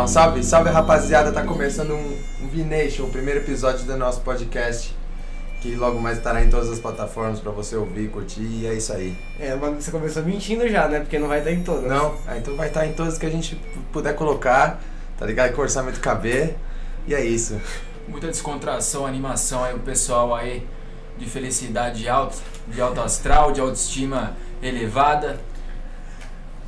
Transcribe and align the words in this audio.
Dá 0.00 0.04
um 0.04 0.08
salve? 0.08 0.42
Salve 0.42 0.70
rapaziada, 0.70 1.30
tá 1.30 1.42
começando 1.42 1.90
um, 1.90 2.16
um 2.42 2.48
V-Nation, 2.48 3.04
o 3.04 3.10
primeiro 3.10 3.40
episódio 3.40 3.84
do 3.84 3.98
nosso 3.98 4.22
podcast. 4.22 4.96
Que 5.60 5.74
logo 5.74 6.00
mais 6.00 6.16
estará 6.16 6.42
em 6.42 6.48
todas 6.48 6.70
as 6.70 6.78
plataformas 6.78 7.38
pra 7.38 7.52
você 7.52 7.76
ouvir, 7.76 8.08
curtir 8.08 8.40
e 8.40 8.66
é 8.66 8.72
isso 8.72 8.94
aí. 8.94 9.14
É, 9.38 9.54
mas 9.54 9.84
você 9.84 9.90
começou 9.90 10.22
mentindo 10.22 10.66
já, 10.70 10.88
né? 10.88 11.00
Porque 11.00 11.18
não 11.18 11.28
vai 11.28 11.40
estar 11.40 11.52
em 11.52 11.62
todas. 11.62 11.84
Não? 11.84 12.14
Ah, 12.26 12.38
então 12.38 12.56
vai 12.56 12.68
estar 12.68 12.86
em 12.86 12.94
todas 12.94 13.18
que 13.18 13.26
a 13.26 13.30
gente 13.30 13.60
puder 13.92 14.14
colocar, 14.14 14.80
tá 15.18 15.26
ligado? 15.26 15.52
Que 15.52 15.60
o 15.60 15.62
orçamento 15.62 16.00
caber. 16.00 16.56
E 17.06 17.14
é 17.14 17.22
isso. 17.22 17.60
Muita 18.08 18.28
descontração, 18.28 19.04
animação 19.04 19.62
aí, 19.62 19.74
o 19.74 19.80
pessoal 19.80 20.34
aí 20.34 20.66
de 21.18 21.26
felicidade 21.26 22.08
alta, 22.08 22.38
de 22.68 22.80
alto 22.80 23.02
astral, 23.02 23.52
de 23.52 23.60
autoestima 23.60 24.34
elevada. 24.62 25.38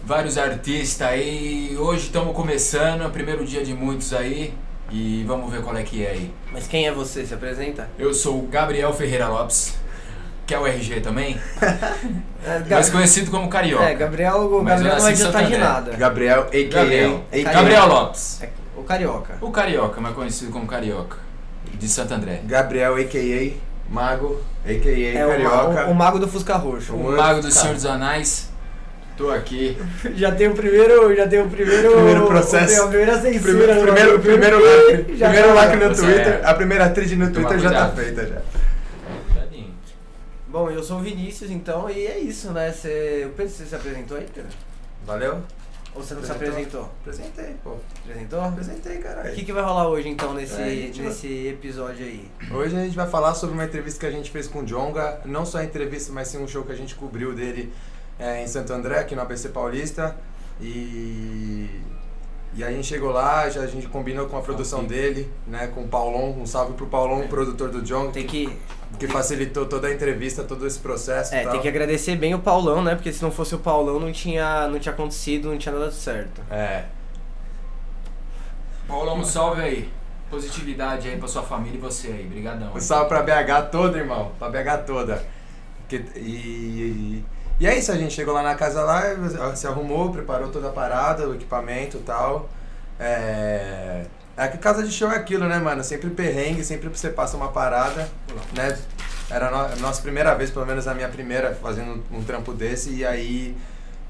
Vários 0.05 0.37
artistas 0.37 1.07
aí. 1.07 1.77
Hoje 1.79 2.07
estamos 2.07 2.35
começando, 2.35 3.03
é 3.03 3.07
o 3.07 3.11
primeiro 3.11 3.45
dia 3.45 3.65
de 3.65 3.73
muitos 3.75 4.13
aí. 4.13 4.53
E 4.91 5.25
vamos 5.27 5.51
ver 5.51 5.63
qual 5.63 5.77
é 5.77 5.83
que 5.83 6.05
é 6.05 6.11
aí. 6.11 6.35
Mas 6.53 6.67
quem 6.67 6.87
é 6.87 6.93
você? 6.93 7.25
Se 7.25 7.33
apresenta? 7.33 7.89
Eu 7.99 8.13
sou 8.13 8.39
o 8.41 8.47
Gabriel 8.47 8.93
Ferreira 8.93 9.27
Lopes, 9.29 9.75
que 10.47 10.53
é 10.53 10.59
o 10.59 10.67
RG 10.67 11.01
também, 11.01 11.39
É, 12.45 12.59
mais 12.69 12.91
conhecido 12.91 13.31
como 13.31 13.49
Carioca. 13.49 13.85
é 13.85 13.95
Gabriel, 13.95 14.41
o 14.53 14.63
Gabriel 14.65 14.97
não 14.99 15.17
Santo 15.17 15.45
de 15.47 15.57
nada. 15.57 15.93
Gabriel, 15.97 16.41
a.k.a. 16.43 16.65
Gabriel. 16.83 17.25
a.k.a. 17.33 17.53
Gabriel 17.53 17.87
Lopes. 17.87 18.43
É, 18.43 18.49
o 18.77 18.83
Carioca. 18.83 19.35
O 19.41 19.51
Carioca, 19.53 20.01
mais 20.01 20.15
conhecido 20.15 20.51
como 20.51 20.67
Carioca, 20.67 21.17
de 21.73 21.89
Santo 21.89 22.13
André. 22.13 22.41
Gabriel, 22.45 22.97
a.k.a. 22.97 23.57
Mago, 23.89 24.41
a.k.a. 24.67 25.19
É 25.19 25.25
o, 25.25 25.29
Carioca. 25.31 25.73
ma- 25.73 25.87
o, 25.87 25.91
o 25.93 25.95
mago 25.95 26.19
do 26.19 26.27
Fusca 26.29 26.57
Roxo. 26.57 26.93
O 26.93 26.99
Muito 26.99 27.17
mago 27.17 27.41
do. 27.41 27.51
Senhor 27.51 27.75
dos 27.75 27.87
Anéis. 27.87 28.52
Tô 29.17 29.31
aqui. 29.31 29.77
Já 30.17 30.33
tem 30.33 30.49
o 30.49 30.55
primeiro. 30.55 31.15
Já 31.15 31.29
tem 31.29 31.41
o 31.41 31.49
primeiro. 31.49 31.93
Primeiro 31.93 32.27
processo. 32.27 32.83
A 32.83 32.89
primeira 32.89 33.21
censura. 33.21 33.41
Primeiro, 33.43 33.75
no 33.75 33.83
primeiro, 33.83 34.21
primeiro 34.21 34.59
lacre, 34.65 35.05
primeiro 35.15 35.49
tá. 35.49 35.55
lacre 35.55 35.77
no 35.89 35.95
Twitter, 35.95 36.41
é. 36.43 36.45
a 36.45 36.55
primeira 36.55 36.91
trilha 36.91 37.17
no 37.17 37.33
Twitter 37.33 37.59
já 37.59 37.71
tá 37.71 37.89
feita 37.91 38.27
já. 38.27 38.43
Bom, 40.49 40.71
eu 40.71 40.83
sou 40.83 40.99
o 40.99 41.01
Vinícius, 41.01 41.51
então, 41.51 41.89
e 41.89 42.07
é 42.07 42.19
isso, 42.19 42.51
né? 42.53 42.71
Você, 42.71 43.21
eu 43.23 43.31
penso 43.31 43.53
que 43.55 43.59
você 43.63 43.67
se 43.71 43.75
apresentou 43.75 44.19
aí, 44.19 44.27
cara? 44.35 44.49
Valeu? 45.07 45.41
Ou 45.95 46.03
você 46.03 46.13
não 46.13 46.23
se 46.23 46.31
Apresentou. 46.31 46.91
Apresentei, 47.01 47.55
pô. 47.65 47.77
Apresentou? 48.05 48.41
Apresentei, 48.41 48.99
O 48.99 49.03
caralho. 49.03 49.35
que, 49.35 49.45
que 49.47 49.53
vai 49.53 49.63
rolar 49.63 49.89
hoje, 49.89 50.11
então, 50.11 50.35
nesse, 50.35 50.55
É, 50.55 50.59
vai- 50.59 50.93
nesse 51.07 51.47
episódio 51.49 52.05
aí? 52.05 52.29
Hoje 52.51 52.77
a 52.77 52.81
gente 52.81 52.95
vai 52.95 53.09
falar 53.09 53.35
sobre 53.35 53.55
uma 53.55 53.65
entrevista 53.65 54.01
que 54.01 54.07
a 54.07 54.11
gente 54.11 54.31
fez 54.31 54.47
com 54.47 54.59
o 54.59 54.65
Jonga. 54.67 55.21
Não 55.25 55.47
só 55.47 55.57
a 55.57 55.65
entrevista, 55.65 56.13
mas 56.13 56.29
sim 56.29 56.37
um 56.37 56.47
show 56.47 56.63
que 56.65 56.73
a 56.73 56.77
gente 56.77 56.95
cobriu 56.95 57.35
dele 57.35 57.73
é, 58.23 58.43
em 58.43 58.47
Santo 58.47 58.73
André, 58.73 58.99
aqui 59.01 59.15
no 59.15 59.23
ABC 59.23 59.49
Paulista. 59.49 60.17
E, 60.61 61.69
e 62.55 62.63
aí 62.63 62.73
a 62.73 62.77
gente 62.77 62.87
chegou 62.87 63.11
lá, 63.11 63.49
já 63.51 63.63
a 63.63 63.67
gente 63.67 63.89
combinou 63.89 64.27
com 64.27 64.37
a 64.37 64.41
produção 64.43 64.85
dele, 64.85 65.31
né? 65.47 65.67
Com 65.75 65.83
o 65.85 65.89
Paulon. 65.89 66.31
Um 66.41 66.47
salve 66.47 66.75
pro 66.75 66.87
Paulon, 66.87 67.23
É. 67.23 67.27
produtor 67.27 67.71
do 67.71 67.83
Jonga, 67.83 68.13
Tem 68.13 68.27
que, 68.27 68.47
que, 68.47 68.59
que 69.01 69.09
facilitou 69.09 69.67
toda 69.67 69.89
a 69.89 69.93
entrevista, 69.93 70.45
todo 70.45 70.67
esse 70.67 70.79
processo. 70.79 71.35
e 71.35 71.39
é, 71.39 71.43
tal. 71.43 71.53
tem 71.53 71.61
que 71.63 71.69
agradecer 71.69 72.15
bem 72.17 72.35
o 72.35 72.39
Paulão, 72.39 72.83
né? 72.83 72.95
Porque 72.95 73.13
se 73.13 73.23
não 73.23 73.31
fosse 73.33 73.55
o 73.55 73.59
Paulão, 73.59 73.99
não 73.99 74.13
tinha, 74.13 74.69
não 74.69 74.79
tinha 74.79 74.93
acontecido, 74.93 75.49
não 75.49 75.59
tinha 75.59 75.75
dado 75.75 75.93
certo. 75.93 76.41
É. 76.51 76.85
Paulão, 78.87 79.19
um 79.19 79.25
salve 79.25 79.63
aí. 79.63 79.91
Positividade 80.31 81.09
aí 81.09 81.17
pra 81.19 81.29
sua 81.29 81.43
família 81.43 81.77
e 81.77 81.81
você 81.81 82.09
aí. 82.09 82.25
Brigadão. 82.25 82.73
Um 82.75 82.81
salve 82.81 83.09
pra 83.09 83.23
BH 83.23 83.71
toda, 83.71 83.99
irmão. 83.99 84.33
Pra 84.39 84.49
BH 84.49 84.85
toda. 84.87 85.25
Que- 85.89 86.05
e, 86.17 86.21
e 86.21 87.25
é 87.67 87.79
isso, 87.79 87.93
a 87.93 87.97
gente 87.97 88.15
chegou 88.15 88.35
lá 88.35 88.43
na 88.43 88.55
casa 88.55 88.83
lá, 88.83 89.03
se 89.55 89.67
arrumou, 89.67 90.11
preparou 90.13 90.49
toda 90.51 90.69
a 90.69 90.73
parada, 90.73 91.29
o 91.29 91.35
equipamento 91.35 91.99
e 91.99 92.01
tal. 92.01 92.49
É. 92.99 94.05
É 94.37 94.49
que 94.49 94.57
casa 94.57 94.83
de 94.83 94.91
show 94.91 95.11
é 95.11 95.17
aquilo, 95.17 95.47
né, 95.47 95.59
mano? 95.59 95.85
Sempre 95.85 96.09
perrengue, 96.11 96.65
sempre 96.65 96.89
você 96.89 97.11
passa 97.11 97.37
uma 97.37 97.49
parada, 97.49 98.09
né? 98.57 98.79
Era 99.31 99.49
a 99.49 99.77
nossa 99.77 100.01
primeira 100.01 100.35
vez, 100.35 100.51
pelo 100.51 100.65
menos 100.67 100.89
a 100.89 100.95
minha 100.95 101.09
primeira, 101.09 101.55
fazendo 101.55 102.03
um 102.11 102.23
trampo 102.25 102.53
desse, 102.55 102.91
e 102.95 103.05
aí, 103.05 103.55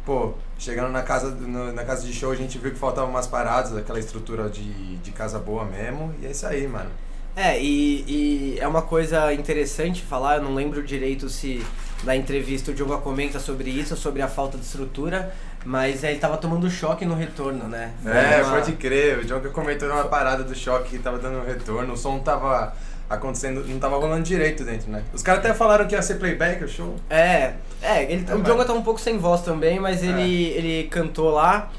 pô, 0.06 0.32
chegando 0.58 0.90
na 0.92 1.02
casa, 1.02 1.30
no- 1.30 1.72
na 1.72 1.84
casa 1.84 2.06
de 2.06 2.12
show, 2.12 2.30
a 2.30 2.36
gente 2.36 2.56
viu 2.58 2.70
que 2.72 2.78
faltavam 2.78 3.10
umas 3.10 3.26
paradas, 3.26 3.76
aquela 3.76 3.98
estrutura 3.98 4.48
de, 4.48 4.96
de 4.98 5.10
casa 5.10 5.38
boa 5.40 5.64
mesmo, 5.64 6.14
e 6.20 6.26
é 6.26 6.30
isso 6.30 6.46
aí, 6.46 6.66
mano. 6.68 6.90
É, 7.34 7.58
e, 7.60 8.04
e 8.06 8.58
é 8.60 8.68
uma 8.68 8.82
coisa 8.82 9.32
interessante 9.32 10.02
falar, 10.02 10.36
eu 10.36 10.42
não 10.42 10.54
lembro 10.54 10.82
direito 10.82 11.28
se 11.30 11.64
na 12.04 12.14
entrevista 12.14 12.70
o 12.70 12.74
Diogo 12.74 12.96
comenta 12.98 13.38
sobre 13.38 13.70
isso, 13.70 13.96
sobre 13.96 14.20
a 14.20 14.28
falta 14.28 14.58
de 14.58 14.64
estrutura, 14.64 15.32
mas 15.64 16.04
é, 16.04 16.10
ele 16.10 16.18
tava 16.20 16.36
tomando 16.36 16.68
choque 16.70 17.04
no 17.06 17.14
retorno, 17.14 17.68
né? 17.68 17.92
Foi 18.02 18.12
É, 18.12 18.42
uma- 18.42 18.54
pode 18.56 18.72
crer. 18.72 19.18
O 19.20 19.24
Jonga 19.24 19.48
comentou 19.50 19.88
numa 19.88 20.04
parada 20.04 20.42
do 20.42 20.54
choque 20.54 20.90
que 20.90 20.98
tava 20.98 21.18
dando 21.18 21.42
retorno. 21.46 21.94
O 21.94 21.96
som 21.96 22.18
tava 22.18 22.74
acontecendo, 23.08 23.64
não 23.66 23.78
tava 23.78 23.96
rolando 23.96 24.24
direito 24.24 24.64
dentro, 24.64 24.90
né? 24.90 25.02
Os 25.14 25.22
caras 25.22 25.44
até 25.44 25.54
falaram 25.54 25.86
que 25.86 25.94
ia 25.94 26.02
ser 26.02 26.16
playback 26.16 26.64
o 26.64 26.68
show. 26.68 26.96
É, 27.08 27.52
é, 27.80 28.02
ele, 28.12 28.26
É, 28.28 28.34
o 28.34 28.42
Diogo 28.42 28.64
tá 28.64 28.72
um 28.72 28.82
pouco 28.82 29.00
sem 29.00 29.16
voz 29.18 29.40
também, 29.42 29.78
mas 29.78 30.02
É. 30.02 30.06
ele, 30.06 30.44
ele 30.48 30.88
cantou 30.88 31.30
lá. 31.30 31.70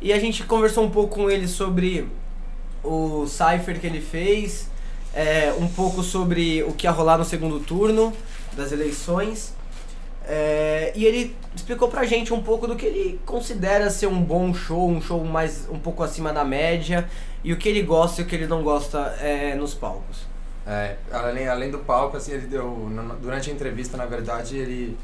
E 0.00 0.12
a 0.12 0.18
gente 0.20 0.44
conversou 0.44 0.84
um 0.84 0.90
pouco 0.90 1.16
com 1.16 1.30
ele 1.30 1.48
sobre 1.48 2.08
o 2.82 3.26
Cypher 3.26 3.80
que 3.80 3.86
ele 3.86 4.00
fez, 4.00 4.68
é, 5.14 5.54
um 5.58 5.68
pouco 5.68 6.02
sobre 6.02 6.62
o 6.64 6.72
que 6.72 6.86
ia 6.86 6.90
rolar 6.90 7.18
no 7.18 7.24
segundo 7.24 7.60
turno 7.60 8.12
das 8.52 8.72
eleições. 8.72 9.54
É, 10.26 10.92
e 10.94 11.04
ele 11.04 11.36
explicou 11.54 11.88
pra 11.88 12.04
gente 12.04 12.32
um 12.32 12.42
pouco 12.42 12.66
do 12.66 12.76
que 12.76 12.86
ele 12.86 13.20
considera 13.26 13.90
ser 13.90 14.06
um 14.06 14.22
bom 14.22 14.54
show, 14.54 14.88
um 14.88 15.00
show 15.00 15.22
mais 15.24 15.68
um 15.70 15.78
pouco 15.78 16.02
acima 16.02 16.32
da 16.32 16.44
média, 16.44 17.06
e 17.42 17.52
o 17.52 17.58
que 17.58 17.68
ele 17.68 17.82
gosta 17.82 18.22
e 18.22 18.24
o 18.24 18.26
que 18.26 18.34
ele 18.34 18.46
não 18.46 18.62
gosta 18.62 18.98
é, 19.20 19.54
nos 19.54 19.74
palcos. 19.74 20.20
É, 20.66 20.96
além, 21.12 21.46
além 21.46 21.70
do 21.70 21.78
palco, 21.80 22.16
assim, 22.16 22.32
ele 22.32 22.46
deu. 22.46 22.88
Durante 23.20 23.50
a 23.50 23.52
entrevista, 23.52 23.98
na 23.98 24.06
verdade, 24.06 24.56
ele. 24.56 24.96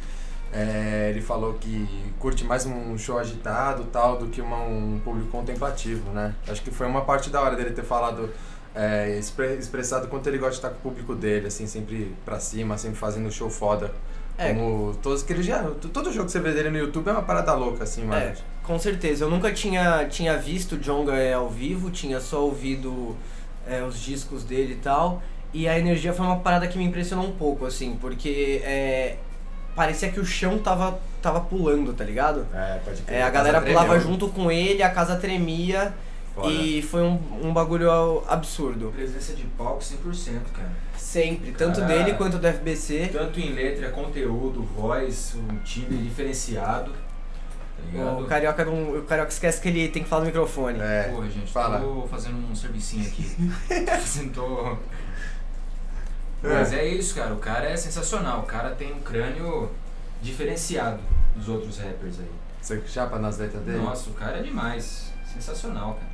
é, 0.54 1.09
ele 1.10 1.21
falou 1.21 1.53
que 1.60 1.87
curte 2.19 2.42
mais 2.44 2.65
um 2.65 2.97
show 2.97 3.19
agitado 3.19 3.84
tal 3.92 4.16
do 4.16 4.28
que 4.28 4.41
uma- 4.41 4.62
um 4.62 4.98
público 5.04 5.28
contemplativo, 5.31 6.10
né? 6.12 6.34
Acho 6.48 6.62
que 6.62 6.71
foi 6.71 6.87
uma 6.87 7.03
parte 7.03 7.28
da 7.28 7.42
hora 7.42 7.54
dele 7.56 7.72
ter 7.72 7.84
falado, 7.84 8.31
é, 8.75 9.16
expre- 9.19 9.54
expressado 9.56 10.08
quanto 10.08 10.28
ele 10.28 10.38
gosta 10.38 10.53
de 10.53 10.58
estar 10.58 10.70
com 10.70 10.76
o 10.76 10.81
público 10.81 11.14
dele, 11.14 11.48
assim, 11.48 11.66
sempre 11.66 12.14
pra 12.25 12.38
cima, 12.38 12.78
sempre 12.78 12.98
fazendo 12.98 13.31
show 13.31 13.50
foda. 13.50 13.92
É. 14.38 14.54
Como 14.54 14.94
todos 15.03 15.22
que 15.22 15.32
ele 15.32 15.42
já. 15.42 15.62
Todo 15.92 16.10
jogo 16.12 16.26
que 16.26 16.32
você 16.32 16.41
vê 16.41 16.53
dele 16.53 16.70
no 16.70 16.78
YouTube 16.78 17.09
é 17.09 17.12
uma 17.12 17.22
parada 17.22 17.53
louca, 17.53 17.84
assim, 17.84 18.04
mano. 18.04 18.22
É, 18.22 18.34
com 18.62 18.78
certeza. 18.78 19.25
Eu 19.25 19.30
nunca 19.30 19.53
tinha, 19.53 20.06
tinha 20.09 20.36
visto 20.38 20.76
o 20.76 20.78
Jonga 20.78 21.14
é, 21.14 21.34
ao 21.34 21.48
vivo, 21.48 21.91
tinha 21.91 22.20
só 22.20 22.42
ouvido 22.44 23.14
é, 23.66 23.82
os 23.82 24.00
discos 24.00 24.42
dele 24.44 24.75
e 24.75 24.76
tal. 24.76 25.22
E 25.53 25.69
a 25.69 25.78
energia 25.78 26.12
foi 26.12 26.25
uma 26.25 26.38
parada 26.38 26.66
que 26.69 26.78
me 26.78 26.84
impressionou 26.84 27.26
um 27.26 27.32
pouco, 27.32 27.66
assim, 27.66 27.98
porque 28.00 28.62
é, 28.64 29.16
parecia 29.75 30.10
que 30.10 30.20
o 30.20 30.25
chão 30.25 30.59
tava, 30.59 30.98
tava 31.20 31.41
pulando, 31.41 31.92
tá 31.92 32.04
ligado? 32.04 32.47
É, 32.54 32.78
pode 32.84 33.03
crer. 33.03 33.19
É, 33.19 33.22
a 33.22 33.30
galera 33.30 33.60
casa 33.60 33.72
pulava 33.72 34.00
junto 34.00 34.28
com 34.28 34.50
ele, 34.50 34.82
a 34.82 34.88
casa 34.91 35.16
tremia 35.16 35.92
Foda. 36.34 36.48
e 36.48 36.80
foi 36.80 37.02
um, 37.02 37.20
um 37.42 37.52
bagulho 37.52 37.91
absurdo. 38.28 38.92
Presença 38.94 39.32
de 39.34 39.42
palco 39.44 39.80
100%, 39.80 40.41
cara. 40.54 40.70
Sempre, 40.96 41.52
tanto 41.52 41.80
dele 41.82 42.14
quanto 42.14 42.38
do 42.38 42.46
FBC. 42.46 43.10
Tanto 43.12 43.41
em 43.41 43.52
letra, 43.52 43.91
conteúdo, 43.91 44.62
voz, 44.62 45.34
um 45.34 45.56
time 45.64 45.96
diferenciado. 46.04 46.92
Tá? 47.92 48.12
O 48.18 48.26
Carioca, 48.26 48.64
não, 48.64 48.98
o 48.98 49.02
Carioca 49.02 49.30
esquece 49.30 49.60
que 49.60 49.68
ele 49.68 49.88
tem 49.88 50.02
que 50.02 50.08
falar 50.08 50.20
no 50.20 50.26
microfone. 50.26 50.78
É, 50.80 51.10
Porra, 51.12 51.28
gente, 51.28 51.50
fala. 51.50 51.80
tô 51.80 52.06
fazendo 52.08 52.36
um 52.36 52.54
servicinho 52.54 53.06
aqui. 53.06 53.24
Tô... 54.32 54.76
É. 56.42 56.54
Mas 56.54 56.72
é 56.72 56.86
isso, 56.86 57.15
cara. 57.15 57.34
O 57.34 57.38
cara 57.38 57.68
é 57.68 57.76
sensacional. 57.76 58.41
O 58.41 58.47
cara 58.47 58.71
tem 58.71 58.92
um 58.92 59.00
crânio 59.00 59.71
diferenciado 60.22 61.00
dos 61.34 61.48
outros 61.48 61.78
rappers 61.78 62.18
aí. 62.21 62.30
Você 62.60 62.80
chapa 62.86 63.18
nas 63.18 63.38
letras 63.38 63.62
dele? 63.62 63.78
Nossa, 63.78 64.10
o 64.10 64.15
cara 64.15 64.38
é 64.38 64.42
demais. 64.42 65.10
Sensacional, 65.33 65.94
cara. 65.94 66.09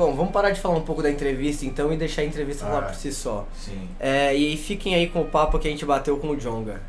Bom, 0.00 0.14
vamos 0.14 0.32
parar 0.32 0.50
de 0.50 0.58
falar 0.58 0.76
um 0.76 0.80
pouco 0.80 1.02
da 1.02 1.10
entrevista 1.10 1.66
então 1.66 1.92
e 1.92 1.96
deixar 1.98 2.22
a 2.22 2.24
entrevista 2.24 2.64
falar 2.64 2.78
Ah. 2.78 2.82
por 2.84 2.94
si 2.94 3.12
só. 3.12 3.46
Sim. 3.54 3.86
É, 4.00 4.34
e 4.34 4.46
aí 4.46 4.56
fiquem 4.56 4.94
aí 4.94 5.06
com 5.10 5.20
o 5.20 5.26
papo 5.26 5.58
que 5.58 5.68
a 5.68 5.70
gente 5.70 5.84
bateu 5.84 6.16
com 6.16 6.30
o 6.30 6.36
Jonga. 6.38 6.80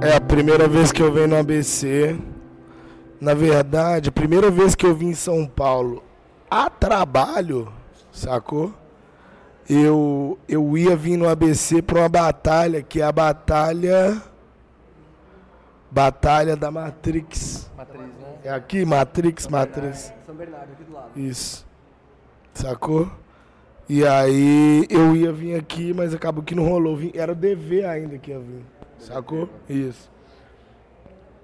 É 0.00 0.16
a 0.16 0.20
primeira 0.20 0.68
vez 0.68 0.92
que 0.92 1.02
eu 1.02 1.12
venho 1.12 1.28
no 1.28 1.36
ABC. 1.36 2.16
Na 3.20 3.32
verdade, 3.34 4.10
a 4.10 4.12
primeira 4.12 4.50
vez 4.50 4.74
que 4.74 4.84
eu 4.84 4.94
vim 4.94 5.08
em 5.08 5.14
São 5.14 5.46
Paulo 5.46 6.02
a 6.50 6.68
trabalho, 6.68 7.72
sacou? 8.12 8.72
Eu, 9.68 10.38
eu 10.48 10.76
ia 10.76 10.94
vir 10.96 11.16
no 11.16 11.28
ABC 11.28 11.80
pra 11.80 12.00
uma 12.00 12.08
batalha, 12.08 12.82
que 12.82 13.00
é 13.00 13.04
a 13.04 13.12
batalha. 13.12 14.20
Batalha 15.90 16.56
da 16.56 16.70
Matrix. 16.70 17.70
Matriz, 17.76 18.00
né? 18.02 18.34
É 18.44 18.50
aqui? 18.50 18.84
Matrix, 18.84 19.46
Matrix. 19.46 20.12
São 20.26 20.34
Bernardo, 20.34 20.72
aqui 20.72 20.84
do 20.84 20.92
lado. 20.92 21.10
Isso. 21.16 21.64
Sacou? 22.52 23.10
E 23.88 24.04
aí 24.06 24.86
eu 24.90 25.14
ia 25.14 25.32
vir 25.32 25.54
aqui, 25.56 25.92
mas 25.94 26.14
acabou 26.14 26.42
que 26.42 26.54
não 26.54 26.64
rolou. 26.68 26.96
Vim- 26.96 27.12
Era 27.14 27.32
o 27.32 27.34
DV 27.34 27.84
ainda 27.84 28.18
que 28.18 28.30
ia 28.32 28.38
vir. 28.38 28.64
Sacou? 28.98 29.48
Isso. 29.68 30.10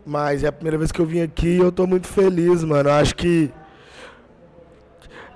Mas 0.05 0.43
é 0.43 0.49
a 0.49 0.53
primeira 0.53 0.79
vez 0.79 0.91
que 0.91 1.01
eu 1.01 1.07
vim 1.07 1.21
aqui 1.21 1.49
e 1.57 1.59
eu 1.59 1.71
tô 1.71 1.87
muito 1.87 2.07
feliz, 2.09 2.65
mano. 2.65 2.89
Eu 2.89 2.95
acho 2.95 3.15
que. 3.15 3.51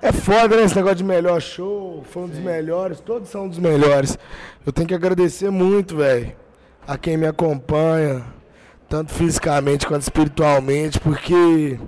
É 0.05 0.13
foda, 0.13 0.55
né? 0.55 0.65
Esse 0.65 0.77
negócio 0.77 0.99
de 0.99 1.05
melhor 1.05 1.41
show. 1.41 2.05
Foi 2.11 2.25
um 2.25 2.29
dos 2.29 2.39
melhores. 2.39 3.01
Todos 3.01 3.31
são 3.31 3.49
dos 3.49 3.59
melhores. 3.59 4.19
Eu 4.67 4.71
tenho 4.71 4.87
que 4.87 4.93
agradecer 4.93 5.49
muito, 5.49 5.97
velho. 5.97 6.31
A 6.87 6.99
quem 6.99 7.17
me 7.17 7.27
acompanha. 7.27 8.23
Tanto 8.87 9.15
fisicamente 9.15 9.87
quanto 9.87 10.03
espiritualmente. 10.03 11.01
Porque. 11.01 11.81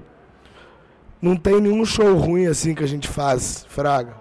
Não 1.20 1.36
tem 1.36 1.60
nenhum 1.60 1.84
show 1.84 2.16
ruim 2.16 2.46
assim 2.46 2.74
que 2.74 2.82
a 2.82 2.88
gente 2.88 3.06
faz, 3.06 3.66
Fraga. 3.68 4.14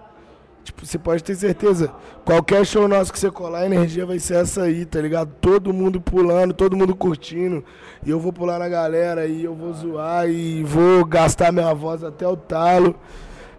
Tipo, 0.62 0.84
você 0.84 0.98
pode 0.98 1.24
ter 1.24 1.34
certeza, 1.34 1.90
qualquer 2.24 2.66
show 2.66 2.88
nosso 2.88 3.12
que 3.12 3.18
você 3.18 3.30
colar, 3.30 3.60
a 3.60 3.66
energia 3.66 4.04
vai 4.04 4.18
ser 4.18 4.38
essa 4.38 4.62
aí, 4.64 4.84
tá 4.84 5.00
ligado? 5.00 5.30
Todo 5.40 5.72
mundo 5.72 6.00
pulando, 6.00 6.52
todo 6.52 6.76
mundo 6.76 6.94
curtindo. 6.94 7.64
E 8.04 8.10
eu 8.10 8.18
vou 8.18 8.32
pular 8.32 8.58
na 8.58 8.68
galera, 8.68 9.26
e 9.26 9.44
eu 9.44 9.54
vou 9.54 9.72
zoar, 9.72 10.28
e 10.28 10.64
vou 10.64 11.04
gastar 11.04 11.52
minha 11.52 11.72
voz 11.72 12.02
até 12.02 12.26
o 12.26 12.36
talo. 12.36 12.94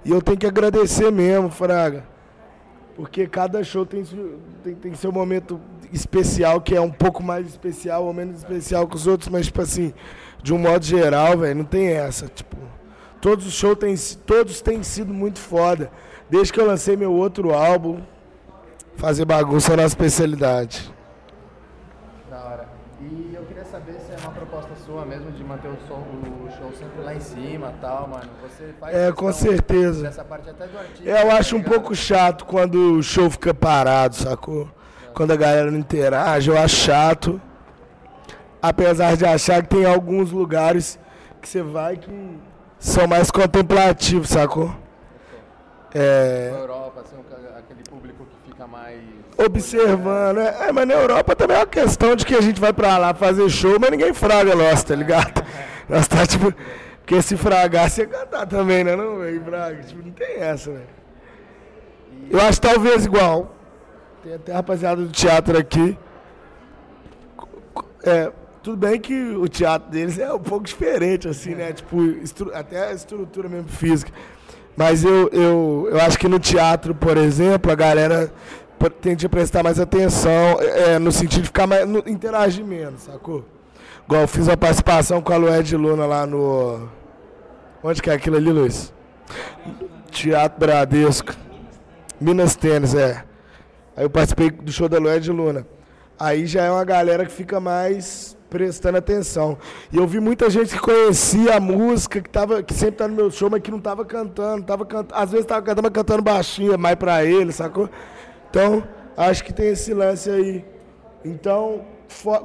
E 0.08 0.12
eu 0.12 0.22
tenho 0.22 0.38
que 0.38 0.48
agradecer 0.48 1.12
mesmo, 1.12 1.50
Fraga. 1.52 2.06
Porque 2.96 3.28
cada 3.28 3.62
show 3.64 3.86
tem, 3.86 4.04
tem, 4.64 4.74
tem 4.74 4.96
seu 4.96 5.12
momento 5.12 5.60
especial, 5.92 6.62
que 6.62 6.74
é 6.74 6.80
um 6.82 6.90
pouco 6.90 7.22
mais 7.22 7.46
especial 7.46 8.06
ou 8.06 8.14
menos 8.14 8.38
especial 8.38 8.88
que 8.88 8.96
os 8.96 9.06
outros, 9.06 9.30
mas, 9.30 9.48
tipo 9.48 9.62
assim, 9.62 9.94
de 10.42 10.54
um 10.54 10.58
modo 10.58 10.84
geral, 10.86 11.38
velho, 11.38 11.56
não 11.60 11.66
tem 11.66 11.90
essa. 11.90 12.28
Tipo, 12.28 12.56
todos 13.22 13.46
os 13.46 13.54
shows 13.54 13.78
têm, 13.78 13.94
todos 14.26 14.62
têm 14.62 14.82
sido 14.82 15.14
muito 15.14 15.40
foda. 15.40 15.92
Desde 16.30 16.54
que 16.54 16.60
eu 16.60 16.66
lancei 16.66 16.96
meu 16.96 17.12
outro 17.14 17.54
álbum, 17.54 18.02
fazer 18.96 19.26
bagunça 19.26 19.72
é 19.72 19.74
a 19.74 19.78
nossa 19.78 19.88
especialidade. 19.90 20.92
Da 22.32 22.38
hora. 22.46 22.70
E 23.02 23.32
eu 23.36 23.44
queria 23.44 23.66
saber 23.66 24.00
se 24.00 24.12
é 24.12 24.18
uma 24.24 24.32
proposta 24.32 24.72
sua 24.86 25.06
mesmo 25.06 25.32
de 25.32 25.44
manter 25.44 25.68
o, 25.68 25.78
som- 25.88 26.04
o 26.46 26.50
show 26.58 26.72
sempre 26.74 27.02
lá 27.04 27.14
em 27.14 27.20
cima 27.58 27.74
e 27.78 27.82
tal, 27.82 28.08
mano. 28.08 28.30
Você 28.44 28.74
faz 28.80 28.96
É, 28.96 29.12
com 29.12 29.32
certeza. 29.34 30.04
Dessa 30.04 30.24
parte 30.24 30.50
até 30.50 30.68
do 30.68 30.78
artista. 30.78 31.04
Eu 31.10 31.32
acho 31.32 31.56
um 31.56 31.62
tá 31.64 31.70
pouco 31.70 31.96
chato 31.96 32.46
quando 32.46 32.98
o 32.98 33.04
show 33.04 33.30
fica 33.30 33.54
parado, 33.54 34.16
sacou? 34.16 34.70
Quando 35.14 35.32
a 35.32 35.36
galera 35.36 35.72
não 35.72 35.80
interage, 35.80 36.50
eu 36.50 36.58
acho 36.58 36.76
chato. 36.76 37.42
Apesar 38.62 39.16
de 39.16 39.26
achar 39.26 39.62
que 39.64 39.70
tem 39.70 39.86
alguns 39.86 40.32
lugares 40.32 41.00
que 41.42 41.48
você 41.48 41.62
vai 41.62 41.98
que 41.98 42.38
são 42.80 43.08
mais 43.08 43.30
contemplativos, 43.32 44.30
sacou? 44.30 44.68
Na 44.68 46.02
É, 46.02 46.52
Europa, 46.54 47.02
assim, 47.02 47.16
aquele 47.58 47.84
público 47.90 48.26
que 48.26 48.52
fica 48.52 48.68
mais. 48.68 49.00
observando. 49.38 50.40
É, 50.40 50.68
é, 50.68 50.72
mas 50.72 50.88
na 50.88 50.94
Europa 50.96 51.36
também 51.36 51.56
é 51.56 51.60
uma 51.62 51.66
questão 51.68 52.16
de 52.16 52.26
que 52.26 52.36
a 52.36 52.42
gente 52.42 52.60
vai 52.60 52.74
pra 52.74 52.98
lá 52.98 53.14
fazer 53.14 53.48
show, 53.50 53.78
mas 53.80 53.90
ninguém 53.92 54.14
fraga 54.14 54.56
nós, 54.56 54.84
tá 54.84 54.96
ligado? 54.96 55.44
Nós 55.90 56.06
tá 56.08 56.26
tipo. 56.28 56.54
Porque 57.08 57.22
se 57.22 57.38
fragar, 57.38 57.90
você 57.90 58.06
cantar 58.06 58.46
também, 58.46 58.84
né? 58.84 58.94
Não, 58.94 59.20
velho, 59.20 59.42
fraga. 59.46 59.82
Tipo, 59.82 60.04
não 60.04 60.12
tem 60.12 60.36
essa, 60.42 60.72
velho. 60.72 60.84
Eu 62.30 62.42
acho 62.42 62.60
talvez 62.60 63.06
igual. 63.06 63.56
Tem 64.22 64.34
até 64.34 64.52
rapaziada 64.52 65.02
do 65.02 65.08
teatro 65.10 65.58
aqui. 65.58 65.98
É, 68.04 68.30
tudo 68.62 68.76
bem 68.76 69.00
que 69.00 69.14
o 69.38 69.48
teatro 69.48 69.90
deles 69.90 70.20
é 70.20 70.34
um 70.34 70.40
pouco 70.40 70.66
diferente, 70.66 71.30
assim, 71.30 71.56
né? 71.56 71.72
Tipo, 71.72 71.98
até 72.54 72.90
a 72.90 72.92
estrutura 72.92 73.48
mesmo 73.48 73.70
física. 73.70 74.12
Mas 74.76 75.06
eu, 75.06 75.30
eu, 75.30 75.88
eu 75.90 76.02
acho 76.02 76.20
que 76.20 76.28
no 76.28 76.40
teatro, 76.40 76.94
por 76.94 77.16
exemplo, 77.16 77.72
a 77.72 77.76
galera 77.76 78.30
tende 79.00 79.26
a 79.26 79.30
prestar 79.30 79.64
mais 79.64 79.80
atenção, 79.80 80.60
é, 80.60 81.00
no 81.00 81.14
sentido 81.14 81.44
de 81.44 81.48
ficar 81.48 81.68
mais. 81.68 81.88
no- 81.88 82.04
interagir 82.06 82.66
menos, 82.66 83.04
sacou? 83.04 83.46
Igual 84.08 84.22
eu 84.22 84.28
fiz 84.28 84.48
uma 84.48 84.56
participação 84.56 85.22
com 85.22 85.34
a 85.34 85.36
Lued 85.36 85.76
Luna 85.76 86.06
lá 86.06 86.26
no. 86.26 86.88
Onde 87.84 88.02
que 88.02 88.10
é 88.10 88.14
aquilo 88.14 88.38
ali, 88.38 88.50
Luiz? 88.50 88.94
Teatro 90.10 90.58
Bradesco. 90.58 91.34
Minas 92.18 92.56
Tênis, 92.56 92.96
é. 92.96 93.26
Aí 93.98 94.06
eu 94.06 94.10
participei 94.10 94.50
do 94.50 94.72
show 94.72 94.88
da 94.88 94.98
Lued 94.98 95.30
Luna. 95.30 95.68
Aí 96.18 96.46
já 96.46 96.64
é 96.64 96.72
uma 96.72 96.86
galera 96.86 97.26
que 97.26 97.32
fica 97.34 97.60
mais 97.60 98.38
prestando 98.50 98.98
atenção. 98.98 99.58
E 99.92 99.98
eu 99.98 100.08
vi 100.08 100.22
muita 100.22 100.50
gente 100.50 100.74
que 100.74 100.80
conhecia 100.80 101.58
a 101.58 101.60
música, 101.60 102.22
que, 102.22 102.30
tava, 102.30 102.64
que 102.64 102.74
sempre 102.74 102.96
tá 102.96 103.10
no 103.10 103.14
meu 103.14 103.30
show, 103.30 103.50
mas 103.50 103.62
que 103.62 103.70
não 103.70 103.82
tava 103.82 104.06
cantando. 104.06 104.64
Tava 104.64 104.86
cant... 104.86 105.10
Às 105.12 105.32
vezes 105.32 105.46
tava 105.46 105.62
cantando, 105.62 105.84
mas 105.84 105.92
cantando 105.92 106.22
baixinho, 106.22 106.80
mais 106.80 106.96
pra 106.96 107.26
ele, 107.26 107.52
sacou? 107.52 107.90
Então, 108.50 108.88
acho 109.18 109.44
que 109.44 109.52
tem 109.52 109.68
esse 109.68 109.94
lance 109.94 110.30
aí. 110.30 110.66
Então, 111.26 111.86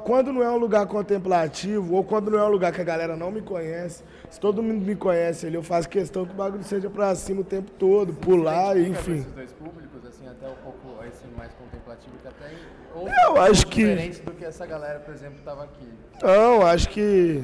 quando 0.04 0.32
não 0.32 0.42
é 0.42 0.50
um 0.50 0.56
lugar 0.56 0.86
contemplativo, 0.86 1.94
ou 1.94 2.04
quando 2.04 2.30
não 2.30 2.38
é 2.38 2.44
um 2.44 2.48
lugar 2.50 2.72
que 2.72 2.80
a 2.80 2.84
galera 2.84 3.16
não 3.16 3.30
me 3.30 3.40
conhece, 3.40 4.02
se 4.30 4.40
todo 4.40 4.62
mundo 4.62 4.84
me 4.84 4.94
conhece 4.96 5.46
ali, 5.46 5.54
eu 5.54 5.62
faço 5.62 5.88
questão 5.88 6.24
que 6.26 6.32
o 6.32 6.36
bagulho 6.36 6.64
seja 6.64 6.90
pra 6.90 7.14
cima 7.14 7.40
o 7.42 7.44
tempo 7.44 7.70
todo, 7.72 8.12
pular, 8.12 8.76
Identifica 8.76 9.04
com 9.04 9.10
enfim. 9.10 9.20
Esses 9.20 9.32
dois 9.32 9.52
públicos, 9.52 10.06
assim, 10.06 10.26
até 10.28 10.46
um 10.48 10.54
pouco 10.64 11.04
esse 11.04 11.22
mais 11.36 11.52
contemplativo 11.52 12.14
que 12.20 12.28
até. 12.28 12.52
Ou 12.94 13.08
Eu 13.08 13.40
acho 13.42 13.66
que- 13.66 13.84
Diferente 13.84 14.22
do 14.22 14.32
que 14.32 14.44
essa 14.44 14.66
galera, 14.66 15.00
por 15.00 15.14
exemplo, 15.14 15.38
tava 15.44 15.64
aqui. 15.64 15.88
Não, 16.22 16.66
acho 16.66 16.88
que. 16.88 17.42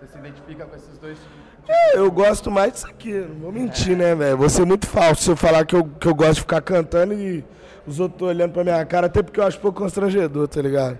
Você 0.00 0.12
se 0.12 0.18
identifica 0.18 0.64
com 0.64 0.76
esses 0.76 0.96
dois. 0.98 1.18
É, 1.68 1.98
eu 1.98 2.10
gosto 2.10 2.50
mais 2.50 2.72
disso 2.72 2.86
aqui, 2.86 3.12
não 3.12 3.36
vou 3.40 3.52
mentir, 3.52 3.96
né, 3.96 4.14
velho? 4.14 4.36
Vou 4.38 4.48
ser 4.48 4.64
muito 4.64 4.86
falso 4.86 5.22
se 5.22 5.30
eu 5.30 5.36
falar 5.36 5.64
que 5.66 5.76
eu, 5.76 5.84
que 5.84 6.08
eu 6.08 6.14
gosto 6.14 6.34
de 6.36 6.40
ficar 6.40 6.62
cantando 6.62 7.12
e 7.12 7.44
os 7.86 7.98
outros 8.00 8.28
olhando 8.28 8.52
pra 8.52 8.62
minha 8.64 8.84
cara, 8.84 9.06
até 9.06 9.22
porque 9.22 9.40
eu 9.40 9.44
acho 9.44 9.58
pouco 9.60 9.80
constrangedor, 9.80 10.46
tá 10.48 10.60
ligado? 10.62 10.98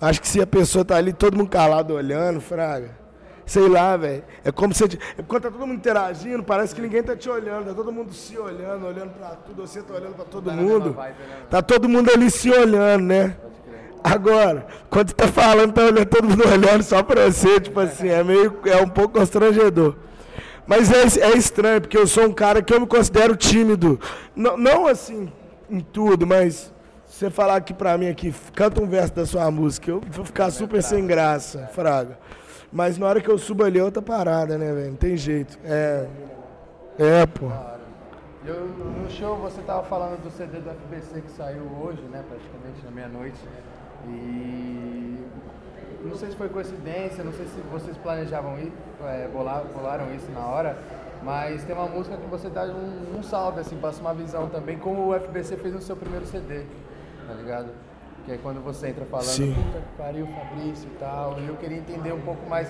Acho 0.00 0.20
que 0.20 0.28
se 0.28 0.40
a 0.40 0.46
pessoa 0.46 0.84
tá 0.84 0.96
ali, 0.96 1.12
todo 1.12 1.36
mundo 1.36 1.48
calado 1.48 1.94
olhando, 1.94 2.40
fraga. 2.40 2.90
Sei 3.46 3.68
lá, 3.68 3.96
velho. 3.96 4.24
É 4.44 4.50
como 4.50 4.74
se. 4.74 4.84
É 4.84 5.22
quando 5.26 5.44
tá 5.44 5.50
todo 5.50 5.60
mundo 5.66 5.76
interagindo, 5.76 6.42
parece 6.42 6.74
que 6.74 6.80
ninguém 6.80 7.02
tá 7.02 7.14
te 7.14 7.30
olhando, 7.30 7.66
tá 7.66 7.74
todo 7.74 7.92
mundo 7.92 8.12
se 8.12 8.36
olhando, 8.36 8.84
olhando 8.86 9.10
pra 9.16 9.28
tudo, 9.30 9.62
você 9.66 9.80
tá 9.82 9.94
olhando 9.94 10.14
pra 10.16 10.24
todo 10.24 10.50
Tá 10.50 10.56
mundo. 10.56 10.90
né? 10.90 11.14
Tá 11.48 11.62
todo 11.62 11.88
mundo 11.88 12.10
ali 12.12 12.28
se 12.30 12.50
olhando, 12.50 13.04
né? 13.04 13.36
Agora, 14.02 14.66
quando 14.90 15.08
você 15.10 15.14
tá 15.14 15.28
falando, 15.28 15.72
tá 15.72 15.82
olhando, 15.82 16.06
todo 16.06 16.28
mundo 16.28 16.42
olhando 16.46 16.82
só 16.82 17.02
pra 17.02 17.24
você, 17.30 17.60
tipo 17.60 17.78
assim, 17.80 18.08
é 18.08 18.22
meio. 18.22 18.58
É 18.66 18.82
um 18.82 18.88
pouco 18.88 19.18
constrangedor. 19.18 19.94
Mas 20.66 20.90
é, 20.90 21.26
é 21.26 21.36
estranho, 21.36 21.80
porque 21.80 21.96
eu 21.96 22.06
sou 22.06 22.24
um 22.24 22.32
cara 22.32 22.60
que 22.60 22.74
eu 22.74 22.80
me 22.80 22.86
considero 22.86 23.36
tímido. 23.36 24.00
Não, 24.34 24.56
não 24.56 24.86
assim, 24.88 25.30
em 25.70 25.80
tudo, 25.80 26.26
mas 26.26 26.72
se 27.06 27.18
você 27.18 27.30
falar 27.30 27.56
aqui 27.56 27.72
pra 27.74 27.96
mim 27.96 28.08
aqui, 28.08 28.34
canta 28.54 28.82
um 28.82 28.86
verso 28.86 29.14
da 29.14 29.24
sua 29.26 29.50
música, 29.50 29.90
eu 29.90 30.00
vou 30.10 30.24
ficar 30.24 30.50
super 30.50 30.82
sem 30.82 31.06
graça, 31.06 31.66
fraga. 31.72 32.18
Mas 32.72 32.98
na 32.98 33.06
hora 33.06 33.20
que 33.20 33.30
eu 33.30 33.38
subo 33.38 33.64
ali 33.64 33.78
é 33.78 33.84
outra 33.84 34.02
parada, 34.02 34.58
né, 34.58 34.72
velho? 34.72 34.90
Não 34.90 34.96
tem 34.96 35.16
jeito. 35.16 35.58
É. 35.64 36.06
É, 36.98 37.26
pô. 37.26 37.46
Eu- 38.44 38.66
no 38.66 39.10
show 39.10 39.36
você 39.36 39.60
tava 39.62 39.82
falando 39.84 40.22
do 40.22 40.30
CD 40.30 40.58
do 40.58 40.70
FBC 40.70 41.20
que 41.20 41.30
saiu 41.32 41.62
hoje, 41.82 42.00
né? 42.12 42.22
Praticamente 42.28 42.84
na 42.84 42.90
meia-noite. 42.90 43.38
E 44.08 45.16
não 46.04 46.16
sei 46.16 46.30
se 46.30 46.36
foi 46.36 46.48
coincidência, 46.48 47.24
não 47.24 47.32
sei 47.32 47.46
se 47.46 47.60
vocês 47.72 47.96
planejavam 47.96 48.58
ir, 48.58 48.72
é, 49.04 49.28
bolar, 49.32 49.64
bolaram 49.74 50.14
isso 50.14 50.30
na 50.32 50.46
hora, 50.46 50.76
mas 51.26 51.64
tem 51.64 51.74
uma 51.74 51.88
música 51.88 52.16
que 52.16 52.26
você 52.28 52.48
dá 52.48 52.62
um, 52.64 53.18
um 53.18 53.22
salve, 53.22 53.60
assim, 53.60 53.76
passa 53.76 54.00
uma 54.00 54.14
visão 54.14 54.48
também, 54.48 54.78
como 54.78 55.08
o 55.08 55.14
FBC 55.20 55.56
fez 55.56 55.74
no 55.74 55.82
seu 55.82 55.96
primeiro 55.96 56.24
CD, 56.24 56.62
tá 57.26 57.34
ligado? 57.34 57.68
Que 58.24 58.32
é 58.32 58.38
quando 58.38 58.62
você 58.62 58.88
entra 58.88 59.04
falando, 59.04 59.26
Sim. 59.26 59.52
puta 59.54 59.78
que 59.80 59.96
pariu, 59.98 60.26
Fabrício 60.28 60.88
e 60.88 60.98
tal. 60.98 61.38
E 61.40 61.46
eu 61.48 61.56
queria 61.56 61.78
entender 61.78 62.12
um 62.12 62.20
pouco 62.20 62.48
mais 62.48 62.68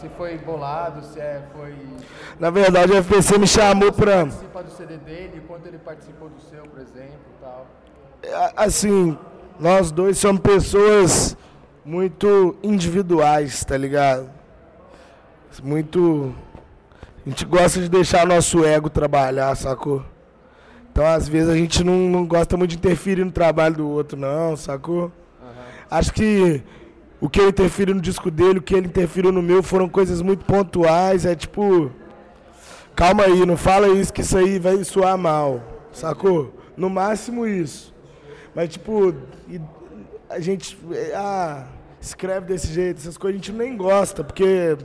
se 0.00 0.08
foi 0.10 0.36
bolado, 0.38 1.02
se 1.04 1.18
é, 1.18 1.42
foi 1.56 1.74
Na 2.38 2.50
verdade, 2.50 2.92
o 2.92 2.96
FPC 3.02 3.38
me 3.38 3.46
chamou 3.46 3.90
pra. 3.92 4.18
participa 4.26 4.62
do 4.62 4.70
CD 4.70 4.96
dele, 4.98 5.42
quanto 5.46 5.66
ele 5.66 5.78
participou 5.78 6.28
do 6.28 6.40
seu, 6.42 6.62
por 6.62 6.80
exemplo, 6.80 7.18
e 7.38 7.42
tal. 7.42 7.66
A- 8.34 8.64
assim, 8.64 9.16
nós 9.58 9.90
dois 9.90 10.16
somos 10.18 10.40
pessoas 10.40 11.36
muito 11.84 12.56
individuais, 12.62 13.62
tá 13.64 13.76
ligado? 13.76 14.30
Muito. 15.62 16.34
A 17.24 17.30
gente 17.30 17.44
gosta 17.46 17.80
de 17.80 17.88
deixar 17.88 18.26
nosso 18.26 18.64
ego 18.64 18.90
trabalhar, 18.90 19.54
sacou? 19.56 20.04
Então, 20.92 21.06
às 21.06 21.26
vezes, 21.26 21.48
a 21.48 21.56
gente 21.56 21.82
não, 21.82 22.08
não 22.08 22.26
gosta 22.26 22.56
muito 22.56 22.70
de 22.70 22.76
interferir 22.76 23.24
no 23.24 23.32
trabalho 23.32 23.76
do 23.76 23.88
outro, 23.88 24.18
não, 24.18 24.56
sacou? 24.56 25.10
Acho 25.90 26.12
que 26.12 26.62
o 27.20 27.28
que 27.28 27.40
eu 27.40 27.48
interferi 27.48 27.94
no 27.94 28.00
disco 28.00 28.30
dele, 28.30 28.58
o 28.58 28.62
que 28.62 28.74
ele 28.74 28.86
interferiu 28.86 29.32
no 29.32 29.40
meu, 29.40 29.62
foram 29.62 29.88
coisas 29.88 30.20
muito 30.20 30.44
pontuais. 30.44 31.24
É 31.24 31.34
tipo. 31.34 31.90
Calma 32.94 33.24
aí, 33.24 33.46
não 33.46 33.56
fala 33.56 33.88
isso 33.88 34.12
que 34.12 34.20
isso 34.20 34.36
aí 34.36 34.58
vai 34.58 34.84
soar 34.84 35.16
mal, 35.16 35.62
sacou? 35.92 36.52
No 36.76 36.90
máximo 36.90 37.46
isso. 37.46 37.94
Mas, 38.54 38.68
tipo, 38.68 39.14
a 40.28 40.38
gente. 40.38 40.78
Ah, 41.14 41.66
escreve 42.00 42.46
desse 42.46 42.66
jeito, 42.66 42.98
essas 42.98 43.16
coisas 43.16 43.40
a 43.40 43.42
gente 43.42 43.56
nem 43.56 43.74
gosta, 43.76 44.22
porque. 44.22 44.76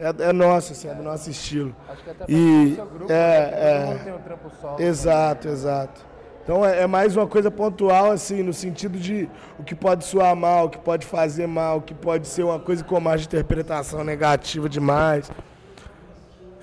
É, 0.00 0.30
é 0.30 0.32
nosso, 0.32 0.72
assim, 0.72 0.88
é 0.88 0.94
do 0.94 1.02
nosso 1.02 1.28
estilo. 1.30 1.76
Acho 1.88 2.02
que 2.02 2.10
até 2.10 2.24
E- 2.26 2.72
seu 2.74 2.86
grupo, 2.86 3.12
é, 3.12 3.16
né? 3.16 3.50
É. 3.52 3.78
todo 3.84 3.88
mundo 3.92 4.04
tem 4.04 4.12
um 4.14 4.18
trampo 4.18 4.50
solo. 4.60 4.80
Exato, 4.80 5.48
exato. 5.48 6.06
Então 6.42 6.64
é, 6.64 6.80
é 6.82 6.86
mais 6.86 7.14
uma 7.16 7.26
coisa 7.26 7.50
pontual, 7.50 8.10
assim, 8.10 8.42
no 8.42 8.52
sentido 8.54 8.98
de 8.98 9.28
o 9.58 9.62
que 9.62 9.74
pode 9.74 10.04
soar 10.06 10.34
mal, 10.34 10.64
o 10.66 10.70
que 10.70 10.78
pode 10.78 11.04
fazer 11.06 11.46
mal, 11.46 11.76
o 11.78 11.82
que 11.82 11.92
pode 11.92 12.26
ser 12.26 12.42
uma 12.44 12.58
coisa 12.58 12.82
com 12.82 12.98
mais 12.98 13.20
de 13.20 13.26
interpretação 13.26 14.02
negativa 14.02 14.68
demais. 14.70 15.30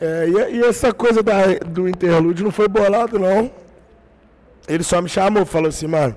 É, 0.02 0.28
e, 0.28 0.56
e 0.58 0.64
essa 0.66 0.92
coisa 0.92 1.22
da- 1.22 1.60
do 1.66 1.88
interlúdio 1.88 2.44
não 2.44 2.52
foi 2.52 2.68
bolado, 2.68 3.20
não. 3.20 3.52
Ele 4.68 4.84
só 4.84 5.00
me 5.02 5.08
chamou, 5.10 5.46
falou 5.46 5.70
assim, 5.70 5.88
mano, 5.88 6.16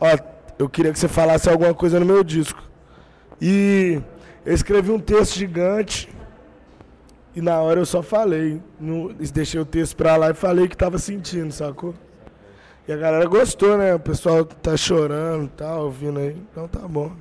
ó, 0.00 0.16
eu 0.58 0.68
queria 0.68 0.92
que 0.92 0.98
você 0.98 1.08
falasse 1.08 1.50
alguma 1.50 1.74
coisa 1.74 1.98
no 2.00 2.06
meu 2.06 2.22
disco. 2.24 2.62
E 3.42 4.00
eu 4.46 4.54
escrevi 4.54 4.90
um 4.90 4.98
texto 5.00 5.34
gigante 5.36 6.08
e 7.38 7.40
na 7.40 7.60
hora 7.60 7.78
eu 7.78 7.86
só 7.86 8.02
falei. 8.02 8.60
Não, 8.80 9.12
deixei 9.32 9.60
o 9.60 9.64
texto 9.64 9.96
pra 9.96 10.16
lá 10.16 10.30
e 10.30 10.34
falei 10.34 10.66
que 10.66 10.76
tava 10.76 10.98
sentindo, 10.98 11.52
sacou? 11.52 11.94
E 12.88 12.92
a 12.92 12.96
galera 12.96 13.24
gostou, 13.26 13.78
né? 13.78 13.94
O 13.94 14.00
pessoal 14.00 14.44
tá 14.44 14.76
chorando 14.76 15.44
e 15.44 15.48
tal, 15.50 15.84
ouvindo 15.84 16.18
aí. 16.18 16.36
Então 16.50 16.66
tá 16.66 16.80
bom. 16.80 17.12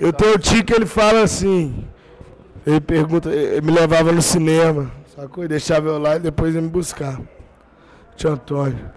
Eu 0.00 0.12
tenho 0.12 0.34
o 0.34 0.38
tio 0.38 0.64
que 0.64 0.74
ele 0.74 0.84
fala 0.84 1.22
assim. 1.22 1.84
Ele 2.66 2.80
pergunta, 2.80 3.30
ele 3.30 3.60
me 3.60 3.70
levava 3.70 4.10
no 4.10 4.20
cinema, 4.20 4.90
sacou? 5.14 5.44
E 5.44 5.48
deixava 5.48 5.86
eu 5.90 5.98
lá 5.98 6.16
e 6.16 6.18
depois 6.18 6.52
ia 6.52 6.60
me 6.60 6.68
buscar. 6.68 7.20
Tio 8.16 8.30
Antônio. 8.30 8.90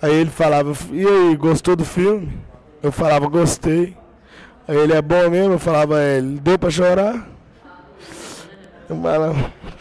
Aí 0.00 0.14
ele 0.14 0.30
falava, 0.30 0.72
e 0.90 1.06
aí, 1.06 1.36
gostou 1.36 1.76
do 1.76 1.84
filme? 1.84 2.38
Eu 2.82 2.90
falava, 2.90 3.26
gostei. 3.26 3.94
Aí 4.66 4.78
ele 4.78 4.94
é 4.94 5.02
bom 5.02 5.28
mesmo? 5.28 5.54
Eu 5.54 5.58
falava, 5.58 6.00
é, 6.00 6.16
ele 6.16 6.40
deu 6.40 6.58
pra 6.58 6.70
chorar? 6.70 7.28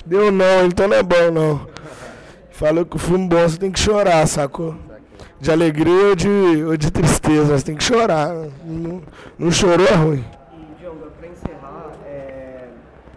Deu 0.05 0.31
não, 0.31 0.65
então 0.65 0.87
não 0.87 0.97
é 0.97 1.03
bom 1.03 1.31
não. 1.31 1.67
Falou 2.51 2.85
que 2.85 2.95
o 2.95 2.99
filme 2.99 3.27
bom 3.27 3.37
você 3.37 3.57
tem 3.57 3.71
que 3.71 3.79
chorar, 3.79 4.27
sacou? 4.27 4.75
De 5.39 5.51
alegria 5.51 6.09
ou 6.09 6.15
de, 6.15 6.27
ou 6.65 6.75
de 6.75 6.91
tristeza, 6.91 7.57
você 7.57 7.65
tem 7.65 7.75
que 7.75 7.83
chorar. 7.83 8.33
Não, 8.65 9.01
não 9.37 9.51
chorou 9.51 9.85
é 9.85 9.93
ruim. 9.93 10.25
E, 10.53 10.81
Djonga, 10.81 11.11
pra 11.19 11.27
encerrar, 11.27 11.91
é, 12.05 12.69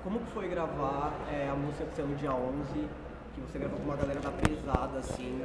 como 0.04 0.18
que 0.20 0.30
foi 0.32 0.49
gravar 0.49 1.14
é, 1.32 1.49
a 1.49 1.54
música 1.54 1.85
que 1.87 1.97
saiu 1.97 2.09
no 2.09 2.14
dia 2.16 2.32
11, 2.32 2.44
que 3.35 3.40
você 3.40 3.59
gravou 3.59 3.78
com 3.78 3.85
uma 3.85 3.97
galera 3.97 4.20
da 4.20 4.30
pesada, 4.30 4.99
assim, 4.99 5.40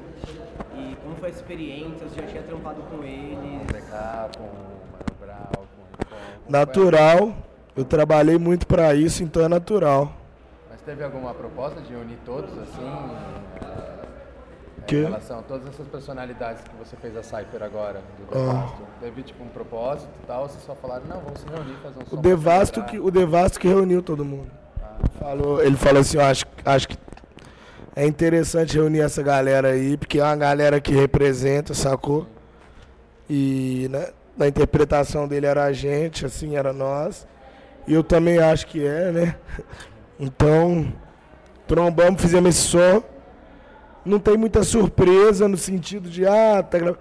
e 0.75 0.95
como 1.01 1.15
foi 1.15 1.29
a 1.29 1.31
experiência, 1.31 2.07
você 2.07 2.21
já 2.21 2.27
tinha 2.27 2.43
trampado 2.43 2.81
com 2.91 3.03
eles? 3.03 3.61
Com 4.37 4.43
o. 4.43 4.75
Natural, 6.47 7.33
eu 7.75 7.83
trabalhei 7.83 8.37
muito 8.37 8.67
pra 8.67 8.93
isso, 8.93 9.23
então 9.23 9.43
é 9.43 9.47
natural. 9.47 10.24
Teve 10.85 11.03
alguma 11.03 11.33
proposta 11.33 11.81
de 11.81 11.95
unir 11.95 12.17
todos, 12.23 12.51
assim? 12.59 13.15
Que? 14.85 14.97
Em 14.97 15.03
relação 15.05 15.39
a 15.39 15.41
todas 15.41 15.67
essas 15.67 15.87
personalidades 15.87 16.63
que 16.63 16.75
você 16.75 16.95
fez 16.95 17.17
a 17.17 17.23
Cypher 17.23 17.63
agora, 17.63 18.01
do 18.19 18.37
Ah. 18.37 18.51
Devasto. 18.53 18.83
Teve 19.01 19.23
tipo 19.23 19.43
um 19.43 19.47
propósito 19.47 20.11
e 20.23 20.27
tal, 20.27 20.43
ou 20.43 20.49
vocês 20.49 20.63
só 20.63 20.75
falaram, 20.75 21.05
não, 21.07 21.21
vamos 21.21 21.39
se 21.39 21.47
reunir, 21.47 21.75
fazer 21.81 21.99
um 21.99 22.05
som 22.05 22.15
O 22.15 22.19
Devasto 22.21 22.83
que, 22.83 22.99
o 22.99 23.09
Devasto 23.09 23.59
que 23.59 23.67
reuniu 23.67 24.03
todo 24.03 24.23
mundo. 24.23 24.51
Falou, 25.19 25.63
ele 25.63 25.75
falou 25.75 26.01
assim, 26.01 26.17
eu 26.17 26.23
acho, 26.23 26.45
acho 26.63 26.87
que 26.87 26.97
é 27.95 28.05
interessante 28.05 28.75
reunir 28.75 28.99
essa 28.99 29.23
galera 29.23 29.69
aí, 29.69 29.97
porque 29.97 30.19
é 30.19 30.23
uma 30.23 30.35
galera 30.35 30.79
que 30.79 30.93
representa, 30.93 31.73
sacou? 31.73 32.27
E 33.27 33.87
né, 33.89 34.09
na 34.37 34.47
interpretação 34.47 35.27
dele 35.27 35.47
era 35.47 35.63
a 35.63 35.73
gente, 35.73 36.27
assim, 36.27 36.55
era 36.55 36.71
nós. 36.71 37.25
E 37.87 37.93
eu 37.93 38.03
também 38.03 38.37
acho 38.37 38.67
que 38.67 38.85
é, 38.85 39.11
né? 39.11 39.35
Então, 40.19 40.93
trombamos, 41.67 42.21
fizemos 42.21 42.49
esse 42.49 42.67
som. 42.67 43.03
Não 44.05 44.19
tem 44.19 44.37
muita 44.37 44.63
surpresa 44.63 45.47
no 45.47 45.57
sentido 45.57 46.09
de, 46.09 46.25
ah, 46.25 46.63
tá 46.63 46.77
gra... 46.77 46.95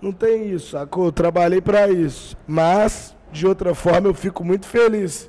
Não 0.00 0.12
tem 0.12 0.50
isso, 0.50 0.70
sacou? 0.70 1.06
Eu 1.06 1.12
trabalhei 1.12 1.60
pra 1.60 1.88
isso. 1.88 2.36
Mas, 2.46 3.14
de 3.32 3.46
outra 3.46 3.74
forma, 3.74 4.08
eu 4.08 4.14
fico 4.14 4.44
muito 4.44 4.66
feliz 4.66 5.28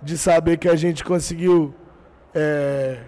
de 0.00 0.18
saber 0.18 0.58
que 0.58 0.68
a 0.68 0.76
gente 0.76 1.04
conseguiu 1.04 1.74
é, 2.34 2.98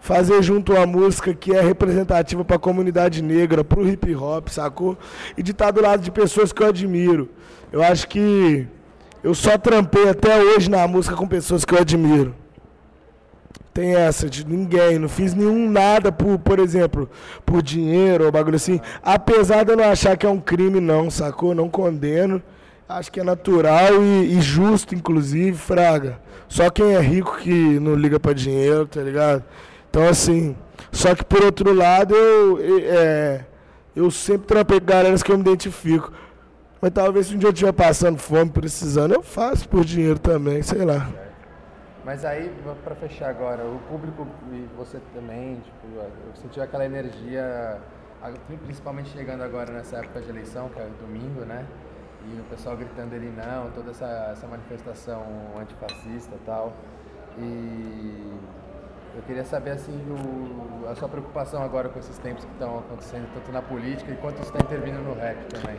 fazer 0.00 0.42
junto 0.42 0.72
uma 0.72 0.86
música 0.86 1.34
que 1.34 1.52
é 1.54 1.60
representativa 1.60 2.44
para 2.44 2.56
a 2.56 2.58
comunidade 2.58 3.22
negra, 3.22 3.64
para 3.64 3.80
o 3.80 3.88
hip 3.88 4.14
hop, 4.14 4.48
sacou? 4.48 4.96
E 5.36 5.42
de 5.42 5.52
estar 5.52 5.70
do 5.70 5.80
lado 5.80 6.02
de 6.02 6.10
pessoas 6.10 6.52
que 6.52 6.62
eu 6.62 6.68
admiro. 6.68 7.28
Eu 7.72 7.82
acho 7.82 8.08
que 8.08 8.66
eu 9.22 9.34
só 9.34 9.58
trampei 9.58 10.08
até 10.08 10.40
hoje 10.40 10.70
na 10.70 10.86
música 10.86 11.16
com 11.16 11.26
pessoas 11.26 11.64
que 11.64 11.74
eu 11.74 11.78
admiro. 11.78 12.34
Tem 13.78 13.94
essa 13.94 14.28
de 14.28 14.44
ninguém, 14.44 14.98
não 14.98 15.08
fiz 15.08 15.34
nenhum 15.34 15.70
nada 15.70 16.10
por, 16.10 16.36
por 16.40 16.58
exemplo, 16.58 17.08
por 17.46 17.62
dinheiro 17.62 18.24
ou 18.24 18.32
bagulho 18.32 18.56
assim. 18.56 18.80
Apesar 19.00 19.62
de 19.62 19.70
eu 19.70 19.76
não 19.76 19.84
achar 19.84 20.16
que 20.16 20.26
é 20.26 20.28
um 20.28 20.40
crime, 20.40 20.80
não, 20.80 21.08
sacou? 21.08 21.54
Não 21.54 21.68
condeno. 21.68 22.42
Acho 22.88 23.12
que 23.12 23.20
é 23.20 23.22
natural 23.22 24.02
e, 24.02 24.36
e 24.36 24.40
justo, 24.40 24.96
inclusive, 24.96 25.56
Fraga. 25.56 26.18
Só 26.48 26.68
quem 26.70 26.96
é 26.96 26.98
rico 26.98 27.36
que 27.36 27.78
não 27.78 27.94
liga 27.94 28.18
pra 28.18 28.32
dinheiro, 28.32 28.84
tá 28.84 29.00
ligado? 29.00 29.44
Então, 29.88 30.08
assim. 30.08 30.56
Só 30.90 31.14
que 31.14 31.24
por 31.24 31.44
outro 31.44 31.72
lado, 31.72 32.16
eu, 32.16 32.58
é, 32.82 33.44
eu 33.94 34.10
sempre 34.10 34.48
trampei 34.48 34.80
com 34.80 34.86
galeras 34.86 35.22
que 35.22 35.30
eu 35.30 35.36
me 35.36 35.42
identifico. 35.42 36.12
Mas 36.82 36.90
talvez 36.90 37.28
se 37.28 37.36
um 37.36 37.38
dia 37.38 37.46
eu 37.48 37.52
estiver 37.52 37.70
passando 37.70 38.18
fome, 38.18 38.50
precisando, 38.50 39.14
eu 39.14 39.22
faço 39.22 39.68
por 39.68 39.84
dinheiro 39.84 40.18
também, 40.18 40.62
sei 40.62 40.84
lá. 40.84 41.27
Mas 42.08 42.24
aí, 42.24 42.50
pra 42.82 42.94
fechar 42.94 43.28
agora, 43.28 43.62
o 43.66 43.78
público 43.80 44.26
e 44.50 44.66
você 44.78 44.98
também, 45.12 45.56
tipo, 45.56 45.86
eu 45.94 46.34
senti 46.36 46.58
aquela 46.58 46.86
energia, 46.86 47.78
principalmente 48.64 49.10
chegando 49.10 49.42
agora 49.42 49.70
nessa 49.70 49.98
época 49.98 50.22
de 50.22 50.30
eleição, 50.30 50.70
que 50.70 50.80
é 50.80 50.88
domingo, 51.02 51.42
né? 51.42 51.66
E 52.24 52.40
o 52.40 52.44
pessoal 52.44 52.78
gritando 52.78 53.14
ele 53.14 53.30
não, 53.36 53.70
toda 53.72 53.90
essa, 53.90 54.06
essa 54.32 54.46
manifestação 54.46 55.22
antifascista 55.60 56.34
e 56.34 56.38
tal. 56.46 56.72
E 57.36 58.32
eu 59.14 59.22
queria 59.26 59.44
saber, 59.44 59.72
assim, 59.72 59.92
o- 60.10 60.88
a 60.88 60.94
sua 60.94 61.10
preocupação 61.10 61.62
agora 61.62 61.90
com 61.90 61.98
esses 61.98 62.16
tempos 62.16 62.42
que 62.42 62.52
estão 62.52 62.78
acontecendo, 62.78 63.28
tanto 63.34 63.52
na 63.52 63.60
política 63.60 64.14
quanto 64.22 64.40
isso 64.40 64.50
está 64.50 64.64
intervindo 64.64 64.98
no 65.04 65.12
rap 65.12 65.36
também. 65.48 65.76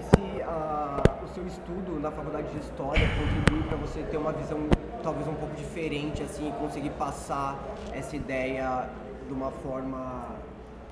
E 0.00 0.02
se 0.02 0.42
ah, 0.42 1.02
o 1.22 1.28
seu 1.34 1.46
estudo 1.46 2.00
na 2.00 2.10
faculdade 2.10 2.48
de 2.48 2.58
História 2.58 3.06
contribuiu 3.18 3.68
para 3.68 3.76
você 3.76 4.02
ter 4.04 4.16
uma 4.16 4.32
visão 4.32 4.58
talvez 5.02 5.28
um 5.28 5.34
pouco 5.34 5.54
diferente, 5.54 6.22
assim, 6.22 6.48
e 6.48 6.52
conseguir 6.52 6.90
passar 6.90 7.58
essa 7.92 8.16
ideia 8.16 8.88
de 9.26 9.32
uma 9.32 9.50
forma... 9.50 10.36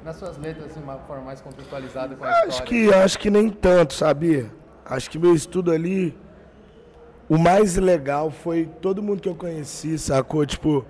Nas 0.05 0.17
suas 0.17 0.39
letras, 0.39 0.71
assim, 0.71 0.81
uma 0.83 0.99
forma 0.99 1.25
mais 1.25 1.41
contextualizada 1.41 2.15
com 2.17 2.25
a 2.25 2.29
Acho 2.29 2.49
história. 2.49 2.67
que, 2.67 2.95
acho 2.95 3.19
que 3.19 3.31
nem 3.31 3.51
tanto, 3.51 3.95
sabia? 3.95 4.51
Acho 4.85 5.11
que 5.11 5.19
meu 5.19 5.35
estudo 5.35 5.73
ali, 5.73 6.17
o 7.29 7.37
mais 7.37 7.77
legal 7.77 8.31
foi 8.31 8.67
todo 8.81 9.03
mundo 9.03 9.21
que 9.21 9.29
eu 9.29 9.35
conheci, 9.35 9.99
sacou? 9.99 10.47
Tipo, 10.47 10.85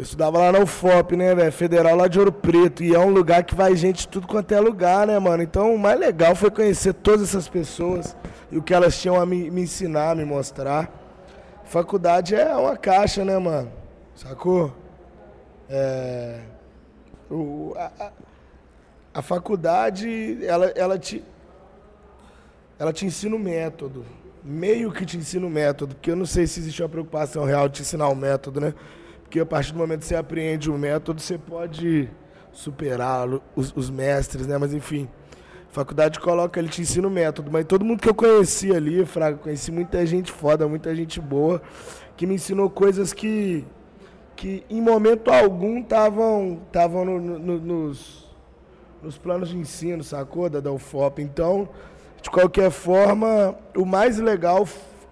eu 0.00 0.02
estudava 0.02 0.38
lá 0.38 0.50
na 0.50 0.60
UFOP, 0.60 1.14
né, 1.14 1.34
velho? 1.34 1.52
Federal 1.52 1.94
lá 1.94 2.08
de 2.08 2.18
Ouro 2.18 2.32
Preto. 2.32 2.82
E 2.82 2.94
é 2.94 2.98
um 2.98 3.10
lugar 3.10 3.44
que 3.44 3.54
vai 3.54 3.76
gente 3.76 3.98
de 3.98 4.08
tudo 4.08 4.26
quanto 4.26 4.50
é 4.52 4.58
lugar, 4.58 5.06
né, 5.06 5.18
mano? 5.18 5.42
Então 5.42 5.74
o 5.74 5.78
mais 5.78 6.00
legal 6.00 6.34
foi 6.34 6.50
conhecer 6.50 6.94
todas 6.94 7.28
essas 7.28 7.46
pessoas 7.48 8.16
e 8.50 8.56
o 8.56 8.62
que 8.62 8.72
elas 8.72 8.98
tinham 8.98 9.20
a 9.20 9.26
me, 9.26 9.50
me 9.50 9.60
ensinar, 9.60 10.16
me 10.16 10.24
mostrar. 10.24 10.90
Faculdade 11.66 12.34
é 12.34 12.56
uma 12.56 12.78
caixa, 12.78 13.26
né, 13.26 13.36
mano? 13.38 13.70
Sacou? 14.16 14.72
É. 15.68 16.40
O, 17.30 17.74
a, 17.76 17.90
a- 18.00 18.10
a 19.12 19.20
faculdade, 19.22 20.38
ela, 20.46 20.66
ela 20.76 20.98
te. 20.98 21.22
Ela 22.78 22.90
te 22.92 23.04
ensina 23.04 23.36
o 23.36 23.38
método. 23.38 24.06
Meio 24.42 24.90
que 24.92 25.04
te 25.04 25.18
ensina 25.18 25.46
o 25.46 25.50
método, 25.50 25.94
porque 25.94 26.10
eu 26.10 26.16
não 26.16 26.24
sei 26.24 26.46
se 26.46 26.58
existe 26.60 26.82
uma 26.82 26.88
preocupação 26.88 27.44
real 27.44 27.68
de 27.68 27.74
te 27.76 27.82
ensinar 27.82 28.08
o 28.08 28.14
método, 28.16 28.60
né? 28.62 28.72
Porque 29.30 29.38
a 29.38 29.46
partir 29.46 29.72
do 29.72 29.78
momento 29.78 30.00
que 30.00 30.06
você 30.06 30.16
aprende 30.16 30.68
o 30.68 30.76
método, 30.76 31.20
você 31.20 31.38
pode 31.38 32.10
superar 32.50 33.28
os, 33.54 33.72
os 33.76 33.88
mestres, 33.88 34.44
né? 34.44 34.58
Mas 34.58 34.74
enfim, 34.74 35.08
a 35.70 35.72
faculdade 35.72 36.18
coloca, 36.18 36.58
ele 36.58 36.68
te 36.68 36.82
ensina 36.82 37.06
o 37.06 37.10
método. 37.12 37.48
Mas 37.48 37.64
todo 37.64 37.84
mundo 37.84 38.00
que 38.02 38.08
eu 38.08 38.14
conheci 38.14 38.74
ali, 38.74 39.06
Fraga, 39.06 39.36
conheci 39.38 39.70
muita 39.70 40.04
gente 40.04 40.32
foda, 40.32 40.66
muita 40.66 40.92
gente 40.96 41.20
boa, 41.20 41.62
que 42.16 42.26
me 42.26 42.34
ensinou 42.34 42.68
coisas 42.68 43.12
que, 43.12 43.64
que 44.34 44.64
em 44.68 44.82
momento 44.82 45.30
algum 45.30 45.78
estavam 45.78 46.60
estavam 46.66 47.04
no, 47.04 47.20
no- 47.20 47.60
nos, 47.60 48.28
nos 49.00 49.16
planos 49.16 49.48
de 49.50 49.56
ensino, 49.56 50.02
sacou? 50.02 50.50
Da, 50.50 50.58
da 50.58 50.72
UFOP. 50.72 51.22
Então, 51.22 51.68
de 52.20 52.28
qualquer 52.28 52.72
forma, 52.72 53.54
o 53.76 53.84
mais 53.86 54.18
legal 54.18 54.66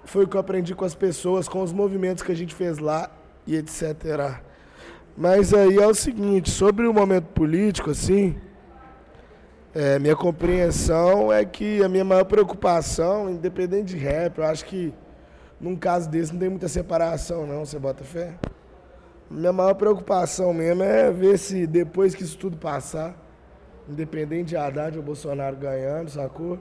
foi 0.05 0.25
o 0.25 0.27
que 0.29 0.35
eu 0.35 0.41
aprendi 0.41 0.75
com 0.75 0.85
as 0.85 0.97
pessoas, 0.97 1.49
com 1.49 1.63
os 1.63 1.73
movimentos 1.73 2.25
que 2.25 2.33
a 2.33 2.35
gente 2.35 2.53
fez 2.53 2.79
lá 2.79 3.09
e 3.49 3.57
etc. 3.57 4.41
Mas 5.17 5.53
aí 5.53 5.79
é 5.79 5.87
o 5.87 5.95
seguinte, 5.95 6.51
sobre 6.51 6.87
o 6.87 6.93
momento 6.93 7.27
político, 7.29 7.91
assim, 7.91 8.37
é, 9.75 9.99
minha 9.99 10.15
compreensão 10.15 11.33
é 11.33 11.45
que 11.45 11.83
a 11.83 11.89
minha 11.89 12.05
maior 12.05 12.25
preocupação, 12.25 13.29
independente 13.29 13.97
de 13.97 13.97
rap, 13.97 14.39
eu 14.39 14.45
acho 14.45 14.65
que 14.67 14.95
num 15.61 15.75
caso 15.75 16.09
desse 16.09 16.33
não 16.33 16.39
tem 16.39 16.49
muita 16.49 16.69
separação 16.69 17.47
não, 17.47 17.65
você 17.65 17.79
bota 17.79 18.05
fé? 18.05 18.35
Minha 19.31 19.53
maior 19.53 19.75
preocupação 19.75 20.53
mesmo 20.53 20.83
é 20.83 21.11
ver 21.11 21.39
se 21.39 21.67
depois 21.67 22.15
que 22.15 22.23
isso 22.23 22.39
tudo 22.39 22.57
passar, 22.57 23.17
independente 23.89 24.51
de 24.51 24.57
Haddad 24.57 24.97
ou 24.97 25.03
Bolsonaro 25.03 25.57
ganhando, 25.57 26.11
sacou? 26.11 26.59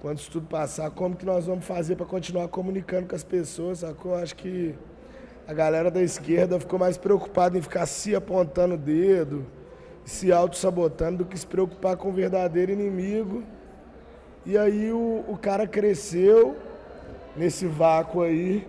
Quando 0.00 0.18
isso 0.18 0.30
tudo 0.30 0.46
passar, 0.46 0.90
como 0.90 1.16
que 1.16 1.26
nós 1.26 1.46
vamos 1.46 1.64
fazer 1.64 1.96
para 1.96 2.06
continuar 2.06 2.48
comunicando 2.48 3.08
com 3.08 3.16
as 3.16 3.24
pessoas, 3.24 3.80
sacou? 3.80 4.14
Acho 4.14 4.36
que 4.36 4.74
a 5.50 5.52
galera 5.52 5.90
da 5.90 6.00
esquerda 6.00 6.60
ficou 6.60 6.78
mais 6.78 6.96
preocupada 6.96 7.58
em 7.58 7.60
ficar 7.60 7.84
se 7.84 8.14
apontando 8.14 8.74
o 8.74 8.78
dedo, 8.78 9.44
se 10.04 10.30
auto-sabotando, 10.30 11.18
do 11.18 11.24
que 11.24 11.36
se 11.36 11.44
preocupar 11.44 11.96
com 11.96 12.08
o 12.08 12.12
verdadeiro 12.12 12.70
inimigo. 12.70 13.42
E 14.46 14.56
aí 14.56 14.92
o, 14.92 15.24
o 15.26 15.36
cara 15.36 15.66
cresceu 15.66 16.56
nesse 17.36 17.66
vácuo 17.66 18.22
aí 18.22 18.64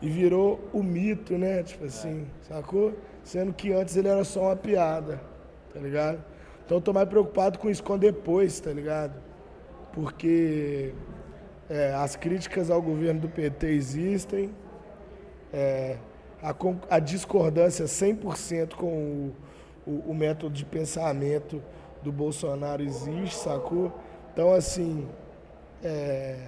e 0.00 0.08
virou 0.08 0.58
o 0.72 0.82
mito, 0.82 1.36
né? 1.36 1.62
Tipo 1.62 1.84
assim, 1.84 2.26
sacou? 2.48 2.94
Sendo 3.22 3.52
que 3.52 3.74
antes 3.74 3.94
ele 3.94 4.08
era 4.08 4.24
só 4.24 4.44
uma 4.44 4.56
piada, 4.56 5.20
tá 5.74 5.78
ligado? 5.78 6.24
Então 6.64 6.78
eu 6.78 6.82
tô 6.82 6.94
mais 6.94 7.10
preocupado 7.10 7.58
com 7.58 7.68
isso 7.68 7.82
com 7.82 7.98
depois, 7.98 8.58
tá 8.58 8.70
ligado? 8.70 9.12
Porque 9.92 10.94
é, 11.68 11.92
as 11.92 12.16
críticas 12.16 12.70
ao 12.70 12.80
governo 12.80 13.20
do 13.20 13.28
PT 13.28 13.66
existem, 13.66 14.50
é, 15.52 15.96
a, 16.42 16.54
a, 16.90 16.98
discordância 16.98 17.84
100% 17.84 18.74
com 18.74 18.86
o, 18.86 19.90
o, 19.90 20.10
o, 20.10 20.14
método 20.14 20.54
de 20.54 20.64
pensamento 20.64 21.62
do 22.02 22.12
Bolsonaro 22.12 22.82
existe, 22.82 23.36
sacou? 23.36 23.92
Então, 24.32 24.52
assim, 24.52 25.08
é, 25.82 26.38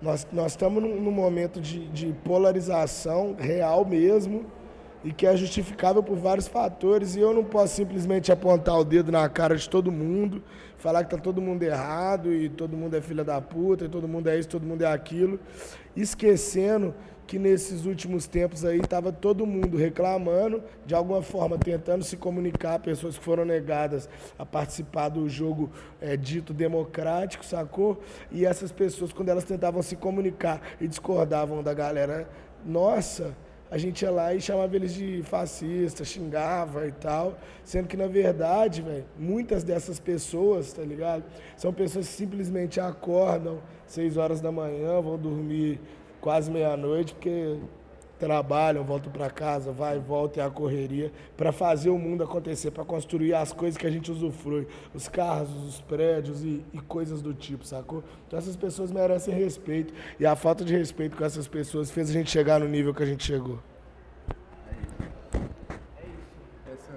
nós, 0.00 0.26
nós 0.32 0.52
estamos 0.52 0.82
num, 0.82 1.00
num 1.00 1.10
momento 1.10 1.60
de, 1.60 1.88
de 1.88 2.12
polarização 2.24 3.34
real 3.38 3.84
mesmo 3.84 4.44
e 5.04 5.12
que 5.12 5.26
é 5.26 5.36
justificável 5.36 6.02
por 6.02 6.16
vários 6.16 6.48
fatores 6.48 7.14
e 7.14 7.20
eu 7.20 7.32
não 7.32 7.44
posso 7.44 7.76
simplesmente 7.76 8.32
apontar 8.32 8.76
o 8.78 8.84
dedo 8.84 9.12
na 9.12 9.28
cara 9.28 9.56
de 9.56 9.68
todo 9.68 9.92
mundo, 9.92 10.42
falar 10.78 11.04
que 11.04 11.10
tá 11.10 11.16
todo 11.16 11.40
mundo 11.40 11.62
errado 11.62 12.32
e 12.32 12.48
todo 12.48 12.76
mundo 12.76 12.96
é 12.96 13.00
filha 13.00 13.22
da 13.22 13.40
puta 13.40 13.84
e 13.84 13.88
todo 13.88 14.08
mundo 14.08 14.28
é 14.28 14.38
isso, 14.38 14.48
todo 14.48 14.66
mundo 14.66 14.82
é 14.82 14.92
aquilo, 14.92 15.38
esquecendo 15.94 16.92
que 17.26 17.38
nesses 17.38 17.84
últimos 17.84 18.26
tempos 18.26 18.64
aí 18.64 18.78
estava 18.78 19.10
todo 19.12 19.44
mundo 19.44 19.76
reclamando, 19.76 20.62
de 20.84 20.94
alguma 20.94 21.22
forma 21.22 21.58
tentando 21.58 22.04
se 22.04 22.16
comunicar, 22.16 22.78
pessoas 22.78 23.18
que 23.18 23.24
foram 23.24 23.44
negadas 23.44 24.08
a 24.38 24.46
participar 24.46 25.08
do 25.08 25.28
jogo 25.28 25.70
é, 26.00 26.16
dito 26.16 26.54
democrático, 26.54 27.44
sacou? 27.44 28.00
E 28.30 28.46
essas 28.46 28.70
pessoas, 28.70 29.12
quando 29.12 29.28
elas 29.28 29.44
tentavam 29.44 29.82
se 29.82 29.96
comunicar 29.96 30.60
e 30.80 30.86
discordavam 30.86 31.62
da 31.62 31.74
galera, 31.74 32.28
nossa, 32.64 33.34
a 33.68 33.78
gente 33.78 34.02
ia 34.02 34.10
lá 34.10 34.32
e 34.32 34.40
chamava 34.40 34.76
eles 34.76 34.94
de 34.94 35.22
fascista, 35.24 36.04
xingava 36.04 36.86
e 36.86 36.92
tal, 36.92 37.36
sendo 37.64 37.88
que 37.88 37.96
na 37.96 38.06
verdade, 38.06 38.80
velho, 38.80 39.04
muitas 39.18 39.64
dessas 39.64 39.98
pessoas, 39.98 40.72
tá 40.72 40.82
ligado? 40.82 41.24
São 41.56 41.72
pessoas 41.72 42.06
que 42.06 42.14
simplesmente 42.14 42.78
acordam 42.78 43.58
seis 43.84 44.16
horas 44.16 44.40
da 44.40 44.52
manhã, 44.52 45.00
vão 45.00 45.18
dormir 45.18 45.80
quase 46.26 46.50
meia-noite, 46.50 47.14
porque 47.14 47.56
trabalham, 48.18 48.82
voltam 48.82 49.12
para 49.12 49.30
casa, 49.30 49.70
vai 49.70 49.96
volta, 49.96 50.40
é 50.40 50.44
a 50.44 50.50
correria, 50.50 51.12
para 51.36 51.52
fazer 51.52 51.88
o 51.88 51.96
mundo 51.96 52.24
acontecer, 52.24 52.72
para 52.72 52.84
construir 52.84 53.32
as 53.32 53.52
coisas 53.52 53.78
que 53.78 53.86
a 53.86 53.90
gente 53.90 54.10
usufrui, 54.10 54.66
os 54.92 55.06
carros, 55.06 55.48
os 55.64 55.80
prédios 55.82 56.42
e, 56.42 56.64
e, 56.74 56.80
coisas 56.80 57.22
do 57.22 57.32
tipo, 57.32 57.64
sacou? 57.64 58.02
Então 58.26 58.40
essas 58.40 58.56
pessoas 58.56 58.90
merecem 58.90 59.32
respeito, 59.32 59.94
e 60.18 60.26
a 60.26 60.34
falta 60.34 60.64
de 60.64 60.76
respeito 60.76 61.16
com 61.16 61.24
essas 61.24 61.46
pessoas 61.46 61.92
fez 61.92 62.10
a 62.10 62.12
gente 62.12 62.28
chegar 62.28 62.58
no 62.58 62.66
nível 62.66 62.92
que 62.92 63.04
a 63.04 63.06
gente 63.06 63.24
chegou. 63.24 63.60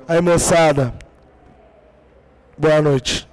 Aí, 0.08 0.20
moçada. 0.22 0.92
Boa 2.58 2.82
noite. 2.82 3.30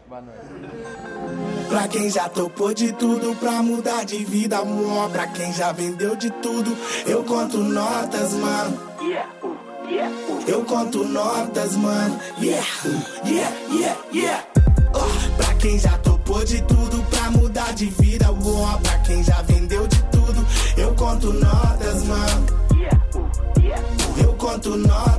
Pra 1.69 1.89
quem 1.89 2.11
já 2.11 2.29
topou 2.29 2.73
de 2.73 2.93
tudo 2.93 3.35
pra 3.37 3.63
mudar 3.63 4.05
de 4.05 4.25
vida, 4.25 4.59
amor. 4.59 5.11
Pra 5.11 5.27
quem 5.27 5.53
já 5.53 5.73
vendeu 5.73 6.17
de 6.17 6.31
tudo, 6.31 6.77
eu 7.07 7.23
conto 7.25 7.59
notas, 7.59 8.33
mano. 8.35 8.79
Eu 10.47 10.65
conto 10.65 11.05
notas, 11.05 11.77
mano. 11.77 12.19
Yeah, 12.41 12.67
yeah, 13.25 13.57
yeah, 13.71 14.01
yeah. 14.13 14.45
Oh, 14.95 15.37
pra 15.37 15.55
quem 15.55 15.79
já 15.79 15.97
topou 15.99 16.45
de 16.45 16.63
tudo 16.63 17.05
pra 17.11 17.31
mudar 17.31 17.73
de 17.75 17.87
vida, 17.87 18.29
amor. 18.29 18.81
Pra 18.81 18.99
quem 18.99 19.23
já 19.23 19.43
vendeu 19.43 19.87
de 19.87 20.03
tudo, 20.05 20.47
eu 20.77 20.95
conto 20.95 21.33
notas, 21.33 22.05
mano. 22.05 22.47
Eu 24.19 24.33
conto 24.35 24.77
notas, 24.77 25.16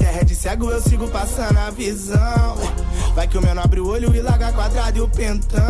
terra 0.00 0.20
é 0.22 0.24
de 0.24 0.34
cego, 0.34 0.70
eu 0.70 0.80
sigo 0.80 1.06
passando 1.08 1.58
a 1.58 1.70
visão. 1.70 2.56
Vai 3.14 3.28
que 3.28 3.36
o 3.36 3.42
meu 3.42 3.54
não 3.54 3.62
abre 3.62 3.80
o 3.80 3.86
olho 3.86 4.14
e 4.16 4.20
larga 4.20 4.50
quadrado 4.50 4.96
e 4.96 5.00
o 5.02 5.08
pentão. 5.08 5.60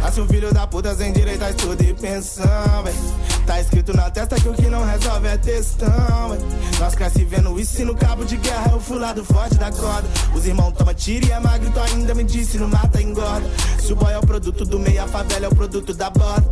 Nasce 0.00 0.20
um 0.20 0.26
filho 0.26 0.52
da 0.52 0.66
puta 0.66 0.94
sem 0.94 1.12
direito 1.12 1.44
a 1.44 1.50
estudo 1.50 1.82
e 1.82 1.92
pensão. 1.92 2.82
Véi. 2.82 2.94
Tá 3.46 3.60
escrito 3.60 3.94
na 3.94 4.10
testa 4.10 4.36
que 4.36 4.48
o 4.48 4.54
que 4.54 4.66
não 4.68 4.86
resolve 4.86 5.28
é 5.28 5.36
textão. 5.36 6.30
Véi. 6.30 6.38
Nós 6.80 6.94
cresce 6.94 7.22
vendo 7.24 7.60
isso 7.60 7.82
e 7.82 7.84
no 7.84 7.94
cabo 7.94 8.24
de 8.24 8.38
guerra 8.38 8.70
eu 8.72 8.80
fui 8.80 8.98
lado 8.98 9.22
forte 9.24 9.56
da 9.56 9.70
corda. 9.70 10.08
Os 10.34 10.46
irmãos 10.46 10.72
toma 10.72 10.94
tiro 10.94 11.26
e 11.26 11.30
é 11.30 11.38
magro, 11.38 11.70
tu 11.70 11.80
ainda 11.80 12.14
me 12.14 12.24
disse: 12.24 12.56
não 12.56 12.68
mata, 12.68 13.02
engorda. 13.02 13.46
Se 13.78 13.92
o 13.92 13.96
boy 13.96 14.12
é 14.12 14.18
o 14.18 14.26
produto 14.26 14.64
do 14.64 14.78
meio, 14.78 15.02
a 15.02 15.06
favela 15.06 15.44
é 15.44 15.48
o 15.48 15.54
produto 15.54 15.92
da 15.92 16.08
borda. 16.08 16.48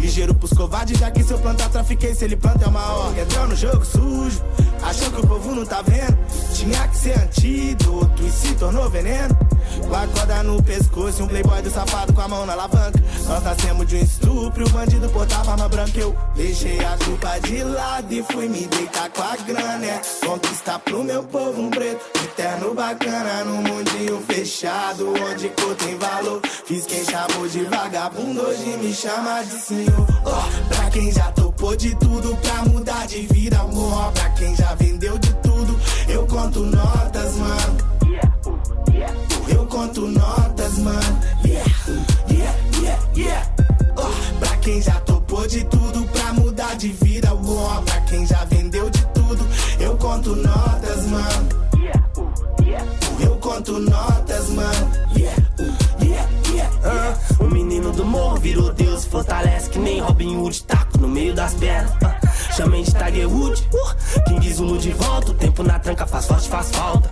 Ligeiro 0.00 0.34
pros 0.34 0.52
covardes, 0.52 0.98
já 0.98 1.10
que 1.10 1.22
se 1.22 1.30
eu 1.32 1.38
plantar, 1.38 1.68
trafiquei. 1.68 2.14
Se 2.14 2.24
ele 2.24 2.36
planta, 2.36 2.64
é 2.64 2.68
uma 2.68 2.92
ordem. 2.92 3.22
Entrou 3.22 3.46
no 3.48 3.54
jogo 3.54 3.84
sujo, 3.84 4.42
achou 4.82 5.10
que 5.10 5.20
o 5.20 5.26
povo 5.26 5.54
não 5.54 5.66
tá 5.66 5.82
vendo. 5.82 6.16
Tinha 6.54 6.88
que 6.88 6.96
ser 6.96 7.18
antídoto 7.18 8.22
e 8.22 8.30
se 8.30 8.54
tornou 8.54 8.88
veneno. 8.88 9.36
Com 9.86 9.94
a 9.94 10.06
corda 10.06 10.42
no 10.42 10.62
pescoço 10.62 11.20
e 11.20 11.24
um 11.24 11.28
playboy 11.28 11.62
do 11.62 11.70
safado 11.70 12.12
com 12.12 12.20
a 12.20 12.28
mão 12.28 12.46
na 12.46 12.52
alavanca. 12.52 13.02
Nós 13.26 13.42
nascemos 13.42 13.86
de 13.86 13.96
um 13.96 14.00
estupro, 14.00 14.66
o 14.66 14.70
bandido 14.70 15.08
portava 15.10 15.52
arma 15.52 15.68
branca. 15.68 15.98
Eu 15.98 16.16
deixei 16.34 16.78
a 16.84 16.96
culpa 17.04 17.38
de 17.40 17.62
lado 17.64 18.12
e 18.12 18.22
fui 18.22 18.48
me 18.48 18.66
deitar 18.66 19.10
com 19.10 19.22
a 19.22 19.36
grana. 19.36 19.86
É 19.86 20.00
conquistar 20.24 20.78
pro 20.80 21.04
meu 21.04 21.22
povo 21.24 21.60
um 21.60 21.70
preto, 21.70 22.00
de 22.20 22.28
terno 22.28 22.74
bacana. 22.74 23.44
Num 23.44 23.62
mundinho 23.62 24.20
fechado, 24.26 25.12
onde 25.12 25.48
cor 25.50 25.74
tem 25.76 25.96
valor. 25.98 26.40
Fiz 26.66 26.86
quem 26.86 27.04
chamou 27.04 27.48
de 27.48 27.64
vagabundo, 27.64 28.42
hoje 28.42 28.76
me 28.78 28.92
chama 28.92 29.42
de 29.42 29.60
senhor. 29.60 30.06
Oh, 30.24 30.68
pra 30.68 30.90
quem 30.90 31.12
já 31.12 31.30
topou 31.32 31.76
de 31.76 31.94
tudo 31.96 32.36
pra 32.36 32.64
mudar 32.64 33.06
de 33.06 33.22
vida, 33.26 33.58
amor. 33.58 34.12
Pra 34.12 34.30
quem 34.30 34.54
já 34.56 34.74
vendeu 34.74 35.18
de 35.18 35.32
tudo, 35.34 35.80
eu 36.08 36.26
conto 36.26 36.60
notas, 36.60 37.34
mano. 37.36 37.99
Eu 39.80 39.86
conto 39.86 40.06
notas, 40.08 40.78
mano. 40.80 41.20
Yeah, 41.42 41.64
yeah, 42.28 42.54
yeah, 42.82 43.02
yeah. 43.16 43.54
Oh, 43.96 44.38
pra 44.38 44.54
quem 44.58 44.82
já 44.82 44.92
topou 45.00 45.46
de 45.46 45.64
tudo 45.64 46.02
pra 46.12 46.34
mudar 46.34 46.76
de 46.76 46.88
vida, 46.88 47.32
oh, 47.32 47.82
pra 47.82 48.00
quem 48.02 48.26
já 48.26 48.44
vendeu 48.44 48.90
de 48.90 49.06
tudo, 49.06 49.48
eu 49.78 49.96
conto 49.96 50.36
notas, 50.36 51.06
mano. 51.06 51.48
Eu 53.20 53.36
conto 53.36 53.78
notas, 53.78 54.50
mano. 54.50 54.90
Yeah, 55.16 55.42
yeah, 55.58 55.78
yeah, 56.02 56.28
yeah. 56.52 57.18
Uh, 57.40 57.44
o 57.44 57.48
menino 57.48 57.90
do 57.90 58.04
morro 58.04 58.36
virou 58.36 58.74
Deus, 58.74 59.06
fortalece 59.06 59.70
que 59.70 59.78
nem 59.78 60.02
Robin 60.02 60.36
Hood, 60.36 60.62
taco 60.64 60.98
no 60.98 61.08
meio 61.08 61.34
das 61.34 61.54
pernas. 61.54 61.90
Uh. 61.92 62.30
Chamei 62.56 62.82
de 62.82 62.92
Tiger 62.92 63.28
Wood. 63.28 63.68
Uh, 63.72 64.24
King 64.24 64.52
Zulu 64.52 64.78
de 64.78 64.90
volta. 64.90 65.32
O 65.32 65.34
tempo 65.34 65.62
na 65.62 65.78
tranca 65.78 66.06
faz 66.06 66.26
forte, 66.26 66.48
faz 66.48 66.70
falta. 66.70 67.10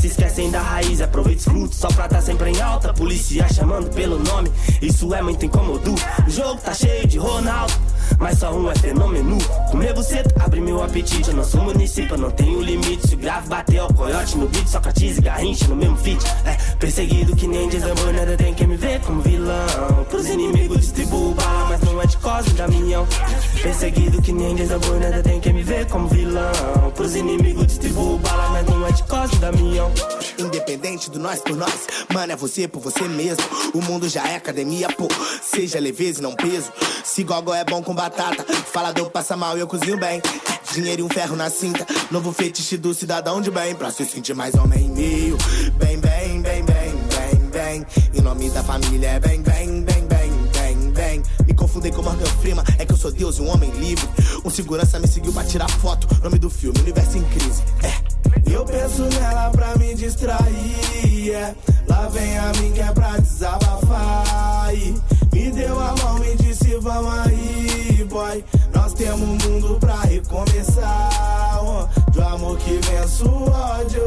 Se 0.00 0.06
esquecem 0.06 0.50
da 0.50 0.60
raiz, 0.60 1.00
aproveita 1.00 1.40
os 1.40 1.44
frutos 1.44 1.78
só 1.78 1.88
pra 1.88 2.08
tá 2.08 2.20
sempre 2.20 2.50
em 2.50 2.60
alta. 2.60 2.92
Polícia 2.92 3.46
chamando 3.52 3.90
pelo 3.90 4.18
nome, 4.18 4.50
isso 4.80 5.12
é 5.14 5.22
muito 5.22 5.44
incômodo. 5.44 5.94
O 6.26 6.30
jogo 6.30 6.60
tá 6.60 6.74
cheio 6.74 7.06
de 7.06 7.18
Ronaldo 7.18 7.72
mas 8.18 8.38
só 8.38 8.52
um 8.52 8.70
é 8.70 8.74
fenômeno. 8.74 9.38
Comer 9.70 9.94
você 9.94 10.22
abre 10.40 10.60
meu 10.60 10.82
apetite. 10.82 11.28
Eu 11.28 11.36
não 11.36 11.44
sou 11.44 11.62
município, 11.62 12.16
não 12.16 12.30
tenho 12.30 12.60
limite. 12.60 13.08
Se 13.08 13.14
o 13.14 13.18
grave 13.18 13.48
bater 13.48 13.82
o 13.82 13.92
coiote 13.92 14.38
no 14.38 14.48
beat, 14.48 14.66
Socrates 14.66 15.18
e 15.18 15.20
Garrincha 15.20 15.68
no 15.68 15.76
mesmo 15.76 15.96
feat. 15.96 16.24
É, 16.44 16.54
perseguido 16.76 17.36
que 17.36 17.46
nem 17.46 17.68
desambor, 17.68 18.12
nada 18.12 18.36
tem 18.36 18.54
que 18.54 18.66
me 18.66 18.76
ver 18.76 19.00
como 19.00 19.20
vilão. 19.20 20.04
Pros 20.08 20.26
inimigos 20.26 20.78
distribuo 20.78 21.34
bala, 21.34 21.68
mas 21.70 21.80
não 21.82 22.00
é 22.00 22.06
de 22.06 22.16
Cosme 22.18 22.52
da 22.54 22.68
Minhão. 22.68 23.06
Perseguido 23.62 24.22
que 24.22 24.32
nem 24.32 24.54
nada 25.00 25.22
tem 25.22 25.40
que 25.40 25.52
me 25.52 25.62
ver 25.62 25.86
como 25.86 26.08
vilão. 26.08 26.92
Pros 26.94 27.14
inimigos 27.14 27.66
distribuo 27.66 28.18
bala, 28.18 28.50
mas 28.50 28.66
não 28.66 28.86
é 28.86 28.92
de 28.92 29.38
da 29.38 29.52
Minhão. 29.52 29.92
Independente 30.38 31.10
do 31.10 31.18
nós 31.18 31.40
por 31.40 31.56
nós, 31.56 31.86
mano, 32.12 32.32
é 32.32 32.36
você 32.36 32.68
por 32.68 32.80
você 32.80 33.02
mesmo. 33.08 33.44
O 33.74 33.82
mundo 33.82 34.08
já 34.08 34.26
é 34.28 34.36
academia, 34.36 34.88
pô. 34.88 35.08
Seja 35.42 35.78
leveza 35.80 36.20
e 36.20 36.22
não 36.22 36.34
peso. 36.34 36.72
Se 37.04 37.24
gogó 37.24 37.54
é 37.54 37.64
bom 37.64 37.82
com 37.82 37.94
batata. 37.94 38.44
Falador 38.72 39.10
passa 39.10 39.36
mal 39.36 39.56
e 39.56 39.60
eu 39.60 39.66
cozinho 39.66 39.98
bem. 39.98 40.20
Dinheiro 40.72 41.02
e 41.02 41.04
um 41.04 41.08
ferro 41.08 41.36
na 41.36 41.50
cinta. 41.50 41.86
Novo 42.10 42.32
fetiche 42.32 42.76
do 42.76 42.94
cidadão 42.94 43.40
de 43.40 43.50
bem. 43.50 43.74
Pra 43.74 43.90
se 43.90 44.04
sentir 44.04 44.34
mais 44.34 44.54
homem 44.54 44.88
meio. 44.88 45.36
Bem, 45.78 45.98
bem, 45.98 46.42
bem, 46.42 46.64
bem, 46.64 46.94
bem, 46.94 47.50
bem. 47.50 47.86
Em 48.14 48.20
nome 48.20 48.50
da 48.50 48.62
família 48.62 49.08
é 49.08 49.20
bem, 49.20 49.40
bem, 49.42 49.82
bem, 49.82 50.06
bem, 50.06 50.32
bem, 50.52 50.92
bem. 50.92 51.22
Afundei 51.64 51.92
com 51.92 52.02
Morgan 52.02 52.26
Freeman. 52.40 52.64
É 52.78 52.84
que 52.84 52.92
eu 52.92 52.96
sou 52.96 53.12
Deus 53.12 53.38
e 53.38 53.42
um 53.42 53.52
homem 53.52 53.70
livre. 53.70 54.08
Um 54.44 54.50
segurança 54.50 54.98
me 54.98 55.06
seguiu 55.06 55.32
pra 55.32 55.44
tirar 55.44 55.70
foto. 55.70 56.08
Nome 56.22 56.38
do 56.38 56.50
filme, 56.50 56.78
Universo 56.80 57.18
em 57.18 57.24
Crise. 57.24 57.62
É. 57.82 58.08
Eu 58.50 58.64
penso 58.64 59.02
nela 59.02 59.50
pra 59.50 59.76
me 59.76 59.94
distrair. 59.94 61.32
É. 61.32 61.54
Lá 61.86 62.08
vem 62.08 62.38
a 62.38 62.52
mim 62.60 62.72
que 62.72 62.80
é 62.80 62.92
pra 62.92 63.16
desabafar. 63.18 64.58
Me 65.32 65.50
deu 65.52 65.78
a 65.78 65.94
mão 66.02 66.24
e 66.24 66.36
disse: 66.36 66.76
Vamos 66.78 67.18
aí, 67.20 68.06
boy. 68.08 68.44
Nós 68.74 68.92
temos 68.94 69.20
um 69.20 69.36
mundo 69.36 69.78
pra 69.78 70.00
recomeçar. 70.00 71.60
Onde 71.62 72.18
o 72.18 72.22
amor 72.26 72.58
que 72.58 72.72
vence 72.72 73.22
o 73.22 73.50
ódio. 73.50 74.02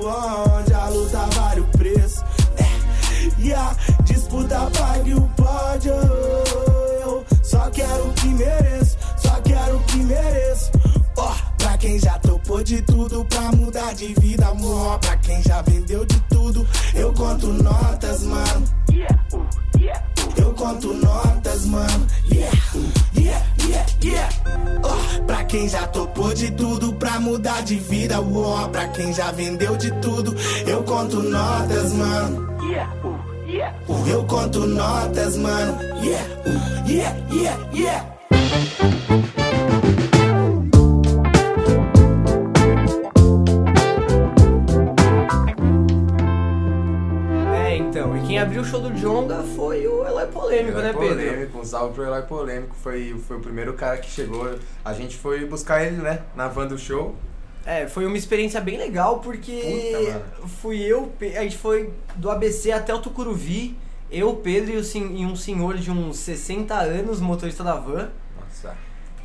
Onde 0.00 0.74
a 0.74 0.88
luta 0.88 1.26
vale 1.34 1.60
o 1.60 1.64
preço. 1.78 2.22
É. 2.56 3.40
E 3.40 3.52
a 3.52 3.74
disputa 4.04 4.70
pague 4.70 5.14
o 5.14 5.22
pódio. 5.36 6.43
Só 7.64 7.70
quero 7.70 8.08
o 8.08 8.12
que 8.12 8.26
mereço. 8.26 8.98
Só 9.16 9.40
quero 9.40 9.76
o 9.76 9.80
que 9.84 9.96
mereço. 9.96 10.70
Ó, 11.16 11.32
pra 11.56 11.78
quem 11.78 11.98
já 11.98 12.18
topou 12.18 12.62
de 12.62 12.82
tudo 12.82 13.24
pra 13.24 13.52
mudar 13.52 13.94
de 13.94 14.12
vida, 14.20 14.48
amor. 14.48 14.98
Pra 14.98 15.16
quem 15.16 15.42
já 15.42 15.62
vendeu 15.62 16.04
de 16.04 16.20
tudo, 16.28 16.68
eu 16.94 17.10
conto 17.14 17.46
notas, 17.46 18.22
mano. 18.24 18.64
Eu 20.36 20.52
conto 20.52 20.92
notas, 20.92 21.64
mano. 21.64 22.06
Yeah, 22.30 22.54
yeah, 23.16 23.46
yeah, 23.66 23.86
yeah. 24.04 24.34
Ó, 24.82 25.24
pra 25.24 25.44
quem 25.44 25.66
já 25.66 25.86
topou 25.86 26.34
de 26.34 26.50
tudo 26.50 26.92
pra 26.92 27.18
mudar 27.18 27.62
de 27.62 27.76
vida, 27.76 28.20
ó. 28.20 28.68
Pra 28.68 28.88
quem 28.88 29.10
já 29.10 29.32
vendeu 29.32 29.74
de 29.78 29.90
tudo, 30.02 30.36
eu 30.66 30.82
conto 30.82 31.22
notas, 31.22 31.94
mano. 31.94 32.46
Eu 33.56 34.24
conto 34.24 34.66
notas, 34.66 35.36
mano. 35.36 35.78
Yeah, 36.02 36.26
yeah, 36.88 37.16
yeah, 37.30 37.70
yeah. 37.72 38.14
É, 47.54 47.76
então. 47.76 48.16
E 48.16 48.26
quem 48.26 48.40
abriu 48.40 48.62
o 48.62 48.64
show 48.64 48.80
do 48.80 48.92
Jonga 48.92 49.44
foi 49.54 49.86
o 49.86 50.04
Eloy 50.04 50.26
Polêmico, 50.26 50.78
né, 50.78 50.92
Pedro? 50.92 51.08
Polêmico, 51.08 51.58
um 51.60 51.64
salve 51.64 51.94
pro 51.94 52.02
Eloy 52.02 52.22
Polêmico. 52.22 52.74
Foi, 52.74 53.14
foi 53.28 53.36
o 53.36 53.40
primeiro 53.40 53.74
cara 53.74 53.98
que 53.98 54.10
chegou. 54.10 54.58
A 54.84 54.92
gente 54.92 55.16
foi 55.16 55.46
buscar 55.46 55.84
ele, 55.84 55.98
né? 55.98 56.22
Na 56.34 56.48
van 56.48 56.66
do 56.66 56.76
show. 56.76 57.14
É, 57.66 57.88
foi 57.88 58.04
uma 58.06 58.16
experiência 58.16 58.60
bem 58.60 58.76
legal 58.76 59.20
porque 59.20 60.12
Puta, 60.12 60.48
fui 60.60 60.80
eu, 60.82 61.10
a 61.20 61.42
gente 61.42 61.56
foi 61.56 61.92
do 62.16 62.30
ABC 62.30 62.70
até 62.70 62.92
o 62.94 62.98
Tucuruvi, 62.98 63.76
eu, 64.10 64.36
Pedro 64.36 64.72
e, 64.72 64.76
o 64.76 64.82
e 64.82 65.24
um 65.24 65.34
senhor 65.34 65.76
de 65.78 65.90
uns 65.90 66.18
60 66.18 66.74
anos, 66.74 67.20
motorista 67.20 67.64
da 67.64 67.74
van. 67.74 68.10
Nossa. 68.38 68.76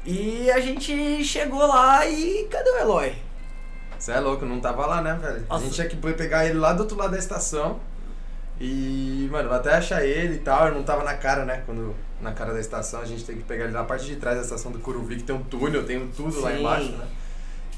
E 0.06 0.50
a 0.52 0.60
gente 0.60 1.24
chegou 1.24 1.66
lá 1.68 2.08
e 2.08 2.48
cadê 2.50 2.70
o 2.70 2.78
Eloy? 2.78 3.14
Você 3.98 4.14
é 4.14 4.20
louco, 4.20 4.46
não 4.46 4.62
tava 4.62 4.86
lá, 4.86 5.02
né, 5.02 5.20
velho? 5.22 5.46
Nossa. 5.48 5.56
A 5.56 5.60
gente 5.66 5.76
tinha 5.76 5.88
que 5.88 5.98
pegar 5.98 6.46
ele 6.46 6.58
lá 6.58 6.72
do 6.72 6.82
outro 6.82 6.98
lado 6.98 7.12
da 7.12 7.20
estação. 7.20 7.80
E, 8.60 9.28
mano, 9.32 9.52
até 9.54 9.76
achar 9.76 10.04
ele 10.06 10.36
e 10.36 10.40
tal, 10.40 10.68
ele 10.68 10.78
não 10.78 10.84
tava 10.84 11.04
na 11.04 11.14
cara, 11.16 11.46
né? 11.46 11.64
Quando 11.66 11.96
na 12.22 12.32
cara 12.32 12.54
da 12.54 12.60
estação, 12.60 13.02
a 13.02 13.06
gente 13.06 13.24
tem 13.24 13.38
que 13.38 13.44
pegar 13.44 13.66
ele 13.66 13.74
na 13.74 13.84
parte 13.84 14.06
de 14.06 14.16
trás 14.16 14.38
da 14.38 14.44
estação 14.44 14.72
do 14.72 14.80
Curuvi, 14.80 15.18
que 15.18 15.24
tem 15.24 15.36
um 15.36 15.44
túnel, 15.44 15.86
tem 15.86 15.98
um 16.02 16.08
tudo 16.08 16.40
lá 16.42 16.52
Sim. 16.52 16.60
embaixo, 16.60 16.92
né? 16.92 17.08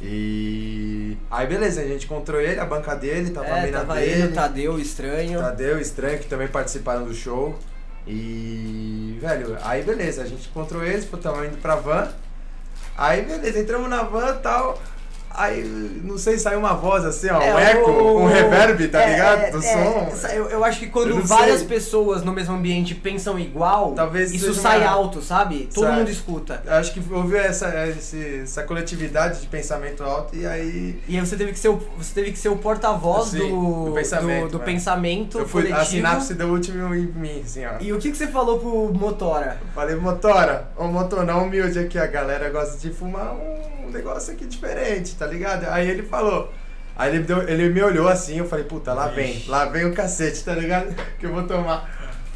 E. 0.02 1.18
Aí 1.30 1.48
beleza, 1.48 1.82
a 1.82 1.88
gente 1.88 2.06
encontrou 2.06 2.42
ele, 2.42 2.60
a 2.60 2.66
banca 2.66 2.96
dele, 2.96 3.30
tava 3.30 3.48
é, 3.48 3.62
bem 3.64 3.72
na 3.72 3.80
tava 3.80 3.96
dele. 3.96 4.12
ele, 4.12 4.28
o 4.28 4.34
Tadeu, 4.34 4.80
estranho. 4.80 5.40
Tadeu 5.40 5.80
Estranho, 5.80 6.20
que 6.20 6.28
também 6.28 6.48
participaram 6.48 7.06
do 7.06 7.14
show. 7.14 7.58
E, 8.08 9.18
velho, 9.22 9.58
aí 9.62 9.84
beleza, 9.84 10.24
a 10.24 10.26
gente 10.26 10.50
encontrou 10.50 10.84
eles, 10.84 11.06
pô, 11.06 11.18
tava 11.18 11.46
indo 11.46 11.58
pra 11.58 11.76
van. 11.76 12.10
Aí 12.98 13.22
beleza, 13.22 13.60
entramos 13.60 13.90
na 13.90 14.04
van 14.04 14.36
e 14.36 14.40
tal. 14.40 14.82
Aí, 15.36 16.02
não 16.04 16.18
sei, 16.18 16.38
saiu 16.38 16.60
uma 16.60 16.74
voz 16.74 17.04
assim, 17.06 17.30
ó, 17.30 17.38
um 17.40 17.42
É, 17.60 17.72
eco, 17.72 17.90
o- 17.92 18.22
um 18.24 18.26
reverb, 18.28 18.88
tá 18.90 19.02
é, 19.02 19.12
ligado? 19.12 19.40
é, 19.42 19.52
do 19.52 19.58
é, 19.60 19.62
som. 19.62 20.28
eu, 20.34 20.50
eu 20.50 20.64
acho 20.64 20.80
que 20.80 20.86
Eu 20.86 20.92
quando 20.92 21.16
não 21.16 21.22
várias 21.24 21.60
sei. 21.60 21.68
pessoas 21.68 22.24
no 22.24 22.32
mesmo 22.34 22.56
ambiente 22.56 22.96
pensam 22.96 23.38
igual, 23.40 23.94
Talvez 23.94 24.32
isso 24.34 24.54
sai 24.54 24.80
uma- 24.82 24.90
alto, 24.92 25.22
sabe? 25.22 25.70
Todo 25.74 25.92
mundo 25.92 26.10
escuta. 26.10 26.62
Eu 26.66 26.74
Acho 26.74 26.94
que 26.94 27.02
houve 27.14 27.38
essa, 27.38 27.88
esse- 27.88 28.42
essa 28.44 28.64
coletividade 28.64 29.42
de 29.42 29.48
pensamento 29.48 30.04
alto 30.04 30.36
e 30.36 30.46
aí. 30.46 31.00
E 31.08 31.18
aí 31.18 31.26
você 31.26 31.36
teve 31.36 31.52
que 31.54 31.60
ser 31.60 31.70
o, 31.70 31.80
você 31.98 32.14
teve 32.14 32.32
que 32.32 32.40
ser 32.40 32.50
o 32.50 32.56
porta-voz 32.58 33.30
Sim, 33.30 33.38
do, 33.50 33.86
do 33.86 33.92
pensamento, 33.94 34.46
do, 34.46 34.52
do 34.54 34.60
né? 34.60 34.66
pensamento 34.66 35.40
Eu 35.40 35.48
fui, 35.48 35.62
a 35.64 35.66
coletivo. 35.76 35.86
sinapse 35.92 36.34
deu 36.34 36.48
último 36.50 36.94
em 36.96 37.06
mim, 37.08 37.42
assim, 37.44 37.66
ó. 37.66 37.72
E 37.80 37.92
o 37.94 38.00
que, 38.00 38.12
que 38.12 38.18
você 38.18 38.28
falou 38.28 38.60
pro 38.60 38.94
Motora? 38.94 39.58
Falei, 39.74 39.96
motora, 39.96 40.70
ô 40.78 40.86
motorão 40.88 41.44
humilde 41.44 41.80
aqui, 41.80 41.98
a 41.98 42.06
galera 42.08 42.50
gosta 42.50 42.78
de 42.78 42.94
fumar 42.94 43.34
um 43.34 43.81
negócio 43.92 44.34
aqui 44.34 44.46
diferente, 44.46 45.16
tá 45.16 45.26
ligado? 45.28 45.66
Aí 45.70 45.90
ele 45.90 46.04
falou. 46.04 46.52
Aí 46.96 47.16
ele, 47.16 47.24
deu- 47.24 47.48
ele 47.48 47.70
me 47.70 47.82
olhou 47.82 48.08
assim, 48.08 48.38
eu 48.40 48.48
falei, 48.48 48.66
puta, 48.66 48.94
lá 48.94 49.08
vem, 49.08 49.44
lá 49.48 49.66
vem 49.66 49.86
o 49.86 49.94
cacete, 49.94 50.44
tá 50.44 50.54
ligado? 50.54 50.94
Que 51.20 51.26
eu 51.26 51.34
vou 51.34 51.44
tomar. 51.44 51.90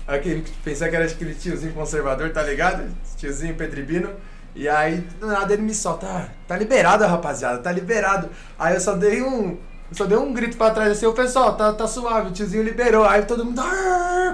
Aquele, 0.08 0.46
pensei 0.64 0.88
que 0.90 0.96
era 0.96 1.06
aquele 1.06 1.34
tiozinho 1.34 1.74
conservador, 1.74 2.30
tá 2.32 2.44
ligado? 2.44 2.88
Tiozinho 3.18 3.56
Pedribino. 3.56 4.12
E 4.56 4.70
aí, 4.70 4.98
do 5.20 5.28
nada 5.28 5.52
ele 5.54 5.64
me 5.64 5.74
solta, 5.74 6.06
ah, 6.08 6.28
tá 6.48 6.56
liberado, 6.58 7.04
rapaziada, 7.06 7.58
tá 7.58 7.72
liberado. 7.72 8.30
Aí 8.58 8.76
eu 8.76 8.80
só 8.80 8.94
dei 8.94 9.22
um. 9.22 9.58
Só 9.92 10.06
dei 10.06 10.18
um 10.18 10.34
grito 10.34 10.58
pra 10.58 10.72
trás 10.72 10.92
assim, 10.92 11.06
o 11.06 11.14
pessoal, 11.14 11.56
tá, 11.56 11.72
tá 11.74 11.86
suave, 11.88 12.30
o 12.30 12.32
tiozinho 12.32 12.64
liberou. 12.64 13.04
Aí 13.06 13.24
todo 13.26 13.44
mundo 13.46 13.62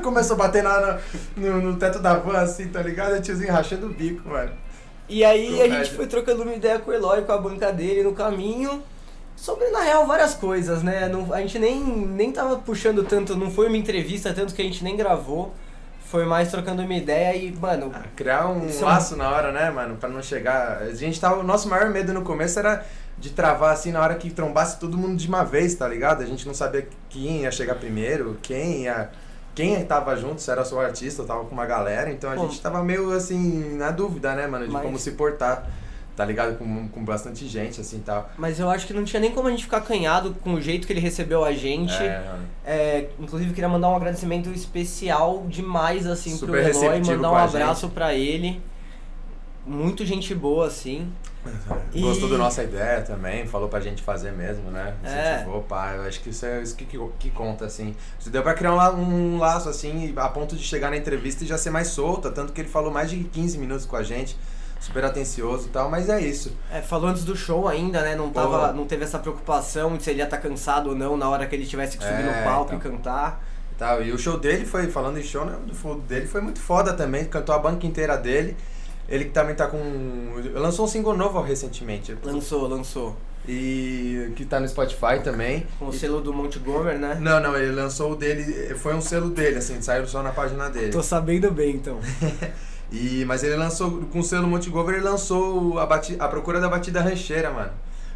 começou 0.03 0.35
a 0.35 0.39
bater 0.39 0.63
na, 0.63 0.99
no, 1.35 1.61
no 1.61 1.75
teto 1.77 1.99
da 1.99 2.13
van, 2.15 2.39
assim, 2.39 2.67
tá 2.67 2.81
ligado? 2.81 3.15
O 3.17 3.21
tiozinho 3.21 3.51
rachando 3.51 3.87
o 3.87 3.89
bico, 3.93 4.29
mano. 4.29 4.51
E 5.11 5.23
aí 5.25 5.47
a 5.47 5.63
Comédia. 5.63 5.83
gente 5.83 5.95
foi 5.95 6.07
trocando 6.07 6.43
uma 6.43 6.53
ideia 6.53 6.79
com 6.79 6.89
o 6.89 6.93
Eloy, 6.93 7.21
com 7.23 7.31
a 7.33 7.37
banca 7.37 7.71
dele 7.71 8.03
no 8.03 8.13
caminho. 8.13 8.81
Sobre, 9.35 9.69
na 9.69 9.81
real, 9.81 10.05
várias 10.05 10.33
coisas, 10.35 10.83
né? 10.83 11.07
Não, 11.09 11.33
a 11.33 11.41
gente 11.41 11.57
nem, 11.59 11.79
nem 11.83 12.31
tava 12.31 12.57
puxando 12.57 13.03
tanto, 13.03 13.35
não 13.35 13.49
foi 13.51 13.67
uma 13.67 13.77
entrevista, 13.77 14.31
tanto 14.33 14.53
que 14.53 14.61
a 14.61 14.65
gente 14.65 14.83
nem 14.83 14.95
gravou. 14.95 15.53
Foi 16.05 16.25
mais 16.25 16.51
trocando 16.51 16.81
uma 16.81 16.93
ideia 16.93 17.35
e, 17.35 17.51
mano, 17.55 17.89
Ah, 17.93 18.03
criar 18.15 18.47
um 18.49 18.67
Isso 18.67 18.83
é 18.83 18.85
um- 18.85 18.89
laço 18.89 19.15
na 19.15 19.29
hora, 19.31 19.51
né, 19.51 19.69
mano? 19.71 19.95
Pra 19.95 20.09
não 20.09 20.21
chegar. 20.21 20.81
A 20.81 20.93
gente 20.93 21.19
tava. 21.19 21.39
O 21.39 21.43
nosso 21.43 21.67
maior 21.69 21.89
medo 21.89 22.13
no 22.13 22.21
começo 22.21 22.59
era 22.59 22.85
de 23.17 23.29
travar 23.31 23.73
assim 23.73 23.91
na 23.91 24.01
hora 24.01 24.15
que 24.15 24.29
trombasse 24.29 24.79
todo 24.79 24.97
mundo 24.97 25.15
de 25.15 25.27
uma 25.27 25.43
vez, 25.43 25.73
tá 25.75 25.87
ligado? 25.87 26.21
A 26.21 26.25
gente 26.25 26.45
não 26.45 26.53
sabia 26.53 26.87
quem 27.09 27.41
ia 27.43 27.51
chegar 27.51 27.75
primeiro, 27.75 28.37
quem 28.41 28.83
ia. 28.83 29.09
Quem 29.53 29.83
tava 29.85 30.15
junto, 30.15 30.41
se 30.41 30.49
era 30.49 30.63
só 30.63 30.77
o 30.77 30.79
artista 30.79 31.21
ou 31.21 31.27
tava 31.27 31.43
com 31.45 31.51
uma 31.53 31.65
galera, 31.65 32.09
então 32.11 32.31
a 32.31 32.35
Pô. 32.35 32.43
gente 32.47 32.61
tava 32.61 32.81
meio 32.83 33.11
assim, 33.11 33.75
na 33.77 33.91
dúvida, 33.91 34.33
né, 34.33 34.47
mano, 34.47 34.65
de 34.65 34.71
Mas- 34.71 34.81
como 34.83 34.97
se 34.97 35.11
portar, 35.11 35.67
tá 36.15 36.23
ligado? 36.23 36.57
Com, 36.57 36.87
com 36.87 37.03
bastante 37.03 37.45
gente, 37.47 37.81
assim 37.81 37.99
tal. 37.99 38.29
mas 38.37 38.59
eu 38.59 38.69
acho 38.69 38.87
que 38.87 38.93
não 38.93 39.03
tinha 39.03 39.19
nem 39.19 39.31
como 39.31 39.47
a 39.47 39.51
gente 39.51 39.63
ficar 39.63 39.77
acanhado 39.77 40.35
com 40.43 40.53
o 40.53 40.61
jeito 40.61 40.87
que 40.87 40.93
ele 40.93 40.99
recebeu 40.99 41.43
a 41.43 41.51
gente. 41.51 41.93
É. 41.93 42.23
É, 42.65 43.09
inclusive 43.19 43.53
queria 43.53 43.69
mandar 43.69 43.89
um 43.89 43.95
agradecimento 43.95 44.49
especial 44.51 45.45
demais 45.47 46.07
assim 46.07 46.31
Super 46.35 46.71
pro 46.71 46.85
Eloy, 46.85 46.99
mandar 47.03 47.31
um 47.31 47.35
abraço 47.35 47.89
pra 47.89 48.13
ele. 48.13 48.61
Muito 49.65 50.05
gente 50.05 50.33
boa 50.33 50.67
assim. 50.67 51.11
E- 51.93 52.01
Gostou 52.01 52.29
da 52.29 52.37
nossa 52.37 52.63
ideia 52.63 53.01
também, 53.01 53.45
falou 53.47 53.67
pra 53.69 53.79
gente 53.79 54.01
fazer 54.01 54.31
mesmo, 54.31 54.69
né? 54.71 54.93
É. 55.03 55.35
Incentivou, 55.35 55.61
pá. 55.63 55.93
Eu 55.95 56.03
acho 56.03 56.19
que 56.21 56.29
isso 56.29 56.45
é 56.45 56.61
isso 56.61 56.75
que, 56.75 56.85
que, 56.85 56.99
que 57.19 57.29
conta, 57.31 57.65
assim. 57.65 57.95
Isso 58.19 58.29
deu 58.29 58.41
pra 58.43 58.53
criar 58.53 58.73
um, 58.93 59.35
um 59.35 59.37
laço, 59.39 59.69
assim, 59.69 60.13
a 60.17 60.27
ponto 60.29 60.55
de 60.55 60.63
chegar 60.63 60.89
na 60.89 60.97
entrevista 60.97 61.43
e 61.43 61.47
já 61.47 61.57
ser 61.57 61.69
mais 61.69 61.87
solta. 61.89 62.29
Tanto 62.31 62.53
que 62.53 62.61
ele 62.61 62.69
falou 62.69 62.91
mais 62.91 63.09
de 63.09 63.23
15 63.23 63.57
minutos 63.57 63.85
com 63.85 63.95
a 63.95 64.03
gente, 64.03 64.35
super 64.79 65.03
atencioso 65.05 65.67
e 65.67 65.69
tal, 65.69 65.89
mas 65.89 66.09
é 66.09 66.19
isso. 66.21 66.55
É, 66.71 66.81
falou 66.81 67.09
antes 67.09 67.23
do 67.23 67.35
show 67.35 67.67
ainda, 67.67 68.01
né? 68.01 68.15
Não, 68.15 68.29
tava, 68.31 68.73
não 68.73 68.85
teve 68.85 69.03
essa 69.03 69.19
preocupação 69.19 69.95
de 69.97 70.03
se 70.03 70.09
ele 70.09 70.19
ia 70.19 70.25
estar 70.25 70.37
cansado 70.37 70.89
ou 70.89 70.95
não 70.95 71.15
na 71.17 71.29
hora 71.29 71.45
que 71.47 71.55
ele 71.55 71.65
tivesse 71.65 71.97
que 71.97 72.03
subir 72.03 72.21
É, 72.21 72.23
no 72.39 72.43
palco 72.43 72.73
então. 72.73 72.91
e 72.91 72.95
cantar. 72.95 73.43
E, 73.71 73.75
tal. 73.75 74.03
e 74.03 74.11
o 74.11 74.17
show 74.17 74.39
dele 74.39 74.65
foi, 74.65 74.87
falando 74.89 75.17
em 75.19 75.23
show, 75.23 75.45
né? 75.45 75.55
O 75.69 75.73
show 75.75 75.95
dele 75.99 76.27
foi 76.27 76.41
muito 76.41 76.59
foda 76.59 76.93
também, 76.93 77.25
cantou 77.25 77.53
a 77.55 77.59
banca 77.59 77.85
inteira 77.87 78.15
dele. 78.17 78.55
Ele 79.11 79.25
que 79.25 79.31
também 79.31 79.53
tá 79.53 79.67
com. 79.67 79.77
Lançou 80.55 80.85
um 80.85 80.87
single 80.87 81.15
novo 81.15 81.41
recentemente. 81.41 82.17
Lançou, 82.23 82.65
lançou. 82.67 83.15
E 83.47 84.31
que 84.35 84.45
tá 84.45 84.59
no 84.59 84.67
Spotify 84.67 85.19
também. 85.21 85.67
Com 85.77 85.87
o 85.87 85.93
selo 85.93 86.21
do 86.21 86.31
Montgomery, 86.31 86.97
né? 86.97 87.17
Não, 87.19 87.39
não, 87.41 87.57
ele 87.57 87.71
lançou 87.73 88.13
o 88.13 88.15
dele, 88.15 88.73
foi 88.75 88.95
um 88.95 89.01
selo 89.01 89.31
dele, 89.31 89.57
assim, 89.57 89.81
saiu 89.81 90.07
só 90.07 90.21
na 90.23 90.31
página 90.31 90.69
dele. 90.69 90.91
Tô 90.91 91.03
sabendo 91.03 91.51
bem, 91.51 91.75
então. 91.75 91.99
E, 92.93 93.23
mas 93.23 93.41
ele 93.41 93.55
lançou, 93.55 94.01
com 94.11 94.19
o 94.19 94.23
selo 94.23 94.45
Montegover, 94.47 94.95
ele 94.95 95.03
lançou 95.05 95.79
a, 95.79 95.85
bati, 95.85 96.17
a 96.19 96.27
Procura 96.27 96.59
da 96.59 96.67
Batida 96.67 96.99
Rancheira, 96.99 97.49
mano. 97.49 97.71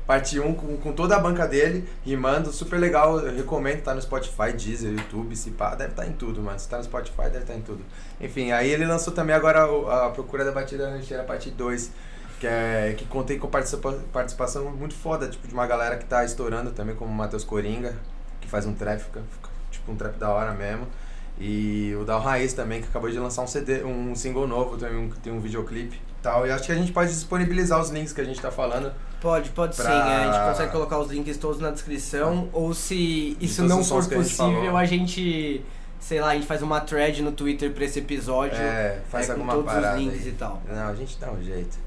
Parte 0.06 0.40
1 0.40 0.54
com, 0.54 0.78
com 0.78 0.94
toda 0.94 1.16
a 1.16 1.20
banca 1.20 1.48
dele, 1.48 1.88
rimando, 2.06 2.52
super 2.54 2.80
legal, 2.80 3.20
eu 3.20 3.36
recomendo, 3.36 3.82
tá 3.82 3.94
no 3.96 4.02
Spotify, 4.02 4.54
Deezer, 4.56 4.94
YouTube, 4.94 5.36
se 5.36 5.50
pá, 5.52 5.74
deve 5.74 5.92
estar 5.92 6.06
em 6.06 6.12
tudo, 6.14 6.42
mano. 6.44 6.60
Se 6.60 6.70
tá 6.70 6.78
no 6.78 6.84
Spotify, 6.84 7.24
deve 7.24 7.40
estar 7.40 7.56
em 7.56 7.62
tudo. 7.62 7.84
Enfim, 8.22 8.52
aí 8.52 8.70
ele 8.70 8.86
lançou 8.86 9.12
também 9.14 9.36
agora 9.36 9.68
o- 9.72 9.90
a 9.90 10.12
Procura 10.12 10.46
da 10.46 10.52
Batida 10.52 10.90
Rancheira, 10.92 11.24
parte 11.24 11.50
2, 11.50 11.92
que, 12.40 12.46
é, 12.46 12.94
que 12.96 13.06
contei 13.06 13.40
com 13.40 13.48
participa, 13.48 13.94
participação 14.14 14.70
muito 14.72 14.94
foda, 14.94 15.28
tipo, 15.28 15.48
de 15.48 15.54
uma 15.56 15.66
galera 15.66 15.98
que 15.98 16.06
tá 16.06 16.24
estourando 16.24 16.70
também, 16.72 16.96
como 16.96 17.10
o 17.10 17.16
Matheus 17.16 17.44
Coringa, 17.44 17.96
que 18.40 18.48
faz 18.48 18.68
um 18.68 18.76
trap, 18.76 19.00
fica, 19.00 19.22
fica, 19.32 19.50
tipo, 19.72 19.92
um 19.92 19.96
trap 19.96 20.18
da 20.20 20.30
hora 20.30 20.54
mesmo. 20.54 20.86
E 21.40 21.96
o 22.00 22.06
Dal 22.06 22.22
Raiz 22.22 22.54
também, 22.54 22.80
que 22.82 22.88
acabou 22.88 23.10
de 23.10 23.18
lançar 23.18 23.42
um 23.42 23.48
CD, 23.48 23.84
um 23.84 24.14
single 24.16 24.46
novo, 24.48 24.78
também 24.78 24.98
um, 24.98 25.10
tem 25.10 25.34
um 25.34 25.40
videoclipe 25.40 26.00
tal. 26.26 26.46
E 26.48 26.52
acho 26.52 26.66
que 26.66 26.72
a 26.72 26.76
gente 26.76 26.92
pode 26.92 27.12
disponibilizar 27.12 27.80
os 27.80 27.90
links 27.92 28.12
que 28.12 28.20
a 28.20 28.24
gente 28.24 28.42
tá 28.42 28.50
falando. 28.52 28.92
Pode, 29.22 29.50
pode 29.52 29.76
Pra- 29.76 29.86
sim. 29.86 29.92
é, 29.92 30.16
a 30.16 30.32
gente 30.34 30.52
consegue 30.52 30.72
colocar 30.72 30.98
os 31.00 31.12
links 31.12 31.38
todos 31.38 31.60
na 31.62 31.72
descrição. 31.72 32.50
Ou 32.52 32.74
se 32.74 33.38
isso 33.40 33.62
todos 33.62 33.70
não 33.70 33.84
for 33.84 34.08
possível, 34.10 34.76
a 34.76 34.86
gente, 34.86 35.64
sei 36.00 36.20
lá, 36.20 36.30
a 36.30 36.34
gente 36.34 36.48
faz 36.48 36.62
uma 36.62 36.82
thread 36.82 37.22
no 37.22 37.32
Twitter 37.32 37.72
pra 37.72 37.86
esse 37.86 38.00
episódio. 38.00 38.58
É, 38.58 39.00
faz 39.10 39.26
é, 39.30 39.34
com 39.34 39.42
alguma 39.42 39.54
todos 39.54 39.72
parada 39.72 39.96
os 39.98 40.02
links 40.04 40.22
aí. 40.24 40.30
e 40.30 40.32
tal. 40.34 40.62
Não, 40.68 40.88
a 40.88 40.96
gente 40.96 41.18
dá 41.20 41.32
um 41.32 41.42
jeito. 41.42 41.86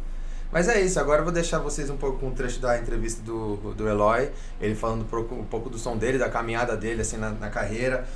Mas 0.51 0.67
é 0.67 0.81
isso, 0.81 0.99
agora 0.99 1.21
eu 1.21 1.25
vou 1.25 1.33
deixar 1.33 1.59
vocês 1.59 1.91
um 1.91 1.99
pouco 1.99 2.21
com 2.21 2.29
um 2.29 2.31
trecho 2.31 2.59
da 2.59 2.79
entrevista 2.79 3.21
do, 3.23 3.57
do 3.75 3.87
Eloy, 3.87 4.31
ele 4.59 4.75
falando 4.75 5.03
um 5.03 5.05
pouco, 5.07 5.35
um 5.35 5.45
pouco 5.45 5.69
do 5.69 5.77
som 5.77 5.95
dele, 5.95 6.17
da 6.17 6.31
caminhada 6.31 6.75
dele 6.75 7.03
assim 7.03 7.19
na, 7.19 7.29
na 7.33 7.51
carreira, 7.51 8.07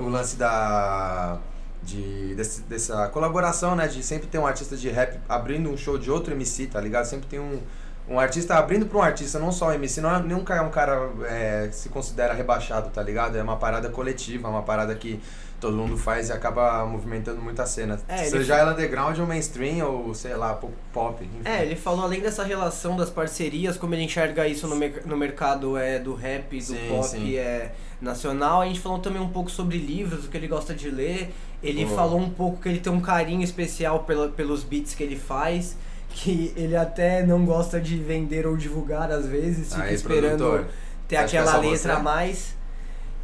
o 0.00 0.08
lance 0.08 0.36
da 0.36 1.38
de 1.82 2.34
desse- 2.34 2.62
dessa 2.62 3.08
colaboração, 3.08 3.74
né, 3.74 3.86
de 3.88 4.02
sempre 4.02 4.26
ter 4.26 4.38
um 4.38 4.46
artista 4.46 4.76
de 4.76 4.88
rap 4.90 5.18
abrindo 5.28 5.70
um 5.70 5.76
show 5.76 5.96
de 5.98 6.10
outro 6.10 6.32
MC, 6.34 6.66
tá 6.66 6.80
ligado? 6.80 7.04
Sempre 7.06 7.26
tem 7.26 7.38
um 7.40 7.60
um 8.08 8.18
artista 8.18 8.56
abrindo 8.56 8.86
pra 8.86 8.98
um 8.98 9.02
artista, 9.02 9.38
não 9.38 9.52
só 9.52 9.68
o 9.68 9.72
MC, 9.72 10.00
não 10.00 10.12
é, 10.12 10.18
nunca 10.20 10.56
é 10.56 10.60
um 10.60 10.70
cara 10.70 11.10
é, 11.28 11.68
que 11.68 11.76
se 11.76 11.88
considera 11.90 12.34
rebaixado, 12.34 12.90
tá 12.90 13.00
ligado? 13.00 13.36
É 13.38 13.42
uma 13.42 13.56
parada 13.56 13.88
coletiva, 13.88 14.48
uma 14.48 14.62
parada 14.62 14.92
que 14.96 15.20
todo 15.60 15.76
mundo 15.76 15.96
faz 15.96 16.28
e 16.28 16.32
acaba 16.32 16.84
movimentando 16.86 17.40
muita 17.40 17.64
cena. 17.66 18.00
É, 18.08 18.24
Seja 18.24 18.56
ela 18.56 18.72
underground 18.72 19.16
ou 19.20 19.26
mainstream, 19.28 19.86
ou 19.86 20.12
sei 20.12 20.34
lá, 20.34 20.54
pop, 20.54 20.72
pop 20.92 21.22
enfim. 21.24 21.40
É, 21.44 21.62
ele 21.62 21.76
falou 21.76 22.02
além 22.04 22.20
dessa 22.20 22.42
relação 22.42 22.96
das 22.96 23.10
parcerias, 23.10 23.76
como 23.76 23.94
ele 23.94 24.02
enxerga 24.02 24.44
isso 24.48 24.66
no, 24.66 24.74
mer- 24.74 25.02
no 25.06 25.16
mercado 25.16 25.76
é, 25.76 26.00
do 26.00 26.12
rap, 26.12 26.56
do 26.58 26.64
Sim, 26.64 26.88
pop 26.88 27.06
sim. 27.06 27.36
é, 27.36 27.70
nacional. 28.00 28.62
A 28.62 28.66
gente 28.66 28.80
falou 28.80 28.98
também 28.98 29.22
um 29.22 29.28
pouco 29.28 29.50
sobre 29.52 29.78
livros, 29.78 30.24
o 30.24 30.28
que 30.28 30.36
ele 30.36 30.48
gosta 30.48 30.74
de 30.74 30.90
ler. 30.90 31.32
Ele 31.62 31.84
Pô. 31.84 31.94
falou 31.94 32.18
um 32.18 32.30
pouco 32.30 32.62
que 32.62 32.68
ele 32.68 32.80
tem 32.80 32.92
um 32.92 33.00
carinho 33.00 33.42
especial 33.42 34.00
pela, 34.00 34.28
pelos 34.28 34.64
beats 34.64 34.94
que 34.94 35.02
ele 35.02 35.16
faz, 35.16 35.76
que 36.08 36.52
ele 36.56 36.76
até 36.76 37.24
não 37.24 37.44
gosta 37.44 37.80
de 37.80 37.96
vender 37.96 38.46
ou 38.46 38.56
divulgar 38.56 39.10
às 39.10 39.26
vezes, 39.26 39.72
fica 39.72 39.84
Aí, 39.84 39.94
esperando 39.94 40.38
produtor, 40.38 40.68
ter 41.06 41.16
acho 41.16 41.30
que 41.30 41.36
é 41.36 41.40
aquela 41.40 41.62
só 41.62 41.68
letra 41.68 41.94
a 41.96 41.98
mais. 42.00 42.56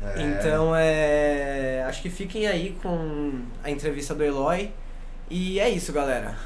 É. 0.02 0.22
Então 0.22 0.74
é. 0.76 1.84
Acho 1.88 2.02
que 2.02 2.10
fiquem 2.10 2.46
aí 2.46 2.76
com 2.82 3.40
a 3.64 3.70
entrevista 3.70 4.14
do 4.14 4.22
Eloy. 4.22 4.70
E 5.30 5.58
é 5.58 5.68
isso, 5.68 5.92
galera. 5.92 6.36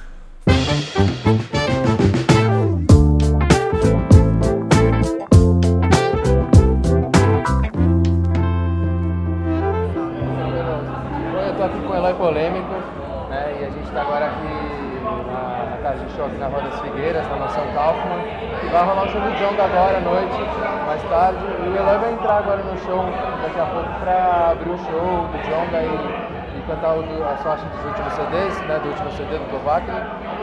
Show 16.20 16.26
aqui 16.26 16.36
na 16.36 16.46
Rua 16.48 16.60
das 16.60 16.80
Figueiras, 16.80 17.26
na 17.28 17.36
Mansão 17.36 17.64
Kaufmann. 17.72 18.20
E 18.62 18.68
vai 18.68 18.84
rolar 18.84 19.04
o 19.04 19.08
show 19.08 19.20
do 19.20 19.30
Jonga 19.38 19.64
agora 19.64 19.96
à 19.96 20.00
noite, 20.00 20.38
mais 20.86 21.02
tarde. 21.04 21.38
E 21.64 21.68
o 21.68 21.76
Eloy 21.76 21.98
vai 21.98 22.12
entrar 22.12 22.38
agora 22.38 22.62
no 22.62 22.76
show 22.78 23.04
daqui 23.42 23.58
a 23.60 23.64
pouco 23.64 23.88
pra 24.00 24.50
abrir 24.52 24.70
o 24.70 24.78
show 24.78 25.28
do 25.32 25.38
Jonga 25.48 25.80
e, 25.80 26.58
e 26.58 26.62
cantar 26.68 26.94
o 26.96 27.24
as 27.24 27.42
faixas 27.42 27.68
dos 27.70 27.84
últimos 27.86 28.12
CDs, 28.12 28.60
né? 28.68 28.78
Do 28.82 28.88
último 28.88 29.10
CD 29.12 29.38
do 29.38 29.50
Dovacne. 29.50 29.96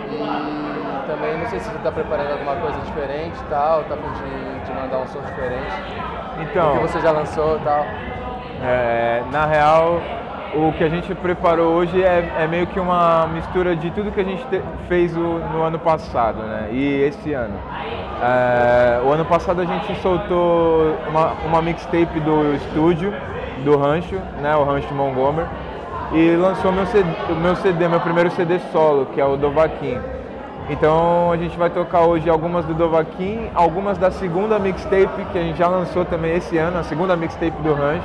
E 0.09 1.07
também 1.07 1.37
não 1.37 1.45
sei 1.47 1.59
se 1.59 1.69
você 1.69 1.77
tá 1.79 1.91
preparando 1.91 2.31
alguma 2.31 2.55
coisa 2.55 2.79
diferente 2.81 3.37
e 3.39 3.49
tal, 3.49 3.83
tá 3.83 3.93
a 3.93 3.97
fim 3.97 4.23
de, 4.23 4.65
de 4.65 4.71
mandar 4.73 4.97
um 4.97 5.07
som 5.07 5.21
diferente. 5.21 5.75
Então, 6.39 6.73
O 6.73 6.81
que 6.81 6.87
você 6.87 7.01
já 7.01 7.11
lançou 7.11 7.57
e 7.57 7.59
tal. 7.59 7.85
é, 8.63 9.23
na 9.31 9.45
real, 9.45 10.01
o 10.55 10.71
que 10.73 10.83
a 10.83 10.89
gente 10.89 11.13
preparou 11.15 11.73
hoje 11.75 12.01
é, 12.03 12.31
é 12.39 12.47
meio 12.47 12.67
que 12.67 12.79
uma 12.79 13.27
mistura 13.27 13.75
de 13.75 13.91
tudo 13.91 14.11
que 14.11 14.19
a 14.21 14.23
gente 14.23 14.43
te- 14.47 14.61
fez 14.87 15.15
o- 15.15 15.39
no 15.53 15.61
ano 15.63 15.77
passado, 15.79 16.39
né? 16.43 16.69
E 16.71 17.01
esse 17.03 17.33
ano. 17.33 17.55
É, 18.21 18.99
o 19.03 19.11
ano 19.11 19.25
passado 19.25 19.61
a 19.61 19.65
gente 19.65 19.95
soltou 20.01 20.95
uma, 21.09 21.33
uma 21.45 21.61
mixtape 21.61 22.19
do 22.21 22.55
estúdio, 22.55 23.13
do 23.63 23.77
Rancho, 23.77 24.15
né? 24.41 24.55
O 24.55 24.63
Rancho 24.63 24.93
Montgomery. 24.93 25.47
E 26.13 26.35
lançou 26.37 26.71
meu 26.71 26.85
CD, 26.85 27.09
meu 27.41 27.55
CD, 27.57 27.87
meu 27.87 27.99
primeiro 27.99 28.31
CD 28.31 28.59
solo, 28.71 29.07
que 29.13 29.19
é 29.19 29.25
o 29.25 29.35
Dovaquim. 29.35 29.99
Então 30.69 31.31
a 31.31 31.37
gente 31.37 31.57
vai 31.57 31.69
tocar 31.69 32.01
hoje 32.01 32.29
algumas 32.29 32.65
do 32.65 32.73
Dovaquim, 32.73 33.49
algumas 33.53 33.97
da 33.97 34.09
segunda 34.11 34.57
mixtape 34.59 35.25
que 35.31 35.37
a 35.37 35.41
gente 35.41 35.57
já 35.57 35.67
lançou 35.67 36.03
também 36.05 36.35
esse 36.35 36.57
ano, 36.57 36.79
a 36.79 36.83
segunda 36.83 37.15
mixtape 37.15 37.61
do 37.61 37.73
Ranch. 37.73 38.03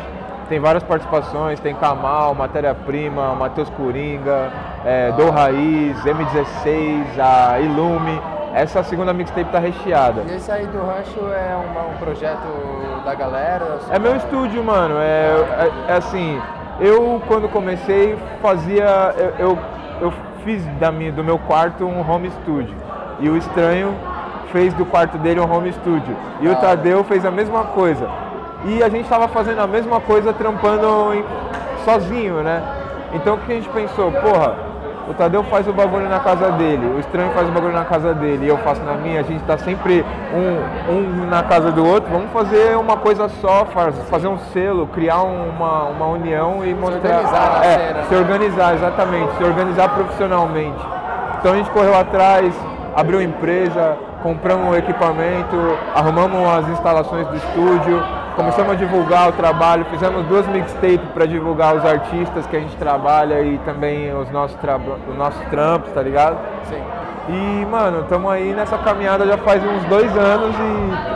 Tem 0.48 0.60
várias 0.60 0.82
participações, 0.82 1.58
tem 1.60 1.74
Kamal, 1.74 2.34
Matéria 2.34 2.74
Prima, 2.74 3.34
Matheus 3.34 3.70
Coringa, 3.70 4.50
é, 4.84 5.10
Do 5.12 5.30
Raiz, 5.30 5.96
M16, 6.04 7.18
a 7.18 7.58
Ilume. 7.60 8.20
Essa 8.54 8.82
segunda 8.82 9.14
mixtape 9.14 9.50
tá 9.50 9.58
recheada. 9.58 10.22
E 10.28 10.34
esse 10.36 10.50
aí 10.52 10.66
do 10.66 10.78
rancho 10.78 11.20
é 11.32 11.56
uma- 11.56 11.88
um 11.88 11.96
projeto 11.98 12.46
da 13.02 13.14
galera? 13.14 13.78
É 13.90 13.98
meu 13.98 14.14
estúdio, 14.14 14.62
mano. 14.62 14.96
É, 14.98 15.32
é- 15.88 15.92
é 15.92 15.96
assim, 15.96 16.38
eu 16.78 17.22
quando 17.26 17.48
comecei 17.48 18.14
fazia. 18.42 19.14
Eu, 19.16 19.48
eu, 19.52 19.58
eu 20.02 20.12
fiz 20.44 20.62
da 20.78 20.92
minha, 20.92 21.10
do 21.12 21.24
meu 21.24 21.38
quarto 21.38 21.84
um 21.86 22.00
home 22.06 22.30
studio. 22.42 22.74
E 23.20 23.30
o 23.30 23.38
estranho 23.38 23.94
fez 24.52 24.74
do 24.74 24.84
quarto 24.84 25.16
dele 25.16 25.40
um 25.40 25.50
home 25.50 25.72
studio. 25.72 26.14
E 26.42 26.46
o 26.48 26.52
Ah. 26.52 26.56
Tadeu 26.56 27.02
fez 27.04 27.24
a 27.24 27.30
mesma 27.30 27.64
coisa. 27.64 28.06
E 28.64 28.82
a 28.82 28.88
gente 28.88 29.08
tava 29.08 29.26
fazendo 29.28 29.60
a 29.60 29.66
mesma 29.66 30.00
coisa 30.00 30.32
trampando 30.32 31.14
em- 31.14 31.24
sozinho, 31.84 32.42
né? 32.42 32.62
Então 33.14 33.34
o 33.34 33.38
que 33.38 33.52
a 33.52 33.54
gente 33.56 33.68
pensou? 33.70 34.10
Porra, 34.12 34.54
o 35.08 35.14
Tadeu 35.14 35.42
faz 35.44 35.66
o 35.66 35.72
bagulho 35.72 36.08
na 36.08 36.20
casa 36.20 36.52
dele, 36.52 36.86
o 36.96 37.00
estranho 37.00 37.30
faz 37.32 37.48
o 37.48 37.52
bagulho 37.52 37.72
na 37.72 37.84
casa 37.84 38.14
dele 38.14 38.46
e 38.46 38.48
eu 38.48 38.56
faço 38.58 38.80
na 38.82 38.92
minha, 38.94 39.18
a 39.20 39.22
gente 39.24 39.42
tá 39.44 39.58
sempre 39.58 40.04
um, 40.32 40.92
um 40.92 41.26
na 41.28 41.42
casa 41.42 41.72
do 41.72 41.84
outro, 41.84 42.08
vamos 42.10 42.30
fazer 42.30 42.76
uma 42.76 42.96
coisa 42.96 43.28
só, 43.40 43.64
faz- 43.66 43.98
fazer 44.08 44.28
um 44.28 44.38
selo, 44.52 44.86
criar 44.86 45.22
uma, 45.22 45.82
uma 45.84 46.06
união 46.06 46.64
e 46.64 46.72
mostrar. 46.72 46.98
organizar 47.16 47.58
na 47.58 47.64
é, 47.64 47.78
cena, 47.78 48.02
se 48.04 48.14
né? 48.14 48.20
organizar, 48.20 48.74
exatamente, 48.74 49.36
se 49.36 49.44
organizar 49.44 49.88
profissionalmente. 49.88 50.86
Então 51.40 51.52
a 51.52 51.56
gente 51.56 51.70
correu 51.70 51.98
atrás, 51.98 52.54
abriu 52.94 53.20
empresa, 53.20 53.96
compramos 54.22 54.68
um 54.68 54.74
equipamento, 54.76 55.56
arrumamos 55.96 56.48
as 56.58 56.68
instalações 56.68 57.26
do 57.26 57.36
estúdio, 57.36 58.00
começamos 58.36 58.72
a 58.72 58.74
divulgar 58.74 59.28
o 59.28 59.32
trabalho, 59.32 59.84
fizemos 59.86 60.24
duas 60.26 60.46
mixtapes 60.48 61.00
para 61.14 61.26
divulgar 61.26 61.74
os 61.76 61.84
artistas 61.84 62.46
que 62.46 62.56
a 62.56 62.60
gente 62.60 62.76
trabalha 62.76 63.40
e 63.42 63.58
também 63.58 64.12
os 64.14 64.30
nossos, 64.30 64.56
traba- 64.60 64.96
os 65.08 65.16
nossos 65.16 65.40
trampos, 65.46 65.92
tá 65.92 66.02
ligado? 66.02 66.38
Sim. 66.64 66.82
E, 67.28 67.66
mano, 67.66 68.00
estamos 68.00 68.30
aí 68.30 68.52
nessa 68.52 68.76
caminhada 68.78 69.26
já 69.26 69.38
faz 69.38 69.62
uns 69.64 69.84
dois 69.84 70.16
anos 70.16 70.54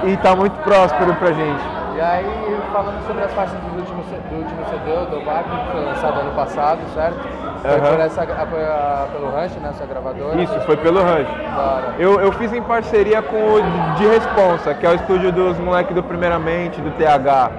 e, 0.04 0.10
e 0.12 0.16
tá 0.18 0.36
muito 0.36 0.54
próspero 0.62 1.14
pra 1.14 1.32
gente. 1.32 1.60
E 1.96 2.00
aí, 2.00 2.58
falando 2.72 3.06
sobre 3.06 3.24
as 3.24 3.32
faixas 3.32 3.58
do 3.58 3.78
último, 3.78 4.02
do 4.02 4.36
último 4.36 4.64
CD, 4.66 5.06
do 5.10 5.24
Wagner, 5.24 5.60
que 5.64 5.72
foi 5.72 5.80
lançado 5.84 6.20
ano 6.20 6.32
passado, 6.32 6.78
certo? 6.94 7.16
Foi 7.62 7.70
Aham. 7.70 7.90
por 7.90 8.00
essa, 8.00 8.22
a- 8.22 8.46
foi 8.46 8.62
a- 8.64 9.06
pelo 9.12 9.30
Ranch, 9.30 9.52
né, 9.58 9.72
sua 9.78 9.86
gravadora? 9.86 10.36
Isso, 10.42 10.60
foi 10.60 10.76
pelo. 10.76 11.00
Da 11.02 11.08
hora. 11.08 11.94
Eu, 11.98 12.20
eu 12.20 12.30
fiz 12.32 12.52
em 12.52 12.62
parceria 12.62 13.22
com 13.22 13.36
o 13.36 13.62
De 13.96 14.06
Responsa, 14.06 14.74
que 14.74 14.84
é 14.86 14.90
o 14.90 14.94
estúdio 14.94 15.32
dos 15.32 15.58
moleques 15.58 15.94
do 15.94 16.02
Primeiramente, 16.02 16.80
do 16.82 16.90
TH. 16.92 17.50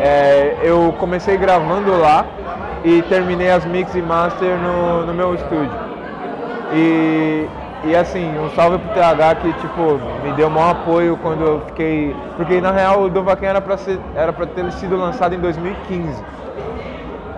É, 0.00 0.56
eu 0.62 0.92
comecei 0.98 1.36
gravando 1.36 1.96
lá 1.96 2.24
e 2.82 3.02
terminei 3.02 3.50
as 3.52 3.64
mix 3.64 3.94
e 3.94 4.02
master 4.02 4.56
no, 4.56 5.06
no 5.06 5.14
meu 5.14 5.34
estúdio. 5.34 5.70
E, 6.72 7.46
e 7.84 7.96
assim, 7.96 8.30
um 8.38 8.50
salve 8.50 8.78
pro 8.78 8.94
TH 8.94 9.34
que 9.36 9.52
tipo, 9.54 9.98
me 10.22 10.32
deu 10.32 10.50
maior 10.50 10.70
apoio 10.72 11.16
quando 11.22 11.44
eu 11.44 11.60
fiquei. 11.66 12.14
Porque 12.36 12.60
na 12.60 12.70
real 12.70 13.02
o 13.02 13.08
Dovaquim 13.08 13.46
era 13.46 13.60
pra, 13.60 13.76
ser, 13.76 13.98
era 14.14 14.32
pra 14.32 14.46
ter 14.46 14.70
sido 14.72 14.96
lançado 14.96 15.34
em 15.34 15.38
2015. 15.38 16.22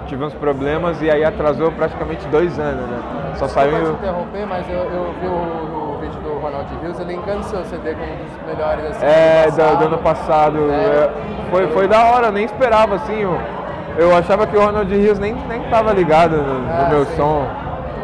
Tive 0.07 0.25
uns 0.25 0.35
problemas 0.35 1.01
e 1.01 1.11
aí 1.11 1.25
atrasou 1.25 1.71
praticamente 1.73 2.27
dois 2.29 2.59
anos, 2.59 2.87
né? 2.89 2.99
Só 3.37 3.49
saiu. 3.49 3.73
Te 3.95 4.01
interromper, 4.03 4.47
mas 4.47 4.69
eu, 4.69 4.77
eu 4.77 5.15
vi 5.21 5.27
o, 5.27 5.31
o 5.95 5.99
vídeo 6.01 6.21
do 6.21 6.35
Ronald 6.39 6.67
Rios, 6.83 7.01
ele 7.01 7.15
encanta 7.15 7.45
seu 7.45 7.65
CD 7.65 7.95
como 7.95 8.13
um 8.13 8.17
dos 8.17 8.47
melhores 8.47 8.85
assim, 8.91 9.07
É, 9.07 9.47
do 9.51 9.57
do, 9.57 9.79
do 9.79 9.85
ano 9.87 9.99
passado. 9.99 10.59
É. 10.71 10.75
é, 10.75 11.11
foi, 11.51 11.67
foi 11.69 11.89
da 11.89 12.05
hora, 12.05 12.31
nem 12.31 12.45
esperava 12.45 12.97
assim. 12.97 13.21
Eu, 13.23 13.39
eu 13.97 14.15
achava 14.17 14.47
que 14.47 14.57
o 14.57 14.61
Ronald 14.63 14.93
Rios 14.95 15.19
nem, 15.19 15.35
nem 15.49 15.63
tava 15.71 15.93
ligado 15.93 16.37
no, 16.37 16.59
no 16.61 16.69
Ah, 16.71 16.89
meu 16.91 17.05
sim. 17.07 17.17
som. 17.17 17.47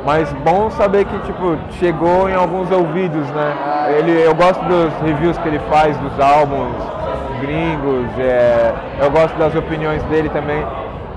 Mas 0.08 0.32
bom 0.42 0.70
saber 0.70 1.04
que 1.04 1.18
tipo, 1.18 1.58
chegou 1.72 2.30
em 2.30 2.34
alguns 2.34 2.70
ouvidos, 2.70 3.28
né? 3.32 3.54
Ele, 3.98 4.12
eu 4.24 4.34
gosto 4.34 4.58
dos 4.64 4.90
reviews 5.02 5.36
que 5.36 5.46
ele 5.46 5.58
faz 5.68 5.94
dos 5.98 6.18
álbuns 6.18 6.74
gringos, 7.42 8.06
é, 8.18 8.72
eu 9.02 9.10
gosto 9.10 9.36
das 9.36 9.54
opiniões 9.54 10.02
dele 10.04 10.30
também. 10.30 10.66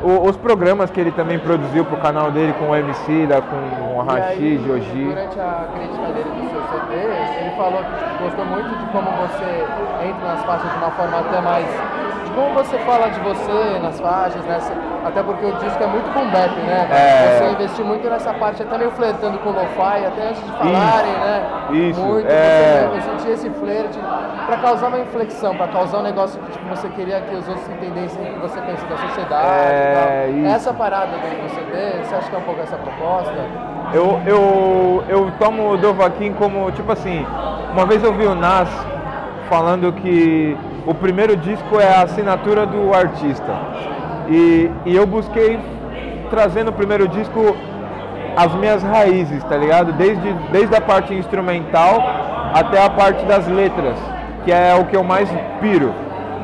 O- 0.03 0.27
os 0.27 0.35
programas 0.35 0.89
que 0.91 0.99
ele 0.99 1.11
também 1.11 1.39
produziu 1.39 1.85
pro 1.85 1.95
canal 1.97 2.31
dele 2.31 2.53
com 2.59 2.65
o 2.71 2.75
MC, 2.75 3.27
da, 3.27 3.41
com 3.41 3.55
o 3.95 4.03
Rashid, 4.03 4.69
Oji. 4.69 5.05
Durante 5.05 5.39
a 5.39 5.67
crítica 5.73 6.07
dele 6.07 6.29
do 6.29 6.49
seu 6.49 6.61
CD, 6.61 6.95
ele 7.39 7.55
falou 7.55 7.79
que 7.79 8.23
gostou 8.23 8.45
muito 8.45 8.77
de 8.77 8.85
como 8.91 9.07
você 9.09 9.65
entra 10.05 10.27
nas 10.35 10.43
faixas 10.43 10.69
de 10.69 10.77
uma 10.79 10.91
forma 10.91 11.17
até 11.17 11.39
mais. 11.39 11.65
Como 12.35 12.53
você 12.53 12.77
fala 12.79 13.09
de 13.09 13.19
você 13.19 13.79
nas 13.81 13.99
faixas, 13.99 14.43
né? 14.45 14.59
Você- 14.59 14.73
Até 15.03 15.23
porque 15.23 15.43
o 15.45 15.51
disco 15.53 15.81
é 15.83 15.87
muito 15.87 16.13
boom 16.13 16.29
bap, 16.29 16.55
né? 16.61 16.87
É. 16.91 17.37
Você 17.39 17.51
investiu 17.53 17.85
muito 17.85 18.07
nessa 18.07 18.31
parte, 18.35 18.61
até 18.61 18.77
meio 18.77 18.91
flertando 18.91 19.39
com 19.39 19.49
o 19.49 19.51
lo-fi, 19.53 20.05
até 20.05 20.27
antes 20.29 20.43
de 20.43 20.51
falarem, 20.51 21.11
né? 21.13 21.43
isso, 21.71 21.99
Muito, 22.01 22.27
é. 22.29 22.87
você, 22.91 22.97
eu 22.97 23.01
senti 23.17 23.31
esse 23.31 23.49
flerte 23.49 23.97
pra 24.45 24.57
causar 24.57 24.87
uma 24.89 24.99
inflexão, 24.99 25.55
pra 25.55 25.67
causar 25.69 25.99
um 25.99 26.03
negócio 26.03 26.39
que 26.41 26.51
tipo, 26.51 26.67
você 26.69 26.87
queria 26.89 27.19
que 27.21 27.33
os 27.35 27.47
outros 27.47 27.67
entendessem 27.69 28.21
o 28.21 28.33
que 28.33 28.39
você 28.41 28.61
pensa 28.61 28.85
da 28.85 28.97
sociedade 28.97 29.47
É, 29.47 30.27
e 30.29 30.33
tal. 30.33 30.37
isso. 30.43 30.55
Essa 30.55 30.73
parada 30.73 31.07
do 31.17 31.49
CD, 31.49 32.03
você 32.03 32.15
acha 32.15 32.29
que 32.29 32.35
é 32.35 32.39
um 32.39 32.43
pouco 32.43 32.61
essa 32.61 32.77
proposta? 32.77 33.33
Eu, 33.93 34.21
eu, 34.27 35.03
eu 35.09 35.31
tomo 35.39 35.71
o 35.71 35.77
Dovahkiin 35.77 36.33
como, 36.33 36.71
tipo 36.73 36.91
assim, 36.91 37.25
uma 37.73 37.85
vez 37.87 38.03
eu 38.03 38.13
vi 38.13 38.25
o 38.27 38.35
Nas 38.35 38.69
falando 39.49 39.91
que 39.93 40.55
o 40.85 40.93
primeiro 40.93 41.35
disco 41.35 41.79
é 41.79 41.87
a 41.87 42.03
assinatura 42.03 42.65
do 42.65 42.93
artista. 42.93 43.53
E, 44.29 44.71
e 44.85 44.95
eu 44.95 45.05
busquei 45.05 45.59
trazer 46.29 46.63
no 46.63 46.71
primeiro 46.71 47.07
disco 47.07 47.55
as 48.35 48.53
minhas 48.55 48.81
raízes, 48.81 49.43
tá 49.43 49.57
ligado? 49.57 49.91
Desde, 49.93 50.33
desde 50.51 50.75
a 50.75 50.81
parte 50.81 51.13
instrumental 51.13 52.01
até 52.53 52.83
a 52.83 52.89
parte 52.89 53.25
das 53.25 53.47
letras, 53.47 53.97
que 54.43 54.51
é 54.51 54.75
o 54.75 54.85
que 54.85 54.95
eu 54.95 55.03
mais 55.03 55.29
piro. 55.59 55.93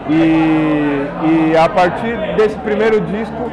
E, 0.10 1.52
e 1.52 1.58
a 1.58 1.68
partir 1.68 2.16
desse 2.36 2.58
primeiro 2.60 3.02
disco, 3.02 3.52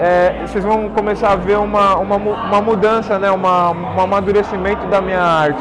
é, 0.00 0.42
vocês 0.46 0.64
vão 0.64 0.88
começar 0.90 1.32
a 1.32 1.36
ver 1.36 1.58
uma, 1.58 1.96
uma, 1.96 2.16
uma 2.16 2.60
mudança, 2.60 3.18
né? 3.18 3.30
uma, 3.30 3.70
um 3.70 4.00
amadurecimento 4.00 4.86
da 4.86 5.00
minha 5.00 5.20
arte. 5.20 5.60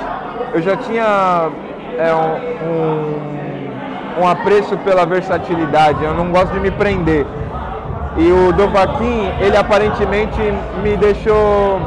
Eu 0.54 0.62
já 0.62 0.78
tinha 0.78 1.50
é, 1.98 2.14
um, 2.14 2.68
um, 2.70 3.47
um 4.20 4.28
apreço 4.28 4.78
pela 4.78 5.06
versatilidade, 5.06 6.04
eu 6.04 6.14
não 6.14 6.32
gosto 6.32 6.52
de 6.54 6.60
me 6.60 6.72
prender. 6.72 7.26
E 8.18 8.32
o 8.32 8.52
Dovahkiin, 8.52 9.32
ele 9.40 9.56
aparentemente 9.56 10.40
me 10.82 10.98
deixou 10.98 11.80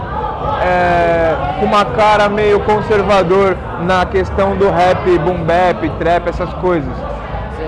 é, 0.62 1.34
com 1.58 1.66
uma 1.66 1.84
cara 1.84 2.28
meio 2.28 2.60
conservador 2.60 3.56
na 3.82 4.06
questão 4.06 4.56
do 4.56 4.70
rap, 4.70 5.18
boom 5.18 5.42
bap, 5.42 5.88
trap, 5.98 6.28
essas 6.28 6.52
coisas. 6.54 6.92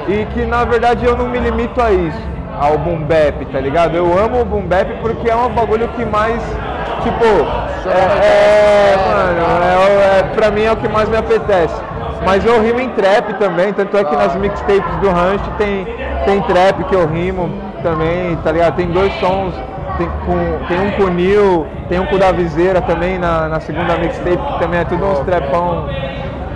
E 0.07 0.25
que 0.27 0.44
na 0.46 0.64
verdade 0.64 1.05
eu 1.05 1.16
não 1.16 1.29
me 1.29 1.38
limito 1.38 1.81
a 1.81 1.90
isso, 1.90 2.20
ao 2.61 2.79
boom 2.79 3.03
bap, 3.03 3.44
tá 3.46 3.59
ligado? 3.59 3.96
Eu 3.96 4.07
amo 4.16 4.42
o 4.42 4.44
boom 4.44 4.62
bap 4.62 4.88
porque 5.01 5.29
é 5.29 5.35
um 5.35 5.48
bagulho 5.48 5.88
que 5.88 6.05
mais, 6.05 6.40
tipo, 7.03 7.25
é, 7.88 8.94
é, 8.94 8.96
mano, 8.96 9.64
é, 9.64 10.18
é, 10.18 10.22
pra 10.35 10.51
mim 10.53 10.62
é 10.62 10.72
o 10.72 10.77
que 10.77 10.88
mais 10.88 11.09
me 11.09 11.16
apetece. 11.16 11.91
Mas 12.24 12.44
eu 12.44 12.62
rimo 12.62 12.80
em 12.80 12.88
trap 12.90 13.35
também, 13.35 13.72
tanto 13.72 13.96
é 13.96 14.04
que 14.04 14.14
nas 14.16 14.35
mixtapes 14.37 14.96
do 15.00 15.11
Ranch 15.11 15.42
tem, 15.58 15.85
tem 16.24 16.40
trap 16.42 16.85
que 16.85 16.94
eu 16.94 17.06
rimo 17.08 17.50
também, 17.82 18.37
tá 18.44 18.52
ligado? 18.52 18.76
Tem 18.76 18.87
dois 18.87 19.12
sons, 19.18 19.54
tem, 19.98 20.08
com, 20.24 20.66
tem 20.68 20.80
um 20.80 20.90
com 20.92 21.02
o 21.04 21.11
Nil, 21.11 21.66
tem 21.88 21.98
um 21.98 22.06
com 22.06 22.14
o 22.14 22.18
da 22.18 22.30
Viseira 22.30 22.80
também 22.80 23.18
na, 23.18 23.48
na 23.48 23.61
segunda 23.61 23.96
mixtape, 23.98 24.37
que 24.37 24.58
também 24.61 24.80
é 24.80 24.85
tudo 24.85 25.04
uns 25.04 25.18
trapão, 25.20 25.88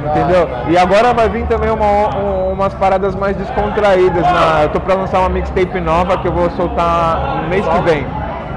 entendeu? 0.07 0.49
E 0.69 0.79
agora 0.79 1.13
vai 1.13 1.29
vir 1.29 1.47
também 1.47 1.71
uma- 1.71 2.17
um- 2.17 2.53
umas 2.53 2.73
paradas 2.75 3.15
mais 3.17 3.37
descontraídas. 3.37 4.23
Na, 4.23 4.63
eu 4.63 4.69
tô 4.69 4.81
pra 4.81 4.95
lançar 4.95 5.19
uma 5.19 5.29
mixtape 5.29 5.81
nova 5.81 6.17
que 6.19 6.29
eu 6.29 6.33
vou 6.33 6.49
soltar 6.51 7.43
no 7.43 7.49
mês 7.49 7.67
que 7.67 7.81
vem. 7.81 8.07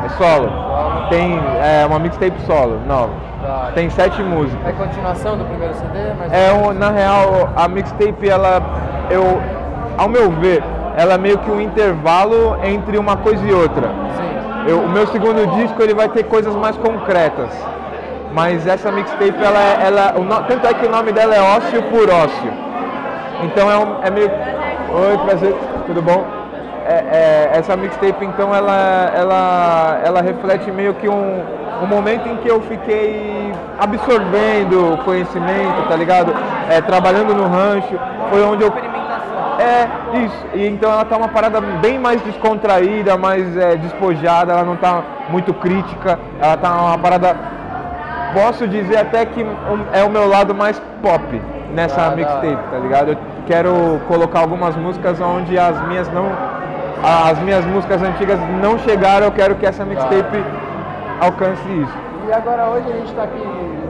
É 0.05 0.09
solo. 0.09 0.49
Tem 1.09 1.39
é, 1.61 1.85
uma 1.87 1.97
mixtape 1.99 2.39
solo, 2.45 2.79
nova. 2.87 3.09
Tem 3.73 3.89
sete 3.89 4.21
músicas. 4.21 4.67
É 4.67 4.71
continuação 4.73 5.37
do 5.37 5.45
primeiro 5.45 5.73
CD? 5.75 6.13
Mas 6.17 6.31
É 6.33 6.51
um, 6.51 6.73
na 6.73 6.89
real, 6.89 7.49
a 7.55 7.67
mixtape, 7.67 8.27
ela, 8.29 8.61
eu, 9.09 9.41
ao 9.97 10.09
meu 10.09 10.29
ver, 10.31 10.61
ela 10.97 11.13
é 11.13 11.17
meio 11.17 11.37
que 11.39 11.49
um 11.49 11.61
intervalo 11.61 12.57
entre 12.63 12.97
uma 12.97 13.15
coisa 13.17 13.45
e 13.45 13.53
outra. 13.53 13.87
Sim. 13.87 14.69
Eu- 14.69 14.81
o 14.81 14.89
meu 14.89 15.07
segundo 15.07 15.47
disco 15.55 15.81
ele 15.81 15.93
vai 15.93 16.09
ter 16.09 16.23
coisas 16.23 16.53
mais 16.55 16.75
concretas. 16.77 17.49
Mas 18.33 18.67
essa 18.67 18.91
mixtape, 18.91 19.33
ela, 19.41 19.59
é- 19.59 19.87
ela, 19.87 20.13
o 20.17 20.43
tanto 20.43 20.67
é 20.67 20.73
que 20.73 20.85
o 20.85 20.89
nome 20.89 21.11
dela 21.11 21.33
é 21.35 21.41
Ócio 21.41 21.81
por 21.83 22.09
Ócio. 22.09 22.51
Então 23.43 23.71
é, 23.71 23.77
um, 23.77 23.95
é 24.03 24.09
meio. 24.11 24.29
Oi, 24.29 25.17
prazer, 25.25 25.55
tudo 25.87 26.01
bom? 26.01 26.25
É, 26.89 27.51
é, 27.53 27.57
essa 27.59 27.77
mixtape, 27.77 28.25
então, 28.25 28.53
ela, 28.53 29.11
ela, 29.15 30.01
ela 30.03 30.21
reflete 30.21 30.71
meio 30.71 30.95
que 30.95 31.07
um, 31.07 31.43
um 31.83 31.85
momento 31.85 32.27
em 32.27 32.37
que 32.37 32.47
eu 32.49 32.59
fiquei 32.61 33.53
absorvendo 33.77 34.97
conhecimento, 35.05 35.87
tá 35.87 35.95
ligado? 35.95 36.33
É, 36.67 36.81
trabalhando 36.81 37.35
no 37.35 37.47
rancho, 37.47 37.95
foi 38.31 38.41
onde 38.43 38.63
eu 38.63 38.71
é, 39.59 39.89
isso. 40.23 40.45
E 40.53 40.65
então 40.67 40.89
ela 40.89 41.03
tá 41.03 41.17
uma 41.17 41.27
parada 41.27 41.59
bem 41.59 41.99
mais 41.99 42.21
descontraída, 42.21 43.17
mais 43.17 43.57
é, 43.57 43.75
despojada, 43.75 44.53
ela 44.53 44.63
não 44.63 44.77
tá 44.77 45.03
muito 45.29 45.53
crítica, 45.53 46.17
ela 46.39 46.55
tá 46.55 46.73
uma 46.73 46.97
parada. 46.97 47.35
Posso 48.33 48.67
dizer 48.67 48.97
até 48.97 49.25
que 49.25 49.45
é 49.91 50.03
o 50.03 50.09
meu 50.09 50.27
lado 50.29 50.55
mais 50.55 50.81
pop 51.01 51.41
nessa 51.73 52.07
Ah, 52.07 52.15
mixtape, 52.15 52.63
tá 52.71 52.77
ligado? 52.77 53.11
Eu 53.11 53.17
quero 53.47 53.99
colocar 54.07 54.39
algumas 54.39 54.75
músicas 54.75 55.19
onde 55.19 55.59
as 55.59 55.87
minhas 55.87 56.07
não. 56.13 56.31
As 57.03 57.39
minhas 57.39 57.65
músicas 57.65 58.01
antigas 58.01 58.39
não 58.61 58.77
chegaram, 58.79 59.27
eu 59.27 59.31
quero 59.31 59.55
que 59.55 59.65
essa 59.65 59.85
mixtape 59.85 60.43
alcance 61.21 61.61
isso. 61.63 61.97
E 62.27 62.33
agora 62.33 62.69
hoje 62.69 62.89
a 62.89 62.93
gente 62.93 63.09
está 63.09 63.23
aqui 63.23 63.43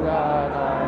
na, 0.04 0.12
na, 0.12 0.80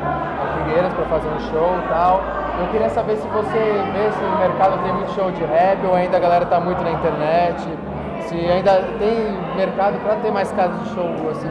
Figueiras 0.63 0.93
para 0.93 1.05
fazer 1.05 1.27
um 1.29 1.39
show 1.51 1.75
e 1.83 1.89
tal. 1.89 2.21
Eu 2.59 2.67
queria 2.67 2.89
saber 2.89 3.15
se 3.17 3.27
você 3.27 3.83
vê 3.93 4.11
se 4.11 4.23
no 4.23 4.37
mercado 4.37 4.83
tem 4.83 4.93
muito 4.93 5.11
show 5.13 5.31
de 5.31 5.43
rap 5.43 5.85
ou 5.85 5.95
ainda 5.95 6.17
a 6.17 6.19
galera 6.19 6.45
tá 6.45 6.59
muito 6.59 6.83
na 6.83 6.91
internet. 6.91 7.67
Se 8.21 8.35
ainda 8.35 8.83
tem 8.99 9.37
mercado 9.57 9.99
para 10.03 10.15
ter 10.17 10.31
mais 10.31 10.51
casas 10.51 10.79
de 10.83 10.89
show 10.93 11.09
assim 11.31 11.49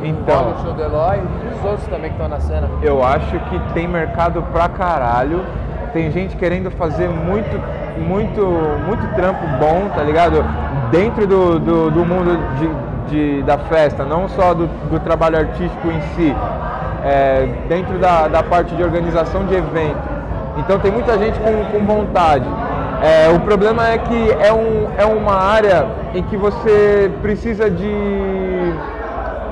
que 0.00 0.08
Então. 0.08 0.52
o 0.52 0.62
show 0.62 0.72
do 0.72 0.82
Eloy 0.82 1.18
e 1.18 1.54
os 1.54 1.64
outros 1.64 1.88
também 1.88 2.10
que 2.10 2.16
estão 2.16 2.28
na 2.28 2.40
cena. 2.40 2.70
Eu 2.82 3.02
acho 3.02 3.38
que 3.50 3.58
tem 3.74 3.88
mercado 3.88 4.42
pra 4.52 4.68
caralho. 4.68 5.44
Tem 5.92 6.10
gente 6.10 6.36
querendo 6.36 6.70
fazer 6.70 7.08
muito, 7.08 7.60
muito, 7.98 8.40
muito 8.86 9.06
trampo 9.14 9.46
bom, 9.58 9.88
tá 9.94 10.02
ligado? 10.02 10.44
Dentro 10.90 11.26
do, 11.26 11.58
do, 11.58 11.90
do 11.90 12.04
mundo 12.04 12.38
de, 12.58 12.68
de- 13.38 13.42
da 13.42 13.58
festa, 13.58 14.04
não 14.04 14.28
só 14.28 14.54
do, 14.54 14.66
do 14.90 14.98
trabalho 15.00 15.38
artístico 15.38 15.88
em 15.90 16.00
si, 16.14 16.34
é, 17.04 17.48
dentro 17.68 17.98
da, 17.98 18.28
da 18.28 18.42
parte 18.42 18.74
de 18.74 18.82
organização 18.82 19.44
de 19.46 19.54
evento. 19.54 19.98
Então 20.58 20.78
tem 20.78 20.90
muita 20.90 21.16
gente 21.18 21.38
com, 21.40 21.64
com 21.78 21.84
vontade. 21.86 22.44
É, 23.02 23.28
o 23.30 23.40
problema 23.40 23.88
é 23.88 23.98
que 23.98 24.30
é, 24.40 24.52
um, 24.52 24.88
é 24.98 25.04
uma 25.04 25.34
área 25.34 25.86
em 26.14 26.22
que 26.24 26.36
você 26.36 27.10
precisa 27.22 27.70
de 27.70 28.72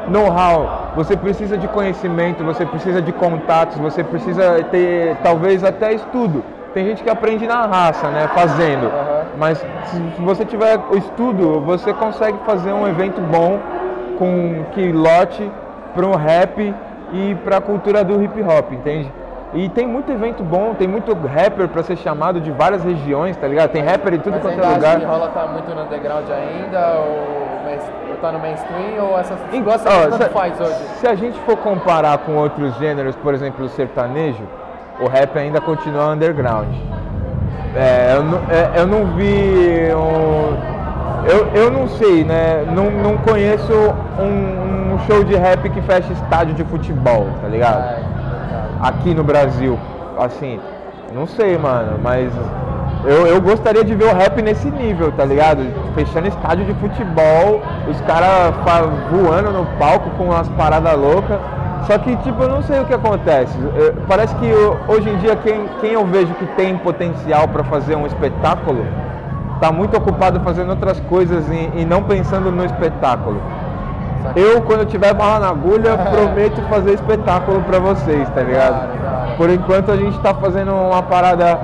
know-how, 0.08 0.92
você 0.96 1.16
precisa 1.16 1.56
de 1.56 1.68
conhecimento, 1.68 2.44
você 2.44 2.64
precisa 2.66 3.00
de 3.02 3.12
contatos, 3.12 3.76
você 3.78 4.02
precisa 4.02 4.64
ter 4.70 5.16
talvez 5.22 5.62
até 5.64 5.92
estudo. 5.92 6.42
Tem 6.76 6.84
gente 6.84 7.02
que 7.02 7.08
aprende 7.08 7.46
na 7.46 7.64
raça, 7.64 8.10
né, 8.10 8.28
fazendo. 8.34 8.92
Mas 9.38 9.64
se 9.84 9.98
você 10.20 10.44
tiver 10.44 10.78
o 10.90 10.98
estudo, 10.98 11.58
você 11.62 11.90
consegue 11.94 12.36
fazer 12.44 12.70
um 12.70 12.86
evento 12.86 13.18
bom 13.18 13.58
com 14.18 14.62
que 14.72 14.92
lote 14.92 15.50
para 15.94 16.06
o 16.06 16.14
rap 16.14 16.74
e 17.14 17.34
para 17.36 17.56
a 17.56 17.60
cultura 17.62 18.04
do 18.04 18.22
hip 18.22 18.42
hop, 18.42 18.72
entende? 18.72 19.10
E 19.54 19.70
tem 19.70 19.86
muito 19.86 20.12
evento 20.12 20.42
bom, 20.42 20.74
tem 20.74 20.86
muito 20.86 21.14
rapper 21.14 21.66
para 21.66 21.82
ser 21.82 21.96
chamado 21.96 22.42
de 22.42 22.50
várias 22.50 22.84
regiões, 22.84 23.38
tá 23.38 23.48
ligado? 23.48 23.70
Tem 23.70 23.82
rapper 23.82 24.12
em 24.12 24.18
tudo 24.18 24.34
Mas 24.34 24.42
quanto 24.42 24.60
é 24.60 24.74
lugar. 24.74 25.00
que 25.00 25.06
rola 25.06 25.28
tá 25.28 25.46
muito 25.46 25.74
no 25.74 25.80
underground 25.80 26.26
ainda 26.30 26.98
ou, 26.98 28.16
tá 28.20 28.32
no 28.32 28.38
mainstream 28.38 29.02
ou 29.02 29.18
essas 29.18 29.38
se, 29.50 30.18
tanto 30.18 30.30
faz 30.30 30.60
hoje? 30.60 30.74
se 30.74 31.08
a 31.08 31.14
gente 31.14 31.38
for 31.40 31.56
comparar 31.56 32.18
com 32.18 32.36
outros 32.36 32.76
gêneros, 32.76 33.16
por 33.16 33.32
exemplo, 33.32 33.64
o 33.64 33.68
sertanejo, 33.70 34.42
o 35.00 35.08
rap 35.08 35.38
ainda 35.38 35.60
continua 35.60 36.12
underground. 36.12 36.68
É, 37.74 38.14
eu, 38.16 38.22
não- 38.24 38.40
é, 38.48 38.70
eu 38.80 38.86
não 38.86 39.06
vi. 39.16 39.92
um- 39.94 40.76
eu, 41.28 41.46
eu 41.54 41.70
não 41.70 41.88
sei, 41.88 42.24
né? 42.24 42.64
Não, 42.74 42.90
não 42.90 43.16
conheço 43.18 43.72
um, 44.18 44.94
um 44.94 44.98
show 45.06 45.24
de 45.24 45.34
rap 45.34 45.68
que 45.68 45.82
fecha 45.82 46.12
estádio 46.12 46.54
de 46.54 46.64
futebol, 46.64 47.26
tá 47.42 47.48
ligado? 47.48 47.82
É, 47.82 47.98
aqui 48.80 49.12
no 49.14 49.24
Brasil. 49.24 49.78
Assim, 50.18 50.58
não 51.14 51.26
sei, 51.26 51.58
mano, 51.58 51.98
mas 52.02 52.30
eu, 53.04 53.26
eu 53.26 53.40
gostaria 53.40 53.84
de 53.84 53.94
ver 53.94 54.04
o 54.06 54.14
rap 54.14 54.40
nesse 54.40 54.70
nível, 54.70 55.12
tá 55.12 55.24
ligado? 55.24 55.62
Fechando 55.94 56.28
estádio 56.28 56.64
de 56.64 56.72
futebol, 56.74 57.60
os 57.90 58.00
caras 58.02 58.54
voando 59.10 59.50
no 59.50 59.66
palco 59.78 60.08
com 60.16 60.24
umas 60.24 60.48
paradas 60.50 60.96
loucas. 60.96 61.38
Só 61.86 61.98
que, 61.98 62.16
tipo, 62.16 62.42
eu 62.42 62.48
não 62.48 62.62
sei 62.62 62.80
o 62.80 62.84
que 62.84 62.94
acontece. 62.94 63.56
Parece 64.08 64.34
que 64.36 64.46
eu- 64.46 64.76
hoje 64.88 65.08
em 65.08 65.16
dia 65.18 65.36
quem, 65.36 65.68
quem 65.80 65.92
eu 65.92 66.04
vejo 66.06 66.34
que 66.34 66.46
tem 66.56 66.76
potencial 66.78 67.46
para 67.48 67.62
fazer 67.64 67.94
um 67.96 68.06
espetáculo 68.06 68.84
tá 69.60 69.70
muito 69.72 69.96
ocupado 69.96 70.40
fazendo 70.40 70.70
outras 70.70 70.98
coisas 71.00 71.48
e, 71.48 71.70
e 71.80 71.84
não 71.84 72.02
pensando 72.02 72.50
no 72.50 72.64
espetáculo. 72.64 73.40
Eu, 74.34 74.60
quando 74.62 74.80
eu 74.80 74.86
tiver 74.86 75.14
barra 75.14 75.38
na 75.40 75.48
agulha, 75.50 75.96
prometo 76.10 76.60
fazer 76.68 76.94
espetáculo 76.94 77.62
pra 77.62 77.78
vocês, 77.78 78.28
tá 78.30 78.42
ligado? 78.42 79.36
Por 79.36 79.48
enquanto 79.48 79.92
a 79.92 79.96
gente 79.96 80.18
tá 80.20 80.34
fazendo 80.34 80.72
uma 80.74 81.02
parada 81.02 81.58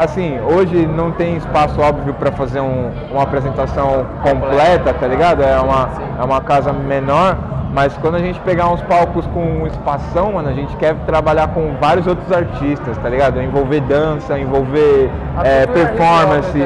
assim, 0.00 0.38
hoje 0.40 0.86
não 0.86 1.10
tem 1.12 1.36
espaço 1.36 1.80
óbvio 1.80 2.14
para 2.14 2.30
fazer 2.32 2.60
um- 2.60 2.90
uma 3.12 3.22
apresentação 3.22 4.06
completa, 4.22 4.92
tá 4.94 5.06
ligado? 5.06 5.42
É 5.42 5.58
uma, 5.60 5.88
é 6.20 6.24
uma 6.24 6.40
casa 6.40 6.72
menor, 6.72 7.36
mas 7.72 7.96
quando 7.98 8.14
a 8.14 8.18
gente 8.18 8.40
pegar 8.40 8.68
uns 8.70 8.80
palcos 8.82 9.26
com 9.28 9.66
espação, 9.66 10.32
mano, 10.32 10.48
a 10.48 10.52
gente 10.52 10.74
quer 10.76 10.94
trabalhar 11.06 11.48
com 11.48 11.74
vários 11.80 12.06
outros 12.06 12.30
artistas, 12.32 12.96
tá 12.98 13.08
ligado? 13.08 13.40
Envolver 13.42 13.80
dança, 13.80 14.38
envolver 14.38 15.10
é, 15.44 15.66
performance. 15.66 16.58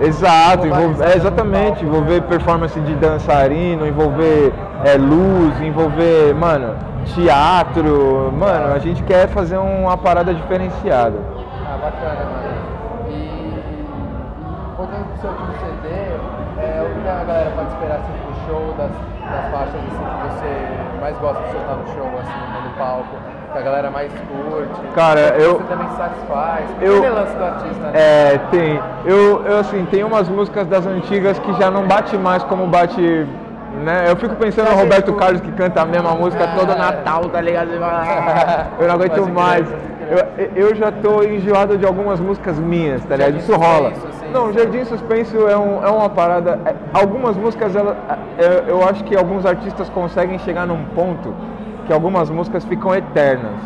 Exato, 0.00 0.66
envolver, 0.66 1.04
é, 1.04 1.16
exatamente, 1.16 1.84
envolver 1.84 2.22
performance 2.22 2.78
de 2.80 2.94
dançarino, 2.94 3.86
envolver 3.86 4.52
é, 4.84 4.96
luz, 4.96 5.60
envolver, 5.60 6.34
mano, 6.34 6.74
teatro, 7.14 8.32
mano, 8.32 8.74
a 8.74 8.78
gente 8.78 9.02
quer 9.02 9.28
fazer 9.28 9.58
uma 9.58 9.96
parada 9.96 10.32
diferenciada. 10.34 11.18
Ah, 11.66 11.78
bacana, 11.80 12.24
mano. 12.24 13.10
E, 13.10 13.54
voltando 14.76 15.04
pro 15.08 15.20
seu 15.20 15.30
último 15.30 15.52
CD, 15.60 15.94
é, 16.58 16.82
o 16.82 17.02
que 17.02 17.08
a 17.08 17.24
galera 17.24 17.50
pode 17.54 17.68
esperar 17.68 17.98
assim, 17.98 18.12
pro 18.24 18.34
show 18.46 18.74
das, 18.76 18.90
das 19.32 19.50
faixas 19.50 19.74
assim, 19.74 20.04
que 20.20 20.34
você 20.34 21.00
mais 21.00 21.16
gosta 21.18 21.42
de 21.42 21.50
soltar 21.52 21.76
no 21.76 21.86
show, 21.88 22.10
assim, 22.20 22.68
no 22.68 22.70
palco, 22.78 23.16
que 23.52 23.58
a 23.58 23.62
galera 23.62 23.90
mais 23.90 24.12
curte? 24.12 24.80
Cara, 24.94 25.20
eu- 25.38 25.54
Você 25.58 25.64
também 25.64 25.88
satisfaz? 25.96 26.64
eu- 26.80 26.98
Aquele 26.98 27.10
lance 27.14 27.36
do 27.36 27.44
artista, 27.44 27.80
né? 27.86 27.92
É, 27.94 28.38
tem. 28.50 28.80
Eu, 29.04 29.44
eu 29.44 29.58
assim, 29.58 29.84
tem 29.86 30.04
umas 30.04 30.28
músicas 30.28 30.66
das 30.66 30.86
antigas 30.86 31.38
que 31.38 31.52
já 31.54 31.70
não 31.70 31.86
bate 31.86 32.16
mais 32.16 32.42
como 32.44 32.66
bate. 32.66 33.26
Né? 33.84 34.04
Eu 34.06 34.16
fico 34.16 34.36
pensando 34.36 34.70
no 34.70 34.76
Roberto 34.76 35.14
Carlos 35.14 35.40
que 35.40 35.50
canta 35.52 35.80
a 35.80 35.86
mesma 35.86 36.10
música 36.14 36.46
todo 36.58 36.76
Natal, 36.76 37.24
tá 37.30 37.40
ligado? 37.40 37.70
Ah, 37.82 38.66
Eu 38.78 38.86
não 38.86 38.94
aguento 38.96 39.28
mais. 39.30 39.66
Eu, 40.12 40.66
eu 40.68 40.74
já 40.74 40.92
tô 40.92 41.22
enjoado 41.22 41.78
de 41.78 41.86
algumas 41.86 42.20
músicas 42.20 42.58
minhas, 42.58 43.02
tá 43.04 43.16
ligado? 43.16 43.32
Jardim 43.32 43.38
Isso 43.38 43.56
rola. 43.56 43.94
Suspenso, 43.94 44.06
assim. 44.08 44.30
Não, 44.30 44.52
Jardim 44.52 44.84
Suspenso 44.84 45.48
é, 45.48 45.56
um, 45.56 45.82
é 45.82 45.88
uma 45.90 46.10
parada. 46.10 46.60
é- 46.66 46.74
algumas 46.92 47.34
músicas, 47.34 47.74
ela, 47.74 47.96
é, 48.38 48.64
eu 48.70 48.86
acho 48.86 49.02
que 49.04 49.16
alguns 49.16 49.46
artistas 49.46 49.88
conseguem 49.88 50.38
chegar 50.40 50.66
num 50.66 50.84
ponto 50.94 51.34
que 51.86 51.92
algumas 51.92 52.28
músicas 52.28 52.62
ficam 52.66 52.94
eternas. 52.94 53.56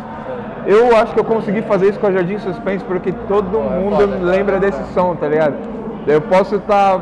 Eu 0.65 0.95
acho 0.95 1.13
que 1.13 1.19
eu 1.19 1.25
consegui 1.25 1.61
fazer 1.63 1.89
isso 1.89 1.99
com 1.99 2.07
a 2.07 2.11
Jardim 2.11 2.37
Suspense 2.39 2.83
porque 2.85 3.11
todo 3.27 3.59
mundo 3.59 3.97
foda, 3.97 4.17
lembra 4.21 4.57
desse 4.57 4.81
som, 4.93 5.15
tá 5.15 5.27
ligado? 5.27 5.55
Eu 6.07 6.21
posso 6.21 6.55
estar. 6.55 6.99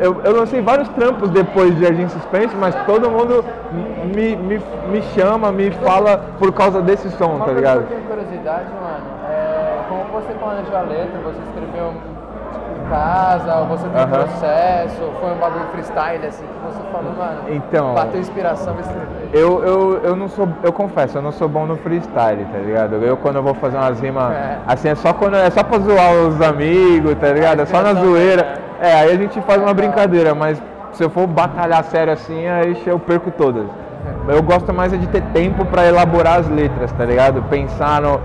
eu, 0.00 0.22
eu 0.22 0.36
lancei 0.36 0.62
vários 0.62 0.88
trampos 0.90 1.28
depois 1.30 1.74
de 1.76 1.82
Jardim 1.82 2.08
Suspense, 2.08 2.56
mas 2.56 2.74
todo 2.86 3.10
mundo 3.10 3.44
me, 4.14 4.34
me, 4.36 4.58
me 4.90 5.02
chama, 5.14 5.52
me 5.52 5.70
fala 5.70 6.24
por 6.38 6.50
causa 6.52 6.80
desse 6.80 7.10
som, 7.10 7.36
Uma 7.36 7.44
tá 7.44 7.52
ligado? 7.52 7.80
eu 7.82 7.86
tenho 7.86 8.02
curiosidade, 8.02 8.68
mano, 8.80 9.04
é 9.30 9.80
como 9.88 10.04
você 10.04 10.32
planejou 10.32 10.76
a 10.76 10.82
letra, 10.82 11.20
você 11.22 11.38
escreveu 11.48 11.92
casa, 12.88 13.56
ou 13.56 13.66
você 13.66 13.88
tem 13.88 14.00
um 14.00 14.04
Aham. 14.04 14.08
processo, 14.24 15.02
ou 15.02 15.12
foi 15.20 15.30
um 15.32 15.38
bagulho 15.38 15.64
freestyle 15.72 16.26
assim 16.26 16.44
que 16.44 16.66
você 16.66 16.80
falou, 16.92 17.12
mano, 17.16 17.40
Então- 17.48 17.94
bateu 17.94 18.20
inspiração 18.20 18.74
e 18.76 18.80
escreveu. 18.80 19.08
Eu, 19.32 19.62
eu, 19.64 20.00
eu 20.04 20.16
não 20.16 20.28
sou, 20.28 20.48
eu 20.62 20.72
confesso, 20.72 21.18
eu 21.18 21.22
não 21.22 21.32
sou 21.32 21.48
bom 21.48 21.66
no 21.66 21.76
freestyle, 21.76 22.44
tá 22.46 22.58
ligado? 22.58 22.94
Eu 22.96 23.16
quando 23.16 23.36
eu 23.36 23.42
vou 23.42 23.54
fazer 23.54 23.76
umas 23.76 24.00
rimas, 24.00 24.32
É. 24.32 24.58
assim, 24.66 24.88
é 24.88 24.94
só 24.94 25.12
quando 25.12 25.36
é 25.36 25.50
só 25.50 25.62
pra 25.62 25.78
zoar 25.78 26.12
os 26.14 26.40
amigos, 26.40 27.14
tá 27.16 27.28
ligado? 27.28 27.60
É 27.60 27.66
só 27.66 27.82
na 27.82 27.90
inspiração, 27.90 28.10
zoeira. 28.12 28.42
né? 28.42 28.54
É, 28.80 28.94
aí 29.00 29.10
a 29.12 29.16
gente 29.16 29.40
faz 29.42 29.60
uma 29.60 29.74
brincadeira, 29.74 30.34
mas 30.34 30.62
se 30.92 31.02
eu 31.02 31.10
for 31.10 31.26
batalhar 31.26 31.82
sério 31.84 32.12
assim, 32.12 32.46
aí 32.48 32.80
eu 32.86 32.98
perco 32.98 33.30
todas. 33.30 33.64
Eu 34.28 34.42
gosto 34.42 34.72
mais 34.72 34.92
é 34.92 34.96
de 34.96 35.06
ter 35.08 35.22
tempo 35.34 35.64
pra 35.64 35.86
elaborar 35.86 36.38
as 36.38 36.48
letras, 36.48 36.90
tá 36.92 37.04
ligado? 37.04 37.42
Pensar 37.50 38.00
no, 38.00 38.20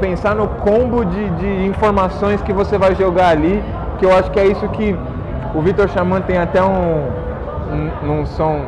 pensar 0.00 0.34
no 0.34 0.48
combo 0.48 1.04
de, 1.04 1.30
de 1.30 1.66
informações 1.66 2.40
que 2.42 2.52
você 2.52 2.78
vai 2.78 2.94
jogar 2.94 3.28
ali, 3.28 3.62
que 3.98 4.06
eu 4.06 4.16
acho 4.16 4.30
que 4.30 4.38
é 4.38 4.46
isso 4.46 4.68
que 4.68 4.96
o 5.54 5.60
Vitor 5.60 5.88
Xamã 5.88 6.20
tem 6.20 6.38
até 6.38 6.62
um, 6.62 7.08
um, 8.02 8.26
som 8.26 8.62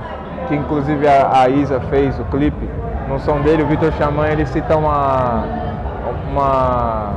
que 0.49 0.55
inclusive 0.55 1.07
a, 1.07 1.43
a 1.43 1.49
Isa 1.49 1.81
fez 1.91 2.19
o 2.19 2.25
clipe, 2.25 2.69
no 3.09 3.19
som 3.21 3.41
dele, 3.41 3.63
o 3.63 3.67
Vitor 3.67 3.93
Xamã 3.93 4.29
ele 4.29 4.47
cita 4.47 4.77
uma, 4.77 5.45
uma, 6.31 7.11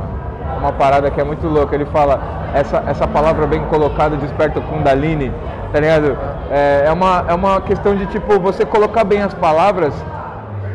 uma 0.58 0.72
parada 0.72 1.10
que 1.10 1.20
é 1.20 1.24
muito 1.24 1.46
louca. 1.46 1.74
Ele 1.74 1.86
fala, 1.86 2.20
essa, 2.54 2.82
essa 2.86 3.06
palavra 3.06 3.46
bem 3.46 3.62
colocada 3.66 4.16
desperta 4.16 4.58
o 4.58 4.62
Kundalini, 4.62 5.32
tá 5.72 5.80
ligado? 5.80 6.16
É, 6.50 6.84
é, 6.86 6.92
uma, 6.92 7.24
é 7.28 7.34
uma 7.34 7.60
questão 7.60 7.94
de 7.94 8.06
tipo, 8.06 8.38
você 8.40 8.64
colocar 8.64 9.04
bem 9.04 9.22
as 9.22 9.34
palavras, 9.34 9.94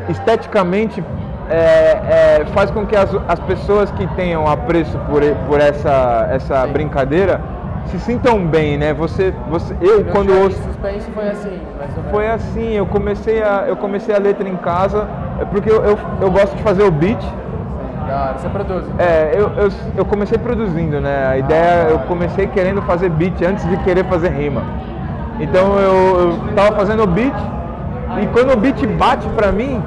esteticamente 0.08 1.02
é, 1.50 2.40
é, 2.40 2.44
faz 2.52 2.70
com 2.70 2.86
que 2.86 2.96
as, 2.96 3.14
as 3.28 3.40
pessoas 3.40 3.90
que 3.92 4.06
tenham 4.08 4.46
apreço 4.46 4.98
por, 5.10 5.22
por 5.48 5.60
essa, 5.60 6.28
essa 6.30 6.66
Sim. 6.66 6.72
brincadeira 6.72 7.40
se 7.86 7.98
sintam 8.00 8.44
bem, 8.44 8.76
né? 8.76 8.92
Você, 8.94 9.32
você, 9.48 9.74
eu 9.80 10.04
Meu 10.04 10.12
quando 10.12 10.36
ouço 10.36 10.60
suspense 10.62 11.08
foi 11.12 11.28
assim, 11.28 11.60
foi 12.10 12.28
assim, 12.28 12.72
eu 12.72 12.86
comecei 12.86 13.42
a, 13.42 13.64
eu 13.68 13.76
comecei 13.76 14.14
a 14.14 14.18
letra 14.18 14.48
em 14.48 14.56
casa, 14.56 15.06
é 15.40 15.44
porque 15.44 15.70
eu, 15.70 15.84
eu, 15.84 15.98
eu 16.20 16.30
gosto 16.30 16.56
de 16.56 16.62
fazer 16.62 16.82
o 16.82 16.90
beat. 16.90 17.22
Você 18.36 18.48
produz. 18.48 18.84
então. 18.86 19.04
É, 19.04 19.32
eu, 19.34 19.50
eu, 19.56 19.68
eu 19.96 20.04
comecei 20.04 20.38
produzindo, 20.38 21.00
né? 21.00 21.26
A 21.26 21.38
ideia, 21.38 21.88
eu 21.90 21.98
comecei 22.00 22.46
querendo 22.46 22.80
fazer 22.82 23.08
beat 23.10 23.42
antes 23.42 23.68
de 23.68 23.76
querer 23.78 24.04
fazer 24.04 24.28
rima. 24.30 24.62
Então 25.40 25.78
eu, 25.78 26.20
eu 26.20 26.54
tava 26.54 26.76
fazendo 26.76 27.02
o 27.02 27.06
beat 27.06 27.34
e 28.22 28.26
quando 28.28 28.52
o 28.52 28.56
beat 28.56 28.86
bate 28.96 29.28
pra 29.30 29.52
mim, 29.52 29.82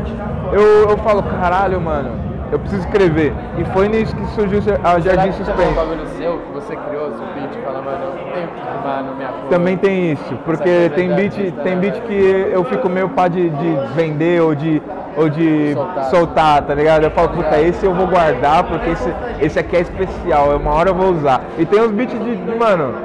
eu, 0.54 0.89
eu 0.89 0.97
falo, 0.97 1.24
caralho, 1.24 1.80
mano, 1.80 2.12
eu 2.52 2.60
preciso 2.60 2.82
escrever. 2.88 3.34
E 3.58 3.66
foi 3.66 3.88
nisso 3.88 4.16
que 4.16 4.26
surgiu 4.32 4.60
a 4.60 4.62
Será 4.62 5.00
Jardim 5.00 5.30
é 5.30 5.32
Suspense. 5.32 5.74
bagulho 5.74 6.08
seu 6.18 6.39
que 6.39 6.52
você 6.54 6.76
criou, 6.76 7.12
seu 7.12 7.26
beat, 7.34 7.64
fala, 7.64 7.82
mano, 7.82 8.06
eu 8.06 8.34
tenho 8.34 8.47
que 8.47 8.60
rimar 8.60 9.04
no 9.04 9.16
minha 9.16 9.28
cor. 9.30 9.50
Também 9.50 9.78
tem 9.78 10.12
isso, 10.14 10.36
porque 10.45 10.64
coisa 10.64 10.89
tem 10.91 11.08
beat, 11.16 11.34
artista, 11.38 11.62
tem 11.62 11.76
né, 11.76 11.82
beat 11.82 12.02
que 12.02 12.50
eu 12.52 12.64
fico 12.64 12.89
meio 12.89 13.10
pá 13.10 13.28
de, 13.28 13.50
de 13.50 13.76
vender 13.93 14.41
ou 14.41 14.56
de, 14.56 14.82
ou 15.16 15.30
de 15.30 15.74
Soltar. 15.74 16.04
soltar. 16.06 16.62
tá 16.64 16.74
ligado? 16.74 17.04
Eu 17.04 17.12
falo, 17.12 17.30
puta, 17.30 17.60
esse 17.62 17.86
eu 17.86 17.93
vou 17.93 18.08
guardar 18.08 18.64
porque 18.64 18.89
esse, 18.89 19.14
esse 19.39 19.60
aqui 19.60 19.76
é 19.78 19.82
especial, 19.82 20.56
uma 20.58 20.74
hora 20.74 20.89
eu 20.89 20.95
vou 20.95 21.12
usar. 21.12 21.41
E 21.58 21.66
tem 21.66 21.82
uns 21.82 21.91
beats 21.91 22.18
de, 22.20 22.36
mano, 22.58 22.95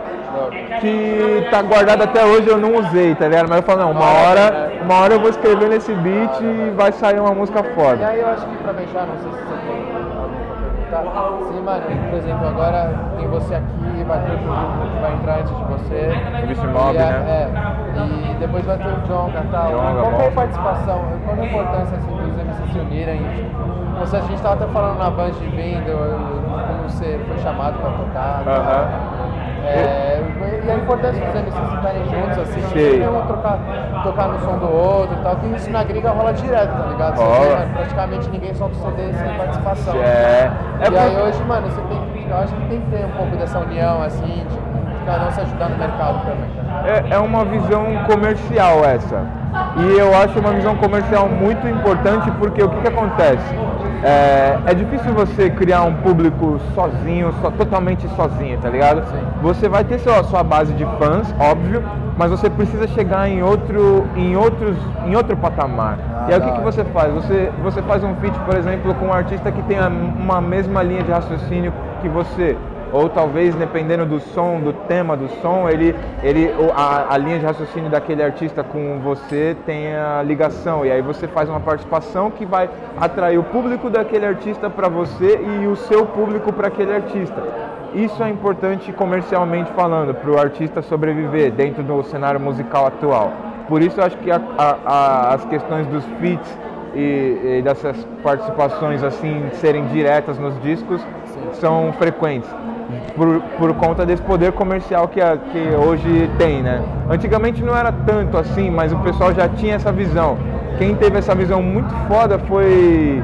que 0.80 1.46
tá 1.50 1.62
guardado 1.62 2.02
até 2.02 2.24
hoje 2.24 2.48
eu 2.48 2.58
não 2.58 2.74
usei, 2.76 3.14
tá 3.14 3.26
ligado? 3.28 3.48
Mas 3.48 3.58
eu 3.58 3.62
falo, 3.62 3.80
não, 3.80 3.90
uma 3.92 4.04
hora, 4.04 4.72
uma 4.82 4.94
hora 5.00 5.14
eu 5.14 5.20
vou 5.20 5.30
escrever 5.30 5.68
nesse 5.68 5.92
beat 5.94 6.40
e 6.40 6.72
vai 6.76 6.92
sair 6.92 7.18
uma 7.20 7.34
música 7.34 7.60
E 7.60 7.74
foda. 7.74 8.06
aí 8.06 8.20
eu 8.20 8.28
acho 8.28 8.46
que 8.46 8.56
pra 8.62 8.74
fechar, 8.74 9.06
não 9.06 9.16
sei 9.18 9.30
se 9.32 9.38
você 9.38 9.54
tem 9.66 9.84
perguntar. 9.84 10.24
Sim, 11.48 11.60
mano, 11.62 11.82
por 12.10 12.18
exemplo, 12.18 12.46
agora 12.46 12.94
tem 13.18 13.26
você 13.28 13.54
aqui, 13.54 14.04
vai 14.06 14.20
ter 14.20 14.30
outro 14.32 14.46
grupo 14.46 14.94
que 14.94 15.00
vai 15.00 15.12
entrar 15.14 15.38
antes 15.40 15.56
de 15.56 15.64
você. 15.64 16.12
O 16.44 16.46
Vice 16.46 16.66
Mob, 16.68 16.94
E 16.94 16.98
né? 16.98 17.50
É, 17.96 18.30
e 18.30 18.34
depois 18.38 18.64
vai 18.64 18.76
ter 18.76 18.88
o 18.88 19.00
Jonga 19.08 19.40
e 19.40 19.48
tal. 19.50 19.68
Djonga, 19.70 20.00
Qual 20.02 20.20
é 20.20 20.28
a 20.28 20.30
participação, 20.30 21.00
qual 21.24 21.36
é 21.36 21.40
a 21.40 21.44
importância 21.46 21.96
assim, 21.96 22.16
dos 22.16 22.36
MCs 22.36 22.72
se 22.72 22.78
unirem? 22.78 23.18
Tipo, 23.18 24.16
a 24.16 24.20
gente 24.20 24.42
tava 24.42 24.54
até 24.54 24.66
falando 24.72 24.98
na 24.98 25.10
Band 25.10 25.30
de 25.30 25.46
Vindo, 25.48 25.92
como 25.94 26.73
você 26.84 27.20
foi 27.26 27.38
chamado 27.38 27.78
pra 27.78 27.90
tocar. 27.90 28.42
né? 28.44 29.14
É, 29.66 30.22
e 30.64 30.70
a 30.70 30.74
importância 30.74 31.24
dos 31.24 31.34
MCs 31.34 31.72
estarem 31.74 32.04
juntos, 32.04 32.38
assim, 32.38 32.60
Sei. 32.72 32.92
sempre 32.92 33.08
um 33.08 33.26
trocar, 33.26 33.58
tocar 34.02 34.28
no 34.28 34.38
som 34.40 34.58
do 34.58 34.70
outro 34.70 35.16
e 35.18 35.22
tal, 35.22 35.36
que 35.36 35.46
isso 35.46 35.70
na 35.70 35.84
gringa 35.84 36.10
rola 36.10 36.32
direto, 36.34 36.70
tá 36.70 36.86
ligado? 36.86 37.16
Você 37.16 37.72
praticamente 37.72 38.28
ninguém 38.28 38.54
solta 38.54 38.74
o 38.76 38.78
CD 38.78 39.12
sem 39.14 39.36
participação. 39.36 39.94
É, 39.96 40.50
é 40.80 40.90
e 40.90 40.98
aí 40.98 41.16
hoje, 41.16 41.42
mano, 41.44 41.66
você 41.68 41.80
tem 41.82 42.14
eu 42.34 42.36
acho 42.38 42.54
que 42.54 42.68
tem 42.68 42.80
que 42.80 42.90
ter 42.90 43.04
um 43.04 43.10
pouco 43.12 43.36
dessa 43.36 43.58
união, 43.60 44.02
assim, 44.02 44.26
de 44.48 44.73
cada 45.04 45.28
um 45.28 45.30
se 45.30 45.40
ajudar 45.40 45.68
no 45.68 45.78
mercado 45.78 46.18
também. 46.24 46.50
é, 46.86 47.14
é 47.14 47.18
uma 47.18 47.44
visão 47.44 47.86
comercial 48.08 48.84
essa. 48.84 49.22
E 49.76 49.98
eu 49.98 50.16
acho 50.16 50.38
uma 50.40 50.52
visão 50.52 50.74
comercial 50.76 51.28
muito 51.28 51.66
importante 51.68 52.30
porque 52.32 52.62
o 52.62 52.68
que, 52.68 52.80
que 52.80 52.88
acontece? 52.88 53.54
É, 54.02 54.58
é 54.66 54.74
difícil 54.74 55.14
você 55.14 55.48
criar 55.48 55.82
um 55.82 55.94
público 55.94 56.60
sozinho, 56.74 57.32
só, 57.40 57.50
totalmente 57.50 58.06
sozinho, 58.08 58.58
tá 58.58 58.68
ligado? 58.68 59.02
Sim. 59.06 59.16
Você 59.42 59.68
vai 59.68 59.82
ter 59.84 59.98
sua, 60.00 60.22
sua 60.24 60.42
base 60.42 60.74
de 60.74 60.84
fãs, 60.98 61.34
óbvio, 61.38 61.82
mas 62.18 62.30
você 62.30 62.50
precisa 62.50 62.86
chegar 62.88 63.28
em 63.28 63.42
outro, 63.42 64.04
em 64.14 64.36
outros, 64.36 64.76
em 65.06 65.16
outro 65.16 65.36
patamar. 65.36 65.98
Ah, 66.14 66.26
e 66.28 66.34
aí 66.34 66.40
o 66.40 66.42
que, 66.42 66.52
que 66.52 66.60
você 66.60 66.84
faz? 66.84 67.14
Você, 67.14 67.50
você 67.62 67.80
faz 67.82 68.04
um 68.04 68.14
feat, 68.16 68.38
por 68.40 68.56
exemplo, 68.56 68.94
com 68.96 69.06
um 69.06 69.12
artista 69.12 69.50
que 69.50 69.62
tem 69.62 69.78
uma 69.80 70.40
mesma 70.40 70.82
linha 70.82 71.02
de 71.02 71.10
raciocínio 71.10 71.72
que 72.02 72.08
você. 72.08 72.56
Ou 72.94 73.08
talvez, 73.08 73.52
dependendo 73.56 74.06
do 74.06 74.20
som, 74.20 74.60
do 74.60 74.72
tema 74.72 75.16
do 75.16 75.28
som, 75.42 75.68
ele, 75.68 75.96
ele, 76.22 76.54
a, 76.76 77.12
a 77.12 77.18
linha 77.18 77.40
de 77.40 77.44
raciocínio 77.44 77.90
daquele 77.90 78.22
artista 78.22 78.62
com 78.62 79.00
você 79.02 79.56
tenha 79.66 80.22
ligação. 80.22 80.86
E 80.86 80.92
aí 80.92 81.02
você 81.02 81.26
faz 81.26 81.48
uma 81.48 81.58
participação 81.58 82.30
que 82.30 82.46
vai 82.46 82.70
atrair 82.96 83.36
o 83.36 83.42
público 83.42 83.90
daquele 83.90 84.24
artista 84.24 84.70
para 84.70 84.88
você 84.88 85.40
e 85.60 85.66
o 85.66 85.74
seu 85.74 86.06
público 86.06 86.52
para 86.52 86.68
aquele 86.68 86.94
artista. 86.94 87.42
Isso 87.94 88.22
é 88.22 88.30
importante 88.30 88.92
comercialmente 88.92 89.72
falando, 89.72 90.14
para 90.14 90.30
o 90.30 90.38
artista 90.38 90.80
sobreviver 90.80 91.50
dentro 91.50 91.82
do 91.82 92.00
cenário 92.04 92.38
musical 92.38 92.86
atual. 92.86 93.32
Por 93.66 93.82
isso 93.82 93.98
eu 94.00 94.04
acho 94.04 94.18
que 94.18 94.30
a- 94.30 94.40
a- 94.56 95.34
as 95.34 95.44
questões 95.46 95.88
dos 95.88 96.04
feats 96.20 96.58
e, 96.94 97.58
e 97.58 97.62
dessas 97.62 98.06
participações 98.22 99.02
assim 99.02 99.48
serem 99.54 99.84
diretas 99.86 100.38
nos 100.38 100.60
discos 100.62 101.04
são 101.54 101.92
frequentes 101.94 102.48
por, 103.16 103.40
por 103.58 103.74
conta 103.74 104.04
desse 104.06 104.22
poder 104.22 104.52
comercial 104.52 105.08
que, 105.08 105.20
a, 105.20 105.36
que 105.36 105.58
hoje 105.76 106.30
tem, 106.38 106.62
né? 106.62 106.82
Antigamente 107.10 107.62
não 107.62 107.76
era 107.76 107.92
tanto 108.06 108.36
assim, 108.38 108.70
mas 108.70 108.92
o 108.92 108.96
pessoal 108.98 109.32
já 109.34 109.48
tinha 109.48 109.74
essa 109.76 109.92
visão. 109.92 110.36
Quem 110.78 110.94
teve 110.94 111.18
essa 111.18 111.34
visão 111.34 111.62
muito 111.62 111.94
foda 112.08 112.38
foi 112.40 113.22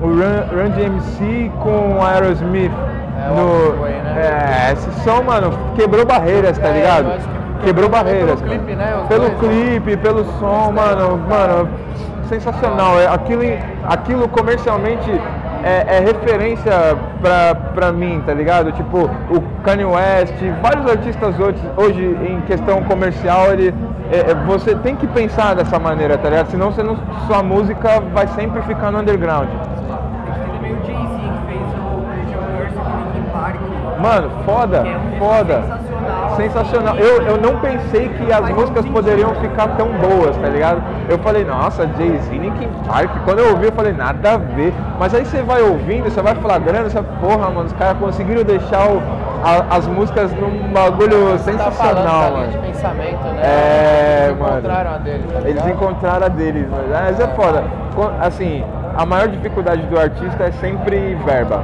o 0.00 0.06
Run, 0.06 0.62
Run 0.62 0.70
DMC 0.70 1.50
com 1.62 1.98
o 1.98 2.02
Aerosmith. 2.04 2.72
É, 3.22 3.28
no, 3.28 3.76
né? 3.84 4.68
é, 4.68 4.72
esse 4.72 4.90
som, 5.04 5.22
mano, 5.22 5.50
quebrou 5.76 6.06
barreiras, 6.06 6.56
tá 6.58 6.68
É, 6.68 6.72
ligado? 6.72 7.12
que 7.60 7.66
Quebrou 7.66 7.90
barreiras. 7.90 8.40
pelo 8.40 8.52
clipe, 8.58 8.74
né, 8.74 9.04
Pelo 9.08 9.28
dois, 9.28 9.32
né? 9.32 9.38
clipe, 9.40 9.96
pelo 9.98 10.24
som, 10.38 10.72
mano, 10.72 11.20
mano, 11.28 11.68
sensacional. 12.28 12.98
É, 12.98 13.06
Aquilo, 13.06 13.42
aquilo 13.86 14.28
comercialmente 14.28 15.10
é, 15.62 15.96
é 15.96 16.00
referência 16.00 16.72
pra, 17.20 17.54
pra 17.54 17.92
mim, 17.92 18.22
tá 18.24 18.32
ligado? 18.32 18.72
Tipo, 18.72 19.10
o 19.30 19.40
Kanye 19.62 19.84
West, 19.84 20.34
vários 20.62 20.90
artistas 20.90 21.38
hoje, 21.38 21.60
hoje 21.76 22.18
em 22.28 22.40
questão 22.42 22.82
comercial, 22.84 23.52
ele, 23.52 23.74
é, 24.10 24.30
é, 24.30 24.34
você 24.46 24.74
tem 24.76 24.96
que 24.96 25.06
pensar 25.06 25.54
dessa 25.54 25.78
maneira, 25.78 26.16
tá 26.16 26.28
ligado? 26.28 26.50
Senão 26.50 26.72
você 26.72 26.82
não, 26.82 26.96
sua 27.26 27.42
música 27.42 28.00
vai 28.12 28.26
sempre 28.28 28.62
ficar 28.62 28.90
no 28.90 29.00
underground. 29.00 29.48
Park. 33.32 33.56
Mano, 34.00 34.30
foda, 34.44 34.78
é 34.86 35.18
foda. 35.18 35.89
Sensacional. 36.36 36.96
Eu, 36.96 37.22
eu 37.22 37.36
não 37.40 37.58
pensei 37.60 38.08
que 38.08 38.32
as 38.32 38.48
músicas 38.50 38.86
poderiam 38.86 39.34
ficar 39.36 39.68
tão 39.76 39.88
boas, 39.88 40.36
tá 40.36 40.48
ligado? 40.48 40.82
Eu 41.08 41.18
falei, 41.18 41.44
nossa, 41.44 41.88
Jay-Z, 41.96 42.30
Linkin 42.36 42.68
Park. 42.86 43.10
Quando 43.24 43.40
eu 43.40 43.50
ouvi, 43.50 43.66
eu 43.66 43.72
falei, 43.72 43.92
nada 43.92 44.34
a 44.34 44.36
ver. 44.36 44.72
Mas 44.98 45.14
aí 45.14 45.24
você 45.24 45.42
vai 45.42 45.60
ouvindo, 45.62 46.04
você 46.10 46.20
vai 46.22 46.34
flagrando, 46.36 46.90
você 46.90 47.02
porra, 47.20 47.50
mano, 47.50 47.64
os 47.66 47.72
caras 47.74 47.98
conseguiram 47.98 48.42
deixar 48.44 48.88
o- 48.88 49.02
a- 49.44 49.76
as 49.76 49.86
músicas 49.86 50.30
num 50.32 50.72
bagulho 50.72 51.30
Você 51.32 51.52
tá 51.52 51.70
sensacional, 51.70 52.28
linha 52.28 52.30
mano. 52.40 52.52
de 52.52 52.58
pensamento, 52.58 53.24
né? 53.24 53.40
É, 53.42 54.26
Eles 54.28 54.38
mano. 54.38 54.52
encontraram 54.58 54.90
a 54.94 54.98
dele, 54.98 55.24
tá 55.32 55.48
Eles 55.48 55.66
encontraram 55.66 56.26
a 56.26 56.28
deles, 56.28 56.66
mas 56.70 56.88
mas 56.90 57.20
é 57.20 57.26
foda. 57.34 57.64
Co- 57.94 58.10
Assim, 58.20 58.64
a 58.96 59.06
maior 59.06 59.28
dificuldade 59.28 59.82
do 59.82 59.98
artista 59.98 60.44
é 60.44 60.50
sempre 60.52 61.16
verba. 61.24 61.62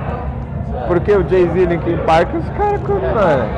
Porque 0.87 1.12
o 1.12 1.28
Jay-Z 1.28 1.64
Linkin 1.66 1.97
Park, 2.07 2.28
os 2.34 2.49
caras, 2.51 2.80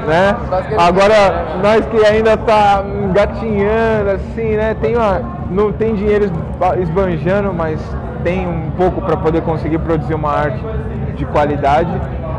né? 0.06 0.34
Agora, 0.78 1.58
nós 1.62 1.84
que 1.86 2.04
ainda 2.04 2.36
tá 2.36 2.82
engatinhando, 3.04 4.10
assim, 4.10 4.56
né? 4.56 4.74
Tem 4.80 4.96
uma, 4.96 5.20
não 5.50 5.72
tem 5.72 5.94
dinheiro 5.94 6.24
esba- 6.24 6.78
esbanjando, 6.78 7.52
mas 7.52 7.80
tem 8.24 8.46
um 8.48 8.70
pouco 8.72 9.00
para 9.02 9.16
poder 9.16 9.42
conseguir 9.42 9.78
produzir 9.78 10.14
uma 10.14 10.32
arte 10.32 10.64
de 11.14 11.24
qualidade. 11.26 11.90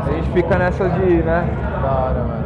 A 0.06 0.10
gente 0.12 0.30
fica 0.32 0.56
nessa 0.58 0.88
de, 0.88 1.22
né? 1.22 1.44
Da 1.82 1.88
hora, 1.88 2.14
mano. 2.24 2.40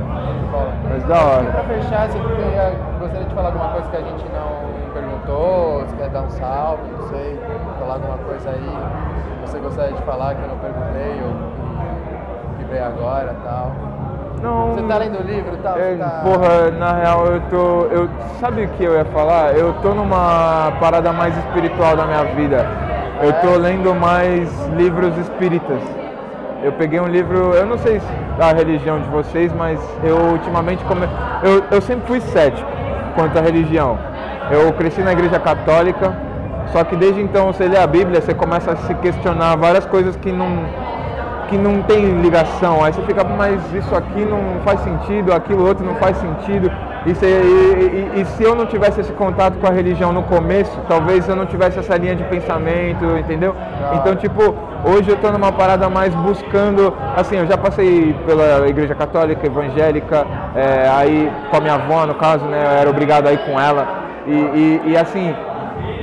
Mas 0.91 1.03
da 1.05 1.21
hora. 1.21 1.45
Pra 1.51 1.63
fechar, 1.65 2.09
você 2.09 2.19
queria, 2.19 2.73
gostaria 3.01 3.27
de 3.27 3.35
falar 3.35 3.49
alguma 3.49 3.69
coisa 3.71 3.89
que 3.89 3.97
a 3.97 4.01
gente 4.01 4.25
não 4.33 4.93
perguntou? 4.93 5.81
Você 5.81 5.97
quer 5.97 6.09
dar 6.11 6.23
um 6.23 6.31
salve, 6.31 6.83
não 6.97 7.09
sei, 7.09 7.41
falar 7.81 7.95
alguma 7.95 8.19
coisa 8.19 8.51
aí 8.51 8.77
que 9.43 9.51
você 9.51 9.59
gostaria 9.59 9.93
de 9.97 10.03
falar 10.03 10.35
que 10.37 10.43
eu 10.43 10.49
não 10.49 10.59
perguntei 10.59 11.23
ou 11.25 11.44
veio 12.75 12.85
agora 12.85 13.37
e 13.39 13.45
tal? 13.45 13.73
Não, 14.43 14.75
Você 14.75 14.83
tá 14.83 14.99
lendo 14.99 15.21
o 15.21 15.23
livro 15.23 15.55
e 15.55 15.59
tal? 15.59 15.79
É, 15.79 15.97
tá... 15.97 16.23
Porra, 16.25 16.71
na 16.73 16.93
real 16.93 17.27
eu 17.27 17.41
tô. 17.49 17.87
Eu, 17.87 18.09
sabe 18.41 18.65
o 18.65 18.69
que 18.71 18.85
eu 18.85 18.95
ia 18.95 19.05
falar? 19.07 19.57
Eu 19.57 19.73
tô 19.75 19.95
numa 19.95 20.73
parada 20.81 21.13
mais 21.13 21.37
espiritual 21.39 21.97
da 21.97 22.05
minha 22.05 22.25
vida. 22.25 22.67
Eu 23.23 23.33
tô 23.35 23.57
lendo 23.57 23.95
mais 23.95 24.51
livros 24.71 25.17
espíritas. 25.19 25.81
Eu 26.63 26.73
peguei 26.73 26.99
um 26.99 27.07
livro, 27.07 27.53
eu 27.53 27.67
não 27.67 27.79
sei 27.79 28.01
se 28.01 28.07
a 28.41 28.53
religião 28.53 28.99
de 28.99 29.09
vocês, 29.09 29.53
mas 29.53 29.79
eu 30.03 30.17
ultimamente 30.17 30.83
come... 30.85 31.07
eu, 31.43 31.63
eu 31.71 31.81
sempre 31.83 32.07
fui 32.07 32.21
cético 32.21 32.69
quanto 33.15 33.39
à 33.39 33.43
religião. 33.43 33.99
Eu 34.51 34.73
cresci 34.73 35.03
na 35.03 35.13
igreja 35.13 35.39
católica, 35.39 36.17
só 36.73 36.83
que 36.83 36.97
desde 36.97 37.21
então 37.21 37.53
você 37.53 37.69
lê 37.69 37.77
a 37.77 37.87
Bíblia, 37.87 38.21
você 38.21 38.33
começa 38.33 38.73
a 38.73 38.77
se 38.77 38.95
questionar 38.95 39.57
várias 39.57 39.85
coisas 39.85 40.17
que 40.17 40.33
não 40.33 40.65
que 41.49 41.57
não 41.59 41.83
tem 41.83 42.21
ligação. 42.21 42.83
Aí 42.85 42.93
você 42.93 43.03
fica, 43.03 43.23
mas 43.25 43.61
isso 43.75 43.95
aqui 43.95 44.25
não 44.25 44.61
faz 44.65 44.81
sentido, 44.81 45.33
aquilo 45.33 45.67
outro 45.67 45.85
não 45.85 45.95
faz 45.97 46.17
sentido. 46.17 46.71
E 47.07 47.15
se, 47.15 47.27
e- 47.27 48.11
e- 48.17 48.21
e 48.21 48.25
se 48.25 48.43
eu 48.43 48.55
não 48.55 48.65
tivesse 48.67 49.01
esse 49.01 49.13
contato 49.13 49.59
com 49.59 49.67
a 49.67 49.71
religião 49.71 50.11
no 50.13 50.23
começo, 50.23 50.79
talvez 50.89 51.29
eu 51.29 51.37
não 51.37 51.45
tivesse 51.45 51.79
essa 51.79 51.97
linha 51.97 52.17
de 52.17 52.25
pensamento, 52.25 53.05
entendeu? 53.19 53.55
Então, 53.95 54.17
tipo, 54.17 54.55
hoje 54.87 55.11
eu 55.11 55.17
tô 55.19 55.31
numa 55.31 55.53
parada 55.53 55.89
mais 55.91 56.15
buscando, 56.15 56.95
assim, 57.15 57.37
eu 57.37 57.47
já 57.47 57.59
passei 57.59 58.15
pela 58.27 58.67
igreja 58.69 58.95
católica, 58.95 59.47
evangélica, 59.47 60.27
é, 60.57 60.89
aí 60.97 61.31
com 61.51 61.57
a 61.59 61.61
minha 61.61 61.75
avó, 61.75 62.07
no 62.07 62.15
caso, 62.15 62.47
né, 62.47 62.63
eu 62.65 62.71
era 62.79 62.89
obrigado 62.91 63.27
a 63.27 63.33
ir 63.33 63.39
com 63.45 63.61
ela. 63.61 63.87
E, 64.27 64.97
assim, 64.97 65.35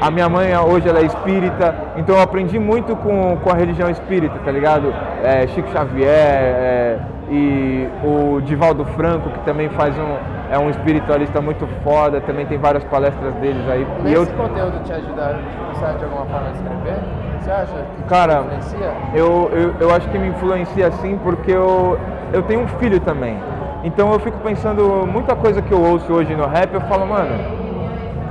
a 0.01 0.09
minha 0.09 0.27
mãe 0.27 0.49
hoje 0.57 0.89
ela 0.89 0.99
é 0.99 1.03
espírita, 1.03 1.75
então 1.95 2.15
eu 2.15 2.21
aprendi 2.23 2.57
muito 2.57 2.95
com, 2.95 3.37
com 3.37 3.49
a 3.51 3.53
religião 3.53 3.87
espírita, 3.87 4.33
tá 4.43 4.51
ligado? 4.51 4.91
É, 5.23 5.45
Chico 5.47 5.69
Xavier 5.69 6.07
é, 6.09 6.99
e 7.29 7.87
o 8.03 8.41
Divaldo 8.41 8.83
Franco, 8.83 9.29
que 9.29 9.39
também 9.41 9.69
faz 9.69 9.95
um, 9.95 10.17
é 10.51 10.57
um 10.57 10.71
espiritualista 10.71 11.39
muito 11.39 11.67
foda, 11.83 12.19
também 12.19 12.47
tem 12.47 12.57
várias 12.57 12.83
palestras 12.85 13.35
deles 13.35 13.63
aí. 13.69 13.85
E 13.99 14.03
Nesse 14.03 14.15
eu, 14.15 14.25
conteúdo 14.35 14.83
te 14.83 14.91
ajuda, 14.91 15.39
te 15.39 15.55
influencia 15.55 15.97
de 15.99 16.03
alguma 16.03 16.25
forma 16.25 16.47
a 16.47 16.51
escrever? 16.51 16.99
Você 17.39 17.51
acha 17.51 17.73
que 17.73 18.03
Cara, 18.09 18.39
influencia? 18.39 18.91
eu, 19.13 19.51
eu, 19.53 19.75
eu 19.81 19.95
acho 19.95 20.09
que 20.09 20.17
me 20.17 20.29
influencia 20.29 20.87
assim 20.87 21.19
porque 21.23 21.51
eu, 21.51 21.99
eu 22.33 22.41
tenho 22.41 22.61
um 22.61 22.67
filho 22.67 22.99
também. 22.99 23.37
Então 23.83 24.11
eu 24.11 24.19
fico 24.19 24.37
pensando, 24.39 25.07
muita 25.07 25.35
coisa 25.35 25.61
que 25.61 25.71
eu 25.71 25.81
ouço 25.81 26.11
hoje 26.11 26.35
no 26.35 26.47
rap, 26.47 26.73
eu 26.73 26.81
falo, 26.81 27.05
mano, 27.05 27.60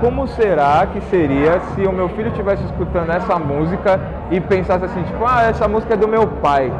como 0.01 0.26
será 0.28 0.86
que 0.86 1.01
seria 1.03 1.61
se 1.74 1.86
o 1.86 1.92
meu 1.92 2.09
filho 2.11 2.28
estivesse 2.28 2.64
escutando 2.64 3.11
essa 3.11 3.38
música 3.38 4.01
e 4.30 4.40
pensasse 4.40 4.84
assim, 4.84 5.03
tipo, 5.03 5.24
ah, 5.26 5.42
essa 5.42 5.68
música 5.68 5.94
é 5.94 5.96
do 5.96 6.09
meu 6.09 6.26
pai. 6.26 6.72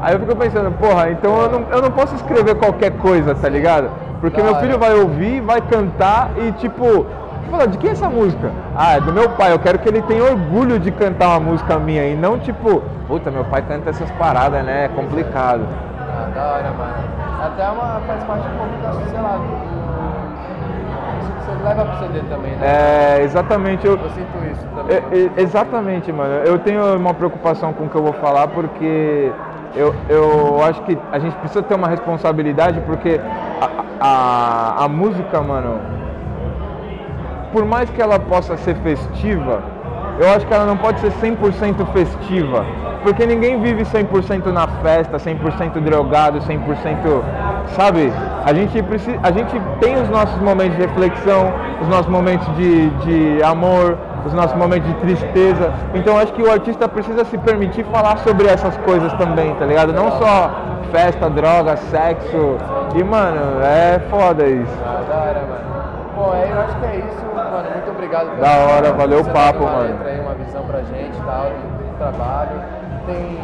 Aí 0.00 0.14
eu 0.14 0.20
fico 0.20 0.36
pensando, 0.36 0.70
porra, 0.78 1.10
então 1.10 1.36
eu 1.42 1.50
não, 1.50 1.66
eu 1.70 1.82
não 1.82 1.90
posso 1.90 2.14
escrever 2.14 2.54
qualquer 2.54 2.92
coisa, 2.98 3.34
tá 3.34 3.48
ligado? 3.48 3.90
Porque 4.20 4.40
meu 4.42 4.54
filho 4.56 4.78
vai 4.78 4.94
ouvir, 4.94 5.40
vai 5.40 5.60
cantar 5.60 6.30
e 6.36 6.52
tipo, 6.52 7.06
fala, 7.50 7.66
de 7.66 7.76
quem 7.78 7.90
é 7.90 7.92
essa 7.92 8.08
música? 8.08 8.52
Ah, 8.76 8.96
é 8.96 9.00
do 9.00 9.12
meu 9.12 9.30
pai, 9.30 9.52
eu 9.52 9.58
quero 9.58 9.78
que 9.80 9.88
ele 9.88 10.02
tenha 10.02 10.22
orgulho 10.22 10.78
de 10.78 10.92
cantar 10.92 11.28
uma 11.28 11.40
música 11.40 11.78
minha 11.78 12.06
e 12.06 12.14
não 12.14 12.38
tipo, 12.38 12.82
puta, 13.08 13.30
meu 13.30 13.44
pai 13.44 13.62
canta 13.62 13.90
essas 13.90 14.10
paradas, 14.12 14.64
né? 14.64 14.84
É 14.84 14.88
complicado. 14.88 15.62
Ah, 15.98 16.28
da 16.34 16.46
hora, 16.46 16.70
mano. 16.70 17.18
Até 17.42 17.68
uma, 17.68 18.00
faz 18.06 18.24
parte 18.24 18.46
um 18.48 18.58
pouco 18.58 18.82
da, 18.82 18.92
sei 19.08 19.20
lá, 19.20 19.40
você 21.26 21.64
leva 21.64 21.84
pro 21.84 21.98
CD 21.98 22.20
também, 22.28 22.52
né? 22.52 22.66
É, 22.66 23.22
exatamente, 23.22 23.86
eu, 23.86 23.92
Eu 23.92 24.10
sinto 24.10 24.44
isso 24.50 24.66
também. 24.74 24.96
É, 24.96 25.30
é, 25.38 25.42
exatamente, 25.42 26.12
mano. 26.12 26.34
Eu 26.44 26.58
tenho 26.58 26.96
uma 26.96 27.14
preocupação 27.14 27.72
com 27.72 27.84
o 27.84 27.88
que 27.88 27.96
eu 27.96 28.02
vou 28.02 28.12
falar 28.14 28.48
porque 28.48 29.32
eu, 29.74 29.94
eu 30.08 30.62
acho 30.64 30.82
que 30.82 30.98
a 31.12 31.18
gente 31.18 31.36
precisa 31.36 31.62
ter 31.62 31.74
uma 31.74 31.88
responsabilidade 31.88 32.80
porque 32.82 33.20
a, 33.60 33.84
a, 34.00 34.84
a 34.84 34.88
música, 34.88 35.40
mano, 35.42 35.80
por 37.52 37.64
mais 37.64 37.88
que 37.90 38.00
ela 38.00 38.18
possa 38.18 38.56
ser 38.56 38.76
festiva, 38.76 39.62
eu 40.18 40.28
acho 40.30 40.46
que 40.46 40.52
ela 40.52 40.66
não 40.66 40.76
pode 40.76 41.00
ser 41.00 41.12
100% 41.12 41.86
festiva. 41.92 42.64
Porque 43.02 43.24
ninguém 43.24 43.60
vive 43.60 43.84
100% 43.84 44.46
na 44.46 44.66
festa, 44.82 45.16
100% 45.18 45.80
drogado, 45.80 46.40
100%, 46.40 47.22
sabe? 47.76 48.12
A 48.44 48.52
gente, 48.52 48.82
precisa, 48.82 49.18
a 49.22 49.30
gente 49.30 49.60
tem 49.80 50.00
os 50.00 50.08
nossos 50.08 50.40
momentos 50.40 50.76
de 50.76 50.82
reflexão, 50.82 51.52
os 51.80 51.88
nossos 51.88 52.08
momentos 52.08 52.46
de, 52.56 52.90
de 52.90 53.42
amor, 53.42 53.96
os 54.26 54.32
nossos 54.32 54.56
momentos 54.56 54.88
de 54.88 54.94
tristeza. 54.94 55.72
Então 55.94 56.18
acho 56.18 56.32
que 56.32 56.42
o 56.42 56.50
artista 56.50 56.88
precisa 56.88 57.24
se 57.24 57.38
permitir 57.38 57.84
falar 57.84 58.18
sobre 58.18 58.48
essas 58.48 58.76
coisas 58.78 59.12
também, 59.14 59.54
tá 59.54 59.64
ligado? 59.64 59.92
Não 59.92 60.10
só 60.18 60.50
festa, 60.90 61.30
droga, 61.30 61.76
sexo. 61.76 62.56
E, 62.94 63.04
mano, 63.04 63.62
é 63.62 64.00
foda 64.10 64.46
isso. 64.46 64.76
Da 65.08 65.14
hora, 65.14 65.44
mano. 65.48 65.77
Bom, 66.18 66.34
é, 66.34 66.50
eu 66.50 66.60
acho 66.60 66.76
que 66.80 66.86
é 66.86 66.96
isso, 66.96 67.26
mano. 67.32 67.70
Muito 67.72 67.90
obrigado. 67.90 68.40
Da 68.40 68.50
hora, 68.56 68.92
valeu 68.92 69.20
o 69.20 69.24
papo, 69.24 69.60
uma 69.60 69.70
mano. 69.70 69.82
letra 69.88 70.08
aí, 70.08 70.20
uma 70.20 70.34
visão 70.34 70.64
pra 70.64 70.78
gente 70.82 71.16
tal, 71.24 71.44
do, 71.44 71.96
trabalho. 71.98 72.60
Tem, 73.06 73.38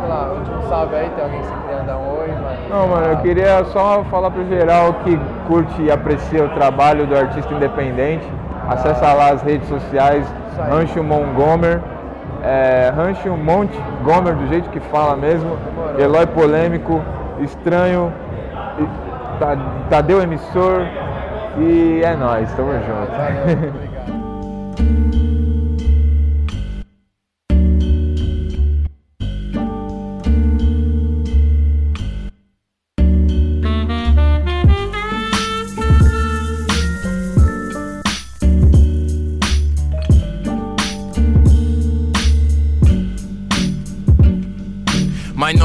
sei 0.00 0.08
lá, 0.08 0.30
último 0.36 0.62
salve 0.68 0.94
aí, 0.94 1.08
tem 1.10 1.24
alguém 1.24 1.40
que 1.40 1.46
você 1.46 1.54
queria 1.66 1.82
dar 1.84 1.96
um 1.96 2.18
oi, 2.20 2.28
mano? 2.28 2.58
Não, 2.68 2.86
mano, 2.88 3.06
eu 3.06 3.16
queria 3.18 3.64
só 3.64 4.04
falar 4.10 4.30
pro 4.30 4.46
geral 4.46 4.92
que 5.04 5.18
curte 5.48 5.80
e 5.82 5.90
aprecia 5.90 6.44
o 6.44 6.50
trabalho 6.50 7.06
do 7.06 7.16
artista 7.16 7.52
independente. 7.54 8.30
Acessa 8.68 9.12
lá 9.14 9.30
as 9.30 9.42
redes 9.42 9.66
sociais. 9.68 10.26
Rancho 10.70 11.02
Montgomer, 11.02 11.80
é, 12.44 12.92
Rancho 12.94 13.30
Monte 13.30 13.80
Gomer, 14.04 14.34
do 14.34 14.46
jeito 14.48 14.68
que 14.68 14.78
fala 14.80 15.16
mesmo, 15.16 15.56
Demorou. 15.56 15.98
Eloy 15.98 16.26
Polêmico, 16.26 17.00
Estranho, 17.40 18.12
Ta- 19.38 19.56
Tadeu 19.88 20.20
Emissor 20.22 20.82
e 21.54 22.00
é 22.04 22.16
nóis, 22.16 22.52
tamo 22.54 22.80
junto. 22.80 23.20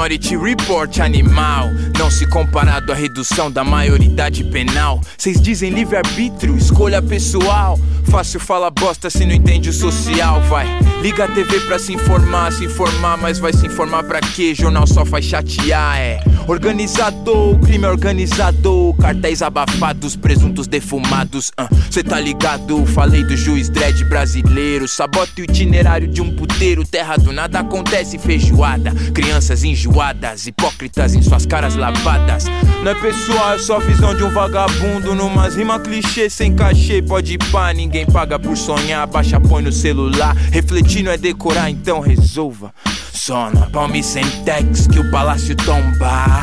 Minority 0.05 0.37
Report 0.37 0.99
animal. 0.99 1.71
Não 1.97 2.11
se 2.11 2.27
comparado 2.27 2.91
à 2.91 2.95
redução 2.95 3.49
da 3.49 3.63
maioridade 3.63 4.43
penal. 4.43 5.01
Vocês 5.17 5.41
dizem 5.41 5.71
livre-arbítrio, 5.71 6.55
escolha 6.55 7.01
pessoal. 7.01 7.79
Fácil 8.11 8.39
fala 8.39 8.69
bosta 8.69 9.09
se 9.09 9.25
não 9.25 9.33
entende 9.33 9.69
o 9.69 9.73
social, 9.73 10.39
vai. 10.43 10.67
Liga 11.01 11.23
a 11.23 11.27
TV 11.27 11.59
pra 11.61 11.79
se 11.79 11.91
informar, 11.91 12.51
se 12.51 12.65
informar, 12.65 13.17
mas 13.17 13.39
vai 13.39 13.51
se 13.51 13.65
informar 13.65 14.03
pra 14.03 14.21
quê? 14.21 14.53
Jornal 14.53 14.85
só 14.85 15.03
faz 15.05 15.25
chatear, 15.25 15.97
é. 15.97 16.19
Organizador, 16.47 17.57
crime 17.59 17.87
organizado, 17.87 18.95
cartéis 19.01 19.41
abafados, 19.41 20.15
presuntos 20.15 20.67
defumados. 20.67 21.49
Uh, 21.59 21.67
Cê 21.89 22.03
tá 22.03 22.19
ligado? 22.19 22.85
Falei 22.85 23.23
do 23.23 23.35
juiz 23.35 23.67
dread 23.67 24.05
brasileiro. 24.05 24.87
Sabota 24.87 25.41
o 25.41 25.43
itinerário 25.43 26.07
de 26.07 26.21
um 26.21 26.35
puteiro. 26.35 26.85
Terra 26.85 27.17
do 27.17 27.31
nada 27.31 27.59
acontece 27.61 28.19
feijoada. 28.19 28.91
Crianças 29.11 29.63
enjoadas, 29.63 30.45
hipócritas 30.45 31.15
em 31.15 31.21
suas 31.23 31.47
caras 31.47 31.75
lavadas. 31.75 32.45
Não 32.83 32.91
é 32.91 32.95
pessoal, 32.95 33.55
é 33.55 33.57
só 33.57 33.79
visão 33.79 34.13
de 34.13 34.23
um 34.23 34.29
vagabundo. 34.29 35.15
Numas 35.15 35.55
rima 35.55 35.79
clichê 35.79 36.29
sem 36.29 36.55
cachê. 36.55 37.01
Pode 37.01 37.39
pá, 37.51 37.73
ninguém 37.73 38.05
paga 38.05 38.37
por 38.37 38.55
sonhar. 38.55 39.07
Baixa, 39.07 39.39
põe 39.39 39.63
no 39.63 39.71
celular. 39.71 40.35
Refletir 40.51 41.01
não 41.01 41.11
é 41.11 41.17
decorar, 41.17 41.71
então 41.71 41.99
resolva. 42.01 42.71
Só 43.15 43.49
na 43.49 43.65
palme 43.67 44.03
sem 44.03 44.23
tex 44.43 44.85
que 44.85 44.99
o 44.99 45.09
palácio 45.09 45.55
tomba. 45.55 46.34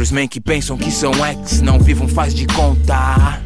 Uhum. 0.00 0.06
Pros 0.06 0.10
men 0.12 0.26
que 0.26 0.40
pensam 0.40 0.78
que 0.78 0.90
são 0.90 1.12
ex, 1.26 1.60
não 1.60 1.78
vivam 1.78 2.08
faz 2.08 2.34
de 2.34 2.46
conta. 2.46 3.38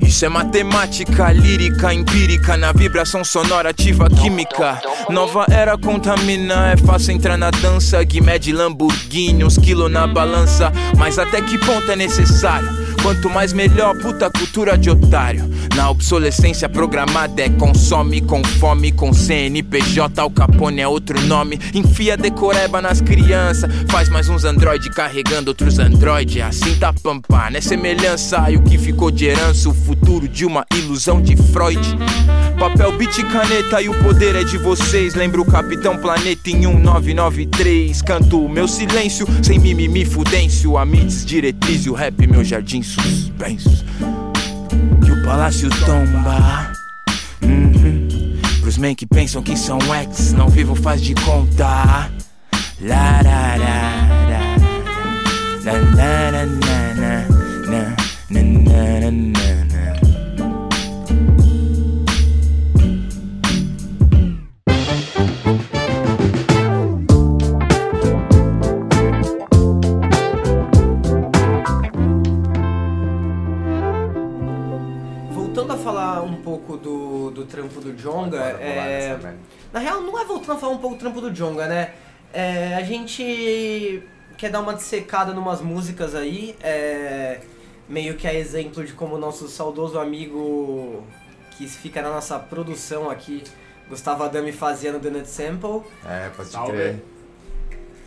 Isso 0.00 0.24
é 0.24 0.28
matemática, 0.28 1.32
lírica, 1.32 1.94
empírica 1.94 2.56
Na 2.56 2.72
vibração 2.72 3.24
sonora 3.24 3.70
ativa 3.70 4.08
química 4.08 4.80
Nova 5.08 5.46
era 5.48 5.76
contamina, 5.78 6.72
é 6.72 6.76
fácil 6.76 7.12
entrar 7.12 7.36
na 7.36 7.50
dança 7.50 8.04
Que 8.04 8.20
mede 8.20 8.52
Lamborghini, 8.52 9.42
uns 9.42 9.58
quilos 9.58 9.90
na 9.90 10.06
balança 10.06 10.72
Mas 10.96 11.18
até 11.18 11.40
que 11.40 11.58
ponto 11.58 11.90
é 11.90 11.96
necessário? 11.96 12.81
Quanto 13.00 13.30
mais 13.30 13.52
melhor, 13.52 13.96
puta 13.96 14.30
cultura 14.30 14.76
de 14.76 14.90
otário. 14.90 15.48
Na 15.76 15.90
obsolescência 15.90 16.68
programada 16.68 17.42
é 17.42 17.48
consome 17.48 18.20
com 18.20 18.44
fome 18.44 18.92
Com 18.92 19.12
CNPJ, 19.12 20.20
Al 20.20 20.30
Capone 20.30 20.80
é 20.80 20.88
outro 20.88 21.20
nome. 21.22 21.58
Enfia 21.72 22.16
decoreba 22.16 22.82
nas 22.82 23.00
crianças 23.00 23.70
Faz 23.88 24.08
mais 24.08 24.28
uns 24.28 24.44
android 24.44 24.90
carregando 24.90 25.50
outros 25.50 25.78
android. 25.78 26.40
Assim 26.40 26.74
tá 26.74 26.92
pampa, 26.92 27.50
né 27.50 27.60
semelhança? 27.60 28.50
E 28.50 28.56
o 28.56 28.62
que 28.62 28.78
ficou 28.78 29.10
de 29.10 29.26
herança, 29.26 29.68
o 29.68 29.74
futuro 29.74 30.28
de 30.28 30.44
uma 30.44 30.64
ilusão 30.74 31.20
de 31.20 31.36
Freud. 31.36 31.80
Papel, 32.58 32.96
beat 32.96 33.18
e 33.18 33.24
caneta 33.24 33.82
e 33.82 33.88
o 33.88 33.94
poder 34.02 34.36
é 34.36 34.44
de 34.44 34.56
vocês. 34.58 35.14
Lembro 35.14 35.42
o 35.42 35.44
Capitão 35.44 35.96
Planeta 35.96 36.50
em 36.50 36.56
1993 36.56 38.02
Canto 38.02 38.44
o 38.44 38.48
meu 38.48 38.68
silêncio, 38.68 39.26
sem 39.42 39.58
mimimi 39.58 40.04
fudêncio. 40.04 40.76
A 40.76 40.84
mites, 40.84 41.24
diretriz 41.24 41.84
e 41.86 41.90
o 41.90 41.94
rap, 41.94 42.26
meu 42.26 42.44
jardim 42.44 42.81
suspenso 42.82 43.84
Que 45.04 45.12
o 45.12 45.22
palácio 45.24 45.68
tomba. 45.86 46.72
Uhum. 47.42 48.08
Pros 48.60 48.78
men 48.78 48.94
que 48.94 49.06
pensam 49.06 49.42
que 49.42 49.56
são 49.56 49.78
ex 50.00 50.32
Não 50.32 50.48
vivo 50.48 50.74
faz 50.74 51.00
de 51.00 51.14
conta. 51.14 52.10
La 52.80 53.22
La 53.22 53.56
la 53.56 53.56
la 53.56 54.12
na 55.64 55.72
na 55.72 56.32
na 56.32 56.44
na 56.96 57.24
na 58.30 58.42
na 58.42 59.10
na 59.10 59.61
voltando 80.42 80.56
a 80.56 80.60
falar 80.60 80.72
um 80.72 80.78
pouco 80.78 80.96
do 80.96 80.98
trampo 80.98 81.20
do 81.20 81.30
Jonga, 81.30 81.66
né? 81.66 81.92
É, 82.32 82.74
a 82.74 82.82
gente 82.82 84.02
quer 84.36 84.50
dar 84.50 84.60
uma 84.60 84.74
dissecada 84.74 85.32
numas 85.32 85.60
músicas 85.60 86.14
aí, 86.14 86.56
é, 86.62 87.40
meio 87.88 88.14
que 88.16 88.26
a 88.26 88.34
exemplo 88.34 88.84
de 88.84 88.92
como 88.92 89.14
o 89.14 89.18
nosso 89.18 89.48
saudoso 89.48 89.98
amigo 89.98 91.04
que 91.56 91.66
fica 91.68 92.02
na 92.02 92.10
nossa 92.10 92.38
produção 92.38 93.08
aqui, 93.10 93.44
Gustavo 93.88 94.24
Adami 94.24 94.52
fazia 94.52 94.92
no 94.92 94.98
The 94.98 95.10
Nut 95.10 95.28
Sample. 95.28 95.82
É, 96.08 96.28
pode 96.30 96.48
Salve. 96.48 96.72
crer. 96.72 97.04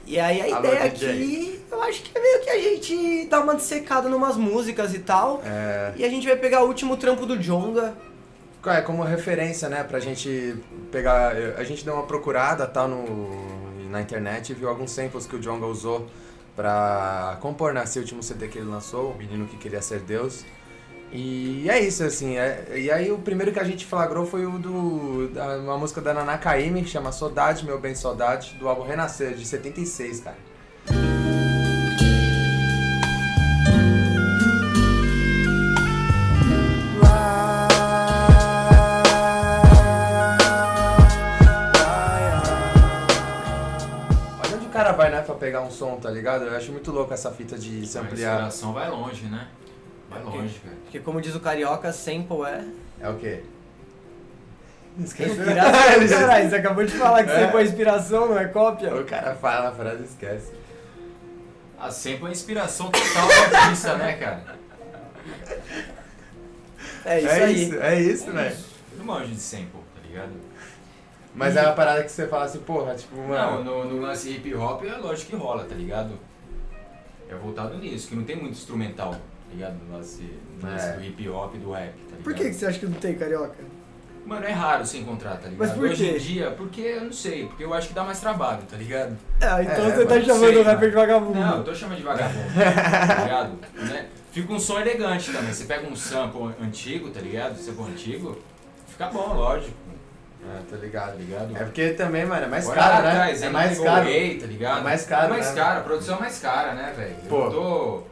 E 0.08 0.20
aí 0.20 0.42
a 0.52 0.58
Alô, 0.58 0.68
ideia 0.68 0.90
DJ. 0.90 1.10
aqui, 1.10 1.60
eu 1.72 1.82
acho 1.84 2.04
que 2.04 2.16
é 2.18 2.22
meio 2.22 2.42
que 2.42 2.50
a 2.50 2.60
gente 2.60 3.26
dar 3.28 3.40
uma 3.42 3.56
dissecada 3.56 4.08
numas 4.10 4.36
músicas 4.36 4.94
e 4.94 5.00
tal. 5.00 5.42
É, 5.44 5.94
E 5.96 6.04
a 6.06 6.10
gente 6.10 6.28
vai 6.28 6.36
pegar 6.36 6.64
o 6.64 6.68
último 6.68 6.98
trampo 6.98 7.26
do 7.26 7.38
Jonga. 7.38 7.96
É, 8.70 8.82
como 8.82 9.04
referência, 9.04 9.70
né, 9.70 9.84
pra 9.84 10.00
gente 10.00 10.56
pegar... 10.92 11.34
A 11.58 11.64
gente 11.64 11.84
deu 11.84 11.94
uma 11.94 12.04
procurada, 12.04 12.66
tá, 12.68 12.88
no, 12.88 13.90
na 13.90 14.02
internet 14.02 14.52
e 14.52 14.54
viu 14.56 14.70
alguns 14.70 14.92
samples 14.92 15.26
que 15.26 15.36
o 15.36 15.40
Jonga 15.40 15.66
usou 15.66 16.08
pra 16.56 17.38
compor 17.42 17.74
nesse 17.74 18.00
último 18.00 18.24
CD 18.24 18.48
que 18.48 18.58
ele 18.58 18.70
lançou, 18.70 19.12
O 19.12 19.18
Menino 19.18 19.46
Que 19.46 19.58
Queria 19.58 19.82
Ser 19.82 20.00
Deus. 20.00 20.46
E 21.12 21.70
é 21.70 21.80
isso, 21.80 22.04
assim, 22.04 22.38
é- 22.38 22.66
e 22.76 22.92
aí 22.92 23.12
o 23.12 23.18
primeiro 23.18 23.52
que 23.52 23.60
a 23.60 23.64
gente 23.64 23.86
flagrou 23.86 24.26
foi 24.26 24.46
o 24.46 24.58
do... 24.58 25.30
Da, 25.30 25.58
uma 25.58 25.78
música 25.78 26.02
da 26.02 26.14
Nana 26.14 26.38
que 26.38 26.86
chama 26.86 27.12
Saudade, 27.12 27.66
Meu 27.66 27.80
Bem 27.80 27.96
Saudade, 27.96 28.56
do 28.60 28.68
álbum 28.68 28.84
Renascer, 28.84 29.34
de 29.34 29.46
76, 29.46 30.22
cara. 30.22 30.38
Pegar 45.46 45.62
um 45.62 45.70
som, 45.70 45.98
tá 45.98 46.10
ligado? 46.10 46.46
Eu 46.46 46.56
acho 46.58 46.72
muito 46.72 46.92
louco 46.92 47.14
essa 47.14 47.30
fita 47.30 47.56
de 47.56 47.86
se 47.86 47.98
A 47.98 48.02
ampliar. 48.02 48.32
inspiração 48.34 48.74
vai 48.74 48.90
longe, 48.90 49.26
né? 49.26 49.48
Vai 50.10 50.24
longe, 50.24 50.60
velho. 50.64 50.78
Porque 50.84 51.00
como 51.00 51.22
diz 51.22 51.36
o 51.36 51.40
carioca, 51.40 51.94
sample 51.94 52.42
é. 52.48 52.66
É 53.00 53.10
o 53.10 53.16
quê? 53.16 53.44
Inspiração, 54.98 55.46
caralho. 56.10 56.50
Você 56.50 56.56
acabou 56.56 56.84
de 56.84 56.92
falar 56.94 57.24
que 57.24 57.30
É. 57.30 57.46
sample 57.46 57.60
é 57.60 57.64
inspiração, 57.64 58.28
não 58.30 58.40
é 58.40 58.46
cópia? 58.48 58.96
O 58.96 59.06
cara 59.06 59.36
fala 59.36 59.70
a 59.70 59.72
frase 59.72 60.02
e 60.02 60.06
esquece. 60.06 60.52
A 61.78 61.92
sempre 61.92 62.28
é 62.30 62.32
inspiração 62.32 62.90
total 62.90 63.28
da 63.52 63.60
artista, 63.60 63.96
né, 63.98 64.14
cara? 64.14 64.44
É 67.06 67.20
isso 67.20 67.28
é 67.30 67.44
aí. 67.44 67.64
isso, 67.64 67.76
é 67.80 68.02
isso, 68.02 68.32
velho. 68.32 68.56
Eu 68.94 68.98
não 68.98 69.06
manjo 69.06 69.28
de 69.28 69.40
sample, 69.40 69.68
tá 69.94 70.08
ligado? 70.08 70.32
Mas 71.36 71.56
é 71.58 71.62
uma 71.64 71.74
parada 71.74 72.04
que 72.04 72.12
você 72.12 72.28
fala 72.28 72.46
assim, 72.46 72.60
porra, 72.60 72.96
tipo, 72.96 73.16
Não, 73.18 73.28
mano. 73.28 73.64
no, 73.64 73.86
no 73.96 74.02
lance 74.02 74.30
hip 74.32 74.54
hop 74.56 74.84
é 74.86 74.96
lógico 74.98 75.32
que 75.32 75.36
rola, 75.36 75.66
tá 75.66 75.76
ligado? 75.76 76.14
É 77.30 77.36
voltado 77.36 77.78
nisso, 77.78 78.08
que 78.08 78.16
não 78.16 78.24
tem 78.24 78.36
muito 78.38 78.54
instrumental, 78.54 79.12
tá 79.12 79.18
ligado? 79.52 79.76
No 79.88 79.98
lance, 79.98 80.24
no 80.62 80.70
lance 80.70 80.86
É. 80.88 80.94
do 80.94 81.04
hip 81.04 81.28
hop 81.30 81.56
e 81.56 81.58
do 81.58 81.72
rap, 81.72 81.92
tá 81.94 82.02
ligado? 82.06 82.24
Por 82.24 82.34
que, 82.34 82.46
que 82.46 82.54
você 82.54 82.66
acha 82.68 82.80
que 82.80 82.86
não 82.86 82.94
tem 83.00 83.16
carioca? 83.16 83.56
Mano, 84.26 84.44
é 84.46 84.52
raro 84.52 84.84
você 84.86 84.98
encontrar, 85.00 85.32
tá 85.38 85.50
ligado? 85.50 85.58
Mas 85.60 85.72
por 85.78 85.84
Hoje 85.84 86.04
quê? 86.04 86.16
em 86.16 86.20
dia, 86.20 86.52
porque 86.52 86.82
eu 86.82 87.04
não 87.06 87.12
sei, 87.12 87.46
porque 87.46 87.64
eu 87.64 87.74
acho 87.74 87.90
que 87.90 87.94
dá 87.94 88.04
mais 88.04 88.20
trabalho, 88.20 88.64
tá 88.70 88.76
ligado? 88.78 89.16
É, 89.42 89.62
então 89.64 89.86
É, 89.86 89.92
você 89.96 90.06
tá 90.06 90.22
chamando 90.22 90.40
sei, 90.48 90.58
o 90.58 90.64
rapper 90.64 90.80
mano. 90.80 90.90
de 90.90 90.96
vagabundo. 90.96 91.40
Não, 91.40 91.58
eu 91.58 91.64
tô 91.64 91.76
chamando 91.76 91.98
de 91.98 92.04
vagabundo, 92.04 92.54
tá 92.56 93.24
ligado? 93.24 93.60
Né? 93.86 94.08
Fica 94.32 94.52
um 94.52 94.60
som 94.60 94.80
elegante 94.80 95.32
também. 95.32 95.54
Você 95.54 95.66
pega 95.66 95.88
um 95.88 95.96
sample 95.96 96.54
antigo, 96.62 97.10
tá 97.10 97.20
ligado? 97.22 97.56
Sample 97.58 97.84
antigo, 97.86 98.38
fica 98.88 99.08
bom, 99.08 99.34
lógico, 99.34 99.72
Tô 100.70 100.76
ligado. 100.78 101.12
tá 101.12 101.16
ligado? 101.18 101.58
É 101.58 101.64
porque 101.64 101.90
também, 101.92 102.26
mano, 102.26 102.46
é 102.46 102.48
mais 102.48 102.66
Agora 102.66 102.80
caro, 102.82 103.04
né? 103.04 103.10
atrás, 103.12 103.44
É 103.44 103.50
mais 103.50 103.80
caro. 103.80 104.06
Rei, 104.06 104.38
tá 104.38 104.46
ligado? 104.48 104.80
É 104.80 104.84
mais 104.84 105.06
caro, 105.06 105.26
É 105.26 105.30
mais 105.30 105.48
né? 105.50 105.56
caro, 105.56 105.80
a 105.80 105.84
produção 105.84 106.18
é 106.18 106.20
mais 106.20 106.40
cara, 106.40 106.74
né, 106.74 106.94
velho? 106.96 107.16
Eu 107.24 107.30
Pô. 107.30 107.44
não 107.46 107.52
tô. 107.52 108.04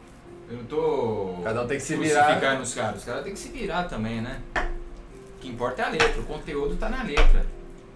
Eu 0.50 0.56
não 0.58 0.64
tô. 0.64 1.40
Cada 1.42 1.62
um 1.62 1.66
tem 1.66 1.78
que 1.78 1.82
se 1.82 1.96
virar. 1.96 2.24
crucificando 2.24 2.62
os 2.62 2.74
caras. 2.74 2.96
Os 2.98 3.04
caras 3.04 3.24
têm 3.24 3.32
que 3.32 3.38
se 3.38 3.48
virar 3.48 3.84
também, 3.84 4.20
né? 4.20 4.40
O 4.56 5.40
que 5.40 5.48
importa 5.48 5.82
é 5.82 5.84
a 5.86 5.88
letra, 5.88 6.20
o 6.20 6.24
conteúdo 6.24 6.76
tá 6.76 6.88
na 6.88 7.02
letra. 7.02 7.44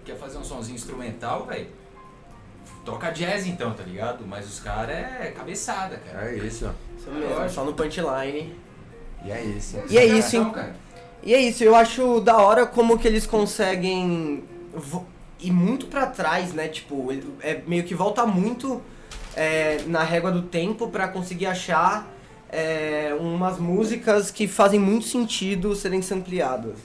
Quer 0.05 0.15
fazer 0.17 0.37
um 0.37 0.43
sonzinho 0.43 0.75
instrumental, 0.75 1.45
velho? 1.45 1.67
Toca 2.85 3.11
jazz 3.11 3.45
então, 3.45 3.73
tá 3.73 3.83
ligado? 3.83 4.25
Mas 4.25 4.47
os 4.47 4.59
caras 4.59 4.95
é 4.95 5.33
cabeçada, 5.35 5.97
cara. 5.97 6.29
É 6.31 6.35
isso. 6.37 6.69
Isso 6.97 7.11
mesmo, 7.11 7.49
só 7.49 7.63
no 7.63 7.73
punchline. 7.73 8.55
E 9.23 9.31
é 9.31 9.41
isso. 9.43 9.77
E 9.89 9.97
é 9.97 10.05
isso, 10.05 10.37
hein? 10.37 10.49
cara. 10.51 10.75
E 11.21 11.33
é 11.33 11.41
isso, 11.41 11.63
eu 11.63 11.75
acho 11.75 12.21
da 12.21 12.37
hora 12.37 12.65
como 12.65 12.97
que 12.97 13.07
eles 13.07 13.25
conseguem 13.25 14.43
ir 15.39 15.51
muito 15.51 15.87
pra 15.87 16.07
trás, 16.07 16.53
né? 16.53 16.67
Tipo, 16.67 17.09
é 17.41 17.61
meio 17.67 17.83
que 17.83 17.93
volta 17.93 18.25
muito 18.25 18.81
é, 19.35 19.81
na 19.85 20.03
régua 20.03 20.31
do 20.31 20.43
tempo 20.43 20.87
pra 20.87 21.07
conseguir 21.07 21.45
achar 21.45 22.07
é, 22.49 23.15
umas 23.19 23.59
músicas 23.59 24.31
que 24.31 24.47
fazem 24.47 24.79
muito 24.79 25.05
sentido 25.05 25.75
serem 25.75 26.01
sampleadas. 26.01 26.77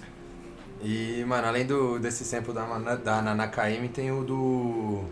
E, 0.83 1.25
mano, 1.27 1.49
além 1.49 1.65
do, 1.65 1.99
desse 1.99 2.25
sample 2.25 2.53
da, 2.53 2.67
da 2.97 3.23
Nana 3.23 3.49
Kaimi, 3.49 3.89
tem 3.89 4.13
o 4.13 4.23
do. 4.23 5.05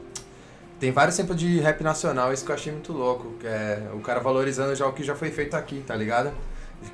Tem 0.78 0.90
vários 0.90 1.14
samples 1.14 1.38
de 1.38 1.60
rap 1.60 1.82
nacional, 1.82 2.32
isso 2.32 2.44
que 2.44 2.50
eu 2.50 2.54
achei 2.54 2.72
muito 2.72 2.92
louco. 2.92 3.32
Que 3.40 3.46
é 3.46 3.88
o 3.94 4.00
cara 4.00 4.20
valorizando 4.20 4.74
já 4.74 4.86
o 4.86 4.92
que 4.92 5.02
já 5.02 5.14
foi 5.14 5.30
feito 5.30 5.54
aqui, 5.54 5.82
tá 5.86 5.94
ligado? 5.96 6.32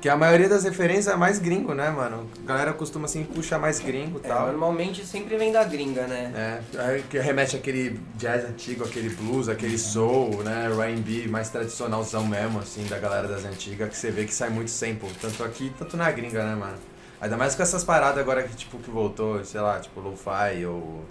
Que 0.01 0.07
a 0.07 0.15
maioria 0.15 0.47
das 0.47 0.63
referências 0.63 1.07
é 1.07 1.15
mais 1.17 1.39
gringo, 1.39 1.73
né, 1.73 1.89
mano? 1.89 2.25
A 2.43 2.47
galera 2.47 2.73
costuma 2.73 3.05
assim 3.05 3.23
puxar 3.25 3.59
mais 3.59 3.79
gringo 3.79 4.19
e 4.23 4.25
É, 4.25 4.29
tal. 4.29 4.47
normalmente 4.47 5.05
sempre 5.05 5.35
vem 5.37 5.51
da 5.51 5.63
gringa, 5.65 6.07
né? 6.07 6.61
É, 6.73 7.01
que 7.09 7.19
remete 7.19 7.57
àquele 7.57 7.99
jazz 8.15 8.45
antigo, 8.45 8.85
aquele 8.85 9.09
blues, 9.09 9.49
aquele 9.49 9.77
soul, 9.77 10.41
né, 10.43 10.67
R&B 10.71 11.27
mais 11.27 11.49
tradicionalzão 11.49 12.25
mesmo, 12.25 12.59
assim, 12.59 12.85
da 12.87 12.97
galera 12.97 13.27
das 13.27 13.43
antigas, 13.43 13.89
que 13.89 13.97
você 13.97 14.09
vê 14.09 14.23
que 14.23 14.33
sai 14.33 14.49
muito 14.49 14.71
sample, 14.71 15.09
tanto 15.21 15.43
aqui, 15.43 15.73
tanto 15.77 15.97
na 15.97 16.09
gringa, 16.11 16.45
né, 16.45 16.55
mano? 16.55 16.77
Ainda 17.19 17.35
mais 17.35 17.53
com 17.53 17.61
essas 17.63 17.83
paradas 17.83 18.19
agora 18.19 18.43
que, 18.43 18.55
tipo, 18.55 18.77
que 18.77 18.89
voltou, 18.89 19.43
sei 19.43 19.59
lá, 19.59 19.79
tipo, 19.79 19.99
lo-fi 19.99 20.65
ou, 20.65 21.03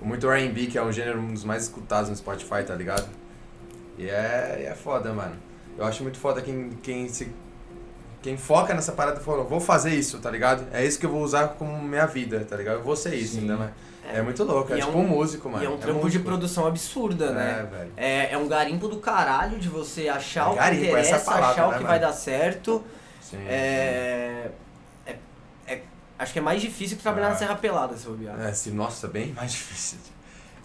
muito 0.00 0.30
R&B, 0.30 0.66
que 0.68 0.78
é 0.78 0.82
um 0.82 0.90
gênero 0.90 1.18
um 1.20 1.34
dos 1.34 1.44
mais 1.44 1.64
escutados 1.64 2.08
no 2.08 2.16
Spotify, 2.16 2.62
tá 2.66 2.74
ligado? 2.74 3.06
E 3.98 4.08
é, 4.08 4.66
é 4.70 4.74
foda, 4.74 5.12
mano. 5.12 5.36
Eu 5.76 5.84
acho 5.84 6.02
muito 6.02 6.18
foda 6.18 6.40
quem, 6.40 6.70
quem 6.82 7.06
se... 7.08 7.28
Quem 8.22 8.36
foca 8.36 8.74
nessa 8.74 8.92
parada 8.92 9.20
e 9.20 9.24
fala, 9.24 9.42
vou 9.44 9.60
fazer 9.60 9.94
isso, 9.94 10.18
tá 10.18 10.30
ligado? 10.30 10.66
É 10.72 10.84
isso 10.84 10.98
que 10.98 11.06
eu 11.06 11.10
vou 11.10 11.22
usar 11.22 11.48
como 11.58 11.80
minha 11.82 12.06
vida, 12.06 12.44
tá 12.48 12.56
ligado? 12.56 12.76
Eu 12.76 12.82
vou 12.82 12.94
ser 12.96 13.14
isso, 13.14 13.38
ainda 13.38 13.56
mais. 13.56 13.70
É, 14.12 14.20
muito 14.20 14.42
louco, 14.44 14.72
é, 14.74 14.78
é 14.78 14.80
tipo 14.84 14.98
um- 14.98 15.02
um 15.02 15.06
músico, 15.08 15.48
mano. 15.48 15.62
E 15.62 15.66
é 15.66 15.70
um 15.70 15.78
trampo 15.78 16.00
de 16.00 16.04
músico. 16.04 16.24
produção 16.24 16.66
absurda, 16.66 17.30
né? 17.32 17.60
É, 17.60 17.76
velho. 17.76 17.92
É, 17.96 18.32
é 18.32 18.36
um 18.38 18.48
garimpo 18.48 18.88
do 18.88 18.96
caralho 18.98 19.58
de 19.58 19.68
você 19.68 20.08
achar 20.08 20.46
É 20.46 20.48
o 20.48 20.52
que 20.52 20.56
garimpo, 20.58 20.84
essa 20.84 20.90
é 20.92 20.96
a 20.96 21.00
interessa, 21.00 21.24
palavra, 21.24 21.46
achar 21.50 21.62
o 21.62 21.70
né, 21.70 21.76
que 21.76 21.82
mano? 21.84 21.88
vai 21.88 22.00
dar 22.00 22.12
certo. 22.12 22.84
Sim. 23.22 23.38
É, 23.48 24.50
é- 25.06 25.16
é- 25.66 25.82
acho 26.18 26.32
que 26.32 26.38
é 26.40 26.42
mais 26.42 26.60
difícil 26.60 26.96
que 26.96 27.02
trabalhar 27.02 27.28
Ah. 27.28 27.30
na 27.30 27.36
Serra 27.36 27.54
Pelada, 27.54 27.96
se 27.96 28.06
bobear. 28.06 28.38
É, 28.40 28.52
sim, 28.52 28.72
nossa, 28.72 29.06
bem 29.06 29.32
mais 29.32 29.52
difícil. 29.52 29.98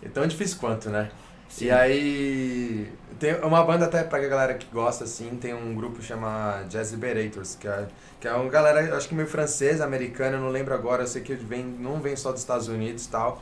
É 0.03 0.09
tão 0.09 0.25
difícil 0.25 0.57
quanto, 0.59 0.89
né? 0.89 1.09
Sim. 1.55 1.65
E 1.65 1.71
aí. 1.71 2.91
Tem 3.17 3.33
uma 3.41 3.63
banda 3.63 3.85
até 3.85 4.03
pra 4.03 4.19
galera 4.19 4.55
que 4.55 4.65
gosta, 4.65 5.05
assim, 5.05 5.37
tem 5.37 5.53
um 5.53 5.73
grupo 5.73 5.99
que 5.99 6.03
chama 6.03 6.63
Jazz 6.67 6.91
Liberators, 6.91 7.55
que 7.55 7.65
é, 7.65 7.87
que 8.19 8.27
é 8.27 8.33
uma 8.33 8.49
galera, 8.49 8.93
acho 8.97 9.07
que 9.07 9.15
meio 9.15 9.25
francesa, 9.25 9.85
americana, 9.85 10.37
não 10.37 10.49
lembro 10.49 10.73
agora, 10.73 11.03
eu 11.03 11.07
sei 11.07 11.21
que 11.21 11.33
vem, 11.33 11.63
não 11.63 12.01
vem 12.01 12.17
só 12.17 12.33
dos 12.33 12.41
Estados 12.41 12.67
Unidos 12.67 13.05
e 13.05 13.09
tal. 13.09 13.41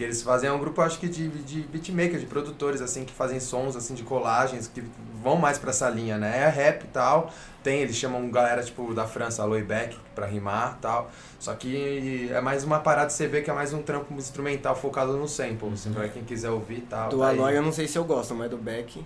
Que 0.00 0.04
eles 0.04 0.22
fazem, 0.22 0.48
é 0.48 0.52
um 0.52 0.58
grupo, 0.58 0.80
acho 0.80 0.98
que 0.98 1.06
de, 1.06 1.28
de 1.28 1.60
beatmakers, 1.60 2.22
de 2.22 2.26
produtores, 2.26 2.80
assim, 2.80 3.04
que 3.04 3.12
fazem 3.12 3.38
sons, 3.38 3.76
assim, 3.76 3.92
de 3.92 4.02
colagens, 4.02 4.66
que 4.66 4.82
vão 5.22 5.36
mais 5.36 5.58
pra 5.58 5.68
essa 5.68 5.90
linha, 5.90 6.16
né? 6.16 6.38
É 6.38 6.48
rap 6.48 6.84
e 6.84 6.86
tal, 6.86 7.30
tem, 7.62 7.82
eles 7.82 7.96
chamam 7.96 8.30
galera, 8.30 8.62
tipo, 8.62 8.94
da 8.94 9.06
França, 9.06 9.42
Aloy 9.42 9.62
Beck, 9.62 9.94
pra 10.14 10.24
rimar 10.24 10.76
e 10.78 10.80
tal. 10.80 11.10
Só 11.38 11.54
que 11.54 12.30
é 12.32 12.40
mais 12.40 12.64
uma 12.64 12.78
parada, 12.78 13.10
você 13.10 13.28
vê 13.28 13.42
que 13.42 13.50
é 13.50 13.52
mais 13.52 13.74
um 13.74 13.82
trampo 13.82 14.14
instrumental 14.14 14.74
focado 14.74 15.18
no 15.18 15.28
sample, 15.28 15.68
assim, 15.70 15.92
pra 15.92 16.08
quem 16.08 16.24
quiser 16.24 16.48
ouvir 16.48 16.78
e 16.78 16.80
tal. 16.80 17.10
Do 17.10 17.18
tá 17.18 17.28
aí. 17.28 17.38
Aloy 17.38 17.58
eu 17.58 17.62
não 17.62 17.70
sei 17.70 17.86
se 17.86 17.98
eu 17.98 18.04
gosto, 18.04 18.34
mas 18.34 18.48
do 18.48 18.56
Beck. 18.56 19.04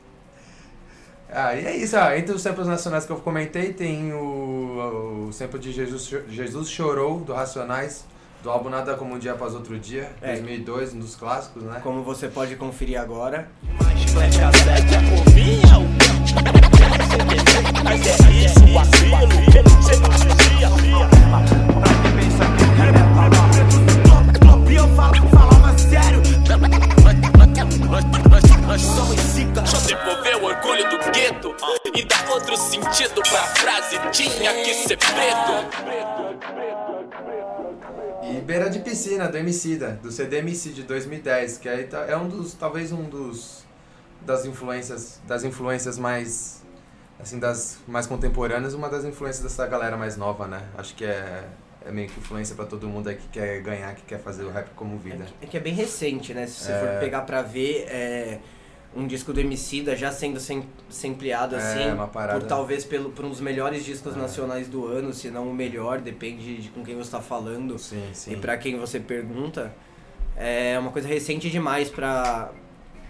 Ah, 1.33 1.55
e 1.55 1.65
é 1.65 1.77
isso, 1.77 1.97
ah, 1.97 2.19
entre 2.19 2.35
os 2.35 2.43
samples 2.43 2.67
nacionais 2.67 3.07
que 3.07 3.13
eu 3.13 3.17
comentei, 3.17 3.73
tem 3.73 4.13
o, 4.13 5.29
o 5.29 5.33
sample 5.33 5.61
de 5.61 5.71
Jesus, 5.71 6.13
Jesus 6.29 6.69
Chorou, 6.69 7.21
do 7.21 7.33
Racionais, 7.33 8.05
do 8.43 8.51
álbum 8.51 8.69
Nada 8.69 8.95
Como 8.95 9.15
Um 9.15 9.19
Dia 9.19 9.33
Após 9.33 9.55
Outro 9.55 9.79
Dia, 9.79 10.11
É. 10.23 10.33
2002, 10.33 10.95
um 10.95 10.99
dos 10.99 11.15
clássicos, 11.15 11.63
né? 11.63 11.81
Como 11.83 12.03
você 12.03 12.29
pode 12.29 12.57
conferir 12.57 12.99
agora. 13.01 13.49
Eu 20.21 20.30
Piscina, 39.21 39.29
do 39.29 39.37
Emicida, 39.39 40.01
do 40.03 40.11
CD 40.11 40.39
MC 40.39 40.71
de 40.71 40.83
2010, 40.85 41.59
que 41.59 41.69
aí 41.69 41.85
tá- 41.85 42.07
é 42.07 42.17
um 42.17 42.27
dos, 42.29 42.55
talvez 42.55 42.91
um 42.93 43.03
dos, 43.03 43.65
das 44.23 44.47
influências, 44.47 45.21
das 45.27 45.45
influências 45.45 45.99
mais, 45.99 46.63
assim, 47.19 47.39
das 47.39 47.79
mais 47.87 48.07
contemporâneas, 48.07 48.73
uma 48.73 48.89
das 48.89 49.05
influências 49.05 49.43
dessa 49.43 49.67
galera 49.67 49.97
mais 49.97 50.17
nova, 50.17 50.47
né? 50.47 50.63
Acho 50.79 50.95
que 50.95 51.05
é, 51.05 51.45
é 51.85 51.91
meio 51.91 52.09
que 52.09 52.19
influência 52.19 52.55
pra 52.57 52.65
todo 52.65 52.89
mundo 52.89 53.09
aí 53.09 53.17
que 53.17 53.29
quer 53.29 53.61
ganhar, 53.61 53.95
que 53.95 54.03
quer 54.03 54.21
fazer 54.21 54.45
o 54.45 54.51
rap 54.51 54.71
como 54.75 54.97
vida. 54.99 55.27
É 55.43 55.47
que 55.47 55.57
é 55.57 55.61
bem 55.61 55.75
recente, 55.75 56.33
né? 56.33 56.47
Se 56.47 56.65
você 56.65 56.73
É. 56.73 56.79
for 56.81 57.01
pegar 57.01 57.23
pra 57.23 57.43
ver, 57.43 57.87
é 57.89 58.39
um 58.95 59.07
disco 59.07 59.33
do 59.33 59.39
Emicida 59.41 59.95
já 59.95 60.11
sendo 60.11 60.41
sem, 60.41 60.65
sampleado 60.89 61.55
É, 61.55 61.59
assim, 61.59 61.97
por 61.97 62.43
talvez 62.43 62.85
pelo, 62.85 63.11
por 63.11 63.25
um 63.25 63.29
dos 63.31 63.41
melhores 63.41 63.85
discos 63.85 64.17
É. 64.17 64.19
nacionais 64.19 64.67
do 64.69 64.87
ano, 64.87 65.13
se 65.13 65.31
não 65.31 65.49
o 65.49 65.55
melhor, 65.55 66.01
depende 66.01 66.57
de 66.59 66.69
com 66.71 66.85
quem 66.85 66.97
você 66.97 67.11
tá 67.11 67.21
falando 67.21 67.79
Sim, 67.79 68.03
sim. 68.13 68.33
e 68.33 68.37
pra 68.37 68.57
quem 68.57 68.77
você 68.79 68.99
pergunta. 68.99 69.73
É 70.37 70.79
uma 70.79 70.91
coisa 70.91 71.07
recente 71.07 71.51
demais 71.51 71.89
pra, 71.91 72.51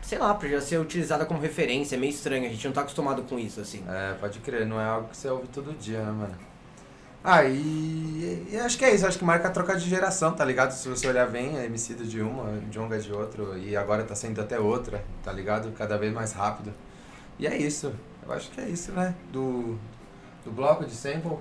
sei 0.03 0.19
lá, 0.19 0.35
pra 0.35 0.49
já 0.49 0.61
ser 0.61 0.79
utilizada 0.81 1.25
como 1.25 1.41
referência, 1.41 1.95
é 1.95 1.99
meio 1.99 2.11
estranho, 2.11 2.45
a 2.45 2.49
gente 2.49 2.67
não 2.67 2.73
tá 2.75 2.81
acostumado 2.81 3.23
com 3.23 3.39
isso, 3.39 3.61
assim. 3.61 3.83
É, 3.89 4.15
pode 4.15 4.39
crer, 4.41 4.67
não 4.67 4.81
é 4.81 4.85
algo 4.85 5.09
que 5.09 5.17
você 5.17 5.29
ouve 5.29 5.47
todo 5.49 5.73
dia, 5.79 5.99
né, 6.03 6.11
mano? 6.13 6.35
Ah, 7.23 7.45
e, 7.45 8.49
acho 8.65 8.79
que 8.79 8.85
é 8.85 8.95
isso, 8.95 9.07
acho 9.07 9.19
que 9.19 9.25
marca 9.25 9.49
a 9.49 9.51
troca 9.51 9.77
de 9.77 9.89
geração, 9.89 10.33
tá 10.33 10.45
ligado? 10.45 10.73
Se 10.73 10.89
você 10.89 11.07
olhar 11.07 11.29
bem, 11.29 11.59
a 11.59 11.65
MC 11.65 11.95
de 11.95 12.21
uma, 12.21 12.61
Jonga 12.71 12.99
de 12.99 13.13
outro, 13.13 13.57
e 13.59 13.77
agora 13.77 14.03
tá 14.05 14.15
saindo 14.15 14.41
até 14.41 14.59
outra, 14.59 15.05
tá 15.23 15.33
ligado? 15.33 15.71
Cada 15.73 15.99
vez 15.99 16.13
mais 16.13 16.33
rápido. 16.33 16.73
E 17.39 17.47
é 17.47 17.57
isso, 17.57 17.93
eu 18.27 18.33
acho 18.33 18.51
que 18.51 18.61
é 18.61 18.69
isso, 18.69 18.93
né? 18.93 19.15
Do, 19.31 19.79
do 20.45 20.51
bloco 20.51 20.85
de 20.85 20.95
sample. 20.95 21.39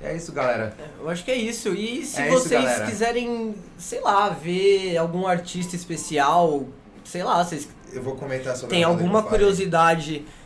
E 0.00 0.06
é 0.06 0.16
isso, 0.16 0.32
galera. 0.32 0.74
Eu 1.00 1.08
acho 1.08 1.24
que 1.24 1.30
é 1.30 1.36
isso. 1.36 1.68
E 1.68 2.04
se 2.04 2.20
É 2.20 2.28
isso, 2.28 2.40
vocês 2.40 2.64
galera. 2.64 2.86
quiserem, 2.86 3.54
sei 3.78 4.00
lá, 4.00 4.28
ver 4.28 4.96
algum 4.96 5.26
artista 5.26 5.76
especial, 5.76 6.66
sei 7.04 7.22
lá, 7.22 7.44
vocês 7.44 7.68
Eu 7.92 8.02
vou 8.02 8.16
comentar 8.16 8.56
sobre 8.56 8.74
tem 8.74 8.82
alguma 8.84 9.20
eu 9.20 9.22
falei. 9.22 9.38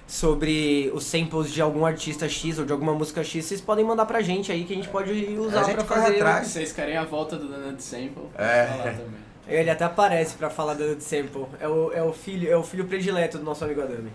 Sobre 0.09 0.90
os 0.94 1.04
samples 1.04 1.52
de 1.52 1.61
algum 1.61 1.84
artista 1.84 2.26
X 2.28 2.59
ou 2.59 2.64
de 2.64 2.72
alguma 2.72 2.94
música 2.94 3.22
X, 3.22 3.44
vocês 3.44 3.61
podem 3.61 3.84
mandar 3.84 4.06
pra 4.06 4.22
gente 4.22 4.50
aí 4.50 4.64
que 4.64 4.72
a 4.72 4.76
gente 4.76 4.88
pode 4.88 5.12
usar 5.38 5.61
A 5.61 5.64
gente 5.64 5.74
pra 5.74 5.84
fazer. 5.84 6.14
atrás. 6.16 6.46
Se 6.46 6.52
vocês 6.54 6.72
querem 6.72 6.96
a 6.96 7.04
volta 7.04 7.36
do 7.36 7.46
Donut 7.46 7.82
Sample, 7.82 8.24
É. 8.36 8.66
falar 8.66 8.82
também. 8.94 9.28
Ele 9.46 9.70
até 9.70 9.84
aparece 9.84 10.34
pra 10.36 10.48
falar 10.50 10.74
do 10.74 10.82
Donut 10.82 11.04
Sample. 11.04 11.44
É 11.61 11.68
o, 11.68 11.92
é 11.92 12.02
o 12.02 12.12
filho, 12.12 12.50
é 12.50 12.56
o 12.56 12.62
filho 12.62 12.86
predileto 12.86 13.36
do 13.38 13.44
nosso 13.44 13.62
amigo 13.64 13.82
Adami. 13.82 14.11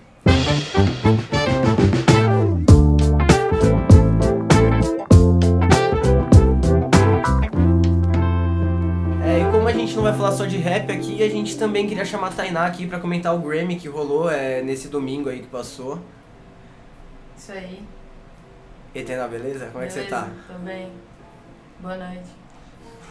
Gente 9.94 9.98
não 9.98 10.04
vai 10.04 10.14
falar 10.14 10.32
só 10.32 10.46
de 10.46 10.58
rap 10.58 10.92
aqui, 10.92 11.22
a 11.22 11.30
gente 11.30 11.58
também 11.58 11.88
queria 11.88 12.04
chamar 12.04 12.28
a 12.28 12.32
Tainá 12.32 12.66
aqui 12.66 12.88
pra 12.88 13.00
comentar 13.00 13.36
o 13.36 13.40
Grammy 13.40 13.76
que 13.76 13.88
rolou 13.88 14.30
é, 14.30 14.62
nesse 14.64 14.88
domingo 14.88 15.30
aí 15.30 15.40
que 15.42 15.48
passou. 15.48 16.00
Isso 17.38 17.52
aí. 17.52 17.84
E 18.96 19.04
Tainá, 19.04 19.28
beleza? 19.28 19.68
Como 19.72 19.84
é 19.84 19.88
que 19.88 19.94
você 19.94 20.04
tá? 20.06 20.22
Beleza? 20.22 20.44
Tô 20.48 20.60
bem. 20.60 20.92
Boa 21.80 21.98
noite. 21.98 22.30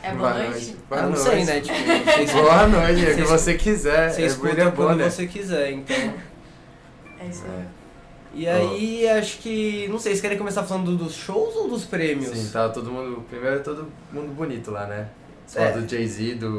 É 0.03 0.11
Boa 0.11 0.31
boa, 0.33 0.43
noite. 0.43 0.51
noite? 0.51 0.77
Boa 0.89 1.01
Eu 1.01 1.03
não 1.05 1.11
noite. 1.11 1.31
sei, 1.31 1.45
né? 1.45 1.61
Tipo, 1.61 1.79
vocês, 2.05 2.33
Boa 2.35 2.67
noite, 2.67 3.07
é 3.07 3.13
o 3.13 3.17
que 3.17 3.23
você 3.23 3.55
quiser. 3.55 4.11
você 4.11 4.23
é 4.23 4.27
escuta 4.27 4.49
William 4.49 4.71
quando 4.73 4.89
Bonner. 4.89 5.11
você 5.11 5.27
quiser, 5.29 5.71
então. 5.73 6.15
É 7.21 7.27
isso 7.29 7.45
aí. 7.45 7.65
E 8.35 8.49
aí, 8.49 9.09
acho 9.09 9.39
que. 9.39 9.87
Não 9.89 9.99
sei, 10.01 10.13
vocês 10.13 10.21
querem 10.21 10.39
começar 10.39 10.65
falando 10.65 10.97
dos 10.97 11.15
shows 11.15 11.55
ou 11.55 11.69
dos 11.69 11.85
prêmios? 11.85 12.37
Sim, 12.37 12.51
tava 12.51 12.73
todo 12.73 12.91
mundo. 12.91 13.23
Primeiro 13.31 13.63
todo 13.63 13.87
mundo 14.11 14.35
bonito 14.35 14.71
lá, 14.73 14.87
né? 14.87 15.09
Você 15.53 15.59
É. 15.61 15.69
fala 15.71 15.83
do 15.83 15.89
Jay-Z, 15.91 16.35
do. 16.37 16.51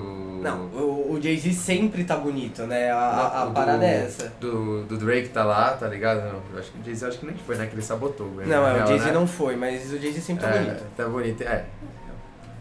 Não, 0.44 0.68
o, 0.68 1.14
o 1.14 1.20
Jay-Z 1.22 1.52
sempre 1.54 2.04
tá 2.04 2.16
bonito, 2.16 2.62
né? 2.68 2.92
A, 2.92 2.98
a- 3.00 3.42
a 3.42 3.46
do- 3.48 3.52
parada 3.54 3.84
é 3.84 4.04
essa. 4.06 4.32
Do, 4.40 4.84
do 4.84 4.98
Drake 5.00 5.30
tá 5.30 5.44
lá, 5.44 5.76
tá 5.76 5.88
ligado? 5.88 6.20
Não, 6.32 6.42
eu 6.54 6.60
acho 6.60 6.72
que 6.72 6.80
o 6.80 6.84
Jay-Z 6.84 7.08
acho 7.08 7.18
que 7.20 7.26
nem 7.26 7.36
foi, 7.38 7.56
né? 7.58 7.66
Que 7.66 7.74
ele 7.74 7.82
sabotou. 7.82 8.28
né? 8.28 8.46
Não, 8.46 8.68
é, 8.68 8.84
o 8.84 8.88
Jay-Z 8.88 9.06
né? 9.08 9.12
não 9.14 9.26
foi, 9.26 9.56
mas 9.56 9.92
o 9.92 9.98
Jay-Z 9.98 10.22
sempre 10.22 10.44
tá 10.44 10.52
é, 10.52 10.60
bonito. 10.64 10.84
Tá 10.96 11.10
bonito, 11.10 11.42
é. 11.42 11.66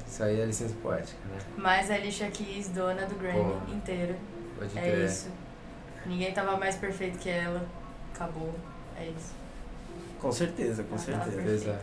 Isso 0.08 0.22
aí 0.24 0.40
é 0.40 0.44
licença 0.46 0.74
poética, 0.82 1.18
né? 1.30 1.38
Mas 1.58 1.90
a 1.90 1.94
Alicia 1.96 2.30
Keys, 2.30 2.68
dona 2.68 3.04
do 3.04 3.14
Grammy 3.16 3.38
Pô. 3.66 3.72
inteiro. 3.74 4.14
Pode 4.58 4.78
É 4.78 4.80
crer. 4.80 5.04
isso. 5.04 5.28
Ninguém 6.06 6.32
tava 6.32 6.56
mais 6.56 6.76
perfeito 6.76 7.18
que 7.18 7.28
ela. 7.28 7.62
Acabou. 8.14 8.54
É 8.98 9.04
isso. 9.04 9.34
Com 10.18 10.32
certeza, 10.32 10.82
com 10.84 10.94
Ela 10.96 11.18
tava 11.18 11.30
certeza. 11.30 11.78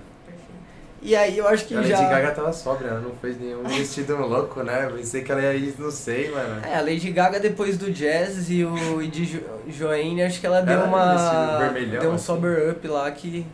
E 1.02 1.16
aí 1.16 1.38
eu 1.38 1.48
acho 1.48 1.66
que 1.66 1.74
A 1.74 1.78
Lady 1.78 1.90
já. 1.92 2.10
Gaga 2.10 2.32
tava 2.32 2.52
sóbria, 2.52 2.90
ela 2.90 3.00
não 3.00 3.12
fez 3.22 3.40
nenhum 3.40 3.64
vestido 3.70 4.16
louco, 4.18 4.62
né? 4.64 4.90
Pensei 4.96 5.22
que 5.24 5.32
ela 5.32 5.42
ia 5.42 5.54
ir, 5.56 5.74
não 5.80 5.92
sei, 5.92 6.30
mano. 6.30 6.62
É, 6.66 6.76
a 6.76 6.82
Lady 6.82 7.10
Gaga 7.12 7.40
depois 7.40 7.78
do 7.78 7.90
Jazz 7.92 8.50
e 8.50 8.66
o 8.66 9.02
e 9.02 9.08
de 9.08 9.26
Jo- 9.26 9.40
Joanne, 9.68 10.24
acho 10.24 10.40
que 10.40 10.46
ela 10.46 10.62
deu 10.62 10.74
Ela 10.80 10.86
uma. 10.88 11.14
vestido 11.16 11.60
vermelhão, 11.74 12.02
deu 12.02 12.12
um 12.12 12.16
assim. 12.16 12.26
sober 12.26 12.70
up 12.72 12.88
lá 12.88 13.10
que. 13.12 13.46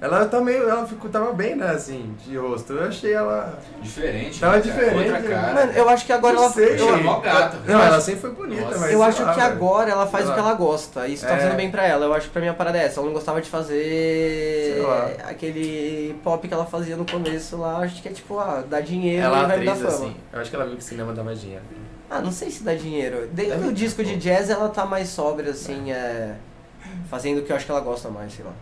Ela 0.00 0.24
tá 0.24 0.40
meio. 0.40 0.66
Ela 0.68 0.86
ficou, 0.86 1.10
tava 1.10 1.30
bem, 1.34 1.54
né, 1.56 1.66
assim, 1.72 2.14
de 2.24 2.34
rosto. 2.38 2.72
Eu 2.72 2.84
achei 2.88 3.12
ela. 3.12 3.58
Diferente. 3.82 4.40
Tava 4.40 4.56
né, 4.56 4.62
cara? 4.62 4.74
diferente, 4.74 5.12
Outra 5.12 5.28
cara. 5.28 5.52
Mano, 5.54 5.72
eu 5.72 5.88
acho 5.90 6.06
que 6.06 6.12
agora 6.12 6.34
Não 6.34 6.42
ela. 6.44 6.52
sei, 6.52 6.80
eu, 6.80 6.88
Achei 6.88 7.02
mó 7.04 7.20
gata. 7.20 7.56
Não, 7.66 7.74
Eu 7.74 7.80
ela 7.84 8.00
sempre 8.00 8.20
foi 8.22 8.30
bonita, 8.30 8.62
Nossa. 8.62 8.78
mas. 8.78 8.92
eu 8.92 9.02
acho 9.02 9.22
lá, 9.22 9.34
que 9.34 9.40
velho. 9.40 9.52
agora 9.52 9.90
ela 9.90 10.06
faz 10.06 10.28
o 10.28 10.32
que 10.32 10.38
ela 10.38 10.54
gosta. 10.54 11.06
Isso 11.06 11.26
tá 11.26 11.32
É. 11.34 11.36
fazendo 11.36 11.56
bem 11.56 11.70
pra 11.70 11.86
ela. 11.86 12.06
Eu 12.06 12.14
acho 12.14 12.28
que 12.28 12.32
pra 12.32 12.40
mim 12.40 12.48
a 12.48 12.54
parada 12.54 12.78
é 12.78 12.84
essa. 12.86 12.98
Ela 13.00 13.06
não 13.08 13.12
gostava 13.12 13.42
de 13.42 13.50
fazer 13.50 14.72
Sei 14.74 14.82
lá. 14.82 15.10
aquele 15.28 16.14
pop 16.24 16.48
que 16.48 16.54
ela 16.54 16.64
fazia 16.64 16.96
no 16.96 17.04
começo 17.04 17.58
lá. 17.58 17.78
Acho 17.80 18.00
que 18.00 18.08
é 18.08 18.12
tipo, 18.12 18.38
ah, 18.38 18.64
dá 18.68 18.80
dinheiro 18.80 19.26
Ela 19.26 19.42
e 19.42 19.46
vai 19.46 19.58
me 19.58 19.66
dar 19.66 19.76
fama. 19.76 19.88
assim. 19.88 20.16
Eu 20.32 20.40
acho 20.40 20.48
que 20.48 20.56
ela 20.56 20.64
viu 20.64 20.76
que 20.76 20.82
o 20.82 20.84
cinema 20.84 21.12
dá 21.12 21.22
mais 21.22 21.40
dinheiro. 21.42 21.62
Ah, 22.08 22.20
não 22.22 22.32
sei 22.32 22.50
se 22.50 22.62
dá 22.62 22.74
dinheiro. 22.74 23.28
Desde 23.32 23.52
Deve 23.54 23.68
o 23.68 23.72
disco 23.72 24.02
de 24.02 24.16
jazz 24.16 24.48
ela 24.48 24.68
tá 24.70 24.86
mais 24.86 25.08
sóbria, 25.10 25.50
assim, 25.50 25.92
é. 25.92 26.36
Fazendo 27.10 27.38
o 27.38 27.42
que 27.42 27.52
eu 27.52 27.56
acho 27.56 27.66
que 27.66 27.70
ela 27.70 27.80
gosta 27.80 28.08
mais, 28.08 28.32
sei 28.32 28.44
lá. 28.46 28.52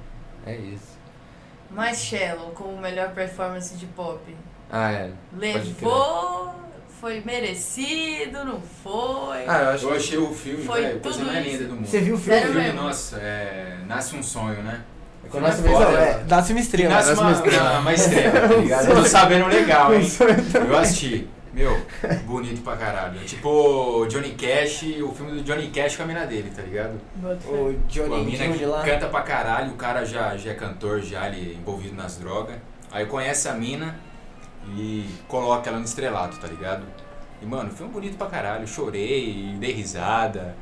É 0.45 0.55
isso. 0.57 0.98
Mais 1.71 1.99
Shallow 2.03 2.51
como 2.55 2.77
melhor 2.81 3.11
performance 3.11 3.75
de 3.77 3.87
pop. 3.87 4.21
Ah, 4.71 4.91
é. 4.93 5.11
Levou, 5.37 6.55
foi 7.01 7.21
merecido, 7.25 8.45
não 8.45 8.61
foi. 8.83 9.45
Ah, 9.47 9.63
eu 9.63 9.69
acho 9.71 9.85
Eu 9.87 9.91
que. 9.91 9.97
achei 9.97 10.19
o 10.19 10.33
filme, 10.35 10.65
Foi 10.65 10.81
velho, 10.83 10.97
a 10.97 11.01
coisa 11.01 11.19
tudo 11.19 11.31
mais 11.33 11.47
linda 11.47 11.65
do 11.65 11.75
mundo. 11.75 11.87
Você 11.87 12.01
viu 12.01 12.15
o 12.15 12.17
O 12.17 12.21
filme? 12.21 12.39
Sério 12.41 12.53
filme, 12.53 12.67
mesmo? 12.73 12.83
nossa, 12.83 13.17
é, 13.19 13.77
nasce 13.87 14.17
um 14.17 14.23
sonho, 14.23 14.63
né? 14.63 14.81
Quando 15.31 15.33
Filme 15.33 15.47
nasce 15.49 15.61
é 15.61 15.69
uma 15.71 15.73
foda, 15.79 15.91
estrela. 15.91 16.13
velho. 16.15 16.27
Nasce 16.29 16.53
uma 16.53 16.61
estrela. 16.61 16.95
Nasce 16.95 17.09
nasce 17.09 17.21
uma, 17.21 17.29
uma 17.29 17.35
estrela. 17.37 17.71
uma, 17.71 17.79
uma 17.81 17.95
estrela, 17.95 18.41
tá 18.49 18.55
ligado? 18.57 18.95
Tô 18.95 19.05
sabendo 19.05 19.47
legal, 19.47 19.95
hein? 19.95 20.09
Eu 20.69 20.79
assisti. 20.79 21.29
Meu, 21.53 21.81
bonito 22.27 22.61
pra 22.63 22.77
caralho. 22.77 23.19
Tipo 23.21 24.07
Johnny 24.09 24.31
Cash, 24.31 24.83
o 25.03 25.13
filme 25.13 25.33
do 25.33 25.43
Johnny 25.43 25.69
Cash 25.69 25.97
com 25.97 26.03
a 26.03 26.07
mina 26.07 26.27
dele, 26.27 26.53
tá 26.55 26.63
ligado? 26.63 27.01
Bota 27.17 27.37
fé. 27.41 27.49
O 27.51 27.69
a 27.71 27.73
Johnny 27.89 28.25
mina 28.25 28.49
que 28.57 28.65
lá. 28.65 28.83
canta 28.83 29.07
pra 29.09 29.23
caralho, 29.23 29.73
o 29.73 29.77
cara 29.77 30.05
já, 30.05 30.37
já 30.37 30.51
é 30.51 30.55
cantor, 30.55 31.01
já 31.01 31.27
ele 31.27 31.57
envolvido 31.61 31.95
nas 31.97 32.17
drogas. 32.19 32.57
Aí 32.93 33.07
conhece 33.07 33.49
a 33.49 33.55
mina 33.55 33.97
e 34.77 35.07
coloca 35.27 35.69
ela 35.71 35.79
no 35.79 35.85
estrelato, 35.85 36.39
tá 36.39 36.47
ligado? 36.49 36.85
E 37.41 37.47
mano, 37.47 37.71
filme 37.71 37.93
bonito 37.93 38.17
pra 38.17 38.27
caralho, 38.27 38.67
chorei, 38.67 39.55
dei 39.59 39.73
risada. 39.73 40.55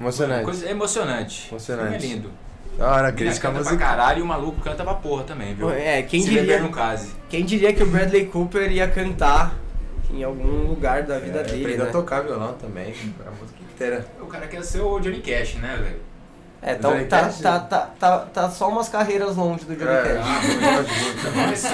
Emocionante. 0.00 0.44
Coisa, 0.44 0.66
é 0.66 0.70
emocionante. 0.70 1.48
Emocionante. 1.50 1.86
O 1.88 1.98
filme 2.00 2.06
é 2.10 2.14
lindo. 2.14 2.30
Da 2.78 2.90
hora, 2.90 3.12
crítica 3.12 3.48
canta 3.48 3.60
pra 3.62 3.70
musical. 3.72 3.88
caralho 3.90 4.18
e 4.20 4.22
o 4.22 4.26
maluco 4.26 4.60
canta 4.62 4.82
pra 4.82 4.94
porra 4.94 5.24
também, 5.24 5.54
viu? 5.54 5.70
É, 5.70 6.02
quem 6.02 6.22
Se 6.22 6.30
diria, 6.30 6.42
beber 6.42 6.62
no 6.62 6.72
case. 6.72 7.12
quem 7.28 7.44
diria 7.44 7.72
que 7.72 7.82
o 7.82 7.86
Bradley 7.86 8.24
Cooper 8.26 8.72
ia 8.72 8.88
cantar 8.88 9.54
em 10.12 10.22
algum 10.22 10.68
lugar 10.68 11.02
da 11.04 11.18
vida 11.18 11.40
É, 11.40 11.42
dele, 11.42 11.62
aprendeu 11.64 11.84
né? 11.84 11.90
a 11.90 11.92
tocar 11.92 12.22
violão 12.22 12.54
também, 12.54 12.94
a 13.26 13.30
música 13.30 13.58
inteira. 13.62 14.06
O 14.20 14.26
cara 14.26 14.46
quer 14.46 14.62
ser 14.62 14.80
o 14.80 15.00
Johnny 15.00 15.20
Cash, 15.20 15.54
né, 15.54 15.78
velho? 15.82 16.00
É, 16.60 16.74
tá, 16.74 16.90
Johnny 16.90 17.04
tá, 17.06 17.20
Cash? 17.22 17.40
tá, 17.40 17.58
tá, 17.60 17.80
tá, 17.98 18.18
tá 18.20 18.50
só 18.50 18.68
umas 18.68 18.88
carreiras 18.88 19.36
longe 19.36 19.64
do 19.64 19.74
Johnny 19.74 19.90
É. 19.90 20.02
Cash. 20.02 21.64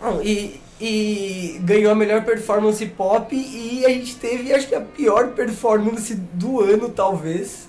Ah, 0.00 0.12
tá 0.12 0.22
e, 0.22 0.60
e 0.80 1.58
ganhou 1.62 1.90
a 1.90 1.94
melhor 1.94 2.24
performance 2.24 2.84
pop 2.86 3.34
e 3.34 3.84
a 3.84 3.88
gente 3.90 4.16
teve, 4.16 4.52
acho 4.54 4.68
que 4.68 4.74
a 4.74 4.80
pior 4.80 5.28
performance 5.32 6.14
do 6.14 6.60
ano, 6.60 6.88
talvez, 6.88 7.67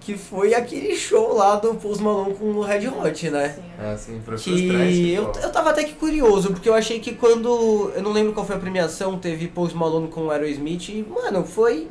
que 0.00 0.16
foi 0.16 0.54
aquele 0.54 0.96
show 0.96 1.34
lá 1.34 1.56
do 1.56 1.74
Post 1.74 2.02
Malone 2.02 2.34
com 2.34 2.46
o 2.46 2.62
Red 2.62 2.88
Hot, 2.88 3.30
né? 3.30 3.48
Sim, 3.50 3.62
É 3.78 3.92
assim, 3.92 4.22
foi 4.24 4.38
frustrante. 4.38 4.94
Que 4.94 5.12
eu, 5.12 5.24
eu 5.24 5.52
tava 5.52 5.70
até 5.70 5.84
que 5.84 5.92
curioso, 5.92 6.50
porque 6.50 6.68
eu 6.68 6.74
achei 6.74 6.98
que 7.00 7.14
quando. 7.14 7.92
Eu 7.94 8.02
não 8.02 8.12
lembro 8.12 8.32
qual 8.32 8.46
foi 8.46 8.56
a 8.56 8.58
premiação, 8.58 9.18
teve 9.18 9.46
Post 9.48 9.76
Malone 9.76 10.08
com 10.08 10.26
o 10.26 10.30
Aerosmith 10.30 10.88
e, 10.88 11.02
mano, 11.02 11.44
foi. 11.44 11.88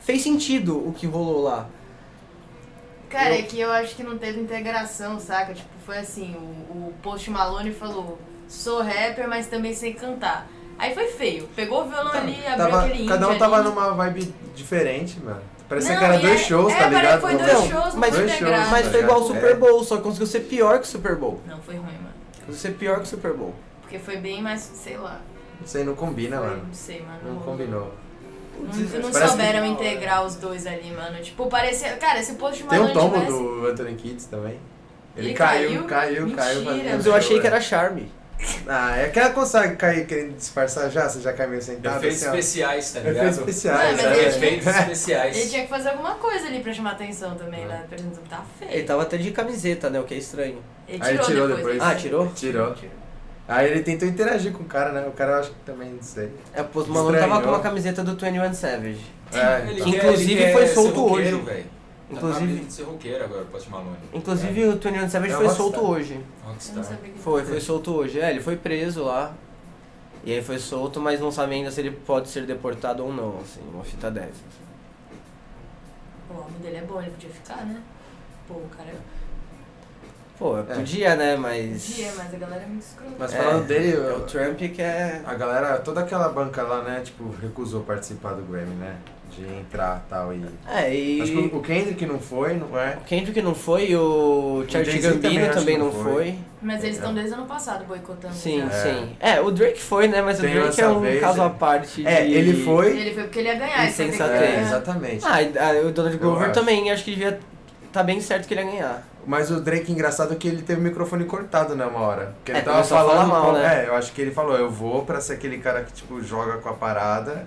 Fez 0.00 0.22
sentido 0.22 0.78
o 0.78 0.92
que 0.94 1.06
rolou 1.06 1.42
lá. 1.42 1.68
Cara, 3.10 3.34
é 3.34 3.42
que 3.42 3.60
eu 3.60 3.70
acho 3.70 3.94
que 3.94 4.02
não 4.02 4.16
teve 4.16 4.40
integração, 4.40 5.18
saca? 5.20 5.52
Tipo, 5.52 5.68
foi 5.84 5.98
assim, 5.98 6.34
o, 6.36 6.88
o 6.88 6.94
Post 7.02 7.28
Malone 7.30 7.72
falou, 7.72 8.18
sou 8.48 8.82
rapper, 8.82 9.28
mas 9.28 9.48
também 9.48 9.74
sei 9.74 9.92
cantar. 9.92 10.48
Aí 10.80 10.94
foi 10.94 11.06
feio. 11.08 11.46
Pegou 11.54 11.82
o 11.84 11.88
violão 11.88 12.10
ali, 12.12 12.36
abriu 12.46 12.56
Tava- 12.56 12.84
aquele 12.86 13.06
cada 13.06 13.28
um 13.28 13.38
tava 13.38 13.56
ali. 13.56 13.64
numa 13.68 13.90
vibe 13.92 14.34
diferente, 14.54 15.20
mano. 15.20 15.42
Parecia 15.68 15.92
Não, 15.92 15.98
que 16.00 16.04
era 16.04 16.18
dois 16.18 16.40
é- 16.40 16.44
shows, 16.44 16.72
é, 16.72 16.76
tá 16.78 16.88
ligado? 16.88 17.14
que 17.16 17.20
foi 17.20 17.36
dois 17.36 17.52
Não, 17.52 17.68
shows, 17.68 17.94
mas- 17.94 18.14
dois 18.16 18.32
shows. 18.32 18.50
Mas 18.70 18.84
tá 18.86 18.90
foi 18.90 19.00
igual 19.00 19.18
o 19.18 19.22
ligado? 19.22 19.34
Super 19.36 19.50
É. 19.50 19.54
Bowl, 19.54 19.84
só 19.84 19.98
conseguiu 19.98 20.26
ser 20.26 20.40
pior 20.40 20.78
que 20.78 20.84
o 20.84 20.88
Super 20.88 21.16
Bowl. 21.16 21.40
Não, 21.46 21.58
foi 21.60 21.74
ruim, 21.76 21.84
mano. 21.92 22.08
Conseguiu 22.34 22.54
ser 22.56 22.70
pior 22.72 22.96
que 22.96 23.02
o 23.02 23.06
Super 23.06 23.32
Bowl. 23.34 23.54
Porque 23.82 23.98
foi 23.98 24.16
bem 24.16 24.42
mais, 24.42 24.60
sei 24.62 24.96
lá. 24.96 25.20
Isso 25.64 25.76
aí 25.76 25.84
não 25.84 25.94
combina, 25.94 26.38
foi, 26.38 26.46
mano. 26.48 26.62
Não 26.66 26.74
sei, 26.74 27.02
mano. 27.02 27.34
Não 27.34 27.40
combinou. 27.42 27.94
Não, 28.58 29.00
não 29.00 29.28
souberam 29.28 29.62
que- 29.62 29.68
integrar 29.68 30.24
os 30.24 30.34
dois 30.36 30.66
ali, 30.66 30.90
mano. 30.90 31.22
Tipo, 31.22 31.46
parecia. 31.46 31.92
Cara, 31.96 32.22
se 32.22 32.32
o 32.32 32.34
Post 32.36 32.64
Tem 32.64 32.80
um 32.80 32.92
tombo 32.92 33.14
tivesse. 33.20 33.32
do 33.32 33.66
Anthony 33.66 33.94
Kids 33.94 34.24
também. 34.26 34.58
Ele, 35.16 35.28
Ele 35.28 35.34
caiu, 35.34 35.68
caiu? 35.70 35.84
caiu, 35.86 36.36
caiu. 36.36 36.54
Mentira. 36.60 36.64
fazendo 36.76 36.96
Mas 36.96 37.06
eu 37.06 37.14
achei 37.14 37.40
que 37.40 37.46
é. 37.46 37.50
era 37.50 37.60
charme. 37.60 38.10
Ah, 38.66 38.96
é 38.96 39.08
que 39.08 39.18
ela 39.18 39.30
consegue 39.30 39.76
cair 39.76 40.06
querendo 40.06 40.36
disfarçar 40.36 40.90
já? 40.90 41.08
Você 41.08 41.20
já 41.20 41.32
cai 41.32 41.46
meio 41.46 41.60
sentado 41.60 41.98
Efeitos 41.98 42.22
assim, 42.26 42.38
especiais, 42.38 42.92
tá 42.92 43.00
ligado? 43.00 43.16
Efeitos 43.16 43.38
especiais. 43.38 44.02
Não, 44.02 44.10
é. 44.10 44.16
ele- 44.18 44.26
Efeitos 44.28 44.66
especiais. 44.66 45.36
Ele 45.36 45.48
tinha 45.50 45.62
que 45.62 45.68
fazer 45.68 45.88
alguma 45.90 46.14
coisa 46.14 46.46
ali 46.46 46.60
pra 46.60 46.72
chamar 46.72 46.92
atenção 46.92 47.34
também, 47.34 47.66
né? 47.66 47.84
Por 47.88 47.98
exemplo, 47.98 48.18
tá 48.28 48.42
feio. 48.58 48.70
Ele 48.72 48.84
tava 48.84 49.02
até 49.02 49.16
de 49.16 49.30
camiseta, 49.30 49.90
né? 49.90 50.00
O 50.00 50.04
que 50.04 50.14
é 50.14 50.18
estranho. 50.18 50.58
Ele 50.88 51.02
Aí 51.02 51.10
tirou, 51.12 51.26
tirou 51.26 51.46
depois. 51.48 51.64
depois. 51.64 51.78
né? 51.78 51.84
Ah, 51.84 51.94
tirou? 51.94 52.26
Tirou. 52.34 52.74
Aí 53.48 53.68
ele 53.70 53.80
tentou 53.82 54.06
interagir 54.08 54.52
com 54.52 54.62
o 54.62 54.66
cara, 54.66 54.92
né? 54.92 55.04
O 55.06 55.10
cara 55.12 55.32
eu 55.32 55.38
acho 55.40 55.50
que 55.50 55.56
também, 55.66 55.90
não 55.90 56.02
sei. 56.02 56.30
É, 56.54 56.62
o 56.62 56.64
Post 56.66 56.90
Malone 56.90 57.18
tava 57.18 57.42
com 57.42 57.48
uma 57.48 57.60
camiseta 57.60 58.02
do 58.04 58.12
21 58.16 58.54
Savage. 58.54 59.00
É, 59.32 59.60
Ele 59.68 59.80
então. 59.80 59.88
Inclusive, 59.88 60.40
ele 60.42 60.52
foi 60.52 60.66
solto 60.68 61.12
hoje. 61.12 61.32
velho. 61.34 61.64
Inclusive- 62.10 62.58
Tá 62.58 62.64
de 62.66 62.72
ser 62.72 62.82
roqueiro 62.82 63.24
agora, 63.24 63.44
Post 63.44 63.70
Malone. 63.70 63.96
Inclusive 64.12 64.64
o 64.68 64.72
21 64.72 65.08
Savage 65.08 65.32
É 65.32 65.36
foi 65.36 65.46
Rockstar. 65.46 65.56
solto 65.56 65.80
hoje. 65.86 66.20
Rockstar. 66.44 66.84
Foi, 67.22 67.44
foi 67.44 67.60
solto 67.60 67.92
hoje. 67.94 68.20
É, 68.20 68.30
ele 68.30 68.40
foi 68.40 68.56
preso 68.56 69.04
lá. 69.04 69.32
E 70.24 70.32
aí 70.34 70.42
foi 70.42 70.58
solto, 70.58 71.00
mas 71.00 71.18
não 71.20 71.30
sabe 71.32 71.54
ainda 71.54 71.70
se 71.70 71.80
ele 71.80 71.92
pode 71.92 72.28
ser 72.28 72.44
deportado 72.44 73.02
ou 73.04 73.12
não, 73.12 73.38
assim, 73.40 73.60
uma 73.72 73.82
fita 73.84 74.10
dessas. 74.10 74.34
O 76.28 76.34
nome 76.34 76.50
dele 76.62 76.76
é 76.76 76.82
bom, 76.82 77.00
ele 77.00 77.10
podia 77.12 77.30
ficar, 77.30 77.64
né? 77.64 77.80
Pô, 78.46 78.54
o 78.54 78.68
cara 78.76 78.92
Pô, 80.38 80.54
podia, 80.74 81.16
né, 81.16 81.36
mas... 81.36 81.86
podia, 81.86 82.12
mas 82.16 82.34
a 82.34 82.36
galera 82.38 82.62
é 82.62 82.66
muito 82.66 82.82
escrota. 82.82 83.12
Mas 83.18 83.32
É, 83.32 83.36
falando 83.42 83.66
dele, 83.66 83.96
É 83.96 84.12
o 84.12 84.20
Trump 84.20 84.58
que 84.58 84.82
é... 84.82 85.22
a 85.24 85.34
galera, 85.34 85.78
toda 85.78 86.00
aquela 86.00 86.28
banca 86.28 86.62
lá, 86.62 86.82
né, 86.82 87.00
tipo, 87.00 87.30
recusou 87.40 87.82
participar 87.82 88.34
do 88.34 88.42
Grammy, 88.42 88.74
né? 88.76 88.96
De 89.36 89.42
entrar 89.58 90.02
e 90.06 90.10
tal. 90.10 90.32
E... 90.34 90.44
É, 90.68 90.94
e... 90.94 91.20
Acho 91.22 91.32
que 91.32 91.56
o 91.56 91.60
Kendrick 91.60 92.06
não 92.06 92.18
foi, 92.18 92.54
não 92.54 92.78
é? 92.78 92.96
O 93.00 93.04
Kendrick 93.04 93.40
não 93.42 93.54
foi, 93.54 93.94
o 93.94 94.64
Charlie 94.68 95.00
também 95.00 95.20
Gambino 95.20 95.54
também 95.54 95.74
que 95.76 95.80
não 95.80 95.86
não 95.86 95.92
foi. 95.92 96.12
foi. 96.12 96.38
Mas 96.62 96.82
eles 96.84 96.96
É. 96.96 96.98
estão 96.98 97.14
desde 97.14 97.32
o 97.32 97.34
ano 97.38 97.46
passado 97.46 97.84
boicotando. 97.86 98.34
Sim. 98.34 98.62
É. 98.62 98.70
sim. 98.70 99.16
É, 99.18 99.40
o 99.40 99.50
Drake 99.50 99.80
foi, 99.80 100.08
né, 100.08 100.20
mas 100.20 100.38
Tem 100.38 100.50
o 100.50 100.60
Drake 100.62 100.80
é 100.80 100.88
um 100.88 101.00
vez, 101.00 101.20
caso 101.20 101.40
é. 101.40 101.44
à 101.46 101.50
parte 101.50 102.06
É, 102.06 102.24
de- 102.24 102.32
ele 102.34 102.64
foi. 102.64 102.98
Ele 102.98 103.14
foi 103.14 103.22
porque 103.24 103.38
ele 103.38 103.48
ia 103.48 103.54
ganhar. 103.54 103.82
ele 103.84 103.92
foi 103.92 104.04
porque 104.06 104.16
Insensatez. 104.16 104.42
ele 104.42 104.52
ia 104.52 104.58
É, 104.58 104.62
exatamente. 104.62 105.24
Ah, 105.26 105.42
e- 105.42 105.58
ah, 105.58 105.86
o 105.86 105.92
Donald 105.92 106.16
Glover 106.18 106.44
acho. 106.50 106.52
também, 106.60 106.90
acho 106.90 107.04
que 107.04 107.10
devia... 107.12 107.38
Tá 107.92 108.02
bem 108.04 108.20
certo 108.20 108.46
que 108.46 108.54
ele 108.54 108.60
ia 108.62 108.70
ganhar. 108.70 109.06
Mas 109.26 109.50
o 109.50 109.60
Drake, 109.60 109.90
engraçado 109.90 110.32
é 110.32 110.36
que 110.36 110.46
ele 110.48 110.62
teve 110.62 110.80
o 110.80 110.84
microfone 110.84 111.24
cortado, 111.24 111.74
né, 111.74 111.84
uma 111.84 112.00
hora. 112.00 112.32
Porque 112.36 112.52
ele 112.52 112.58
É, 112.58 112.62
tava 112.62 112.82
falando. 112.84 113.28
mal, 113.28 113.46
com- 113.46 113.52
né? 113.52 113.84
É, 113.84 113.88
eu 113.88 113.94
acho 113.94 114.12
que 114.12 114.20
ele 114.22 114.30
falou, 114.30 114.56
eu 114.56 114.70
vou 114.70 115.04
pra 115.04 115.20
ser 115.20 115.34
aquele 115.34 115.58
cara 115.58 115.82
que, 115.82 115.92
tipo, 115.92 116.22
joga 116.22 116.58
com 116.58 116.68
a 116.68 116.72
parada, 116.74 117.46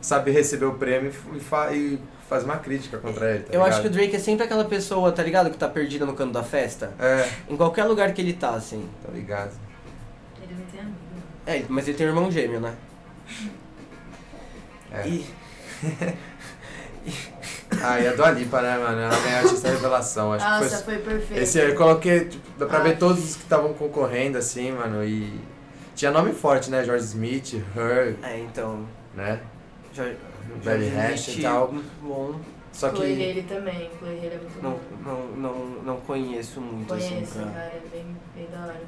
sabe 0.00 0.30
receber 0.30 0.64
o 0.66 0.74
prêmio 0.74 1.12
e, 1.34 1.40
fa 1.40 1.72
e 1.72 1.98
faz 2.28 2.44
uma 2.44 2.56
crítica 2.58 2.98
contra 2.98 3.34
ele. 3.34 3.44
Tá 3.44 3.52
Eu 3.54 3.62
acho 3.62 3.80
que 3.80 3.88
o 3.88 3.90
ligado? 3.90 4.02
Drake 4.02 4.16
é 4.16 4.18
sempre 4.18 4.44
aquela 4.44 4.64
pessoa, 4.64 5.10
tá 5.12 5.22
ligado? 5.22 5.50
Que 5.50 5.56
tá 5.58 5.68
perdida 5.68 6.06
no 6.06 6.14
canto 6.14 6.32
da 6.32 6.42
festa. 6.42 6.92
É, 6.98 7.28
Em 7.48 7.56
qualquer 7.56 7.84
lugar 7.84 8.12
que 8.12 8.20
ele 8.20 8.32
tá, 8.34 8.50
assim. 8.50 8.88
tá 9.04 9.10
ligado. 9.12 9.52
Ele 10.42 10.54
não 10.54 10.64
tem 10.66 10.80
amigo. 10.80 10.96
É, 11.46 11.64
mas 11.68 11.88
ele 11.88 11.96
tem 11.96 12.06
um 12.06 12.10
irmão 12.10 12.30
gêmeo, 12.30 12.60
né? 12.60 12.74
É. 14.92 15.06
E... 15.08 15.26
Ah, 17.82 17.98
e 17.98 18.06
a 18.06 18.12
Dua 18.12 18.30
Lipa, 18.32 18.60
né, 18.60 18.76
mano? 18.76 19.00
Ela 19.00 19.16
ganhou 19.20 19.38
a 19.38 19.42
artista 19.42 19.68
revelação. 19.70 20.32
Acho 20.34 20.44
Nossa, 20.44 20.78
que 20.78 20.84
foi. 20.84 20.94
foi 20.98 21.14
perfeito. 21.14 21.42
Esse 21.42 21.60
aí 21.60 21.70
eu 21.70 21.76
coloquei, 21.76 22.24
tipo, 22.26 22.44
dá 22.58 22.66
pra 22.66 22.78
Ah. 22.78 22.82
ver 22.82 22.98
todos 22.98 23.24
os 23.24 23.36
que 23.36 23.42
estavam 23.44 23.72
concorrendo, 23.72 24.36
assim, 24.36 24.72
mano. 24.72 25.02
E. 25.04 25.40
Tinha 25.94 26.10
nome 26.10 26.32
forte, 26.32 26.68
né? 26.70 26.84
George 26.84 27.04
Smith, 27.04 27.54
Her, 27.76 28.16
É, 28.22 28.38
então... 28.40 28.86
né? 29.14 29.40
Belly 30.64 30.88
Hash 30.90 31.28
e 31.28 31.42
tal. 31.42 31.72
Muito 31.72 31.90
bom. 32.02 32.40
Só 32.72 32.90
Chloe 32.90 33.06
que. 33.16 33.30
Haley 33.30 33.42
também. 33.44 33.90
Chloe 33.98 34.16
Haley 34.18 34.26
é 34.34 34.38
muito 34.38 34.62
Não, 34.62 34.70
bom. 34.72 34.80
não, 35.04 35.26
não, 35.36 35.82
não 35.82 35.96
conheço 36.00 36.60
muito, 36.60 36.92
assim, 36.94 37.08
Conheço, 37.14 37.38
cara, 37.38 37.60
é 37.60 37.82
bem, 37.92 38.06
bem 38.34 38.46
da 38.50 38.60
hora. 38.60 38.80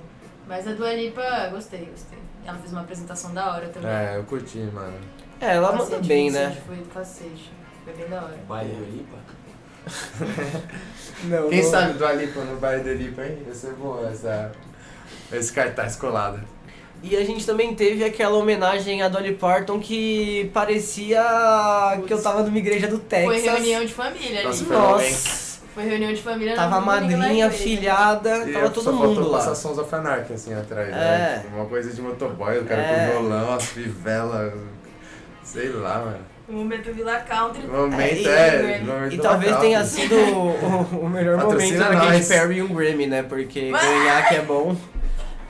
Mas 0.47 0.67
a 0.69 0.73
Dua 0.73 0.93
Lipa, 0.95 1.49
gostei, 1.53 1.87
gostei. 1.87 2.19
Ela 2.45 2.59
fez 2.59 2.73
uma 2.73 2.81
apresentação 2.83 3.33
da 3.35 3.53
hora 3.55 3.69
também. 3.69 3.91
É, 3.91 4.17
eu 4.17 4.25
curti, 4.25 4.59
mano. 4.73 4.95
É, 5.41 5.55
ela 5.57 5.73
Cacete, 5.73 5.91
manda 5.93 6.07
bem, 6.07 6.31
27 6.31 6.55
né? 6.55 6.63
Foi 6.67 6.77
do 6.77 6.89
cacete. 6.95 7.53
Foi 7.85 7.93
bem 7.95 8.09
da 8.09 8.23
hora. 8.23 8.39
Baile 8.49 8.73
do 8.75 8.85
Lipa? 8.85 9.17
Não, 11.25 11.49
Quem 11.49 11.63
não- 11.63 11.71
sabe 11.71 11.93
do 11.95 12.07
Alipa 12.07 12.41
no 12.45 12.57
baile 12.57 12.83
do 12.85 12.91
Alipa, 12.91 13.25
hein? 13.25 13.43
Ia 13.47 13.55
ser 13.55 13.73
boa 13.75 14.09
essa, 14.09 14.53
esse 15.33 15.53
cartaz 15.53 15.97
colado. 15.97 16.41
E 17.03 17.17
a 17.17 17.25
gente 17.25 17.45
também 17.45 17.75
teve 17.75 18.05
aquela 18.05 18.37
homenagem 18.37 19.03
a 19.03 19.09
Dolly 19.09 19.35
Parton 19.35 19.81
que 19.81 20.49
parecia 20.55 21.21
que 22.07 22.13
eu 22.13 22.23
tava 22.23 22.43
numa 22.45 22.57
igreja 22.59 22.87
do 22.87 22.99
Texas. 22.99 23.27
Foi 23.29 23.41
reunião 23.41 23.85
de 23.85 23.93
família 23.93 24.43
Nossa? 24.45 24.65
Nossa, 24.65 25.61
Foi 25.75 25.85
reunião 25.85 26.13
de 26.13 26.23
família. 26.23 26.55
tava 26.55 26.77
a 26.77 26.81
madrinha, 26.81 27.51
filhada, 27.51 28.49
E 28.49 28.53
tava 28.53 28.67
só 28.67 28.73
todo 28.73 28.93
mundo 28.93 29.29
lá. 29.31 29.39
passar 29.39 29.55
Sons 29.57 29.79
of 29.79 29.93
Anarchy 29.93 30.35
assim 30.35 30.55
atrás, 30.55 30.89
É. 30.91 30.93
né? 30.93 31.45
Uma 31.55 31.65
coisa 31.67 31.93
de 31.93 32.01
motoboy, 32.01 32.59
o 32.61 32.65
cara 32.65 32.81
É. 32.83 33.07
com 33.07 33.21
violão, 33.21 33.53
as 33.55 33.65
fivelas, 33.65 34.53
sei 35.43 35.71
lá, 35.71 35.99
mano. 36.05 36.33
O 36.49 36.53
momento 36.53 36.93
Vila 36.93 37.17
Country. 37.21 37.67
O 37.67 37.71
momento 37.73 38.29
É, 38.29 38.63
e- 38.65 38.73
é. 38.75 38.81
o 38.83 38.87
momento 38.87 39.15
E 39.15 39.19
talvez 39.19 39.57
tenha 39.57 39.85
sido 39.85 40.15
o, 40.15 40.99
o 41.05 41.09
melhor 41.09 41.37
momento 41.39 41.51
Patrocina 41.53 41.89
da 41.89 41.97
Katy. 42.01 42.27
Perry 42.27 42.57
e 42.59 42.63
um 42.63 42.69
Grammy, 42.75 43.07
né? 43.07 43.23
Porque 43.23 43.71
ganhar 43.73 44.29
que 44.29 44.35
é 44.35 44.43
bom, 44.43 44.77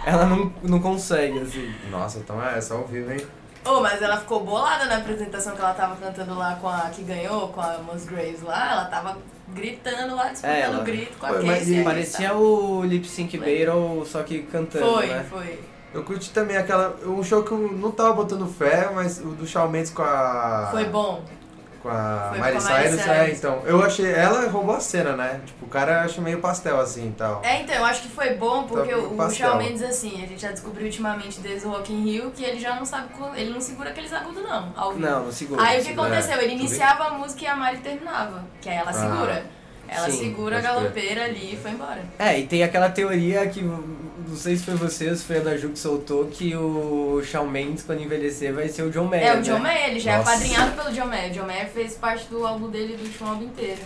ela 0.05 0.27
não, 0.27 0.53
não 0.63 0.81
consegue, 0.81 1.39
assim. 1.41 1.73
Nossa, 1.91 2.19
então 2.19 2.43
é 2.45 2.61
só 2.61 2.77
ao 2.77 2.85
vivo, 2.87 3.11
hein? 3.13 3.21
Oh, 3.65 3.81
mas 3.81 4.03
ela 4.03 4.17
ficou 4.17 4.45
bolada 4.45 4.87
na 4.87 4.97
apresentação 4.97 5.55
que 5.55 5.61
ela 5.61 5.73
tava 5.75 5.95
cantando 5.97 6.35
lá 6.37 6.57
com 6.61 6.69
a 6.69 6.91
que 6.93 7.03
ganhou, 7.03 7.49
com 7.49 7.61
a 7.61 7.79
Mos 7.79 8.05
Graves 8.05 8.43
lá. 8.43 8.73
Ela 8.73 8.85
tava 8.87 9.19
gritando 9.51 10.17
lá, 10.17 10.29
disputando 10.31 10.53
É, 10.53 10.61
ela- 10.63 10.83
grito 10.83 11.17
com 11.19 11.27
a 11.27 11.33
mas 11.35 11.45
Casey. 11.61 11.79
aí, 11.79 11.85
Parecia 11.85 12.29
tá? 12.31 12.35
o 12.37 12.83
Lip 12.83 13.07
Sync 13.07 13.39
Battle, 13.39 14.05
só 14.05 14.23
que 14.25 14.43
cantando, 14.43 14.85
Foi, 14.93 15.07
né? 15.07 15.25
foi. 15.31 15.61
Eu 15.95 16.03
curti 16.03 16.31
também 16.31 16.57
aquela. 16.57 16.97
Um 17.07 17.23
show 17.23 17.43
que 17.45 17.53
eu 17.53 17.59
não 17.59 17.91
tava 17.93 18.15
botando 18.15 18.47
fé, 18.49 18.91
mas 18.95 19.19
o 19.21 19.27
do 19.29 19.47
Shawn 19.47 19.69
Mendes 19.69 19.91
com 19.93 20.03
a. 20.03 20.69
Foi 20.71 20.85
bom. 20.87 21.23
Com 21.83 21.89
a 21.89 22.29
Foi 22.29 22.39
Miley 22.39 22.53
com 22.61 22.69
a 22.69 22.79
Miley 22.79 22.91
Cyrus, 22.93 23.07
é, 23.09 23.31
então. 23.33 23.63
Eu 23.65 23.83
achei. 23.83 24.13
Ela 24.13 24.49
roubou 24.49 24.77
a 24.77 24.81
cena, 24.81 25.17
né? 25.17 25.41
Tipo, 25.45 25.67
o 25.67 25.69
cara 25.69 26.03
achei 26.03 26.23
meio 26.23 26.39
pastel 26.39 26.79
assim 26.81 27.09
e 27.09 27.13
tal. 27.13 27.43
É, 27.45 27.61
então, 27.61 27.75
eu 27.75 27.85
acho 27.85 28.03
que 28.03 28.09
foi 28.09 28.35
bom 28.35 28.63
porque 28.65 28.93
Tá 28.93 28.99
o, 28.99 29.21
o. 29.21 29.31
Shawn 29.31 29.59
Mendes, 29.59 29.83
assim, 29.83 30.23
a 30.23 30.27
gente 30.27 30.41
já 30.41 30.53
descobriu 30.53 30.87
ultimamente 30.87 31.41
desde 31.41 31.67
o 31.67 31.71
Rock 31.71 31.93
in 31.93 32.05
Rio 32.05 32.31
que 32.31 32.45
ele 32.45 32.61
já 32.61 32.77
não 32.77 32.85
sabe, 32.87 33.09
ele 33.35 33.51
não 33.51 33.61
segura 33.61 33.91
aqueles 33.91 34.13
agudos 34.13 34.43
não, 34.43 34.73
ao 34.77 34.93
vivo. 34.93 35.05
Não, 35.05 35.25
não 35.25 35.33
segura. 35.33 35.61
Aí 35.63 35.69
não 35.69 35.75
o 35.75 35.79
que 35.79 35.89
segura. 35.89 36.09
aconteceu? 36.09 36.41
Ele 36.41 36.53
iniciava 36.53 37.05
a 37.05 37.11
música 37.15 37.45
e 37.45 37.47
a 37.49 37.57
Mari 37.57 37.79
terminava, 37.79 38.45
que 38.61 38.69
aí 38.69 38.77
ela 38.77 38.91
Ah, 38.91 38.93
segura. 38.93 39.45
Ela 39.95 40.11
sim, 40.11 40.19
segura 40.19 40.59
a 40.59 40.61
galopeira 40.61 41.25
ali 41.25 41.55
e 41.55 41.57
foi 41.57 41.71
embora. 41.73 42.03
É, 42.19 42.39
e 42.39 42.47
tem 42.47 42.63
aquela 42.63 42.89
teoria 42.91 43.47
que, 43.47 43.63
não 43.63 44.37
sei 44.37 44.57
se 44.57 44.65
foi 44.65 44.75
você 44.75 45.11
ou 45.11 45.17
se 45.17 45.25
foi 45.25 45.39
a 45.39 45.41
da 45.41 45.57
Ju 45.57 45.69
que 45.71 45.79
soltou, 45.79 46.27
que 46.27 46.55
o 46.57 47.23
Shawn 47.25 47.47
Mendes, 47.49 47.83
quando 47.85 48.03
envelhecer, 48.03 48.53
vai 48.53 48.69
ser 48.69 48.83
o 48.83 48.91
John 48.91 49.05
Mayer, 49.05 49.27
É, 49.27 49.39
o 49.39 49.43
John 49.43 49.55
né? 49.55 49.61
Mayer, 49.61 49.91
ele 49.91 50.01
já 50.01 50.19
Nossa. 50.19 50.31
é 50.31 50.35
apadrinhado 50.35 50.73
pelo 50.77 50.93
John 50.93 51.07
Mayer. 51.07 51.31
O 51.31 51.35
John 51.35 51.47
Mayer 51.47 51.69
fez 51.69 51.95
parte 51.95 52.27
do 52.29 52.47
álbum 52.47 52.69
dele, 52.71 52.97
do 52.97 53.03
último 53.05 53.29
álbum 53.29 53.45
inteiro. 53.45 53.81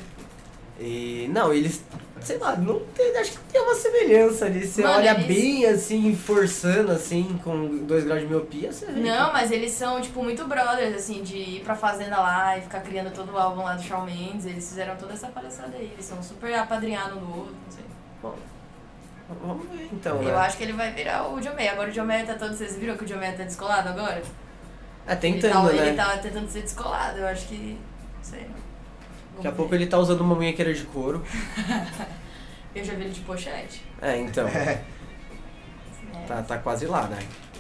E, 0.80 1.28
não, 1.32 1.52
eles, 1.52 1.82
sei 2.20 2.38
lá, 2.38 2.56
não 2.56 2.80
tem, 2.94 3.16
acho 3.18 3.32
que 3.32 3.38
tem 3.52 3.60
uma 3.60 3.74
semelhança 3.74 4.46
ali. 4.46 4.66
Você 4.66 4.82
Mano, 4.82 4.94
olha 4.96 5.10
eles- 5.12 5.26
bem, 5.26 5.66
assim, 5.66 6.16
forçando, 6.16 6.90
assim, 6.92 7.38
com 7.44 7.78
dois 7.86 8.04
graus 8.04 8.20
de 8.22 8.26
miopia, 8.26 8.72
você 8.72 8.86
vê. 8.86 9.00
Não, 9.00 9.32
mas 9.32 9.50
eles 9.50 9.72
são, 9.72 10.00
tipo, 10.00 10.22
muito 10.22 10.44
brothers, 10.46 10.94
assim, 10.96 11.22
de 11.22 11.36
ir 11.36 11.60
pra 11.62 11.74
fazenda 11.76 12.18
lá 12.18 12.56
e 12.58 12.62
ficar 12.62 12.80
criando 12.80 13.12
todo 13.12 13.32
o 13.32 13.38
álbum 13.38 13.62
lá 13.62 13.74
do 13.74 13.82
Shawn 13.82 14.04
Mendes. 14.04 14.46
Eles 14.46 14.68
fizeram 14.68 14.96
toda 14.96 15.12
essa 15.12 15.28
palhaçada 15.28 15.76
aí. 15.76 15.90
Eles 15.92 16.04
são 16.04 16.22
super 16.22 16.52
apadrinhados 16.54 17.18
do 17.20 17.28
outro, 17.28 17.54
não 17.64 17.70
sei. 17.72 17.84
Vamos 19.42 19.68
ver, 19.70 19.88
então, 19.92 20.16
Eu 20.22 20.28
né? 20.28 20.34
acho 20.36 20.56
que 20.56 20.62
ele 20.62 20.72
vai 20.72 20.92
virar 20.92 21.28
o 21.28 21.40
John 21.40 21.54
Mayer. 21.54 21.72
Agora 21.72 21.88
o 21.88 21.92
John 21.92 22.04
Mayer 22.04 22.26
tá 22.26 22.34
todo... 22.34 22.54
Vocês 22.54 22.76
viram 22.76 22.96
que 22.96 23.02
o 23.02 23.06
John 23.06 23.16
Mayer 23.16 23.36
tá 23.36 23.42
descolado 23.42 23.88
agora? 23.88 24.22
É, 25.04 25.12
ele 25.12 25.20
tentando, 25.20 25.52
tá, 25.52 25.62
né? 25.72 25.86
Ele 25.88 25.96
tá 25.96 26.18
tentando 26.18 26.48
ser 26.48 26.62
descolado. 26.62 27.18
Eu 27.18 27.26
acho 27.26 27.46
que... 27.48 27.76
Não 28.16 28.22
sei. 28.22 28.46
Daqui 29.36 29.48
a 29.48 29.52
pouco 29.52 29.74
ele 29.74 29.86
tá 29.86 29.98
usando 29.98 30.20
uma 30.22 30.34
munhequeira 30.34 30.72
de 30.72 30.82
couro. 30.84 31.22
Eu 32.74 32.84
já 32.84 32.94
vi 32.94 33.04
ele 33.04 33.12
de 33.12 33.20
pochete. 33.20 33.82
É, 34.02 34.18
então, 34.18 34.46
É. 34.48 34.82
tá, 36.26 36.42
tá 36.42 36.58
quase 36.58 36.86
lá, 36.86 37.04
né? 37.04 37.18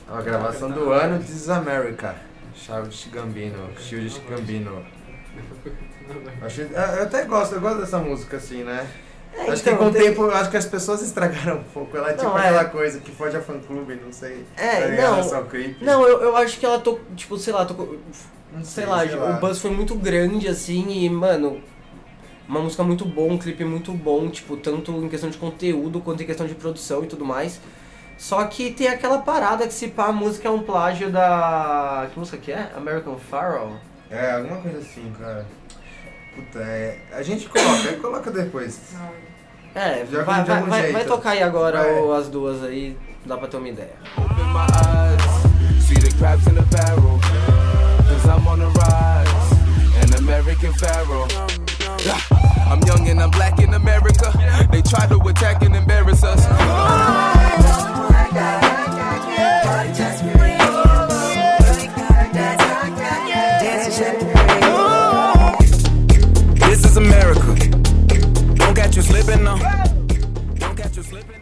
A 0.08 0.20
gravação 0.20 0.70
do 0.70 0.90
ano 0.92 1.18
This 1.18 1.30
is 1.30 1.48
America. 1.48 2.14
Childish 2.54 3.08
Gambino. 3.10 3.70
Childish 3.78 4.20
Gambino. 4.28 4.84
É, 6.08 6.98
eu 7.00 7.02
até 7.02 7.24
gosto, 7.24 7.56
eu 7.56 7.60
gosto 7.60 7.80
dessa 7.80 7.98
música 7.98 8.36
assim, 8.36 8.62
né? 8.62 8.88
É, 9.36 9.50
acho 9.50 9.62
que 9.62 9.68
então, 9.70 9.78
com 9.78 9.86
o 9.86 9.92
tem- 9.92 10.02
tempo, 10.02 10.24
acho 10.30 10.50
que 10.50 10.56
as 10.56 10.64
pessoas 10.66 11.02
estragaram 11.02 11.58
um 11.60 11.64
pouco. 11.64 11.96
Ela 11.96 12.10
é 12.10 12.12
tipo 12.14 12.24
Não, 12.24 12.38
é. 12.38 12.42
aquela 12.48 12.64
coisa 12.66 13.00
que 13.00 13.10
foge 13.10 13.36
a 13.36 13.40
fã 13.40 13.58
clube, 13.58 14.00
não 14.02 14.12
sei. 14.12 14.44
É, 14.56 14.68
tá 14.76 14.80
não. 14.80 14.90
ligado? 14.90 15.28
Só 15.28 15.42
clipe. 15.42 15.84
Não, 15.84 16.02
eu, 16.06 16.20
eu 16.22 16.36
acho 16.36 16.58
que 16.58 16.64
ela 16.66 16.78
tocou, 16.78 17.00
tipo, 17.14 17.36
sei 17.38 17.52
lá, 17.52 17.64
tocou, 17.64 17.98
Não 18.52 18.64
sei 18.64 18.86
lá, 18.86 19.02
o 19.04 19.40
buzz 19.40 19.58
foi 19.60 19.70
muito 19.70 19.94
grande, 19.94 20.48
assim, 20.48 20.86
e, 20.88 21.10
mano, 21.10 21.60
uma 22.48 22.60
música 22.60 22.82
muito 22.82 23.04
boa, 23.04 23.32
um 23.32 23.38
clipe 23.38 23.64
muito 23.64 23.92
bom, 23.92 24.28
tipo, 24.30 24.56
tanto 24.56 24.90
em 24.92 25.08
questão 25.08 25.28
de 25.28 25.36
conteúdo 25.36 26.00
quanto 26.00 26.22
em 26.22 26.26
questão 26.26 26.46
de 26.46 26.54
produção 26.54 27.04
e 27.04 27.06
tudo 27.06 27.24
mais. 27.24 27.60
Só 28.16 28.42
que 28.44 28.70
tem 28.70 28.88
aquela 28.88 29.18
parada 29.18 29.66
que 29.66 29.74
se 29.74 29.88
pá, 29.88 30.06
a 30.06 30.12
música 30.12 30.48
é 30.48 30.50
um 30.50 30.62
plágio 30.62 31.10
da. 31.10 32.08
Que 32.10 32.18
música 32.18 32.38
que 32.38 32.50
é? 32.50 32.70
American 32.74 33.18
Pharaoh? 33.18 33.72
É, 34.10 34.30
alguma 34.32 34.56
coisa 34.62 34.78
assim, 34.78 35.12
cara. 35.18 35.44
Puta, 36.36 36.58
é. 36.58 36.98
A 37.12 37.22
gente 37.22 37.48
coloca, 37.48 37.88
aí 37.88 37.96
coloca 37.96 38.30
depois. 38.30 38.78
É, 39.74 40.04
vai, 40.04 40.42
de 40.42 40.48
vai, 40.48 40.58
algum 40.58 40.70
vai, 40.70 40.82
jeito. 40.82 40.92
vai 40.92 41.04
tocar 41.04 41.30
aí 41.30 41.42
agora 41.42 41.80
as 42.18 42.28
duas 42.28 42.62
aí, 42.62 42.96
dá 43.24 43.36
pra 43.38 43.48
ter 43.48 43.56
uma 43.56 43.68
ideia. 43.68 43.94
Open 44.18 44.44
my 44.52 44.66
eyes, 44.86 45.82
see 45.82 45.94
the 45.98 46.10
crabs 46.18 46.46
in 46.46 46.54
the 46.54 46.62
barrel. 46.70 47.18
Cause 48.06 48.26
I'm 48.26 48.46
on 48.46 48.58
the 48.58 48.66
rise, 48.66 50.02
an 50.02 50.14
American 50.18 50.72
pharaoh. 50.74 51.26
Yeah, 52.04 52.20
I'm 52.70 52.80
young 52.86 53.08
and 53.08 53.20
I'm 53.20 53.30
black 53.30 53.58
in 53.60 53.72
America. 53.74 54.30
They 54.70 54.82
try 54.82 55.06
to 55.08 55.16
attack 55.28 55.62
and 55.62 55.74
embarrass 55.74 56.22
us. 56.22 56.46
This 59.96 60.35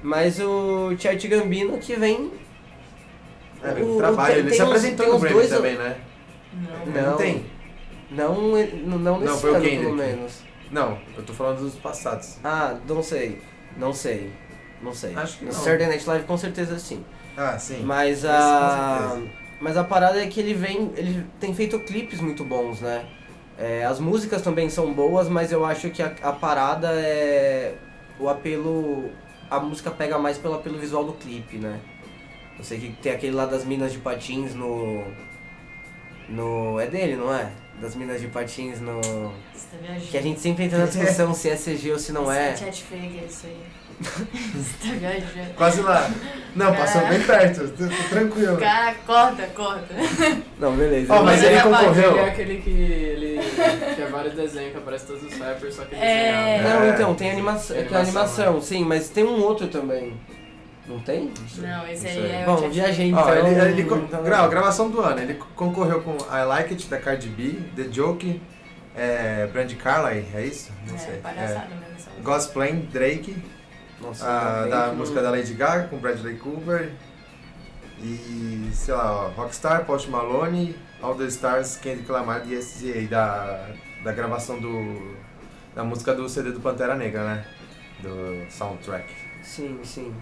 Mas 0.03 0.39
o 0.41 0.95
Chet 0.99 1.27
Gambino 1.29 1.79
que 1.79 1.95
vem. 1.97 2.31
É, 3.63 3.83
O- 3.83 3.97
trabalho, 3.97 4.35
tem- 4.35 4.41
ele 4.41 4.49
tem 4.51 4.59
se 4.59 4.63
uns- 4.63 4.69
apresentou 4.69 5.07
no 5.13 5.19
Grammy 5.19 5.35
dois- 5.37 5.51
também, 5.51 5.77
né? 5.77 5.97
Não. 6.87 7.03
Não, 7.11 7.17
tem? 7.17 7.47
Não, 8.11 8.35
não, 8.87 8.99
não 8.99 9.21
nesse 9.21 9.41
foi 9.41 9.51
o 9.51 9.55
ano, 9.55 9.65
Kendrick. 9.65 9.85
pelo 9.85 9.97
menos. 9.97 10.39
Não, 10.71 10.99
eu 11.17 11.23
tô 11.23 11.33
falando 11.33 11.61
dos 11.61 11.75
passados. 11.77 12.37
Ah, 12.45 12.77
não 12.87 13.03
sei. 13.03 13.41
Não 13.77 13.93
sei. 13.93 14.31
Não 14.83 14.93
sei. 14.93 15.15
Acho 15.17 15.39
que 15.39 15.45
no 15.47 15.53
não. 15.53 15.59
Saturday 15.59 15.87
Night 15.89 16.07
Live 16.07 16.25
com 16.27 16.37
certeza 16.37 16.79
sim. 16.79 17.03
Ah, 17.37 17.59
sim. 17.59 17.83
Mas 17.83 18.25
a. 18.25 19.19
Mas 19.61 19.77
a 19.79 19.85
parada 19.85 20.23
é 20.23 20.27
que 20.27 20.39
ele 20.41 20.53
vem. 20.53 20.93
Ele 20.97 21.25
tem 21.41 21.55
feito 21.55 21.79
clipes 21.81 22.21
muito 22.21 22.45
bons, 22.45 22.81
né? 22.81 23.05
É, 23.59 23.85
as 23.85 24.01
músicas 24.01 24.43
também 24.43 24.69
são 24.69 24.93
boas, 24.93 25.29
mas 25.29 25.53
eu 25.53 25.65
acho 25.65 25.91
que 25.91 26.03
a, 26.03 26.15
a 26.23 26.33
parada 26.33 26.89
é. 26.93 27.75
O 28.19 28.29
apelo. 28.29 29.11
A 29.51 29.61
música 29.61 29.91
pega 29.91 30.19
mais 30.19 30.39
pelo 30.39 30.55
apelo 30.55 30.79
visual 30.79 31.05
do 31.05 31.13
clipe, 31.13 31.59
né? 31.59 31.79
Eu 32.59 32.65
sei 32.65 32.79
que 32.79 32.89
tem 33.03 33.13
aquele 33.13 33.35
lá 33.35 33.47
das 33.47 33.65
minas 33.65 33.93
de 33.93 33.99
patins 33.99 34.55
no. 34.55 35.05
No. 36.29 36.81
É 36.81 36.87
dele, 36.87 37.17
não 37.17 37.33
é? 37.33 37.51
Das 37.81 37.95
minas 37.95 38.21
de 38.21 38.29
patins 38.29 38.81
no. 38.81 39.01
Você 39.01 39.67
tá 39.71 39.77
viajando. 39.81 40.11
Que 40.11 40.19
a 40.19 40.23
gente 40.23 40.41
sempre 40.41 40.65
entra 40.65 40.79
na 40.79 40.87
discussão 40.87 41.35
se 41.35 41.49
é 41.51 41.57
CG 41.57 41.93
ou 41.93 41.99
se 41.99 42.13
não 42.13 42.31
é. 42.31 42.57
Chat 42.57 42.83
fake, 42.83 43.19
é 43.19 43.25
isso 43.25 43.47
aí. 43.47 43.57
Você 44.01 44.89
tá 44.89 44.95
viajando. 44.99 45.55
Quase 45.57 45.81
lá. 45.83 46.11
Não, 46.55 46.75
passou 46.75 47.01
É. 47.03 47.09
bem 47.11 47.21
perto, 47.23 47.69
tô, 47.71 47.85
tô 47.89 48.09
tranquilo. 48.11 48.57
Cara, 48.59 48.95
corta, 49.07 49.43
corta. 49.49 49.95
Não, 50.59 50.77
beleza. 50.77 51.13
Ó, 51.13 51.23
mas 51.23 51.39
Ele 51.43 51.47
ele 51.53 51.57
é 51.59 51.63
concorreu. 51.63 52.11
Ele 52.13 52.19
é 52.21 52.29
aquele 52.29 52.57
que 52.63 52.71
ele 52.71 53.41
que 53.97 54.03
é 54.03 54.09
vários 54.11 54.35
desenhos 54.35 54.73
que 54.73 54.79
aparece 54.79 55.07
todos 55.07 55.23
os 55.25 55.39
rappers, 55.39 55.75
só 55.75 55.85
que 55.85 55.95
É. 55.97 56.59
desenhado. 56.59 56.63
Não, 56.81 56.87
É, 56.87 56.91
então, 56.95 57.15
tem 57.15 57.31
animação, 57.31 57.77
Tem 57.77 57.87
tem 57.87 57.97
animação, 57.97 58.45
animação, 58.45 58.63
sim, 58.63 58.85
mas 58.85 59.09
tem 59.09 59.25
um 59.25 59.41
outro 59.43 59.67
também. 59.69 60.15
Não 60.87 60.99
tem? 61.01 61.33
Não, 61.59 61.89
esse 61.89 62.07
aí 62.07 62.31
é 62.31 62.45
o 62.47 62.55
Bom, 62.57 62.69
viajei 62.69 63.09
então. 63.09 63.25
Ó, 63.25 63.35
ele, 63.35 63.59
ele 63.73 63.85
co- 63.85 63.97
então- 63.97 64.23
gra- 64.23 64.47
gravação 64.47 64.91
do 64.91 65.01
ano, 65.01 65.19
ele 65.23 65.35
co- 65.35 65.47
concorreu 65.57 66.03
com 66.03 66.13
I 66.31 66.45
Like 66.45 66.75
It 66.75 66.87
da 66.89 66.99
Cardi 66.99 67.29
B, 67.31 67.55
The 67.75 67.91
Joke, 67.91 68.39
é, 68.95 69.49
Brandy 69.51 69.77
Carlyle, 69.77 70.27
é 70.35 70.43
isso? 70.43 70.71
Não 70.87 70.95
É, 70.95 70.99
sei. 70.99 71.17
palhaçada 71.17 71.69
mesmo. 71.71 71.85
essa 71.97 72.11
música. 72.11 72.23
Gospel 72.23 72.75
Drake, 72.93 73.35
Nossa, 74.05 74.27
a, 74.27 74.49
ainda 74.49 74.63
bem 74.63 74.71
da 74.71 74.91
que 74.91 74.97
música 74.97 75.23
da 75.23 75.31
Lady 75.31 75.55
Gaga 75.55 75.89
com 75.89 75.99
Bradley 75.99 76.37
Cooper. 76.37 76.93
E, 78.01 78.69
sei 78.73 78.93
lá, 78.95 79.27
ó, 79.27 79.29
Rockstar, 79.31 79.85
Post 79.87 80.11
Malone, 80.11 80.77
All 81.01 81.15
the 81.15 81.25
Stars, 81.27 81.77
Kendrick 81.77 82.11
Lamar 82.11 82.43
e 82.47 82.57
SZA, 82.61 83.07
da, 83.09 83.71
da 84.03 84.13
gravação 84.13 84.59
do, 84.61 85.17
da 85.75 85.85
música 85.85 86.15
do 86.15 86.29
CD 86.29 86.51
do 86.51 86.61
Pantera 86.61 86.95
Negra, 86.97 87.25
né? 87.25 87.47
Do 88.01 88.51
soundtrack. 88.51 89.09
Sim, 89.43 89.79
sim. 89.83 90.15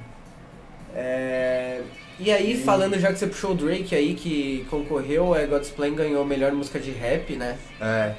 É, 0.95 1.83
E 2.19 2.31
aí, 2.31 2.63
falando 2.63 2.99
já 3.01 3.11
que 3.13 3.19
você 3.19 3.27
puxou 3.27 3.53
o 3.53 3.55
Drake 3.55 3.95
aí, 3.95 4.15
que 4.15 4.67
concorreu, 4.69 5.35
é 5.35 5.47
God's 5.47 5.71
Plan 5.71 5.95
ganhou 5.95 6.23
a 6.23 6.27
melhor 6.27 6.53
música 6.53 6.79
de 6.79 6.91
rap, 6.91 7.35
né? 7.35 7.59
É, 7.81 8.15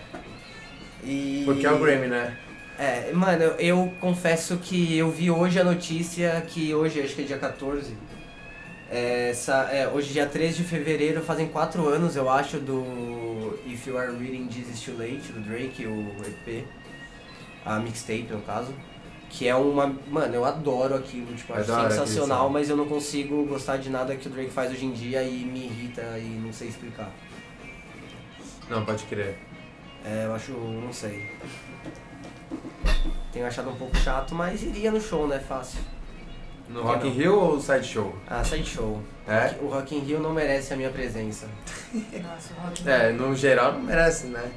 E... 1.03 1.43
porque 1.45 1.66
é 1.66 1.72
o 1.72 1.78
Grammy, 1.80 2.07
né? 2.07 2.38
É, 2.78 3.11
mano, 3.13 3.43
eu, 3.43 3.55
eu 3.59 3.93
confesso 3.99 4.57
que 4.57 4.97
eu 4.97 5.11
vi 5.11 5.30
hoje 5.30 5.59
a 5.59 5.63
notícia 5.63 6.41
que 6.47 6.74
hoje, 6.74 7.01
acho 7.01 7.15
que 7.15 7.21
é 7.21 7.26
dia 7.26 7.38
14. 7.38 7.93
é, 8.89 9.30
essa, 9.30 9.69
é, 9.71 9.88
hoje, 9.88 10.11
dia 10.13 10.26
13 10.26 10.57
de 10.57 10.63
fevereiro, 10.63 11.21
fazem 11.21 11.47
4 11.47 11.88
anos, 11.88 12.15
eu 12.15 12.30
acho, 12.30 12.57
do 12.57 13.59
If 13.65 13.88
You 13.88 13.97
Are 13.97 14.11
Reading 14.11 14.47
This 14.47 14.69
Is 14.69 14.82
Too 14.82 14.97
Late, 14.97 15.32
do 15.32 15.39
Drake, 15.41 15.86
o 15.86 16.15
EP. 16.26 16.65
A 17.65 17.80
mixtape, 17.80 18.28
no 18.30 18.41
caso. 18.41 18.74
Que 19.30 19.47
é 19.47 19.55
uma. 19.55 19.88
Mano, 20.07 20.36
eu 20.36 20.45
adoro 20.45 20.95
aquilo, 20.95 21.34
tipo, 21.34 21.53
acho 21.53 21.71
Adoro 21.71 21.91
sensacional, 21.91 22.39
aquilo, 22.39 22.53
mas 22.53 22.69
eu 22.69 22.78
não 22.78 22.86
consigo 22.86 23.45
gostar 23.45 23.78
de 23.78 23.89
nada 23.89 24.15
que 24.15 24.28
o 24.28 24.32
Drake 24.32 24.51
faz 24.51 24.71
hoje 24.71 24.86
em 24.86 24.91
dia 24.91 25.24
e 25.24 25.43
me 25.45 25.65
irrita 25.65 26.03
e 26.19 26.39
não 26.43 26.53
sei 26.53 26.67
explicar. 26.67 27.09
Não, 28.69 28.86
pode 28.86 29.03
crer. 29.05 29.38
É, 30.05 30.26
eu 30.26 30.36
acho. 30.36 30.51
não 30.51 30.91
sei. 30.91 31.32
Tenho 33.32 33.46
achado 33.48 33.70
um 33.70 33.76
pouco 33.76 33.96
chato, 33.98 34.34
mas 34.36 34.62
iria 34.64 34.92
no 34.92 35.02
show, 35.02 35.28
né? 35.28 35.40
Fácil. 35.40 35.80
No 36.70 36.82
Rock 36.82 37.08
in 37.08 37.10
não? 37.10 37.18
Rio 37.18 37.40
ou 37.40 37.60
Sideshow? 37.60 38.16
Ah, 38.28 38.44
side 38.44 38.66
show. 38.66 39.02
É? 39.28 39.54
O 39.62 39.68
Rock 39.68 39.96
in 39.96 40.00
Rio 40.00 40.20
não 40.20 40.32
merece 40.32 40.74
a 40.74 40.78
minha 40.78 40.90
presença. 40.90 41.48
Nossa, 41.94 42.54
o 42.58 42.62
Rock 42.66 42.84
in 42.84 42.88
É, 42.90 43.10
Rio. 43.12 43.22
no 43.28 43.36
geral 43.36 43.74
não 43.74 43.82
merece, 43.82 44.28
né? 44.28 44.50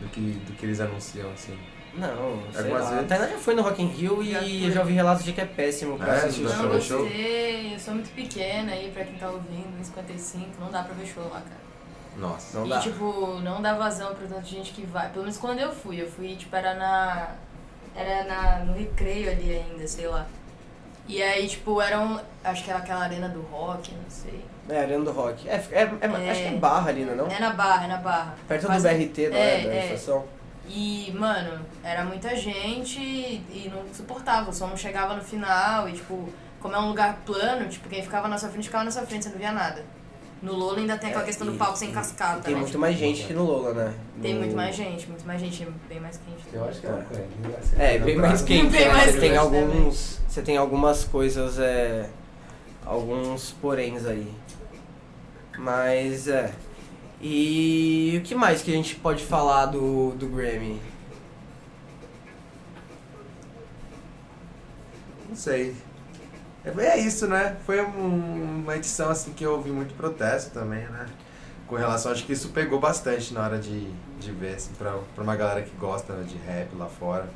Do 0.00 0.08
que, 0.08 0.20
do 0.20 0.52
que 0.54 0.66
eles 0.66 0.80
anunciam, 0.80 1.30
assim. 1.32 1.56
Não, 1.94 2.42
sei 2.52 2.62
Algumas 2.62 2.82
lá. 2.84 2.90
vezes. 2.90 3.04
A 3.04 3.06
Tainá 3.06 3.28
já 3.28 3.38
foi 3.38 3.54
no 3.54 3.62
Rock 3.62 3.82
in 3.82 3.86
Rio 3.86 4.24
Já 4.24 4.40
e 4.40 4.64
eu 4.64 4.70
já 4.72 4.80
ouvi 4.80 4.94
relatos 4.94 5.24
de 5.24 5.32
que 5.32 5.40
é 5.40 5.44
péssimo 5.44 5.96
pra 5.96 6.14
É, 6.14 6.16
assistir 6.16 6.42
Não 6.42 6.50
show. 6.50 6.80
show. 6.80 7.02
gostei, 7.04 7.74
eu 7.74 7.78
sou 7.78 7.94
muito 7.94 8.10
pequena 8.14 8.72
aí 8.72 8.90
pra 8.92 9.04
quem 9.04 9.14
tá 9.16 9.28
ouvindo, 9.30 9.68
1,55, 9.80 10.46
não 10.58 10.70
dá 10.72 10.82
pra 10.82 10.94
ver 10.94 11.06
show 11.06 11.22
lá, 11.24 11.40
cara. 11.40 11.64
Nossa. 12.16 12.58
Não 12.58 12.66
e 12.66 12.68
dá. 12.70 12.80
tipo, 12.80 13.38
não 13.42 13.60
dá 13.62 13.74
vazão 13.74 14.14
pra 14.14 14.26
tanta 14.26 14.42
gente 14.42 14.72
que 14.72 14.84
vai. 14.86 15.08
Pelo 15.10 15.22
menos 15.24 15.36
quando 15.38 15.58
eu 15.60 15.72
fui, 15.72 16.00
eu 16.00 16.10
fui, 16.10 16.34
tipo, 16.36 16.54
era 16.56 16.74
na. 16.74 17.28
Era 17.94 18.24
na, 18.24 18.64
no 18.64 18.72
recreio 18.74 19.30
ali 19.30 19.54
ainda, 19.56 19.86
sei 19.86 20.06
lá. 20.08 20.26
E 21.06 21.22
aí, 21.22 21.46
tipo, 21.46 21.80
era 21.80 22.00
um. 22.00 22.18
Acho 22.42 22.64
que 22.64 22.70
era 22.70 22.78
aquela 22.78 23.02
arena 23.04 23.28
do 23.28 23.42
rock, 23.42 23.92
não 23.92 24.08
sei. 24.10 24.44
É, 24.68 24.80
Arena 24.80 25.04
do 25.04 25.12
Rock. 25.12 25.46
É, 25.46 25.56
é, 25.72 25.82
é- 25.82 26.26
É. 26.26 26.30
Acho 26.30 26.40
que 26.40 26.46
é 26.48 26.50
Barra 26.52 26.88
ali, 26.88 27.04
não 27.04 27.12
é 27.12 27.16
não? 27.16 27.26
É 27.26 27.38
na 27.38 27.50
barra, 27.50 27.84
é 27.84 27.88
na 27.88 27.98
barra. 27.98 28.34
Perto 28.48 28.64
Quase- 28.64 28.88
do 28.88 28.94
BRT, 28.96 29.28
não 29.28 29.36
é? 29.36 29.60
Da 29.62 29.74
é. 29.74 29.84
estação. 29.92 30.24
E, 30.66 31.12
mano, 31.14 31.60
era 31.82 32.02
muita 32.06 32.34
gente 32.34 32.98
e 32.98 33.70
não 33.72 33.82
suportava, 33.92 34.48
o 34.48 34.52
som 34.54 34.68
não 34.68 34.76
chegava 34.78 35.14
no 35.14 35.22
final 35.22 35.86
e, 35.86 35.92
tipo, 35.92 36.26
como 36.60 36.74
é 36.74 36.78
um 36.80 36.88
lugar 36.88 37.18
plano, 37.26 37.68
tipo, 37.68 37.86
quem 37.90 38.02
ficava 38.02 38.26
na 38.26 38.38
sua 38.38 38.48
frente 38.48 38.64
ficava 38.64 38.84
na 38.84 38.90
sua 38.90 39.02
frente, 39.02 39.24
você 39.24 39.28
não 39.30 39.36
via 39.36 39.52
nada. 39.52 39.84
No 40.44 40.52
Lolo 40.52 40.76
ainda 40.78 40.98
tem 40.98 41.08
aquela 41.08 41.24
É, 41.24 41.26
questão 41.26 41.46
e- 41.46 41.50
do 41.52 41.56
palco 41.56 41.78
sem 41.78 41.90
cascata, 41.90 42.42
Tem 42.42 42.52
né? 42.52 42.58
muito 42.58 42.68
tipo, 42.72 42.80
mais 42.80 42.96
gente 42.98 43.24
que 43.24 43.32
no 43.32 43.44
Lola, 43.44 43.72
né? 43.72 43.94
Tem 44.20 44.34
No- 44.34 44.40
muito 44.40 44.54
mais 44.54 44.76
gente, 44.76 45.08
muito 45.08 45.26
mais 45.26 45.40
gente, 45.40 45.66
bem 45.88 45.98
mais 46.00 46.18
quente. 46.18 46.44
Eu 46.52 46.64
acho 46.66 46.80
que 46.80 46.86
é. 46.86 47.94
É, 47.94 47.98
bem 47.98 48.16
mais 48.16 48.42
quente. 48.42 48.66
Bem 48.70 48.86
né? 48.86 48.92
mais 48.92 49.10
você 49.12 49.20
tem 49.20 49.30
quente, 49.30 49.38
alguns. 49.40 50.20
Você 50.28 50.42
tem 50.42 50.56
algumas 50.58 51.04
coisas, 51.04 51.58
é. 51.58 52.10
Alguns 52.84 53.52
poréns 53.52 54.04
aí. 54.04 54.30
Mas 55.56 56.28
é. 56.28 56.52
E 57.22 58.20
o 58.22 58.26
que 58.26 58.34
mais 58.34 58.60
que 58.60 58.70
a 58.70 58.74
gente 58.76 58.96
pode 58.96 59.24
falar 59.24 59.64
do, 59.66 60.10
do 60.10 60.26
Grammy? 60.28 60.78
Não 65.26 65.34
sei. 65.36 65.74
É, 66.64 66.70
é 66.86 66.98
isso, 66.98 67.26
né? 67.26 67.56
Foi 67.66 67.80
um- 67.82 68.62
uma 68.62 68.76
edição 68.76 69.10
assim 69.10 69.32
que 69.32 69.44
eu 69.44 69.52
ouvi 69.52 69.70
muito 69.70 69.94
protesto 69.94 70.50
também, 70.52 70.84
né? 70.88 71.06
Com 71.66 71.76
relação, 71.76 72.12
acho 72.12 72.24
que 72.24 72.32
isso 72.32 72.48
pegou 72.50 72.78
bastante 72.78 73.32
na 73.34 73.42
hora 73.42 73.58
de, 73.58 73.90
de 74.20 74.32
ver, 74.32 74.54
assim, 74.56 74.72
pra, 74.74 74.98
pra 75.14 75.24
uma 75.24 75.34
galera 75.36 75.62
que 75.62 75.74
gosta 75.76 76.12
de 76.24 76.36
rap 76.38 76.74
lá 76.76 76.86
fora. 76.86 77.28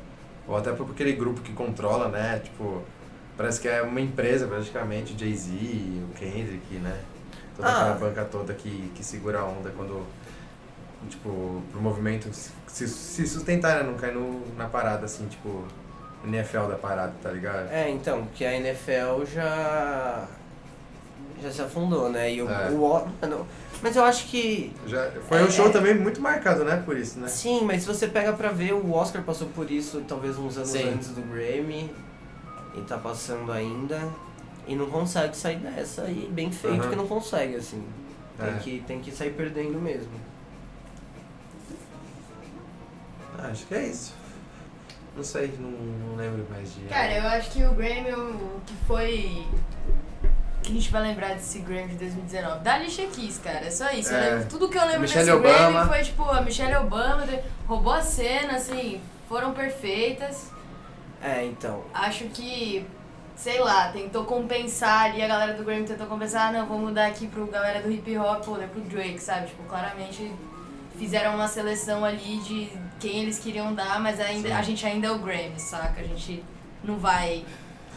Ou 0.47 0.55
até 0.57 0.71
por 0.71 0.89
aquele 0.91 1.13
grupo 1.13 1.41
que 1.41 1.51
controla, 1.53 2.07
né? 2.09 2.39
Tipo, 2.43 2.83
parece 3.37 3.59
que 3.59 3.67
é 3.67 3.81
uma 3.81 4.01
empresa 4.01 4.47
praticamente, 4.47 5.13
o 5.13 5.19
Jay-Z, 5.19 5.51
o 6.09 6.13
Kendrick, 6.15 6.75
né? 6.75 6.99
Toda 7.55 7.67
Ah. 7.69 7.81
aquela 7.81 7.95
banca 7.95 8.25
toda 8.25 8.53
que, 8.53 8.91
que 8.95 9.03
segura 9.03 9.39
a 9.39 9.45
onda 9.45 9.71
quando, 9.75 10.05
tipo, 11.09 11.61
pro 11.71 11.81
movimento 11.81 12.29
se, 12.33 12.87
se 12.87 13.27
sustentar, 13.27 13.77
né? 13.77 13.83
Não 13.89 13.95
cair 13.97 14.13
no, 14.13 14.41
na 14.55 14.65
parada, 14.67 15.05
assim, 15.05 15.27
tipo, 15.27 15.65
NFL 16.25 16.67
da 16.67 16.75
parada, 16.75 17.13
tá 17.21 17.31
ligado? 17.31 17.69
É, 17.71 17.89
então, 17.89 18.27
que 18.35 18.43
a 18.45 18.53
NFL 18.53 19.25
já. 19.33 20.25
já 21.41 21.51
se 21.51 21.61
afundou, 21.61 22.09
né? 22.09 22.33
E 22.33 22.41
o. 22.41 22.49
É. 22.49 22.69
o 22.69 23.05
mano, 23.21 23.47
mas 23.81 23.95
eu 23.95 24.03
acho 24.03 24.25
que. 24.27 24.73
Já, 24.85 25.09
foi 25.27 25.39
É, 25.39 25.43
um 25.43 25.49
show 25.51 25.67
é. 25.67 25.71
também 25.71 25.95
muito 25.95 26.19
marcado, 26.21 26.63
né? 26.65 26.81
Por 26.85 26.97
isso, 26.97 27.19
né? 27.19 27.27
Sim, 27.27 27.61
mas 27.63 27.81
se 27.83 27.87
você 27.87 28.07
pega 28.07 28.33
pra 28.33 28.49
ver, 28.49 28.73
o 28.73 28.91
Oscar 28.91 29.21
passou 29.23 29.47
por 29.47 29.69
isso 29.71 30.03
talvez 30.07 30.37
uns 30.37 30.57
anos 30.57 30.69
Sim. 30.69 30.89
antes 30.93 31.09
do 31.09 31.21
Grammy. 31.21 31.89
E 32.75 32.81
tá 32.81 32.97
passando 32.97 33.51
ainda. 33.51 33.99
E 34.67 34.75
não 34.75 34.87
consegue 34.87 35.35
sair 35.35 35.57
dessa. 35.57 36.03
E 36.09 36.29
bem 36.31 36.51
feito 36.51 36.81
Aham. 36.81 36.89
que 36.89 36.95
não 36.95 37.07
consegue, 37.07 37.55
assim. 37.55 37.83
Tem, 38.37 38.47
É. 38.49 38.59
que, 38.59 38.83
tem 38.85 38.99
que 38.99 39.11
sair 39.11 39.31
perdendo 39.31 39.79
mesmo. 39.81 40.11
Ah, 43.37 43.47
acho 43.51 43.65
que 43.65 43.73
é 43.73 43.87
isso. 43.87 44.13
Não 45.15 45.23
sei, 45.23 45.53
não, 45.59 45.69
não 45.71 46.15
lembro 46.15 46.45
mais 46.49 46.73
de. 46.73 46.81
Cara, 46.81 47.13
eu 47.13 47.27
acho 47.27 47.51
que 47.51 47.63
o 47.63 47.73
Grammy, 47.73 48.11
o 48.13 48.61
que 48.65 48.73
foi. 48.87 49.45
que 50.61 50.71
a 50.71 50.73
gente 50.75 50.91
vai 50.91 51.01
lembrar 51.01 51.33
desse 51.33 51.59
Grammy 51.59 51.89
de 51.89 51.95
2019? 51.95 52.59
Da 52.63 52.75
Alicia 52.75 53.07
Keys, 53.07 53.39
cara, 53.39 53.65
é 53.65 53.71
só 53.71 53.89
isso. 53.91 54.13
É. 54.13 54.19
lembro- 54.31 54.47
tudo 54.49 54.69
que 54.69 54.77
eu 54.77 54.83
lembro 54.85 55.01
Michelle 55.01 55.25
desse 55.25 55.37
Obama. 55.37 55.71
Grammy 55.71 55.87
foi 55.89 56.03
tipo 56.03 56.23
a 56.29 56.41
Michelle 56.41 56.75
Obama 56.75 57.27
roubou 57.67 57.93
a 57.93 58.01
cena, 58.01 58.53
assim, 58.55 59.01
foram 59.27 59.53
perfeitas. 59.53 60.51
É, 61.21 61.43
então. 61.45 61.83
Acho 61.93 62.25
que, 62.25 62.85
sei 63.35 63.59
lá, 63.59 63.91
tentou 63.91 64.23
compensar 64.25 65.05
ali, 65.05 65.21
a 65.21 65.27
galera 65.27 65.53
do 65.53 65.63
Grammy 65.65 65.85
tentou 65.85 66.07
compensar, 66.07 66.47
ah, 66.47 66.51
não, 66.51 66.65
vou 66.65 66.77
mudar 66.79 67.07
aqui 67.07 67.27
pro 67.27 67.45
galera 67.47 67.81
do 67.81 67.91
hip 67.91 68.17
hop, 68.17 68.47
ou 68.47 68.57
né, 68.57 68.69
pro 68.71 68.79
Drake, 68.81 69.19
sabe? 69.19 69.47
Tipo, 69.47 69.63
claramente 69.63 70.31
fizeram 70.97 71.35
uma 71.35 71.47
seleção 71.47 72.05
ali 72.05 72.37
de 72.39 72.69
quem 72.99 73.21
eles 73.23 73.39
queriam 73.39 73.73
dar, 73.73 73.99
mas 73.99 74.19
ainda, 74.19 74.49
Sim. 74.49 74.53
a 74.53 74.61
gente 74.61 74.85
ainda 74.85 75.07
é 75.07 75.11
o 75.11 75.19
Grammy, 75.19 75.59
saca? 75.59 76.01
A 76.01 76.03
gente 76.03 76.43
não 76.83 76.97
vai 76.97 77.45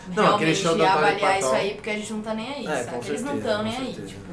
Não, 0.09 0.23
realmente 0.25 0.57
show 0.57 0.77
da 0.77 0.93
avaliar 0.95 1.39
isso 1.39 1.51
aí 1.53 1.75
porque 1.75 1.91
a 1.91 1.97
gente 1.97 2.13
não 2.13 2.23
tá 2.23 2.35
nem 2.35 2.53
aí, 2.53 2.67
É, 2.67 2.85
saca? 2.85 2.99
com 2.99 3.05
Eles 3.07 3.23
não 3.23 3.33
certeza, 3.33 3.49
estão 3.51 3.63
nem 3.65 3.73
com 3.75 3.81
aí, 3.81 3.87
certeza. 3.95 4.09
tipo. 4.09 4.33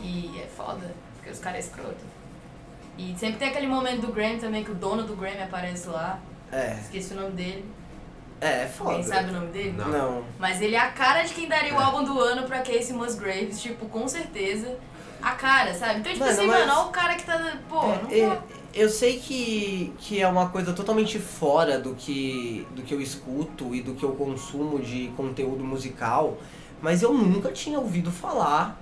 E 0.00 0.40
é 0.42 0.46
foda, 0.46 0.94
porque 1.16 1.30
os 1.30 1.38
caras 1.38 1.58
é 1.58 1.60
escroto. 1.68 2.14
E 2.96 3.14
sempre 3.18 3.38
tem 3.38 3.48
aquele 3.48 3.66
momento 3.66 4.02
do 4.02 4.12
Grammy 4.12 4.38
também 4.38 4.62
que 4.62 4.70
o 4.70 4.74
dono 4.74 5.02
do 5.02 5.16
Grammy 5.16 5.42
aparece 5.42 5.88
lá. 5.88 6.18
É. 6.52 6.76
Esqueci 6.80 7.12
o 7.14 7.16
nome 7.16 7.32
dele. 7.32 7.64
É, 8.40 8.62
é 8.64 8.66
foda. 8.66 8.90
Alguém 8.90 9.04
sabe 9.04 9.30
o 9.30 9.32
nome 9.32 9.46
dele? 9.48 9.72
Não. 9.76 9.88
Não. 9.88 10.24
Mas 10.38 10.60
ele 10.60 10.76
é 10.76 10.78
a 10.80 10.90
cara 10.92 11.22
de 11.22 11.34
quem 11.34 11.48
daria 11.48 11.74
o 11.74 11.80
É. 11.80 11.82
álbum 11.82 12.04
do 12.04 12.20
ano 12.20 12.44
pra 12.46 12.58
Casey 12.58 12.92
Musgraves, 12.92 13.60
tipo, 13.60 13.86
com 13.86 14.06
certeza. 14.06 14.78
A 15.22 15.32
cara, 15.32 15.72
sabe? 15.74 16.00
Então, 16.00 16.12
tipo 16.12 16.24
Mano, 16.24 16.36
assim, 16.38 16.46
mas- 16.46 16.66
mano, 16.66 16.72
olha 16.80 16.88
o 16.88 16.90
cara 16.92 17.14
que 17.14 17.24
tá. 17.24 17.56
Pô, 17.68 17.86
não 17.86 18.10
É, 18.10 18.28
tá. 18.28 18.42
Eu 18.74 18.88
sei 18.88 19.18
que, 19.18 19.92
que 19.98 20.20
é 20.20 20.28
uma 20.28 20.48
coisa 20.48 20.72
totalmente 20.72 21.18
fora 21.18 21.78
do 21.78 21.94
que, 21.94 22.66
do 22.74 22.82
que 22.82 22.92
eu 22.92 23.00
escuto 23.00 23.74
e 23.74 23.80
do 23.80 23.94
que 23.94 24.02
eu 24.04 24.12
consumo 24.12 24.80
de 24.80 25.08
conteúdo 25.16 25.64
musical, 25.64 26.36
mas 26.82 27.02
eu 27.02 27.12
nunca 27.12 27.50
tinha 27.52 27.78
ouvido 27.78 28.10
falar 28.10 28.80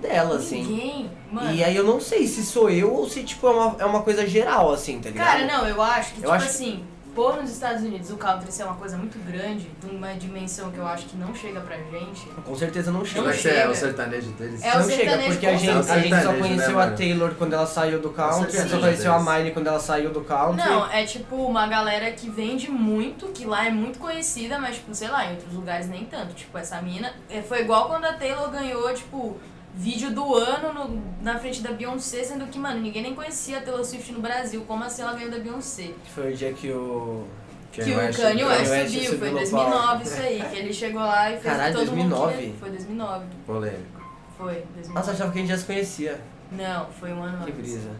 dela, 0.00 0.36
assim. 0.36 0.62
Ninguém. 0.62 1.10
Mano. 1.30 1.54
E 1.54 1.62
aí 1.62 1.76
eu 1.76 1.84
não 1.84 2.00
sei 2.00 2.26
se 2.26 2.44
sou 2.44 2.70
eu 2.70 2.92
ou 2.92 3.08
se 3.08 3.22
tipo, 3.22 3.46
é 3.46 3.50
uma, 3.50 3.76
é 3.80 3.84
uma 3.84 4.02
coisa 4.02 4.26
geral, 4.26 4.72
assim, 4.72 5.00
tá 5.00 5.10
ligado? 5.10 5.26
Cara, 5.26 5.46
não, 5.46 5.68
eu 5.68 5.80
acho 5.80 6.14
que, 6.14 6.18
Eu 6.18 6.22
tipo 6.22 6.32
acho 6.32 6.46
assim, 6.46 6.84
pôr 7.14 7.36
nos 7.40 7.50
Estados 7.50 7.82
Unidos 7.82 8.10
o 8.10 8.16
country 8.16 8.50
ser 8.52 8.64
uma 8.64 8.74
coisa 8.74 8.96
muito 8.96 9.18
grande, 9.24 9.70
de 9.80 9.86
uma 9.94 10.12
dimensão 10.14 10.70
que 10.70 10.78
eu 10.78 10.86
acho 10.86 11.06
que 11.06 11.16
não 11.16 11.34
chega 11.34 11.60
pra 11.60 11.76
gente. 11.76 12.26
Com 12.44 12.54
certeza 12.54 12.90
não 12.90 13.04
chega. 13.04 13.30
É 13.30 13.32
que 13.32 13.38
chega. 13.38 13.58
é 13.60 13.68
o 13.68 13.74
sertanejo 13.74 14.30
deles? 14.32 14.62
É 14.62 14.74
o 14.74 14.78
não 14.80 14.90
chega, 14.90 15.18
porque 15.18 15.46
a 15.46 15.56
gente, 15.56 15.70
a 15.70 15.74
gente 15.74 15.82
só 15.82 15.94
Sertanejo, 15.94 16.38
conheceu 16.38 16.68
né, 16.68 16.82
a 16.82 16.86
mano? 16.86 16.96
Taylor 16.96 17.34
quando 17.36 17.52
ela 17.52 17.66
saiu 17.66 18.00
do 18.00 18.10
country, 18.10 18.68
só 18.68 18.78
conheceu 18.78 19.12
a. 19.12 19.20
Miley 19.20 19.52
quando 19.52 19.66
ela 19.66 19.80
saiu 19.80 20.10
do 20.10 20.20
country. 20.20 20.56
Não, 20.56 20.90
é 20.90 21.04
tipo 21.04 21.36
uma 21.36 21.66
galera 21.66 22.10
que 22.12 22.28
vende 22.28 22.70
muito, 22.70 23.28
que 23.28 23.44
lá 23.44 23.66
é 23.66 23.70
muito 23.70 23.98
conhecida, 23.98 24.58
mas, 24.58 24.76
tipo, 24.76 24.94
sei 24.94 25.08
lá, 25.08 25.26
em 25.26 25.32
outros 25.32 25.52
lugares 25.54 25.88
nem 25.88 26.04
tanto. 26.04 26.34
Tipo, 26.34 26.58
essa 26.58 26.80
mina. 26.82 27.12
é, 27.30 27.40
Foi 27.42 27.60
igual 27.60 27.88
quando 27.88 28.04
a 28.04 28.12
Taylor 28.12 28.50
ganhou, 28.50 28.92
tipo, 28.92 29.38
vídeo 29.74 30.12
do 30.12 30.34
ano 30.34 30.72
no- 30.72 31.02
na 31.20 31.38
frente 31.38 31.60
da 31.60 31.72
Beyoncé, 31.72 32.22
sendo 32.22 32.46
que, 32.46 32.58
mano, 32.58 32.80
ninguém 32.80 33.02
nem 33.02 33.14
conhecia 33.14 33.58
a 33.58 33.60
Taylor 33.60 33.84
Swift 33.84 34.12
no 34.12 34.20
Brasil. 34.20 34.62
Como 34.66 34.84
assim 34.84 35.02
ela 35.02 35.14
ganhou 35.14 35.30
da 35.30 35.38
Beyoncé? 35.38 35.90
Foi 36.14 36.32
o 36.32 36.36
dia 36.36 36.52
que 36.52 36.70
o. 36.70 37.24
que 37.72 37.80
o 37.82 37.84
Kanye 38.16 38.44
West 38.44 38.92
subiu, 38.92 39.18
foi 39.18 39.28
em 39.28 39.30
no 39.32 39.38
2009 39.38 39.76
palco. 39.86 40.02
isso 40.04 40.20
aí, 40.20 40.42
que 40.48 40.56
ele 40.56 40.72
chegou 40.72 41.00
lá 41.02 41.28
e 41.30 41.32
fez 41.32 41.42
Caralho, 41.44 41.74
que 41.74 41.84
todo 41.84 41.96
mundo 41.96 42.08
2009? 42.10 42.36
queria. 42.36 42.54
Foi 42.60 42.70
2009. 42.70 43.24
Polêmico. 43.46 44.00
Foi, 44.38 44.52
2009. 44.54 44.92
Nossa, 44.94 45.10
achava 45.10 45.32
que 45.32 45.38
a 45.38 45.40
gente 45.40 45.50
já 45.50 45.58
se 45.58 45.64
conhecia. 45.64 46.20
Não, 46.52 46.86
foi 46.86 47.12
um 47.12 47.22
ano 47.22 47.38
Que 47.44 47.50
antes. 47.50 47.56
brisa. 47.72 47.90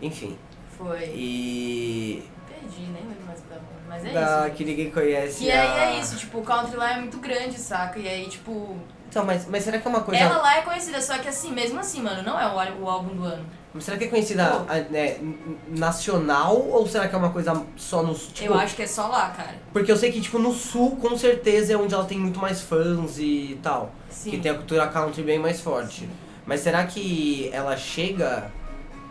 Enfim. 0.00 0.38
Foi. 0.78 1.04
E. 1.14 2.22
Perdi, 2.48 2.80
nem 2.82 3.02
lembro 3.02 3.26
mais 3.26 3.38
o 3.40 3.42
que 3.42 3.48
tava 3.48 3.60
falando, 3.60 3.88
mas 3.88 4.04
é 4.06 4.12
da, 4.12 4.46
isso. 4.48 4.56
que 4.56 4.64
ninguém 4.64 4.90
conhece. 4.90 5.44
E 5.44 5.50
a- 5.52 5.72
aí 5.90 5.96
é 5.96 6.00
isso, 6.00 6.16
tipo, 6.16 6.38
o 6.38 6.42
country 6.42 6.76
lá 6.76 6.92
é 6.96 7.00
muito 7.00 7.18
grande, 7.18 7.58
saca? 7.58 7.98
E 7.98 8.08
aí, 8.08 8.26
tipo, 8.26 8.76
Então, 9.10 9.24
mas, 9.24 9.46
mas 9.48 9.62
será 9.64 9.78
que 9.78 9.86
é 9.86 9.90
uma 9.90 10.00
coisa. 10.02 10.22
ela 10.22 10.38
lá 10.38 10.56
é 10.58 10.62
conhecida, 10.62 11.00
só 11.02 11.18
que 11.18 11.28
assim, 11.28 11.52
mesmo 11.52 11.78
assim, 11.80 12.00
mano, 12.00 12.22
não 12.22 12.38
é 12.40 12.46
o, 12.46 12.84
o 12.84 12.88
álbum 12.88 13.14
do 13.14 13.24
ano. 13.24 13.44
Mas 13.74 13.84
será 13.84 13.96
que 13.96 14.04
é 14.04 14.08
conhecida 14.08 14.64
n- 14.90 14.98
n- 14.98 15.38
nacional 15.78 16.56
ou 16.56 16.86
será 16.88 17.06
que 17.08 17.14
é 17.14 17.18
uma 17.18 17.30
coisa 17.30 17.60
só 17.76 18.02
no 18.02 18.14
sul? 18.14 18.30
Tipo, 18.32 18.52
Eu 18.52 18.58
acho 18.58 18.74
que 18.74 18.82
é 18.82 18.86
só 18.86 19.06
lá, 19.08 19.28
cara. 19.30 19.54
Porque 19.72 19.90
eu 19.92 19.96
sei 19.96 20.10
que, 20.10 20.20
tipo, 20.20 20.38
no 20.38 20.52
sul, 20.52 20.96
com 20.96 21.16
certeza, 21.16 21.72
é 21.72 21.76
onde 21.76 21.92
ela 21.94 22.04
tem 22.04 22.18
muito 22.18 22.38
mais 22.40 22.60
fãs 22.60 23.18
e 23.18 23.58
tal. 23.62 23.92
Sim. 24.08 24.30
Que 24.30 24.38
tem 24.38 24.50
a 24.50 24.54
cultura 24.54 24.86
country 24.88 25.22
bem 25.22 25.38
mais 25.38 25.60
forte. 25.60 26.08
Mas 26.46 26.60
será 26.60 26.84
que 26.84 27.48
ela 27.52 27.76
chega 27.76 28.50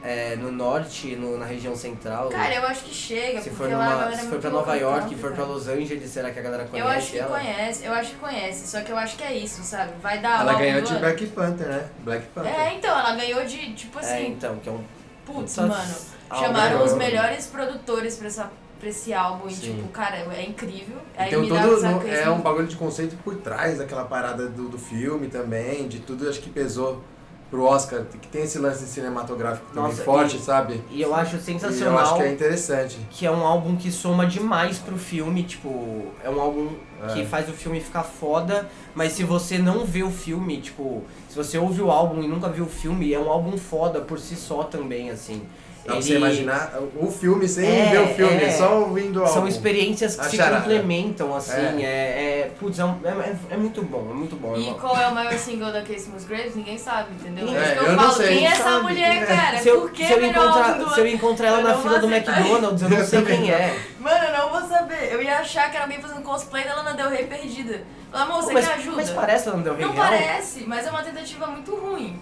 é, 0.04 0.36
no 0.36 0.52
norte, 0.52 1.16
no- 1.16 1.38
na 1.38 1.46
região 1.46 1.76
central? 1.76 2.30
Cara, 2.30 2.56
eu 2.56 2.64
acho 2.66 2.84
que 2.86 2.94
chega, 2.94 3.42
se 3.42 3.50
for, 3.50 3.70
numa, 3.70 4.10
é 4.12 4.16
se 4.16 4.28
for 4.28 4.40
pra 4.40 4.50
Nova 4.50 4.76
York, 4.76 5.00
country, 5.02 5.16
for 5.18 5.34
pra. 5.34 5.44
Los 5.46 5.68
Angeles, 5.68 6.10
será 6.10 6.32
que 6.32 6.40
a 6.40 6.42
galera 6.42 6.66
conhece 6.66 6.88
Eu 6.88 6.92
acho 6.98 7.12
que 7.12 7.20
ela? 7.20 7.38
conhece, 7.40 7.86
eu 7.86 7.94
acho 7.94 8.10
que 8.12 8.16
conhece, 8.18 8.68
só 8.68 8.82
que 8.82 8.92
eu 8.92 8.98
acho 8.98 9.18
que 9.18 9.24
é 9.24 9.36
isso, 9.38 9.62
sabe? 9.64 9.92
Vai 10.02 10.20
dar 10.20 10.42
Ela 10.42 10.54
ganhou 10.54 10.82
de. 10.82 10.96
Black 10.98 11.28
Panther, 11.28 11.68
né? 11.68 11.90
Black 12.00 12.26
Panther. 12.28 12.54
É, 12.54 12.74
então, 12.76 12.98
ela 12.98 13.16
ganhou 13.16 13.44
de, 13.46 13.74
tipo 13.74 14.00
É, 14.00 14.02
assim, 14.02 14.28
então, 14.32 14.56
que 14.58 14.70
é 14.70 14.72
um... 14.72 14.84
putz, 15.26 15.56
Puta 15.56 15.68
mano, 15.68 15.96
álbum. 16.30 16.46
chamaram 16.46 16.84
os 16.84 16.94
melhores 16.94 17.48
produtores 17.48 18.16
pra, 18.18 18.28
essa, 18.28 18.52
pra 18.80 18.90
esse 18.90 19.14
álbum 19.14 19.48
e, 19.50 19.54
Sim. 19.54 19.76
tipo, 19.76 19.88
cara, 19.90 20.18
é 20.34 20.44
incrível. 20.46 20.98
E 21.18 21.22
Aí 21.22 21.30
tem 21.30 21.38
um 21.40 21.42
me 21.42 21.50
dá 21.50 21.62
todo, 21.62 21.82
no- 21.84 22.00
que 22.00 22.10
é 22.10 22.30
um 22.30 22.40
bagulho 22.40 22.68
de 22.68 22.76
conceito 22.78 23.18
por 23.24 23.36
trás 23.38 23.78
daquela 23.80 24.06
parada 24.06 24.48
do, 24.48 24.70
do 24.70 24.78
filme 24.78 25.28
também, 25.28 25.88
de 25.88 26.00
tudo 26.00 26.30
acho 26.30 26.40
que 26.40 26.50
pesou 26.50 27.04
pro 27.50 27.64
Oscar, 27.64 28.04
que 28.22 28.28
tem 28.28 28.44
esse 28.44 28.60
lance 28.60 28.86
cinematográfico 28.86 29.66
também 29.74 29.90
Nossa, 29.92 30.04
forte, 30.04 30.38
e- 30.38 30.40
sabe? 30.40 30.84
E 30.92 31.02
eu 31.02 31.16
acho 31.16 31.36
E 31.36 31.40
eu 31.40 31.42
sensacional 31.42 31.98
acho 32.00 32.16
que 32.16 32.22
é 32.22 32.32
interessante. 32.32 32.98
que 33.10 33.26
é 33.26 33.32
um 33.32 33.46
álbum 33.46 33.76
que 33.76 33.92
soma 33.92 34.26
demais 34.28 34.78
pro 34.78 34.98
filme, 34.98 35.44
tipo, 35.44 36.04
é 36.24 36.30
um 36.30 36.40
álbum 36.40 36.70
É. 37.10 37.14
que 37.14 37.26
faz 37.26 37.50
o 37.50 37.54
filme 37.54 37.80
ficar 37.82 38.04
foda, 38.04 38.70
mas 38.94 39.14
se 39.14 39.24
você 39.24 39.58
não 39.58 39.84
vê 39.86 40.04
o 40.04 40.12
filme, 40.12 40.62
tipo, 40.62 41.04
se 41.28 41.36
você 41.36 41.58
ouve 41.58 41.82
o 41.82 41.90
álbum 41.90 42.22
e 42.22 42.28
nunca 42.28 42.50
viu 42.50 42.66
o 42.66 42.70
filme, 42.70 43.14
é 43.14 43.20
um 43.20 43.30
álbum 43.30 43.58
foda 43.58 44.00
por 44.02 44.20
si 44.20 44.36
só 44.36 44.64
também, 44.64 45.10
assim. 45.10 45.42
Dá 45.86 45.94
pra 45.94 46.02
você 46.04 46.16
imaginar 46.18 46.74
o 46.96 47.10
filme 47.10 47.48
sem 47.48 47.66
É, 47.68 47.90
ver 47.90 48.00
o 48.02 48.08
filme, 48.14 48.44
é. 48.44 48.52
só 48.52 48.80
ouvindo 48.82 49.18
o 49.18 49.24
álbum. 49.24 49.34
São 49.34 49.48
experiências 49.48 50.16
que 50.16 50.22
A 50.22 50.30
se 50.30 50.38
charada. 50.38 50.58
complementam, 50.62 51.36
assim, 51.36 51.52
É. 51.54 51.82
é, 51.82 52.42
é, 52.42 52.52
putz, 52.60 52.78
é, 52.78 52.86
um- 52.86 53.00
é, 53.04 53.10
é- 53.10 53.36
é 53.52 53.58
muito 53.58 53.82
bom, 53.82 54.08
é 54.12 54.14
muito 54.14 54.36
bom. 54.36 54.56
é 54.56 54.60
E 54.60 54.74
qual 54.76 54.96
é 54.96 55.08
o 55.08 55.16
maior 55.16 55.34
single 55.34 55.72
da 55.72 55.82
Casey 55.82 56.10
Musgraves? 56.14 56.56
Ninguém 56.56 56.78
sabe, 56.78 57.10
entendeu? 57.14 57.48
É, 57.48 57.52
É, 57.58 57.64
isso 57.64 57.72
que 57.74 57.78
eu, 57.80 57.84
eu 57.86 57.92
não 57.94 58.04
falo. 58.04 58.14
sei. 58.14 58.28
Quem 58.38 58.46
é 58.48 58.52
essa 58.52 58.64
Sabe, 58.64 58.84
mulher, 58.84 59.24
é. 59.24 59.26
cara? 59.26 59.58
se 59.58 59.68
eu, 59.70 59.82
Por 59.82 59.92
que 59.92 60.06
se 60.06 60.14
eu 60.14 60.20
é 60.20 60.28
encontrar, 60.28 60.74
do 60.78 60.90
se 60.94 61.00
eu 61.00 61.08
encontrar 61.08 61.48
ela 61.48 61.60
Eu 61.60 61.64
na 61.68 61.78
fila 61.78 62.00
do. 62.00 62.08
McDonald's, 62.12 62.82
eu 62.84 62.90
não 62.90 63.04
sei 63.06 63.22
quem 63.26 63.52
é. 63.52 63.80
Mano, 64.00 64.24
eu 64.26 64.38
não 64.38 64.50
vou 64.52 64.70
saber. 64.70 65.12
Eu 65.12 65.22
ia 65.24 65.40
achar 65.40 65.70
que 65.72 65.76
era 65.76 65.86
alguém 65.86 66.00
fazendo 66.02 66.22
cosplay 66.22 66.66
da 66.66 66.76
Lana 66.76 66.94
Del 66.94 67.10
Rey 67.10 67.26
perdida. 67.26 67.82
Falar, 68.12 68.24
amor, 68.26 68.44
você 68.44 68.54
mas, 68.54 68.68
quer 68.68 68.74
ajuda? 68.76 68.96
mas 68.98 69.10
parece 69.10 69.50
Lana 69.50 69.64
Del 69.64 69.76
Rey 69.76 69.86
Não 69.86 69.94
real? 69.94 70.06
parece, 70.06 70.64
mas 70.68 70.86
é 70.86 70.90
uma 70.92 71.02
tentativa 71.04 71.48
muito 71.48 71.76
ruim. 71.76 72.20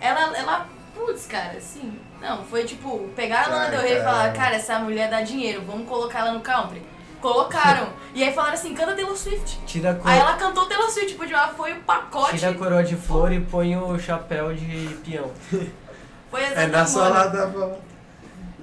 Ela, 0.00 0.36
ela, 0.36 0.66
putz, 0.94 1.26
cara, 1.26 1.54
assim. 1.58 1.98
Não, 2.20 2.44
foi 2.44 2.64
tipo, 2.64 3.08
pegaram 3.14 3.52
a 3.52 3.56
Lana 3.56 3.70
Del 3.70 3.80
Rey 3.80 3.98
e 3.98 4.02
falaram, 4.02 4.32
cara, 4.34 4.56
essa 4.56 4.78
mulher 4.80 5.08
dá 5.08 5.22
dinheiro, 5.22 5.62
vamos 5.66 5.88
colocar 5.88 6.20
ela 6.20 6.32
no 6.32 6.40
country. 6.40 6.82
Colocaram. 7.20 7.88
e 8.14 8.22
aí 8.24 8.32
falaram 8.32 8.54
assim, 8.54 8.74
canta 8.74 8.94
Taylor 8.94 9.16
Swift. 9.16 9.60
Tira 9.66 9.90
a 9.92 9.94
cor... 9.94 10.10
Aí 10.10 10.18
ela 10.18 10.34
cantou 10.36 10.66
Taylor 10.66 10.90
Swift, 10.90 11.12
tipo, 11.12 11.26
já 11.26 11.48
foi 11.48 11.72
o 11.74 11.80
pacote. 11.82 12.36
Tira 12.38 12.50
a 12.50 12.54
coroa 12.54 12.82
de 12.82 12.96
flor 12.96 13.32
e 13.32 13.40
põe 13.40 13.76
o 13.76 13.98
chapéu 13.98 14.54
de 14.54 14.88
peão. 15.04 15.30
Foi 16.30 16.42
É 16.42 16.46
exatamente. 16.46 16.72
na 16.72 16.86
sola 16.86 17.26
da 17.28 17.46
bota. 17.46 17.78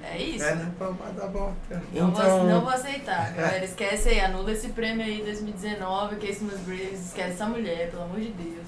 É 0.04 0.18
isso. 0.18 0.44
É 0.44 0.54
na 0.54 0.70
palma 0.78 1.10
da 1.16 1.26
bota. 1.26 1.82
Não, 1.92 2.10
vou, 2.12 2.22
Então- 2.22 2.44
não 2.44 2.60
vou 2.60 2.70
aceitar, 2.70 3.32
galera. 3.34 3.64
Esquece 3.64 4.08
aí, 4.10 4.20
anula 4.20 4.52
esse 4.52 4.68
prêmio 4.68 5.04
aí 5.04 5.20
2019, 5.24 6.14
Casey 6.16 6.42
Musgraves, 6.42 7.06
esquece 7.06 7.30
essa 7.32 7.46
mulher, 7.46 7.90
pelo 7.90 8.04
amor 8.04 8.20
de 8.20 8.28
Deus. 8.28 8.66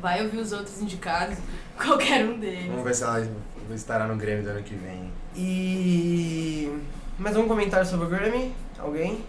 Vai 0.00 0.22
ouvir 0.22 0.38
os 0.38 0.52
outros 0.52 0.80
indicados, 0.80 1.38
qualquer 1.76 2.24
um 2.24 2.38
deles. 2.38 2.66
Vamos 2.68 2.84
ver 2.84 2.94
se 2.94 3.02
ela 3.02 3.26
estará 3.74 4.06
no 4.06 4.16
Grêmio 4.16 4.44
do 4.44 4.50
ano 4.50 4.62
que 4.62 4.74
vem. 4.74 5.10
E. 5.34 6.80
Mais 7.18 7.36
um 7.36 7.48
comentário 7.48 7.86
sobre 7.86 8.06
o 8.06 8.08
Grammy? 8.08 8.54
Alguém? 8.78 9.24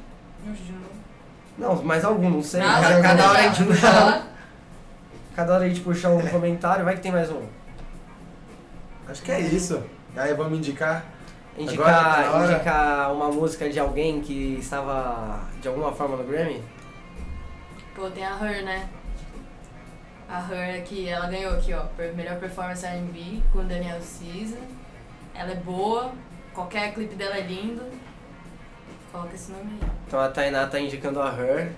Não, 1.58 1.82
mais 1.84 2.04
algum, 2.06 2.30
não 2.30 2.44
sei. 2.44 2.60
Nada, 2.62 3.02
cada, 3.02 3.02
cada 3.02 3.30
hora 3.30 3.40
a 3.40 3.42
gente 3.44 3.64
puxa. 3.66 4.24
Cada 5.36 5.54
hora 5.54 5.66
a 5.66 5.68
gente 5.68 5.82
puxa 5.82 6.10
um 6.10 6.28
comentário, 6.28 6.86
vai 6.86 6.96
que 6.96 7.02
tem 7.02 7.12
mais 7.12 7.30
um. 7.32 7.44
Acho 9.08 9.22
que 9.22 9.32
é 9.32 9.40
isso. 9.40 9.82
Aí 10.16 10.34
vamos 10.34 10.58
indicar. 10.58 11.06
Indicar, 11.58 11.88
Agora, 11.88 12.24
tá 12.24 12.32
hora. 12.38 12.54
indicar 12.54 13.14
uma 13.14 13.30
música 13.30 13.70
de 13.70 13.80
alguém 13.80 14.22
que 14.22 14.58
estava 14.60 15.40
de 15.62 15.68
alguma 15.68 15.92
forma 15.92 16.18
no 16.18 16.24
Grammy? 16.24 16.62
Pô, 17.96 18.10
tem 18.12 18.24
a 18.24 18.38
Her, 18.40 18.64
né? 18.64 18.88
A 20.30 20.40
Her 20.40 20.80
aqui, 20.80 21.08
ela 21.08 21.28
ganhou 21.28 21.54
aqui, 21.54 21.74
ó, 21.74 21.86
melhor 22.16 22.38
performance 22.38 22.86
R&B 22.86 23.42
com 23.52 23.66
Daniel 23.66 24.00
Caesar. 24.00 24.60
Ela 25.34 25.52
é 25.52 25.56
boa, 25.56 26.12
qualquer 26.54 26.94
clipe 26.94 27.16
dela 27.16 27.38
é 27.38 27.42
lindo. 27.42 27.84
Coloca 29.12 29.34
esse 29.34 29.52
nome 29.52 29.80
aí. 29.82 29.90
Então 30.06 30.20
a 30.20 30.28
Tainá 30.28 30.68
tá 30.68 30.80
indicando 30.80 31.22
a 31.22 31.30
Her. 31.30 31.72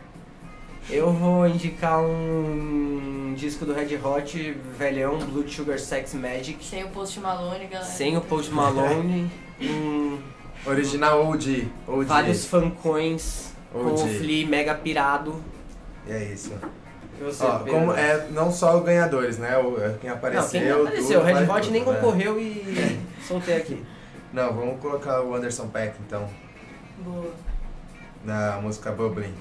Eu 0.89 1.13
vou 1.13 1.47
indicar 1.47 2.01
um 2.01 3.35
disco 3.37 3.65
do 3.65 3.73
Red 3.73 3.95
Hot, 4.03 4.51
velhão, 4.75 5.19
Blood 5.19 5.53
Sugar 5.53 5.77
Sex 5.77 6.15
Magic. 6.15 6.65
Sem 6.65 6.83
o 6.83 6.89
Post 6.89 7.19
Malone, 7.19 7.67
galera. 7.67 7.91
Sem 7.91 8.17
o 8.17 8.21
Post 8.21 8.51
Malone. 8.51 9.29
um, 9.61 10.19
Original 10.65 11.27
OG. 11.27 11.67
OG. 11.87 12.05
vários 12.05 12.45
fancões 12.45 13.51
com 13.71 13.79
o 13.79 13.93
OG. 13.93 14.17
Flea 14.17 14.47
mega 14.47 14.73
pirado. 14.73 15.39
E 16.07 16.11
é 16.11 16.23
isso. 16.33 16.53
Você, 17.19 17.43
Ó, 17.43 17.59
como 17.59 17.91
é, 17.93 18.27
não 18.31 18.51
só 18.51 18.77
os 18.77 18.83
ganhadores, 18.85 19.37
né? 19.37 19.57
O, 19.57 19.77
é 19.81 19.95
quem 19.99 20.09
Não, 20.09 20.17
apareceu. 20.17 20.61
quem 20.61 20.71
apareceu? 20.71 21.19
O 21.19 21.23
Red 21.23 21.45
Hot 21.49 21.71
nem 21.71 21.83
né? 21.85 21.93
concorreu 21.93 22.39
e 22.39 22.99
soltei 23.27 23.57
aqui. 23.57 23.83
Não, 24.31 24.53
vamos 24.53 24.79
colocar 24.79 25.21
o 25.21 25.35
Anderson 25.35 25.67
Peck 25.67 25.95
então. 26.05 26.27
Boa. 26.99 27.31
Na 28.23 28.59
música 28.61 28.91
Bubbling 28.91 29.33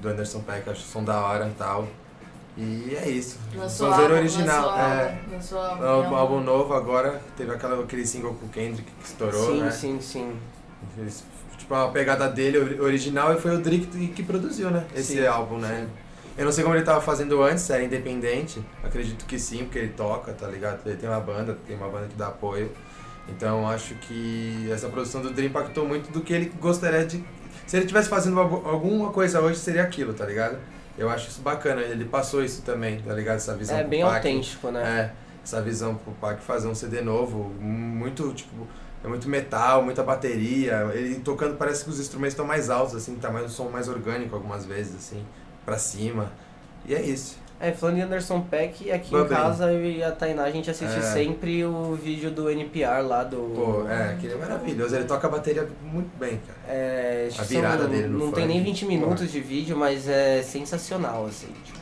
do 0.00 0.08
Anderson 0.08 0.40
Peck, 0.40 0.68
acho 0.70 0.80
o 0.80 0.84
som 0.84 1.04
da 1.04 1.20
hora 1.20 1.46
e 1.48 1.52
tal. 1.58 1.86
E 2.56 2.94
é 3.02 3.08
isso. 3.08 3.38
Lançou 3.54 3.88
Sonzeiro 3.88 4.12
álbum, 4.14 4.26
original. 4.26 4.66
lançou 4.66 4.78
é. 4.78 5.02
álbum, 5.08 5.32
lançou 5.32 5.58
álbum, 5.58 6.14
Álbum, 6.16 6.40
novo 6.40 6.74
agora, 6.74 7.20
teve 7.36 7.50
aquela, 7.52 7.82
aquele 7.82 8.06
single 8.06 8.34
com 8.34 8.46
o 8.46 8.48
Kendrick 8.50 8.90
que 8.90 9.06
estourou, 9.06 9.46
sim, 9.54 9.60
né? 9.62 9.70
sim, 9.70 10.00
sim. 10.00 10.36
Fez, 10.94 11.24
tipo, 11.56 11.74
a 11.74 11.88
pegada 11.88 12.28
dele 12.28 12.58
ori- 12.58 12.80
original 12.80 13.32
e 13.32 13.40
foi 13.40 13.54
o 13.56 13.58
Drake 13.58 14.08
que- 14.08 14.22
produziu, 14.22 14.70
né? 14.70 14.84
Esse 14.94 15.14
Sim, 15.14 15.26
álbum, 15.26 15.56
né? 15.58 15.88
Eu 16.36 16.44
não 16.46 16.52
sei 16.52 16.64
como 16.64 16.74
ele 16.76 16.84
tava 16.84 17.00
fazendo 17.00 17.42
antes, 17.42 17.62
se 17.64 17.72
era 17.72 17.82
independente. 17.84 18.62
Acredito 18.82 19.24
que 19.26 19.38
sim, 19.38 19.64
porque 19.64 19.78
ele 19.78 19.92
toca, 19.96 20.32
tá 20.32 20.46
ligado? 20.48 20.80
Ele 20.86 20.96
tem 20.96 21.08
uma 21.08 21.20
banda, 21.20 21.56
tem 21.66 21.76
uma 21.76 21.88
banda 21.88 22.06
que 22.08 22.14
dá 22.14 22.28
apoio. 22.28 22.70
Então 23.28 23.68
acho 23.68 23.94
que 23.96 24.68
essa 24.72 24.88
produção 24.88 25.20
do 25.22 25.30
Dream 25.30 25.48
impactou 25.48 25.86
muito 25.86 26.10
do 26.10 26.20
que 26.22 26.32
ele 26.32 26.52
gostaria 26.60 27.04
de. 27.04 27.22
Se 27.66 27.76
ele 27.76 27.86
tivesse 27.86 28.08
fazendo 28.08 28.40
algu- 28.40 28.66
alguma 28.68 29.10
coisa 29.10 29.40
hoje, 29.40 29.58
seria 29.58 29.82
aquilo, 29.82 30.12
tá 30.12 30.24
ligado? 30.26 30.58
Eu 30.98 31.08
acho 31.08 31.28
isso 31.28 31.40
bacana, 31.40 31.80
ele 31.80 32.04
passou 32.04 32.42
isso 32.44 32.62
também, 32.62 33.00
tá 33.00 33.14
ligado? 33.14 33.36
Essa 33.36 33.54
visão 33.54 33.76
É 33.78 33.84
bem 33.84 34.02
Pac. 34.02 34.16
autêntico, 34.16 34.70
né? 34.70 34.82
É, 34.82 35.12
essa 35.44 35.62
visão 35.62 35.94
pro 35.94 36.12
Pac 36.14 36.40
fazer 36.42 36.66
um 36.68 36.74
CD 36.74 37.00
novo, 37.00 37.50
muito, 37.60 38.32
tipo, 38.34 38.66
é 39.04 39.08
muito 39.08 39.28
metal, 39.28 39.82
muita 39.82 40.02
bateria. 40.02 40.90
Ele 40.92 41.14
tocando, 41.20 41.56
parece 41.56 41.84
que 41.84 41.90
os 41.90 42.00
instrumentos 42.00 42.32
estão 42.32 42.44
mais 42.46 42.68
altos, 42.68 42.94
assim, 42.96 43.14
tá 43.16 43.30
mais 43.30 43.46
um 43.46 43.48
som 43.48 43.68
mais 43.70 43.88
orgânico 43.88 44.34
algumas 44.34 44.66
vezes, 44.66 44.96
assim, 44.96 45.24
pra 45.64 45.78
cima. 45.78 46.32
E 46.86 46.94
é 46.94 47.00
isso. 47.02 47.40
É, 47.60 47.70
falando 47.70 47.98
em 47.98 48.00
Anderson 48.02 48.40
Peck, 48.40 48.90
aqui 48.90 49.14
em 49.14 49.28
casa 49.28 49.70
eu 49.70 49.84
e 49.84 50.02
a 50.02 50.10
Tainá 50.10 50.42
a 50.42 50.50
gente 50.50 50.68
assiste 50.68 50.98
É. 50.98 51.00
sempre 51.00 51.64
o 51.64 51.94
vídeo 51.94 52.28
do 52.28 52.50
NPR 52.50 53.02
lá 53.06 53.22
do. 53.22 53.36
Pô, 53.54 53.88
é, 53.88 54.14
aquele 54.14 54.32
é 54.32 54.36
maravilhoso. 54.36 54.96
Ele 54.96 55.04
toca 55.04 55.28
a 55.28 55.30
bateria 55.30 55.68
muito 55.80 56.10
bem, 56.18 56.40
cara. 56.44 56.58
É, 56.66 57.28
A 57.38 57.42
virada 57.44 57.82
são- 57.84 57.90
dele 57.90 58.08
no 58.08 58.18
Não 58.18 58.32
tem 58.32 58.44
funk, 58.46 58.54
nem 58.54 58.64
20 58.64 58.84
porra. 58.84 58.98
minutos 58.98 59.30
de 59.30 59.40
vídeo, 59.40 59.76
mas 59.76 60.08
é 60.08 60.42
sensacional, 60.42 61.26
assim. 61.26 61.48
Tipo, 61.64 61.80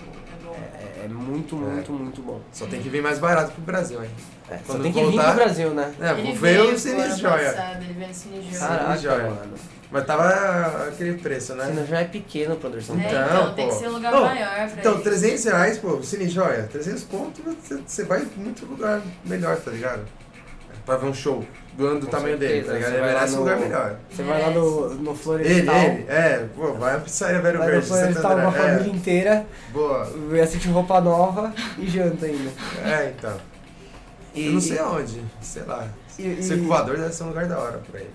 É 0.52 1.02
é, 1.02 1.04
é 1.04 1.08
muito, 1.08 1.56
muito, 1.56 1.92
muito 1.92 2.20
bom. 2.20 2.40
Só 2.52 2.66
tem 2.66 2.82
que 2.82 2.88
vir 2.90 3.00
mais 3.02 3.18
barato 3.18 3.52
pro 3.52 3.62
Brasil, 3.62 4.02
hein? 4.04 4.10
É, 4.50 4.58
só 4.66 4.78
tem 4.78 4.92
que 4.92 4.98
vir 4.98 5.06
voltar- 5.06 5.34
pro 5.34 5.44
Brasil, 5.44 5.70
né? 5.70 5.92
É, 6.00 6.10
Ele 6.10 6.22
veio 6.22 6.36
veio 6.36 6.74
o 6.74 6.78
Cine 6.78 7.16
Joia. 7.16 7.52
passado, 7.52 7.82
ele 7.84 7.92
veio 7.94 8.08
no 8.08 8.14
Cine 8.14 8.42
Joia. 8.50 8.58
Caraca, 8.68 8.96
joia. 8.98 9.22
mano. 9.24 9.54
Mas 9.92 10.06
tava 10.06 10.88
aquele 10.88 11.14
preço, 11.18 11.54
né? 11.56 11.66
Sino 11.66 11.84
já 11.86 12.00
é 12.00 12.04
pequeno 12.04 12.54
pro 12.56 12.68
Anderson 12.68 12.94
É. 12.94 13.06
Então, 13.08 13.24
então, 13.24 13.54
tem 13.54 13.68
que 13.68 13.74
ser 13.74 13.88
um 13.88 13.92
lugar 13.92 14.14
Ô, 14.14 14.20
maior 14.20 14.54
pra 14.54 14.66
Então, 14.78 14.94
isso. 14.94 15.02
300 15.02 15.44
reais, 15.44 15.78
pô, 15.78 16.00
Cine 16.02 16.28
Joia, 16.28 16.68
300 16.70 17.02
conto, 17.04 17.42
você- 17.86 18.04
vai 18.04 18.22
em 18.22 18.40
muito 18.40 18.64
lugar 18.66 19.00
melhor, 19.24 19.56
tá 19.56 19.70
ligado? 19.72 20.02
Pra 20.86 20.96
ver 20.96 21.06
um 21.06 21.14
show 21.14 21.44
do 21.76 21.86
ano 21.86 22.00
do 22.00 22.06
Com 22.06 22.12
tamanho 22.12 22.38
dele, 22.38 22.64
certeza, 22.64 22.68
tá 22.72 22.74
ligado? 22.78 22.92
Ele 22.92 23.00
vai 23.00 23.08
lá 23.12 23.14
merece 23.18 23.32
um 23.32 23.36
no- 23.36 23.42
lugar 23.42 23.58
melhor. 23.58 23.96
Você 24.10 24.22
vai 24.22 24.42
lá 24.42 24.50
no, 24.50 24.94
no 24.94 25.10
Ele, 25.10 25.18
Florestal. 25.18 25.76
ele, 25.76 26.06
é, 26.08 26.46
pô, 26.56 26.72
vai 26.74 26.92
na 26.94 27.00
pizzaria 27.00 27.40
Vero 27.40 27.58
Vai 27.58 27.66
no 27.66 27.72
Verde, 27.72 27.86
Santo 27.88 27.98
Florestal 28.00 28.32
com 28.40 28.46
a 28.48 28.52
família 28.52 28.92
é, 28.92 28.96
inteira, 28.96 29.46
boa, 29.72 30.08
assiste 30.42 30.68
roupa 30.68 31.00
nova 31.00 31.52
e 31.78 31.86
janta 31.88 32.26
ainda. 32.26 32.50
é, 32.84 33.12
então. 33.16 33.49
E, 34.34 34.46
Eu 34.46 34.52
não 34.52 34.60
sei 34.60 34.78
aonde, 34.78 35.22
sei 35.40 35.62
lá. 35.64 35.88
E, 36.18 36.22
e, 36.26 36.42
Circo 36.42 36.64
voador 36.64 36.96
deve 36.98 37.12
ser 37.12 37.22
um 37.24 37.28
lugar 37.28 37.46
da 37.46 37.58
hora 37.58 37.78
por 37.78 37.96
aí. 37.96 38.08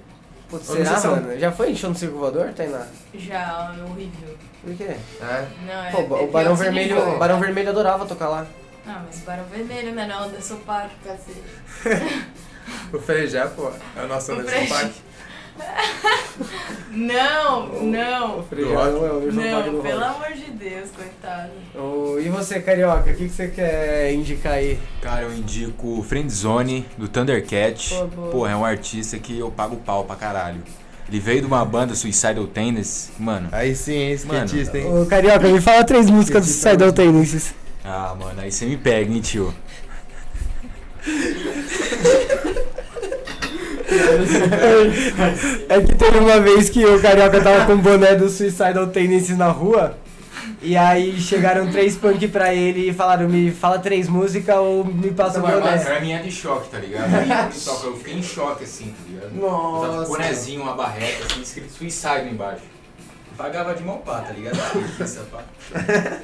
Putz, 0.50 0.70
Eu 0.70 0.76
não 0.76 0.84
será, 0.86 0.98
sei 0.98 1.00
se 1.02 1.08
é 1.08 1.10
um- 1.10 1.16
mano? 1.28 1.40
Já 1.40 1.52
foi 1.52 1.72
em 1.72 1.76
show 1.76 1.90
no 1.90 1.96
Circo 1.96 2.18
Voador, 2.20 2.54
Tainá? 2.54 2.86
Já, 3.16 3.76
é 3.78 3.84
horrível. 3.84 4.38
Por 4.64 4.76
quê? 4.76 4.84
É? 5.22 5.48
Não, 5.66 5.84
é, 5.86 5.92
Pô, 5.92 5.98
é 5.98 6.02
o 6.04 6.08
pior 6.08 6.28
Barão 6.32 6.56
que 6.56 6.64
Vermelho, 6.64 7.16
o 7.16 7.18
Barão 7.18 7.40
Vermelho 7.40 7.70
adorava 7.70 8.06
tocar 8.06 8.30
lá. 8.30 8.46
Ah, 8.88 9.02
mas 9.06 9.20
Barão 9.22 9.44
Vermelho, 9.46 9.94
né? 9.94 10.06
Não, 10.08 10.26
Anderson 10.26 10.58
Paak, 10.58 10.92
cacete. 11.04 11.42
O 12.94 13.00
Frejá, 13.00 13.48
pô, 13.48 13.72
é 13.96 14.04
o 14.04 14.08
nosso 14.08 14.32
O 14.32 14.36
Anderson 14.36 14.52
Frejá. 14.52 14.76
Paak. 14.76 14.94
Não, 16.96 17.68
não. 17.84 18.46
Não 18.50 18.82
é 18.82 19.32
Não, 19.32 19.82
pelo 19.82 20.04
amor 20.04 20.32
de 20.34 20.52
Deus, 20.52 20.90
coitado. 20.96 21.52
Ô, 21.76 22.18
e 22.18 22.30
você, 22.30 22.62
Carioca, 22.62 23.12
o 23.12 23.14
que, 23.14 23.26
que 23.26 23.30
você 23.30 23.50
quer 23.50 24.14
indicar 24.14 24.54
aí? 24.54 24.80
Cara, 25.02 25.24
eu 25.24 25.34
indico 25.34 26.00
o 26.00 26.04
Friendzone 26.04 26.86
do 26.98 27.10
Thundercat. 27.10 27.94
Pô, 27.94 28.08
boa. 28.08 28.32
Porra, 28.32 28.52
é 28.52 28.56
um 28.56 28.64
artista 28.64 29.20
que 29.20 29.38
eu 29.38 29.52
pago 29.52 29.76
pau 29.76 30.06
pra 30.06 30.16
caralho. 30.16 30.64
Ele 31.10 31.20
veio 31.20 31.42
de 31.42 31.48
uma 31.48 31.64
banda 31.66 31.94
Suicidal 31.94 32.48
Tendencies, 32.48 33.12
mano. 33.20 33.50
Aí 33.52 33.76
sim, 33.76 33.94
hein, 33.94 34.14
skatista, 34.14 34.78
hein? 34.78 34.88
Ô, 34.88 35.06
Carioca, 35.06 35.48
me 35.48 35.60
fala 35.60 35.84
três 35.84 36.10
músicas 36.10 36.46
do 36.46 36.50
Suicidal 36.50 36.94
Tendencies. 36.94 37.54
Ah, 37.84 38.16
mano, 38.18 38.40
aí 38.40 38.52
você 38.52 38.66
me 38.66 38.78
pega, 38.78 39.12
hein, 39.12 39.22
tio. 39.22 39.54
É 45.70 45.82
que 45.82 45.96
teve 45.96 46.18
uma 46.20 46.40
vez 46.40 46.70
que 46.70 46.86
o 46.86 47.02
Carioca 47.02 47.42
tava 47.42 47.66
com 47.66 47.74
o 47.74 47.78
boné 47.78 48.16
do 48.16 48.30
Suicidal 48.30 48.88
Tendencies 48.88 49.38
na 49.38 49.48
rua. 49.50 49.98
E 50.62 50.76
aí 50.76 51.20
chegaram 51.20 51.70
três 51.72 51.96
punk 51.96 52.28
pra 52.28 52.54
ele 52.54 52.90
e 52.90 52.94
falaram, 52.94 53.30
me 53.30 53.52
fala 53.52 53.78
três 53.78 54.08
músicas 54.10 54.56
ou 54.58 54.84
me 54.84 55.12
passa 55.12 55.40
o 55.40 55.42
Mano, 55.44 55.62
boné. 55.62 55.78
pra 55.78 56.00
mim 56.00 56.12
é 56.12 56.20
de 56.20 56.32
choque, 56.32 56.70
tá 56.70 56.80
ligado? 56.80 57.14
Aí 57.14 57.30
eu 57.86 57.98
fiquei 57.98 58.16
em 58.16 58.24
choque 58.24 58.64
assim, 58.64 58.86
tá 58.86 59.04
ligado? 59.08 59.36
Eu 59.36 59.42
tava 59.42 59.88
com 59.88 59.88
Nossa. 59.88 60.02
um 60.02 60.08
bonezinho, 60.14 60.62
uma 60.64 60.74
barreta, 60.74 61.26
assim, 61.30 61.42
escrito 61.42 61.72
Suicide 61.72 62.30
embaixo. 62.32 62.64
Pagava 63.38 63.76
de 63.76 63.84
mão 63.84 63.98
pá, 64.00 64.22
tá 64.22 64.32
ligado? 64.34 64.58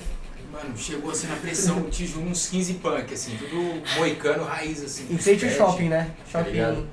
Mano, 0.52 0.76
chegou 0.76 1.12
assim 1.12 1.28
na 1.28 1.36
pressão, 1.36 1.84
tijolo 1.84 2.28
uns 2.28 2.48
15 2.48 2.74
punk, 2.76 3.14
assim, 3.14 3.38
tudo 3.38 3.82
moicano, 3.98 4.44
raiz, 4.44 4.84
assim. 4.84 5.06
Em 5.10 5.18
frente 5.18 5.46
ao 5.46 5.52
shopping, 5.52 5.88
né? 5.90 6.10
tá 6.32 6.40
Shopping. 6.40 6.52
ligado? 6.52 6.88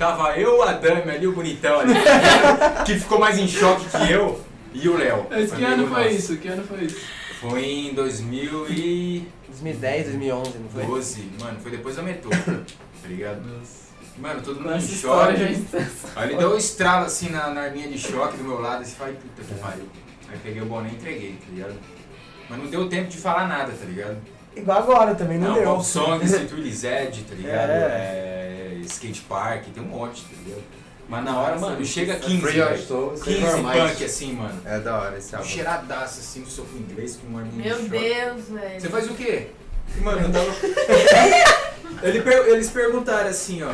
Tava 0.00 0.34
eu, 0.38 0.56
o 0.56 0.62
Adame 0.62 1.10
ali, 1.10 1.26
o 1.26 1.32
bonitão 1.32 1.78
ali, 1.78 1.92
que 2.86 2.98
ficou 2.98 3.18
mais 3.18 3.36
em 3.36 3.46
choque 3.46 3.84
que 3.86 4.10
eu, 4.10 4.42
e 4.72 4.88
o 4.88 4.96
Léo. 4.96 5.26
Mas 5.28 5.52
que 5.52 5.62
ano 5.62 5.86
foi 5.86 6.04
nosso. 6.04 6.16
isso? 6.16 6.36
Que 6.38 6.48
ano 6.48 6.64
foi 6.64 6.84
isso? 6.84 7.00
Foi 7.38 7.62
em 7.62 7.92
2012, 7.92 9.28
2010, 9.48 10.04
2011, 10.06 10.58
não 10.58 10.68
foi? 10.70 10.84
mano, 11.38 11.60
foi 11.60 11.70
depois 11.70 11.96
da 11.96 12.02
metrô, 12.02 12.30
tá 12.30 13.08
ligado? 13.08 13.42
Mano, 14.16 14.40
todo 14.40 14.62
mundo 14.62 14.74
em 14.74 14.80
choque. 14.80 15.66
Aí 16.16 16.30
ele 16.30 16.38
deu 16.38 16.54
um 16.54 16.56
estralo 16.56 17.04
assim 17.04 17.28
na, 17.28 17.50
na 17.50 17.60
arminha 17.60 17.88
de 17.88 17.98
choque 17.98 18.38
do 18.38 18.44
meu 18.44 18.58
lado 18.58 18.82
e 18.82 18.86
falei, 18.86 19.16
puta 19.16 19.42
que 19.42 19.60
pariu. 19.60 19.86
Aí 20.30 20.38
peguei 20.42 20.62
o 20.62 20.64
boné 20.64 20.88
e 20.88 20.94
entreguei, 20.94 21.32
tá 21.32 21.52
ligado? 21.52 21.74
Mas 22.48 22.58
não 22.58 22.66
deu 22.68 22.88
tempo 22.88 23.10
de 23.10 23.18
falar 23.18 23.46
nada, 23.46 23.70
tá 23.70 23.84
ligado? 23.84 24.16
Igual 24.56 24.78
agora 24.78 25.14
também, 25.14 25.38
não, 25.38 25.48
Não, 25.48 25.54
deu. 25.54 25.64
Pop 25.64 25.84
Song, 25.84 26.24
Street 26.24 26.50
Lizard, 26.52 27.22
tá 27.22 27.34
ligado? 27.34 27.70
É. 27.70 28.76
É, 28.76 28.80
skate 28.84 29.20
Park, 29.22 29.64
tem 29.72 29.82
um 29.82 29.86
monte, 29.86 30.24
ligado? 30.44 30.62
Mas 31.08 31.24
na 31.24 31.40
hora, 31.40 31.58
mano, 31.58 31.84
chega 31.84 32.14
15, 32.16 32.40
Free 32.40 32.58
Your 32.58 32.68
velho. 32.68 32.82
Soul, 32.82 33.10
15 33.12 33.40
normais. 33.40 33.90
punk 33.90 34.04
assim, 34.04 34.32
mano. 34.32 34.62
É 34.64 34.78
da 34.78 34.96
hora 34.98 35.18
esse 35.18 35.34
álbum. 35.34 35.48
Cheiradaço 35.48 36.20
assim, 36.20 36.42
do 36.42 36.50
seu 36.50 36.64
inglês 36.76 37.16
com 37.16 37.32
um 37.34 37.38
arminha 37.38 37.74
de 37.74 37.82
Meu. 37.82 38.00
Deus, 38.00 38.48
velho. 38.48 38.80
Você 38.80 38.88
faz 38.88 39.10
o 39.10 39.14
quê? 39.14 39.48
Mano, 40.02 40.20
eu 40.22 40.32
tava. 40.32 40.46
Ele 42.02 42.22
per- 42.22 42.46
Eles 42.48 42.70
perguntaram 42.70 43.28
assim, 43.28 43.60
ó. 43.62 43.70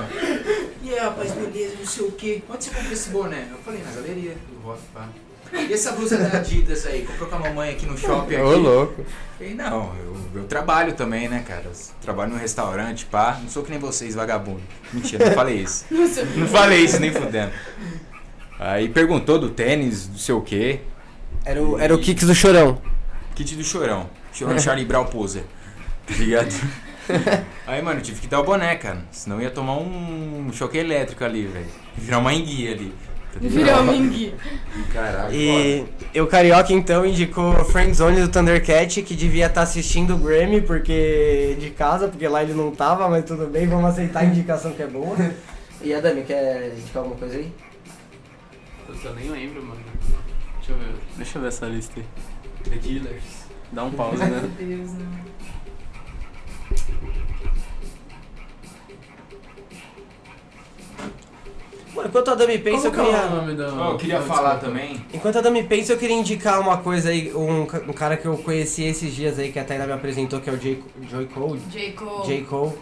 E 0.83 0.91
aí, 0.95 0.99
rapaz, 0.99 1.31
beleza, 1.33 1.75
não 1.79 1.87
sei 1.87 2.07
o 2.07 2.13
quê. 2.13 2.43
Onde 2.49 2.65
você 2.65 2.71
comprou 2.71 2.93
esse 2.93 3.11
boné? 3.11 3.49
Eu 3.51 3.59
falei, 3.59 3.83
na 3.83 3.91
galeria 3.93 4.33
do 4.51 4.67
rock, 4.67 4.81
pá. 4.95 5.09
E 5.53 5.73
essa 5.73 5.93
blusa 5.93 6.19
da 6.19 6.39
Adidas 6.39 6.87
aí? 6.87 7.05
Comprou 7.05 7.29
com 7.29 7.37
a 7.37 7.39
mamãe 7.39 7.71
aqui 7.71 7.87
no 7.87 7.97
shopping 7.97 8.35
aqui. 8.35 8.45
Ô, 8.45 8.57
louco. 8.57 9.05
Falei, 9.39 9.55
não, 9.55 9.95
eu, 9.97 10.17
eu 10.41 10.45
trabalho 10.45 10.95
também, 10.95 11.29
né, 11.29 11.45
cara? 11.47 11.65
Eu 11.67 11.73
trabalho 12.01 12.33
num 12.33 12.39
restaurante, 12.39 13.07
pá. 13.07 13.39
Não 13.43 13.49
sou 13.49 13.63
que 13.63 13.71
nem 13.71 13.79
vocês, 13.79 14.15
vagabundo. 14.15 14.63
Mentira, 14.93 15.27
não 15.27 15.33
falei 15.33 15.57
isso. 15.59 15.85
Não 16.37 16.47
falei 16.47 16.85
isso, 16.85 16.99
nem 17.01 17.13
fudendo. 17.13 17.53
Aí 18.59 18.89
perguntou 18.89 19.39
do 19.39 19.51
tênis, 19.51 20.09
não 20.09 20.17
sei 20.17 20.35
o 20.35 20.41
quê. 20.41 20.81
Era 21.45 21.63
o, 21.63 21.79
era 21.79 21.95
o 21.95 21.99
Kicks 21.99 22.27
do 22.27 22.35
Chorão. 22.35 22.81
Kit 23.35 23.55
do 23.55 23.63
Chorão. 23.63 24.09
Chorão 24.33 24.59
Charlie 24.59 24.87
Brown 24.87 25.05
Poser. 25.05 25.45
Tá 26.07 26.15
ligado? 26.15 26.55
Aí, 27.67 27.83
mano, 27.83 28.01
eu 28.01 28.03
tive 28.03 28.21
que 28.21 28.27
dar 28.27 28.41
o 28.41 28.45
boné, 28.45 28.75
cara. 28.77 29.05
Senão 29.11 29.37
eu 29.37 29.43
ia 29.43 29.51
tomar 29.51 29.77
um 29.77 30.51
choque 30.53 30.79
elétrico 30.79 31.25
ali, 31.25 31.47
velho. 31.47 31.67
Virar 31.97 32.19
uma 32.19 32.33
enguia 32.33 32.73
ali. 32.73 32.95
Tá 33.41 33.47
ligado? 33.49 33.83
Virou 33.83 33.85
mingui. 33.85 34.35
Caralho, 34.93 35.35
E 35.35 36.21
o 36.21 36.27
Carioca 36.27 36.73
então 36.73 37.05
indicou 37.05 37.65
Friendzone 37.67 38.21
do 38.21 38.29
Thundercat, 38.29 39.03
que 39.03 39.15
devia 39.15 39.47
estar 39.47 39.63
assistindo 39.63 40.15
o 40.15 40.19
Grammy 40.19 40.61
porque 40.61 41.57
de 41.61 41.71
casa, 41.71 42.09
porque 42.09 42.27
lá 42.29 42.43
ele 42.43 42.55
não 42.55 42.71
tava, 42.71 43.09
mas 43.09 43.25
tudo 43.25 43.47
bem, 43.47 43.67
vamos 43.67 43.91
aceitar 43.91 44.21
a 44.21 44.25
indicação 44.25 44.73
que 44.73 44.83
é 44.83 44.87
boa. 44.87 45.17
E 45.83 45.93
a 45.93 46.01
Dami, 46.01 46.23
quer 46.23 46.73
indicar 46.73 47.03
alguma 47.03 47.17
coisa 47.17 47.37
aí? 47.37 47.53
Eu 49.05 49.15
nem 49.15 49.31
lembro, 49.31 49.63
mano. 49.63 49.81
Deixa 50.57 50.73
eu 50.73 50.79
ver. 50.79 50.95
Deixa 51.17 51.39
eu 51.39 51.43
ver 51.43 51.49
essa 51.49 51.67
lista 51.67 52.01
aí. 52.01 52.07
The 52.71 52.79
Killers. 52.79 53.47
Dá 53.71 53.85
um 53.85 53.91
pause, 53.91 54.17
Meu 54.17 54.29
né? 54.29 54.51
Deus, 54.59 54.93
não. 54.95 55.36
Enquanto 62.05 62.31
a 62.31 62.35
Dami 62.35 62.59
pensa, 62.59 62.89
eu 62.89 62.93
Como 62.93 63.05
que 63.09 63.15
é 63.15 63.19
o 63.19 63.23
queria. 63.23 63.37
nome 63.37 63.55
da... 63.55 63.73
Ó, 63.73 63.91
eu 63.93 63.97
queria 63.99 64.21
falar 64.23 64.55
desculpa? 64.55 64.67
também. 64.79 65.05
Enquanto 65.13 65.39
a 65.39 65.41
Dami 65.41 65.63
pensa, 65.65 65.93
eu 65.93 65.99
queria 65.99 66.17
indicar 66.17 66.61
uma 66.61 66.79
coisa 66.79 67.09
aí, 67.11 67.33
um, 67.35 67.63
um 67.63 67.93
cara 67.93 68.17
que 68.17 68.27
eu 68.27 68.37
conheci 68.39 68.85
esses 68.85 69.15
dias 69.15 69.39
aí, 69.39 69.51
que 69.53 69.59
a 69.59 69.65
Tainá 69.65 69.87
me 69.87 69.93
apresentou, 69.93 70.41
que 70.41 70.51
é 70.51 70.53
o 70.53 70.59
J. 70.59 70.83
Joy 71.11 71.27
Cole. 71.27 71.61
J. 71.71 71.93
Cole. 71.93 72.27
J. 72.27 72.43
Cole, 72.45 72.73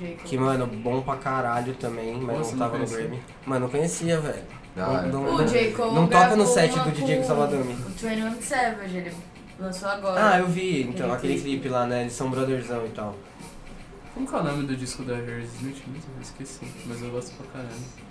J. 0.00 0.14
Cole. 0.14 0.16
que, 0.24 0.38
mano, 0.38 0.66
bom 0.66 1.00
pra 1.02 1.16
caralho 1.16 1.74
também, 1.74 2.14
mas 2.20 2.38
Nossa, 2.38 2.50
não 2.52 2.58
não 2.58 2.58
tava 2.58 2.78
no 2.78 2.84
conhecia. 2.86 2.98
Grammy. 3.08 3.22
Mano, 3.46 3.60
não 3.60 3.68
conhecia, 3.70 4.20
velho. 4.20 4.42
Hora. 4.76 5.02
Não- 5.08 5.34
O 5.34 5.44
J. 5.46 5.70
Cole 5.72 5.94
Não 5.94 6.06
toca 6.06 6.36
no 6.36 6.46
set 6.46 6.78
do 6.78 6.90
DJ 6.92 7.16
com 7.18 7.24
Salvador. 7.24 7.60
O 7.60 7.64
21 7.64 8.40
Savage, 8.40 8.96
ele 8.96 9.12
lançou 9.58 9.88
agora. 9.88 10.30
Ah, 10.34 10.38
eu 10.38 10.46
vi, 10.46 10.82
então, 10.84 11.12
Aquele 11.12 11.34
aquele 11.34 11.40
clipe. 11.56 11.68
lá, 11.68 11.86
né? 11.86 12.02
Eles 12.02 12.12
são 12.14 12.30
brotherzão 12.30 12.86
e 12.86 12.90
tal. 12.90 13.14
Como 14.14 14.26
que 14.26 14.34
é 14.34 14.38
o 14.38 14.42
nome 14.44 14.66
do 14.66 14.76
disco 14.76 15.02
da 15.02 15.14
Harry 15.16 15.44
Smith? 15.44 15.82
Eu 15.86 16.22
esqueci, 16.22 16.60
mas 16.86 17.02
eu 17.02 17.10
gosto 17.10 17.32
pra 17.36 17.46
caralho. 17.52 18.09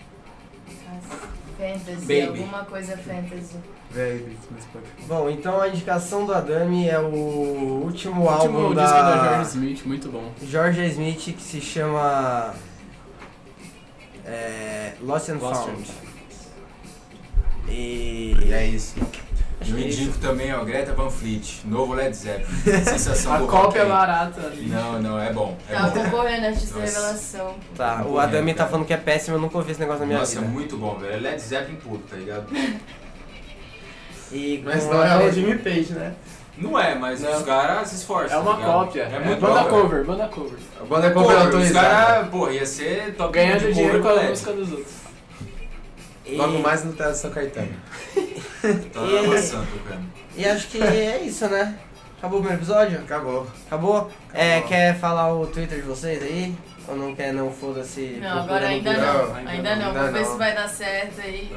Fantasy, 1.58 2.06
Baby. 2.06 2.22
alguma 2.42 2.64
coisa 2.66 2.96
fantasy. 2.98 3.58
Baby. 3.94 4.38
Bom, 5.08 5.30
então 5.30 5.60
a 5.62 5.68
indicação 5.68 6.26
do 6.26 6.34
Adami 6.34 6.88
é 6.88 7.00
o 7.00 7.82
último 7.84 8.24
O 8.24 8.30
álbum 8.30 8.56
último 8.58 8.76
da 8.76 8.84
disco 8.84 8.98
da 9.00 9.32
Harry 9.32 9.44
Smith, 9.48 9.82
muito 9.86 10.10
bom. 10.10 10.32
Georgia 10.44 10.86
Smith 10.86 11.18
que 11.36 11.42
se 11.42 11.60
chama 11.60 12.54
é, 14.26 14.94
Lost 15.02 15.30
and 15.30 15.38
Lost 15.40 15.66
Found. 15.66 15.82
and 15.82 15.86
E 17.72 18.36
E 18.46 18.54
é 18.54 18.66
isso. 18.68 18.96
Acho 19.62 19.72
Eu 19.72 19.78
é 19.78 19.82
isso. 19.82 20.02
indico 20.02 20.18
também, 20.20 20.54
ó, 20.54 20.64
Greta 20.64 20.94
Van 20.94 21.10
Fleet, 21.10 21.62
novo 21.66 21.94
Led 21.94 22.16
Zeppelin. 22.16 22.56
Sensação 22.84 23.34
A 23.34 23.38
do 23.40 23.48
cópia 23.48 23.64
rock 23.66 23.80
aí. 23.80 23.88
barata 23.90 24.42
ali. 24.48 24.68
Não, 24.68 25.02
não, 25.02 25.20
é 25.22 25.32
bom. 25.34 25.58
É 25.70 25.74
Tava 25.74 25.90
bom. 25.90 26.04
concorrendo 26.04 26.46
a 26.46 26.50
artista 26.50 26.80
Nossa. 26.80 26.92
revelação. 27.00 27.56
Tá, 27.76 27.96
o 28.02 28.04
Muito 28.06 28.20
Adami 28.20 28.54
tá 28.54 28.66
falando 28.68 28.86
que 28.86 28.94
é 28.94 28.98
péssimo, 28.98 29.36
eu 29.38 29.42
nunca 29.42 29.58
ouvi 29.58 29.72
esse 29.72 29.80
negócio 29.80 30.02
na 30.02 30.06
minha 30.08 30.20
Nossa, 30.20 30.40
vida. 30.40 30.52
muito 30.52 30.78
bom, 30.78 30.96
velho. 30.98 31.14
É 31.14 31.18
Led 31.18 31.42
Zeppelin 31.42 31.76
puro, 31.78 32.02
tá 32.10 32.16
ligado? 32.16 32.46
E 34.32 34.62
Mas 34.64 34.86
não 34.86 35.04
é 35.04 35.12
a- 35.12 35.20
o 35.24 35.32
Jimmy 35.32 35.58
Page, 35.58 35.94
né? 35.94 36.14
Não 36.58 36.78
é, 36.78 36.94
mas 36.94 37.22
Não. 37.22 37.36
os 37.38 37.44
caras 37.44 37.88
se 37.88 37.96
esforçam. 37.96 38.38
É 38.38 38.42
uma 38.42 38.58
tá 38.58 38.64
cópia. 38.66 39.04
É 39.04 39.20
muito 39.20 39.40
banda 39.40 39.64
bom, 39.64 39.70
cover, 39.70 40.04
banda 40.04 40.28
cover. 40.28 40.60
A 40.80 40.84
banda 40.86 41.08
é 41.08 41.10
Pô, 41.10 41.24
cover 41.24 41.56
os 41.56 41.72
caras, 41.72 42.28
pô, 42.30 42.50
ia 42.52 42.66
ser 42.66 43.16
top 43.16 43.34
Ganhando 43.34 43.60
de 43.68 43.74
dinheiro 43.74 44.02
com 44.02 44.10
cover 44.10 44.26
a 44.26 44.30
música 44.30 44.52
dos 44.52 44.72
outros. 44.72 44.94
E, 46.32 46.36
Logo 46.36 46.60
mais 46.60 46.84
no 46.84 46.94
Teatro 46.94 47.16
São 47.16 47.32
Caetano. 47.32 47.74
Tá 48.62 49.02
E- 49.06 49.18
amassando, 49.26 49.68
cara. 49.88 50.02
e 50.36 50.46
acho 50.46 50.68
que 50.68 50.82
é 50.84 51.22
isso, 51.22 51.48
né? 51.48 51.78
Acabou 52.18 52.40
o 52.40 52.42
primeiro 52.42 52.62
episódio? 52.62 53.00
Acabou. 53.00 53.48
Acabou? 53.68 54.12
É, 54.34 54.60
quer 54.62 55.00
falar 55.00 55.34
o 55.34 55.48
Twitter 55.48 55.78
de 55.80 55.86
vocês 55.88 56.22
aí? 56.22 56.54
Ou 56.86 56.98
não 56.98 57.16
quer 57.16 57.32
não? 57.34 57.50
Foda-se. 57.52 58.18
Não, 58.22 58.40
agora 58.40 58.68
ainda 58.68 58.92
não. 58.92 59.28
Não, 59.30 59.36
Ainda 59.36 59.50
ainda 59.52 59.76
não. 59.78 59.94
Vamos 59.94 60.12
ver 60.12 60.26
se 60.26 60.38
vai 60.38 60.54
dar 60.54 60.68
certo 60.68 61.22
aí. 61.22 61.50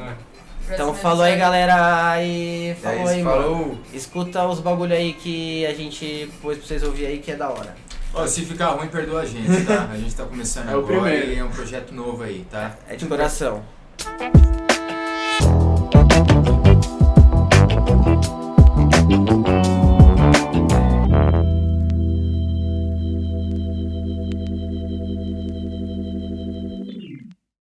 Então 0.65 0.77
Próximo 0.77 0.95
falou 0.95 1.23
aí, 1.25 1.37
galera. 1.37 2.23
E 2.23 2.77
falou 2.81 2.99
é 2.99 3.03
isso, 3.03 3.13
aí, 3.15 3.23
mano. 3.25 3.43
falou. 3.43 3.79
Escuta 3.93 4.47
os 4.47 4.61
bagulho 4.61 4.95
aí 4.95 5.13
que 5.15 5.67
a 5.67 5.75
gente 5.75 6.31
pôs 6.41 6.57
pra 6.59 6.67
vocês 6.69 6.85
ouvir 6.85 7.07
aí, 7.07 7.19
que 7.19 7.33
é 7.33 7.37
da 7.37 7.49
hora. 7.49 7.75
Ó, 8.15 8.25
se 8.29 8.45
ficar 8.45 8.69
ruim, 8.69 8.87
perdoa 8.87 9.23
a 9.23 9.27
gente, 9.27 9.65
tá? 9.65 9.89
A 9.91 9.97
gente 9.97 10.15
tá 10.15 10.25
começando 10.25 10.69
É 10.69 10.77
o 10.77 10.79
agora 10.79 11.01
primeiro. 11.01 11.33
e 11.33 11.39
é 11.39 11.43
um 11.45 11.51
projeto 11.51 11.93
novo 11.93 12.23
aí, 12.23 12.47
tá? 12.49 12.77
É 12.89 12.95
de 12.95 13.07
coração. 13.07 13.65
Thanks. 14.03 14.72